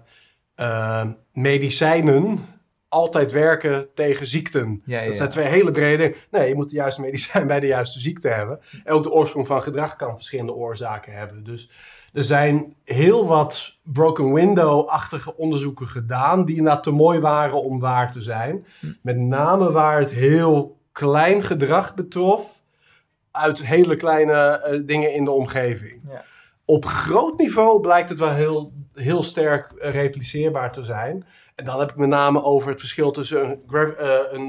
eh, 0.55 1.07
medicijnen 1.33 2.45
altijd 2.89 3.31
werken 3.31 3.93
tegen 3.93 4.27
ziekten. 4.27 4.81
Ja, 4.85 4.99
ja, 4.99 5.05
Dat 5.05 5.15
zijn 5.15 5.29
twee 5.29 5.45
hele 5.45 5.71
brede 5.71 6.03
dingen. 6.03 6.17
Nee, 6.31 6.47
je 6.47 6.55
moet 6.55 6.69
de 6.69 6.75
juiste 6.75 7.01
medicijn 7.01 7.47
bij 7.53 7.59
de 7.59 7.67
juiste 7.67 7.99
ziekte 7.99 8.27
hebben. 8.27 8.59
En 8.83 8.93
ook 8.93 9.03
de 9.03 9.11
oorsprong 9.11 9.47
van 9.47 9.61
gedrag 9.61 9.95
kan 9.95 10.15
verschillende 10.15 10.53
oorzaken 10.53 11.13
hebben. 11.13 11.43
Dus 11.43 11.69
er 12.17 12.23
zijn 12.23 12.75
heel 12.83 13.27
wat 13.27 13.77
broken 13.83 14.33
window-achtige 14.33 15.35
onderzoeken 15.35 15.87
gedaan... 15.87 16.45
die 16.45 16.55
inderdaad 16.55 16.83
te 16.83 16.91
mooi 16.91 17.19
waren 17.19 17.63
om 17.63 17.79
waar 17.79 18.11
te 18.11 18.21
zijn. 18.21 18.65
Hm. 18.79 18.87
Met 19.01 19.17
name 19.17 19.71
waar 19.71 19.99
het 19.99 20.09
heel 20.09 20.77
klein 20.91 21.43
gedrag 21.43 21.93
betrof... 21.93 22.61
uit 23.31 23.65
hele 23.65 23.95
kleine 23.95 24.33
eh, 24.33 24.79
dingen 24.85 25.13
in 25.13 25.23
de 25.23 25.31
omgeving. 25.31 26.01
Ja. 26.09 26.23
Op 26.65 26.85
groot 26.85 27.37
niveau 27.37 27.81
blijkt 27.81 28.09
het 28.09 28.19
wel 28.19 28.33
heel, 28.33 28.73
heel 28.93 29.23
sterk 29.23 29.71
eh, 29.71 29.91
repliceerbaar 29.91 30.71
te 30.71 30.83
zijn. 30.83 31.25
En 31.55 31.65
dan 31.65 31.79
heb 31.79 31.89
ik 31.89 31.97
met 31.97 32.09
name 32.09 32.43
over 32.43 32.69
het 32.69 32.79
verschil 32.79 33.11
tussen 33.11 33.61
een, 33.67 33.97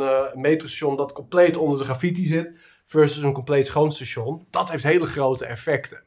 eh, 0.02 0.24
een 0.32 0.40
metrostation 0.40 0.96
dat 0.96 1.12
compleet 1.12 1.56
onder 1.56 1.78
de 1.78 1.84
graffiti 1.84 2.24
zit, 2.24 2.52
versus 2.86 3.22
een 3.22 3.32
compleet 3.32 3.66
schoon 3.66 3.92
station. 3.92 4.46
Dat 4.50 4.70
heeft 4.70 4.84
hele 4.84 5.06
grote 5.06 5.44
effecten. 5.44 6.06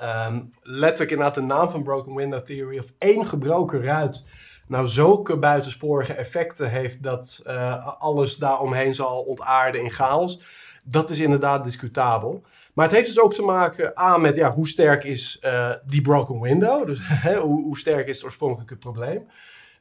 Ehm, 0.00 0.40
letterlijk 0.62 1.10
inderdaad 1.10 1.34
de 1.34 1.40
naam 1.40 1.70
van 1.70 1.82
Broken 1.82 2.14
Window 2.14 2.44
Theory, 2.44 2.78
of 2.78 2.92
één 2.98 3.26
gebroken 3.26 3.82
ruit 3.82 4.22
nou 4.66 4.86
zulke 4.86 5.36
buitensporige 5.36 6.12
effecten 6.12 6.70
heeft 6.70 7.02
dat 7.02 7.40
eh, 7.44 7.86
alles 7.98 8.36
daaromheen 8.36 8.94
zal 8.94 9.22
ontaarden 9.22 9.80
in 9.80 9.90
chaos. 9.90 10.40
Dat 10.84 11.10
is 11.10 11.18
inderdaad 11.18 11.64
discutabel. 11.64 12.42
Maar 12.74 12.86
het 12.86 12.94
heeft 12.94 13.06
dus 13.06 13.20
ook 13.20 13.34
te 13.34 13.42
maken 13.42 13.96
aan 13.96 14.20
met 14.20 14.36
ja, 14.36 14.52
hoe 14.52 14.68
sterk 14.68 15.04
is 15.04 15.38
eh, 15.40 15.70
die 15.86 16.00
broken 16.00 16.40
window. 16.40 16.86
Dus 16.86 16.98
hoe, 17.22 17.62
hoe 17.62 17.78
sterk 17.78 18.08
is 18.08 18.16
het 18.16 18.24
oorspronkelijke 18.24 18.76
probleem. 18.76 19.26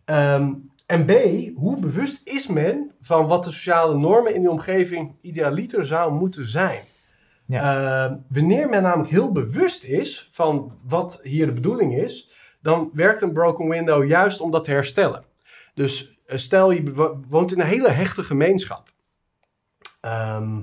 Ehm, 0.06 0.52
en 0.86 1.06
B, 1.06 1.12
hoe 1.56 1.78
bewust 1.80 2.22
is 2.24 2.48
men 2.48 2.92
van 3.02 3.28
wat 3.28 3.44
de 3.44 3.52
sociale 3.52 3.98
normen 3.98 4.36
in 4.36 4.42
die 4.42 4.50
omgeving 4.50 5.16
idealiter 5.22 5.86
zou 5.86 6.14
moeten 6.14 6.48
zijn? 6.48 6.82
Ehm, 7.50 8.18
wanneer 8.30 8.70
men 8.70 8.82
namelijk 8.82 9.10
heel 9.10 9.32
bewust 9.32 9.84
is 9.84 10.30
van 10.32 10.80
wat 10.84 11.20
hier 11.24 11.46
de 11.46 11.54
bedoeling 11.54 11.96
is, 11.98 12.32
dan 12.62 12.90
werkt 12.94 13.22
een 13.22 13.34
broken 13.34 13.70
window 13.70 14.08
juist 14.08 14.42
om 14.42 14.52
dat 14.52 14.64
te 14.64 14.72
herstellen. 14.72 15.26
Dus 15.74 16.20
eh, 16.26 16.38
stel 16.38 16.72
je 16.72 16.94
woont 17.28 17.52
in 17.52 17.60
een 17.60 17.68
hele 17.68 17.90
hechte 17.90 18.24
gemeenschap. 18.24 18.92
Ehm, 20.02 20.62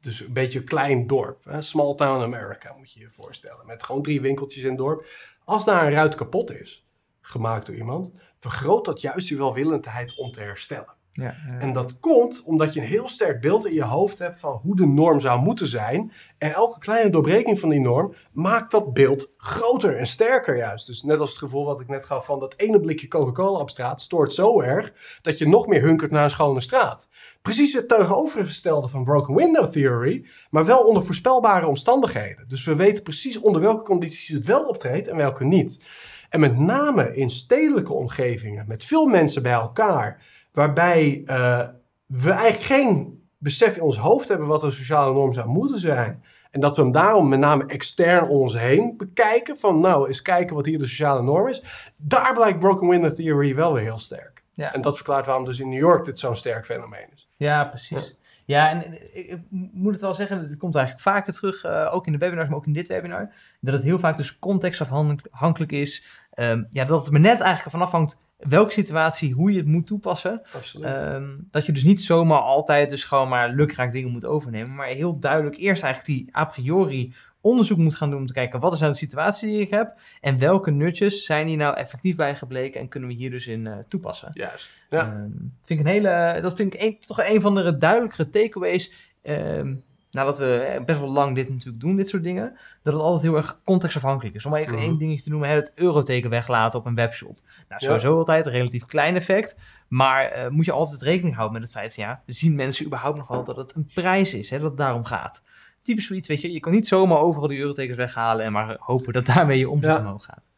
dus 0.00 0.20
een 0.20 0.32
beetje 0.32 0.58
een 0.58 0.64
klein 0.64 1.06
dorp. 1.06 1.44
Hè? 1.44 1.62
Small 1.62 1.94
town 1.94 2.22
America 2.22 2.74
moet 2.78 2.92
je 2.92 3.00
je 3.00 3.10
voorstellen. 3.10 3.66
Met 3.66 3.82
gewoon 3.82 4.02
drie 4.02 4.20
winkeltjes 4.20 4.62
in 4.62 4.68
het 4.68 4.78
dorp. 4.78 5.06
Als 5.44 5.64
daar 5.64 5.86
een 5.86 5.92
ruit 5.92 6.14
kapot 6.14 6.50
is, 6.50 6.86
gemaakt 7.20 7.66
door 7.66 7.74
iemand, 7.74 8.12
vergroot 8.38 8.84
dat 8.84 9.00
juist 9.00 9.28
die 9.28 9.36
welwillendheid 9.36 10.16
om 10.16 10.32
te 10.32 10.40
herstellen. 10.40 10.94
Ja, 11.14 11.34
En 11.58 11.72
dat 11.72 11.98
komt 11.98 12.42
omdat 12.44 12.74
je 12.74 12.80
een 12.80 12.86
heel 12.86 13.08
sterk 13.08 13.40
beeld 13.40 13.66
in 13.66 13.74
je 13.74 13.84
hoofd 13.84 14.18
hebt 14.18 14.40
van 14.40 14.60
hoe 14.62 14.76
de 14.76 14.86
norm 14.86 15.20
zou 15.20 15.40
moeten 15.40 15.66
zijn. 15.66 16.12
En 16.38 16.52
elke 16.52 16.78
kleine 16.78 17.10
doorbreking 17.10 17.60
van 17.60 17.68
die 17.68 17.80
norm 17.80 18.14
maakt 18.32 18.70
dat 18.70 18.92
beeld 18.92 19.32
groter 19.36 19.96
en 19.96 20.06
sterker 20.06 20.56
juist. 20.56 20.86
Dus 20.86 21.02
net 21.02 21.18
als 21.18 21.30
het 21.30 21.38
gevoel 21.38 21.64
wat 21.64 21.80
ik 21.80 21.88
net 21.88 22.04
gaf 22.04 22.24
van 22.24 22.38
dat 22.38 22.54
ene 22.56 22.80
blikje 22.80 23.08
Coca-Cola 23.08 23.58
op 23.58 23.70
straat 23.70 24.00
stoort 24.00 24.32
zo 24.32 24.60
erg 24.60 25.18
dat 25.22 25.38
je 25.38 25.48
nog 25.48 25.66
meer 25.66 25.82
hunkert 25.82 26.10
naar 26.10 26.24
een 26.24 26.30
schone 26.30 26.60
straat. 26.60 27.08
Precies 27.42 27.72
het 27.72 27.88
tegenovergestelde 27.88 28.88
van 28.88 29.04
Broken 29.04 29.34
Window 29.34 29.70
Theory, 29.70 30.26
maar 30.50 30.64
wel 30.64 30.80
onder 30.80 31.04
voorspelbare 31.04 31.66
omstandigheden. 31.66 32.48
Dus 32.48 32.64
we 32.64 32.74
weten 32.74 33.02
precies 33.02 33.40
onder 33.40 33.60
welke 33.60 33.82
condities 33.82 34.28
het 34.28 34.46
wel 34.46 34.64
optreedt 34.64 35.08
en 35.08 35.16
welke 35.16 35.44
niet. 35.44 35.84
En 36.28 36.40
met 36.40 36.58
name 36.58 37.16
in 37.16 37.30
stedelijke 37.30 37.92
omgevingen, 37.92 38.64
met 38.68 38.84
veel 38.84 39.06
mensen 39.06 39.42
bij 39.42 39.52
elkaar, 39.52 40.22
waarbij 40.52 41.22
eh, 41.26 41.68
we 42.06 42.30
eigenlijk 42.30 42.62
geen 42.62 43.20
besef 43.38 43.76
in 43.76 43.82
ons 43.82 43.96
hoofd 43.96 44.28
hebben 44.28 44.46
wat 44.46 44.62
een 44.62 44.72
sociale 44.72 45.12
norm 45.12 45.32
zou 45.32 45.48
moeten 45.48 45.80
zijn. 45.80 46.22
En 46.50 46.60
dat 46.60 46.76
we 46.76 46.82
hem 46.82 46.92
daarom 46.92 47.28
met 47.28 47.38
name 47.38 47.66
extern 47.66 48.28
om 48.28 48.40
ons 48.40 48.58
heen 48.58 48.94
bekijken. 48.96 49.58
Van 49.58 49.80
nou, 49.80 50.06
eens 50.06 50.22
kijken 50.22 50.56
wat 50.56 50.66
hier 50.66 50.78
de 50.78 50.86
sociale 50.86 51.22
norm 51.22 51.48
is. 51.48 51.92
Daar 51.96 52.34
blijkt 52.34 52.58
Broken 52.58 52.88
Window 52.88 53.14
Theory 53.14 53.54
wel 53.54 53.72
weer 53.72 53.82
heel 53.82 53.98
sterk. 53.98 54.44
Ja. 54.54 54.74
En 54.74 54.80
dat 54.80 54.96
verklaart 54.96 55.26
waarom 55.26 55.44
dus 55.44 55.60
in 55.60 55.68
New 55.68 55.78
York 55.78 56.04
dit 56.04 56.18
zo'n 56.18 56.36
sterk 56.36 56.64
fenomeen 56.64 57.08
is. 57.14 57.28
Ja, 57.36 57.64
precies. 57.64 58.16
Ja, 58.44 58.70
en 58.70 58.84
eh, 58.84 59.28
ik, 59.30 59.38
moet 59.50 59.92
het 59.92 60.00
wel 60.00 60.14
zeggen, 60.14 60.38
het 60.38 60.56
komt 60.56 60.74
eigenlijk 60.74 61.04
vaker 61.06 61.32
terug, 61.32 61.64
eh, 61.64 61.94
ook 61.94 62.06
in 62.06 62.12
de 62.12 62.18
webinars, 62.18 62.48
maar 62.48 62.58
ook 62.58 62.66
in 62.66 62.72
dit 62.72 62.88
webinar, 62.88 63.32
dat 63.60 63.74
het 63.74 63.82
heel 63.82 63.98
vaak 63.98 64.16
dus 64.16 64.38
contextafhankelijk 64.38 65.72
is. 65.72 66.04
Ehm, 66.30 66.62
ja, 66.70 66.84
dat 66.84 67.04
het 67.04 67.12
me 67.12 67.18
net 67.18 67.40
eigenlijk 67.40 67.70
van 67.70 67.82
afhangt 67.82 68.21
welke 68.48 68.72
situatie, 68.72 69.32
hoe 69.32 69.52
je 69.52 69.58
het 69.58 69.66
moet 69.66 69.86
toepassen. 69.86 70.42
Ehm, 70.82 71.28
dat 71.50 71.66
je 71.66 71.72
dus 71.72 71.84
niet 71.84 72.02
zomaar 72.02 72.40
altijd 72.40 72.90
dus 72.90 73.04
gewoon 73.04 73.28
maar 73.28 73.50
lukraak 73.50 73.92
dingen 73.92 74.10
moet 74.10 74.24
overnemen, 74.24 74.74
maar 74.74 74.86
heel 74.86 75.18
duidelijk 75.18 75.56
eerst 75.56 75.82
eigenlijk 75.82 76.18
die 76.18 76.36
a 76.36 76.44
priori 76.44 77.12
onderzoek 77.40 77.78
moet 77.78 77.94
gaan 77.94 78.10
doen 78.10 78.20
om 78.20 78.26
te 78.26 78.32
kijken 78.32 78.60
wat 78.60 78.72
is 78.72 78.78
nou 78.78 78.92
de 78.92 78.98
situatie 78.98 79.48
die 79.48 79.60
ik 79.60 79.70
heb 79.70 80.00
en 80.20 80.38
welke 80.38 80.70
nutjes 80.70 81.24
zijn 81.24 81.46
hier 81.46 81.56
nou 81.56 81.76
effectief 81.76 82.16
bij 82.16 82.34
gebleken 82.34 82.80
en 82.80 82.88
kunnen 82.88 83.08
we 83.08 83.14
hier 83.14 83.30
dus 83.30 83.46
in 83.46 83.66
eh, 83.66 83.76
toepassen. 83.88 84.30
Juist. 84.32 84.76
Ja. 84.90 85.00
Ehm, 85.00 85.30
vind 85.62 85.80
ik 85.80 85.86
een 85.86 85.92
hele, 85.92 86.38
dat 86.40 86.56
vind 86.56 86.74
ik 86.74 86.80
een, 86.80 86.98
toch 87.06 87.24
een 87.24 87.40
van 87.40 87.54
de 87.54 87.78
duidelijkere 87.78 88.30
takeaways. 88.30 88.92
ehm, 89.22 89.74
nadat 90.12 90.38
we 90.38 90.82
best 90.86 91.00
wel 91.00 91.10
lang 91.12 91.34
dit 91.34 91.48
natuurlijk 91.48 91.80
doen, 91.80 91.96
dit 91.96 92.08
soort 92.08 92.22
dingen. 92.22 92.56
Dat 92.82 92.92
het 92.94 93.02
altijd 93.02 93.22
heel 93.22 93.36
erg 93.36 93.58
contextafhankelijk 93.64 94.34
is. 94.34 94.44
Om 94.44 94.50
maar 94.50 94.60
even 94.60 94.74
Mhm. 94.74 94.82
één 94.82 94.98
dingetje 94.98 95.22
te 95.24 95.30
noemen, 95.30 95.48
het 95.48 95.72
euroteken 95.74 96.30
weglaten 96.30 96.78
op 96.78 96.86
een 96.86 96.94
webshop. 96.94 97.38
Nou, 97.46 97.62
Ja. 97.68 97.78
sowieso 97.78 98.16
altijd 98.16 98.46
een 98.46 98.52
relatief 98.52 98.86
klein 98.86 99.16
effect. 99.16 99.56
Maar 99.88 100.24
eh, 100.24 100.48
moet 100.48 100.64
je 100.64 100.72
altijd 100.72 101.02
rekening 101.02 101.34
houden 101.34 101.60
met 101.60 101.68
het 101.68 101.78
feit 101.78 101.94
van 101.94 102.04
ja, 102.04 102.22
zien 102.26 102.54
mensen 102.54 102.86
überhaupt 102.86 103.16
nog 103.18 103.28
wel 103.28 103.44
dat 103.44 103.56
het 103.56 103.74
een 103.74 103.90
prijs 103.94 104.34
is, 104.34 104.50
hè, 104.50 104.58
dat 104.58 104.68
het 104.68 104.76
daarom 104.78 105.04
gaat. 105.04 105.42
Typisch 105.82 106.06
zoiets, 106.06 106.28
weet 106.28 106.40
je, 106.40 106.52
je 106.52 106.60
kan 106.60 106.72
niet 106.72 106.86
zomaar 106.88 107.18
overal 107.18 107.48
die 107.48 107.58
eurotekens 107.58 107.96
weghalen 107.96 108.44
en 108.44 108.52
maar 108.52 108.76
hopen 108.80 109.12
dat 109.12 109.26
daarmee 109.26 109.58
je 109.58 109.68
omzet 109.70 109.90
Ja. 109.90 109.98
omhoog 109.98 110.24
gaat. 110.24 110.48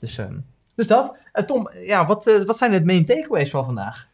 Dus, 0.00 0.18
ehm, 0.18 0.34
dus 0.74 0.86
dat. 0.86 1.16
Eh, 1.32 1.44
Tom, 1.44 1.70
ja, 1.86 2.06
wat, 2.06 2.26
eh, 2.26 2.42
wat 2.42 2.58
zijn 2.58 2.72
de 2.72 2.84
main 2.84 3.04
takeaways 3.04 3.50
van 3.50 3.64
vandaag? 3.64 4.08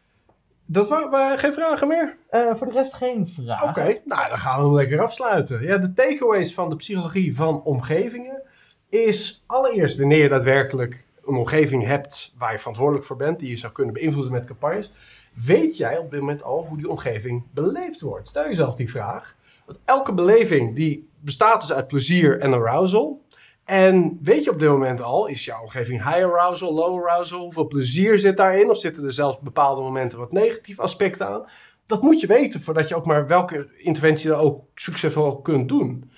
Dat 0.73 0.89
waren 0.89 1.39
geen 1.39 1.53
vragen 1.53 1.89
meer? 1.89 2.17
Eh, 2.29 2.55
voor 2.55 2.67
de 2.67 2.73
rest 2.73 2.95
geen 2.95 3.29
vraag. 3.29 3.69
Oké, 3.69 4.01
nou 4.05 4.29
dan 4.29 4.39
gaan 4.39 4.59
we 4.59 4.65
hem 4.65 4.75
lekker 4.75 5.01
afsluiten. 5.01 5.63
Ja, 5.63 5.79
de 5.79 5.93
takeaways 5.93 6.55
van 6.55 6.69
de 6.69 6.77
psychologie 6.77 7.37
van 7.37 7.63
omgevingen 7.63 8.43
is 8.89 9.45
allereerst 9.47 9.99
wanneer 9.99 10.23
je 10.23 10.29
daadwerkelijk 10.29 11.05
een 11.25 11.35
omgeving 11.35 11.85
hebt 11.85 12.35
waar 12.39 12.53
je 12.53 12.59
verantwoordelijk 12.59 13.07
voor 13.07 13.17
bent, 13.17 13.39
die 13.39 13.49
je 13.49 13.57
zou 13.57 13.73
kunnen 13.73 13.95
beïnvloeden 13.95 14.33
met 14.33 14.47
campagnes, 14.47 14.91
weet 15.35 15.77
jij 15.77 15.99
op 15.99 16.11
dit 16.11 16.21
moment 16.21 16.43
al 16.43 16.67
hoe 16.67 16.77
die 16.77 16.89
omgeving 16.89 17.45
beleefd 17.55 18.01
wordt? 18.01 18.29
Stel 18.29 18.45
jezelf 18.45 18.75
die 18.75 18.91
vraag. 18.91 19.37
Want 19.67 19.79
elke 19.85 20.15
beleving 20.15 20.77
die 20.77 21.09
bestaat 21.21 21.61
dus 21.61 21.73
uit 21.73 21.87
plezier 21.87 22.41
en 22.41 22.53
arousal. 22.53 23.25
En 23.71 24.19
weet 24.23 24.45
je 24.45 24.51
op 24.51 24.59
dit 24.59 24.69
moment 24.69 25.03
al, 25.03 25.27
is 25.27 25.45
jouw 25.45 25.61
omgeving 25.63 26.05
high 26.05 26.25
arousal, 26.25 26.75
low 26.75 27.07
arousal? 27.07 27.41
Hoeveel 27.41 27.67
plezier 27.67 28.19
zit 28.19 28.37
daarin? 28.37 28.71
Of 28.71 28.79
zitten 28.79 29.05
er 29.05 29.13
zelfs 29.13 29.39
bepaalde 29.41 29.81
momenten 29.81 30.19
wat 30.19 30.33
negatieve 30.33 30.83
aspecten 30.83 31.29
aan? 31.29 31.45
Dat 31.87 32.03
moet 32.03 32.21
je 32.21 32.27
weten 32.27 32.61
voordat 32.61 32.89
je 32.89 32.95
ook 32.95 33.07
maar 33.07 33.27
welke 33.27 33.71
interventie 33.77 34.31
er 34.31 34.37
ook 34.37 34.65
succesvol 34.75 35.41
kunt 35.41 35.69
doen. 35.69 36.11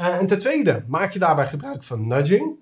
Uh, 0.00 0.06
en 0.06 0.26
ten 0.26 0.38
tweede, 0.38 0.84
maak 0.86 1.12
je 1.12 1.18
daarbij 1.18 1.46
gebruik 1.46 1.82
van 1.82 2.06
nudging. 2.06 2.58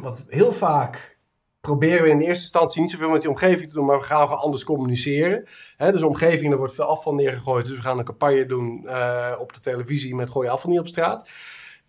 Want 0.00 0.24
heel 0.28 0.52
vaak 0.52 1.18
proberen 1.60 2.02
we 2.02 2.08
in 2.08 2.20
eerste 2.20 2.42
instantie 2.42 2.80
niet 2.80 2.90
zoveel 2.90 3.10
met 3.10 3.20
die 3.20 3.30
omgeving 3.30 3.68
te 3.68 3.74
doen, 3.74 3.86
maar 3.86 3.98
we 3.98 4.04
gaan 4.04 4.26
gewoon 4.26 4.42
anders 4.42 4.64
communiceren. 4.64 5.44
Dus 5.76 6.02
omgeving, 6.02 6.48
daar 6.48 6.58
wordt 6.58 6.74
veel 6.74 6.84
afval 6.84 7.14
neergegooid, 7.14 7.66
dus 7.66 7.76
we 7.76 7.82
gaan 7.82 7.98
een 7.98 8.04
campagne 8.04 8.46
doen 8.46 8.82
uh, 8.84 9.34
op 9.38 9.52
de 9.52 9.60
televisie 9.60 10.14
met 10.14 10.30
gooi 10.30 10.48
afval 10.48 10.70
niet 10.70 10.80
op 10.80 10.88
straat. 10.88 11.28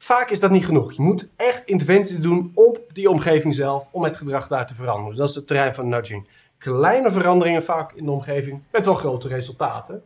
Vaak 0.03 0.29
is 0.29 0.39
dat 0.39 0.51
niet 0.51 0.65
genoeg. 0.65 0.91
Je 0.91 1.01
moet 1.01 1.29
echt 1.35 1.63
interventies 1.63 2.19
doen 2.19 2.51
op 2.53 2.79
die 2.93 3.09
omgeving 3.09 3.55
zelf 3.55 3.87
om 3.91 4.03
het 4.03 4.17
gedrag 4.17 4.47
daar 4.47 4.67
te 4.67 4.75
veranderen. 4.75 5.09
Dus 5.09 5.17
dat 5.17 5.29
is 5.29 5.35
het 5.35 5.47
terrein 5.47 5.75
van 5.75 5.89
nudging. 5.89 6.29
Kleine 6.57 7.11
veranderingen 7.11 7.63
vaak 7.63 7.93
in 7.93 8.05
de 8.05 8.11
omgeving 8.11 8.63
met 8.71 8.85
wel 8.85 8.93
grote 8.93 9.27
resultaten. 9.27 10.03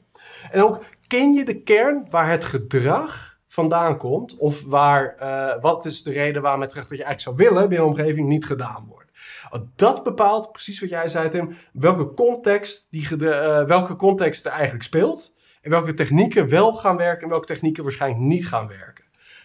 En 0.51 0.61
ook 0.61 0.83
ken 1.07 1.33
je 1.33 1.45
de 1.45 1.61
kern 1.61 2.07
waar 2.09 2.29
het 2.29 2.45
gedrag 2.45 3.37
vandaan 3.47 3.97
komt, 3.97 4.37
of 4.37 4.63
waar, 4.63 5.15
uh, 5.21 5.61
wat 5.61 5.85
is 5.85 6.03
de 6.03 6.11
reden 6.11 6.41
waarom 6.41 6.61
het 6.61 6.69
gedrag 6.69 6.89
dat 6.89 6.97
je 6.97 7.03
eigenlijk 7.03 7.37
zou 7.37 7.49
willen 7.49 7.69
binnen 7.69 7.87
een 7.87 7.93
omgeving 7.93 8.27
niet 8.27 8.45
gedaan 8.45 8.85
wordt. 8.89 9.11
Dat 9.75 10.03
bepaalt 10.03 10.51
precies 10.51 10.79
wat 10.79 10.89
jij 10.89 11.09
zei, 11.09 11.29
Tim, 11.29 11.55
welke 11.73 12.13
context, 12.13 12.87
die, 12.89 13.07
uh, 13.17 13.63
welke 13.63 13.95
context 13.95 14.45
er 14.45 14.51
eigenlijk 14.51 14.83
speelt. 14.83 15.35
En 15.61 15.71
welke 15.71 15.93
technieken 15.93 16.49
wel 16.49 16.73
gaan 16.73 16.97
werken 16.97 17.23
en 17.23 17.29
welke 17.29 17.45
technieken 17.45 17.83
waarschijnlijk 17.83 18.21
niet 18.21 18.47
gaan 18.47 18.67
werken. 18.67 18.94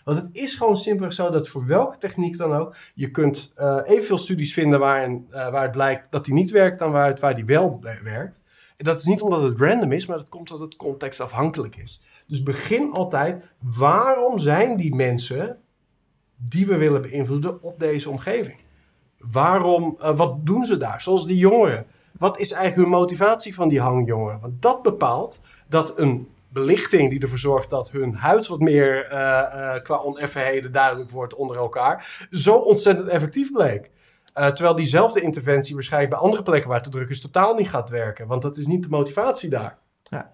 Want 0.05 0.17
het 0.17 0.29
is 0.33 0.55
gewoon 0.55 0.77
simpelweg 0.77 1.15
zo 1.15 1.31
dat 1.31 1.49
voor 1.49 1.67
welke 1.67 1.99
techniek 1.99 2.37
dan 2.37 2.55
ook, 2.55 2.77
je 2.95 3.11
kunt 3.11 3.53
uh, 3.59 3.81
evenveel 3.85 4.19
studies 4.19 4.53
vinden 4.53 4.79
waarin, 4.79 5.27
uh, 5.31 5.51
waar 5.51 5.63
het 5.63 5.73
blijkt 5.73 6.11
dat 6.11 6.25
die 6.25 6.35
niet 6.35 6.51
werkt 6.51 6.79
dan 6.79 6.93
waar, 6.93 7.07
het, 7.07 7.21
waar 7.21 7.35
die 7.35 7.45
wel 7.45 7.81
werkt. 8.03 8.41
En 8.77 8.85
dat 8.85 8.99
is 8.99 9.05
niet 9.05 9.23
omdat 9.23 9.43
het 9.43 9.61
random 9.61 9.93
is, 9.93 10.07
maar 10.07 10.17
dat 10.17 10.29
komt 10.29 10.51
omdat 10.51 10.69
het 10.69 10.77
contextafhankelijk 10.77 11.77
is. 11.77 12.01
Dus 12.27 12.43
begin 12.43 12.93
altijd, 12.93 13.45
waarom 13.59 14.39
zijn 14.39 14.77
die 14.77 14.95
mensen 14.95 15.59
die 16.37 16.67
we 16.67 16.77
willen 16.77 17.03
beïnvloeden 17.03 17.63
op 17.63 17.79
deze 17.79 18.11
omgeving? 18.11 18.59
Waarom, 19.19 19.97
uh, 20.01 20.17
wat 20.17 20.47
doen 20.47 20.65
ze 20.65 20.77
daar? 20.77 21.01
Zoals 21.01 21.27
die 21.27 21.37
jongeren. 21.37 21.87
Wat 22.19 22.39
is 22.39 22.53
eigenlijk 22.53 22.89
hun 22.89 22.99
motivatie 22.99 23.55
van 23.55 23.69
die 23.69 23.81
hangjongeren? 23.81 24.41
Want 24.41 24.63
dat 24.63 24.83
bepaalt 24.83 25.41
dat 25.69 25.99
een 25.99 26.29
belichting 26.53 27.11
die 27.11 27.21
ervoor 27.21 27.39
zorgt 27.39 27.71
dat 27.71 27.91
hun 27.91 28.15
huid 28.15 28.47
wat 28.47 28.61
meer 28.61 29.05
uh, 29.05 29.13
uh, 29.13 29.75
qua 29.83 29.97
oneffenheden 29.97 30.73
duidelijk 30.73 31.11
wordt 31.11 31.35
onder 31.35 31.57
elkaar, 31.57 32.27
zo 32.31 32.55
ontzettend 32.55 33.09
effectief 33.09 33.53
bleek. 33.53 33.91
Uh, 34.39 34.47
terwijl 34.47 34.75
diezelfde 34.75 35.21
interventie 35.21 35.75
waarschijnlijk 35.75 36.13
bij 36.13 36.23
andere 36.23 36.43
plekken 36.43 36.71
waar 36.71 36.83
te 36.83 36.91
druk 36.91 37.09
is 37.09 37.21
totaal 37.21 37.55
niet 37.55 37.69
gaat 37.69 37.91
werken. 37.91 38.27
Want 38.27 38.43
dat 38.43 38.57
is 38.57 38.67
niet 38.67 38.83
de 38.83 38.89
motivatie 38.89 39.51
daar. 39.51 39.79
Ja. 40.03 40.33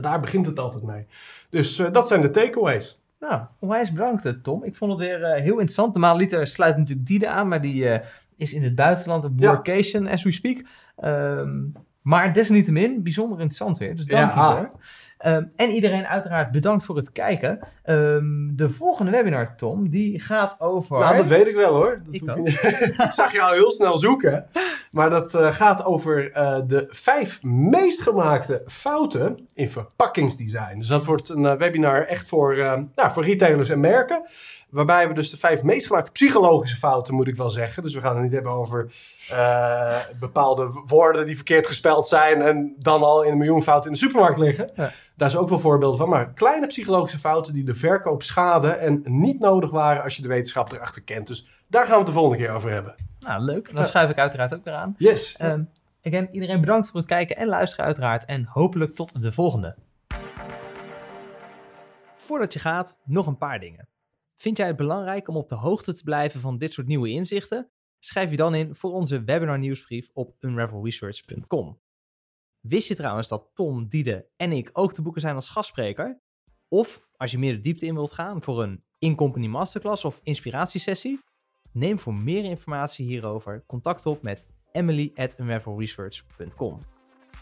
Daar 0.00 0.20
begint 0.20 0.46
het 0.46 0.58
altijd 0.58 0.82
mee. 0.82 1.06
Dus 1.50 1.82
dat 1.92 2.06
zijn 2.06 2.20
de 2.20 2.30
takeaways. 2.30 3.00
Nou, 3.20 3.42
onwijs 3.60 3.92
bedankt 3.92 4.42
Tom. 4.42 4.64
Ik 4.64 4.74
vond 4.74 4.90
het 4.90 5.00
weer 5.00 5.34
heel 5.34 5.52
interessant. 5.52 5.92
Normaal 5.92 6.16
liter 6.16 6.46
sluit 6.46 6.76
natuurlijk 6.76 7.06
Diede 7.06 7.28
aan, 7.28 7.48
maar 7.48 7.60
die 7.60 8.00
is 8.36 8.52
in 8.52 8.62
het 8.62 8.74
buitenland 8.74 9.24
op 9.24 9.40
workation 9.40 10.04
ja. 10.04 10.10
as 10.10 10.22
we 10.22 10.32
speak. 10.32 10.58
Um, 11.04 11.72
maar 12.06 12.32
desalniettemin 12.32 13.02
bijzonder 13.02 13.38
interessant 13.38 13.78
weer. 13.78 13.96
Dus 13.96 14.06
dank 14.06 14.34
ja. 14.34 14.50
je 14.50 14.56
voor. 14.56 14.80
Um, 15.24 15.52
en 15.56 15.70
iedereen 15.70 16.06
uiteraard 16.06 16.50
bedankt 16.50 16.84
voor 16.84 16.96
het 16.96 17.12
kijken. 17.12 17.58
Um, 17.84 18.56
de 18.56 18.70
volgende 18.70 19.10
webinar, 19.10 19.56
Tom, 19.56 19.90
die 19.90 20.20
gaat 20.20 20.60
over... 20.60 20.98
Nou, 20.98 21.16
dat 21.16 21.26
weet 21.26 21.46
ik 21.46 21.54
wel 21.54 21.74
hoor. 21.74 22.02
Dat 22.04 22.14
ik, 22.14 22.22
je... 22.22 22.94
ik, 23.04 23.10
zag 23.10 23.32
jou 23.32 23.54
heel 23.54 23.72
snel 23.72 23.98
zoeken. 23.98 24.46
Maar 24.90 25.10
dat 25.10 25.34
uh, 25.34 25.54
gaat 25.54 25.84
over 25.84 26.36
uh, 26.36 26.58
de 26.66 26.86
vijf 26.90 27.42
meest 27.42 28.00
gemaakte 28.00 28.62
fouten 28.66 29.48
in 29.54 29.70
verpakkingsdesign. 29.70 30.78
Dus 30.78 30.88
dat 30.88 31.04
wordt 31.04 31.28
een 31.28 31.42
uh, 31.42 31.52
webinar 31.54 32.02
echt 32.04 32.28
voor, 32.28 32.56
nou, 32.94 33.10
voor 33.12 33.24
retailers 33.24 33.68
en 33.68 33.80
merken. 33.80 34.26
Waarbij 34.70 35.08
we 35.08 35.14
dus 35.14 35.30
de 35.30 35.36
vijf 35.36 35.62
meest 35.62 35.86
gemaakte 35.86 36.10
psychologische 36.10 36.76
fouten, 36.76 37.14
moet 37.14 37.28
ik 37.28 37.36
wel 37.36 37.50
zeggen. 37.50 37.82
Dus 37.82 37.94
we 37.94 38.00
gaan 38.00 38.14
het 38.14 38.22
niet 38.22 38.32
hebben 38.32 38.52
over 38.52 38.92
uh, 39.30 39.96
bepaalde 40.20 40.82
woorden 40.86 41.26
die 41.26 41.36
verkeerd 41.36 41.66
gespeld 41.66 42.08
zijn 42.08 42.42
en 42.42 42.74
dan 42.78 43.02
al 43.02 43.22
in 43.22 43.32
een 43.32 43.38
miljoen 43.38 43.62
fouten 43.62 43.90
in 43.90 43.96
de 43.96 44.02
supermarkt 44.02 44.38
liggen. 44.38 44.70
Ja. 44.74 44.92
Daar 45.16 45.28
is 45.28 45.36
ook 45.36 45.48
wel 45.48 45.58
voorbeelden 45.58 45.98
van. 45.98 46.08
Maar 46.08 46.32
kleine 46.32 46.66
psychologische 46.66 47.18
fouten 47.18 47.54
die 47.54 47.64
de 47.64 47.74
verkoop 47.74 48.22
schaden 48.22 48.80
en 48.80 49.02
niet 49.04 49.38
nodig 49.38 49.70
waren 49.70 50.02
als 50.02 50.16
je 50.16 50.22
de 50.22 50.28
wetenschap 50.28 50.72
erachter 50.72 51.02
kent. 51.02 51.26
Dus 51.26 51.46
daar 51.68 51.82
gaan 51.82 51.92
we 51.92 51.98
het 51.98 52.06
de 52.06 52.12
volgende 52.12 52.44
keer 52.44 52.54
over 52.54 52.70
hebben. 52.70 52.94
Nou, 53.20 53.42
leuk. 53.42 53.74
Dan 53.74 53.84
schuif 53.84 54.10
ik 54.10 54.18
uiteraard 54.18 54.54
ook 54.54 54.64
weer 54.64 54.74
aan. 54.74 54.94
Yes. 54.98 55.36
Um, 55.42 55.70
again, 56.02 56.28
iedereen 56.30 56.60
bedankt 56.60 56.88
voor 56.88 57.00
het 57.00 57.08
kijken 57.08 57.36
en 57.36 57.46
luisteren 57.46 57.84
uiteraard. 57.84 58.24
En 58.24 58.44
hopelijk 58.44 58.94
tot 58.94 59.22
de 59.22 59.32
volgende. 59.32 59.76
Voordat 62.16 62.52
je 62.52 62.58
gaat, 62.58 62.96
nog 63.04 63.26
een 63.26 63.38
paar 63.38 63.60
dingen. 63.60 63.88
Vind 64.36 64.56
jij 64.56 64.66
het 64.66 64.76
belangrijk 64.76 65.28
om 65.28 65.36
op 65.36 65.48
de 65.48 65.54
hoogte 65.54 65.94
te 65.94 66.02
blijven 66.02 66.40
van 66.40 66.58
dit 66.58 66.72
soort 66.72 66.86
nieuwe 66.86 67.08
inzichten? 67.08 67.70
Schrijf 67.98 68.30
je 68.30 68.36
dan 68.36 68.54
in 68.54 68.74
voor 68.74 68.92
onze 68.92 69.22
webinar 69.22 69.58
nieuwsbrief 69.58 70.10
op 70.12 70.34
unravelresearch.com. 70.40 71.78
Wist 72.68 72.88
je 72.88 72.94
trouwens 72.94 73.28
dat 73.28 73.50
Tom, 73.54 73.88
Diede 73.88 74.28
en 74.36 74.52
ik 74.52 74.70
ook 74.72 74.92
te 74.92 75.02
boeken 75.02 75.20
zijn 75.20 75.34
als 75.34 75.48
gastspreker? 75.48 76.20
Of 76.68 77.06
als 77.16 77.30
je 77.30 77.38
meer 77.38 77.52
de 77.52 77.60
diepte 77.60 77.86
in 77.86 77.94
wilt 77.94 78.12
gaan 78.12 78.42
voor 78.42 78.62
een 78.62 78.84
in-company 78.98 79.46
masterclass 79.46 80.04
of 80.04 80.20
inspiratiesessie? 80.22 81.20
Neem 81.72 81.98
voor 81.98 82.14
meer 82.14 82.44
informatie 82.44 83.06
hierover 83.06 83.64
contact 83.66 84.06
op 84.06 84.22
met 84.22 84.46
emily 84.72 85.12
at. 85.14 85.36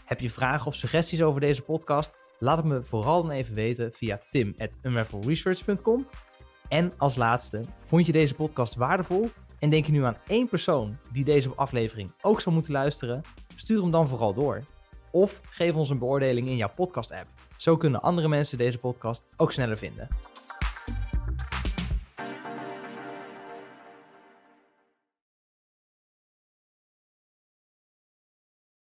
Heb 0.05 0.19
je 0.19 0.29
vragen 0.29 0.67
of 0.67 0.75
suggesties 0.75 1.21
over 1.21 1.41
deze 1.41 1.61
podcast? 1.61 2.11
Laat 2.39 2.57
het 2.57 2.65
me 2.65 2.83
vooral 2.83 3.21
dan 3.21 3.31
even 3.31 3.55
weten 3.55 3.93
via 3.93 4.21
tim 4.29 4.55
at 4.57 4.77
en 6.67 6.97
als 6.97 7.15
laatste, 7.15 7.65
vond 7.85 8.05
je 8.05 8.11
deze 8.11 8.35
podcast 8.35 8.75
waardevol 8.75 9.29
en 9.59 9.69
denk 9.69 9.85
je 9.85 9.91
nu 9.91 10.03
aan 10.03 10.17
één 10.27 10.49
persoon 10.49 10.97
die 11.11 11.23
deze 11.23 11.55
aflevering 11.55 12.11
ook 12.21 12.41
zou 12.41 12.55
moeten 12.55 12.71
luisteren? 12.71 13.21
Stuur 13.55 13.81
hem 13.81 13.91
dan 13.91 14.07
vooral 14.07 14.33
door. 14.33 14.63
Of 15.15 15.41
geef 15.49 15.75
ons 15.75 15.89
een 15.89 15.99
beoordeling 15.99 16.47
in 16.47 16.55
jouw 16.55 16.71
podcast-app. 16.75 17.27
Zo 17.57 17.77
kunnen 17.77 18.01
andere 18.01 18.27
mensen 18.27 18.57
deze 18.57 18.77
podcast 18.77 19.23
ook 19.35 19.51
sneller 19.51 19.77
vinden. 19.77 20.07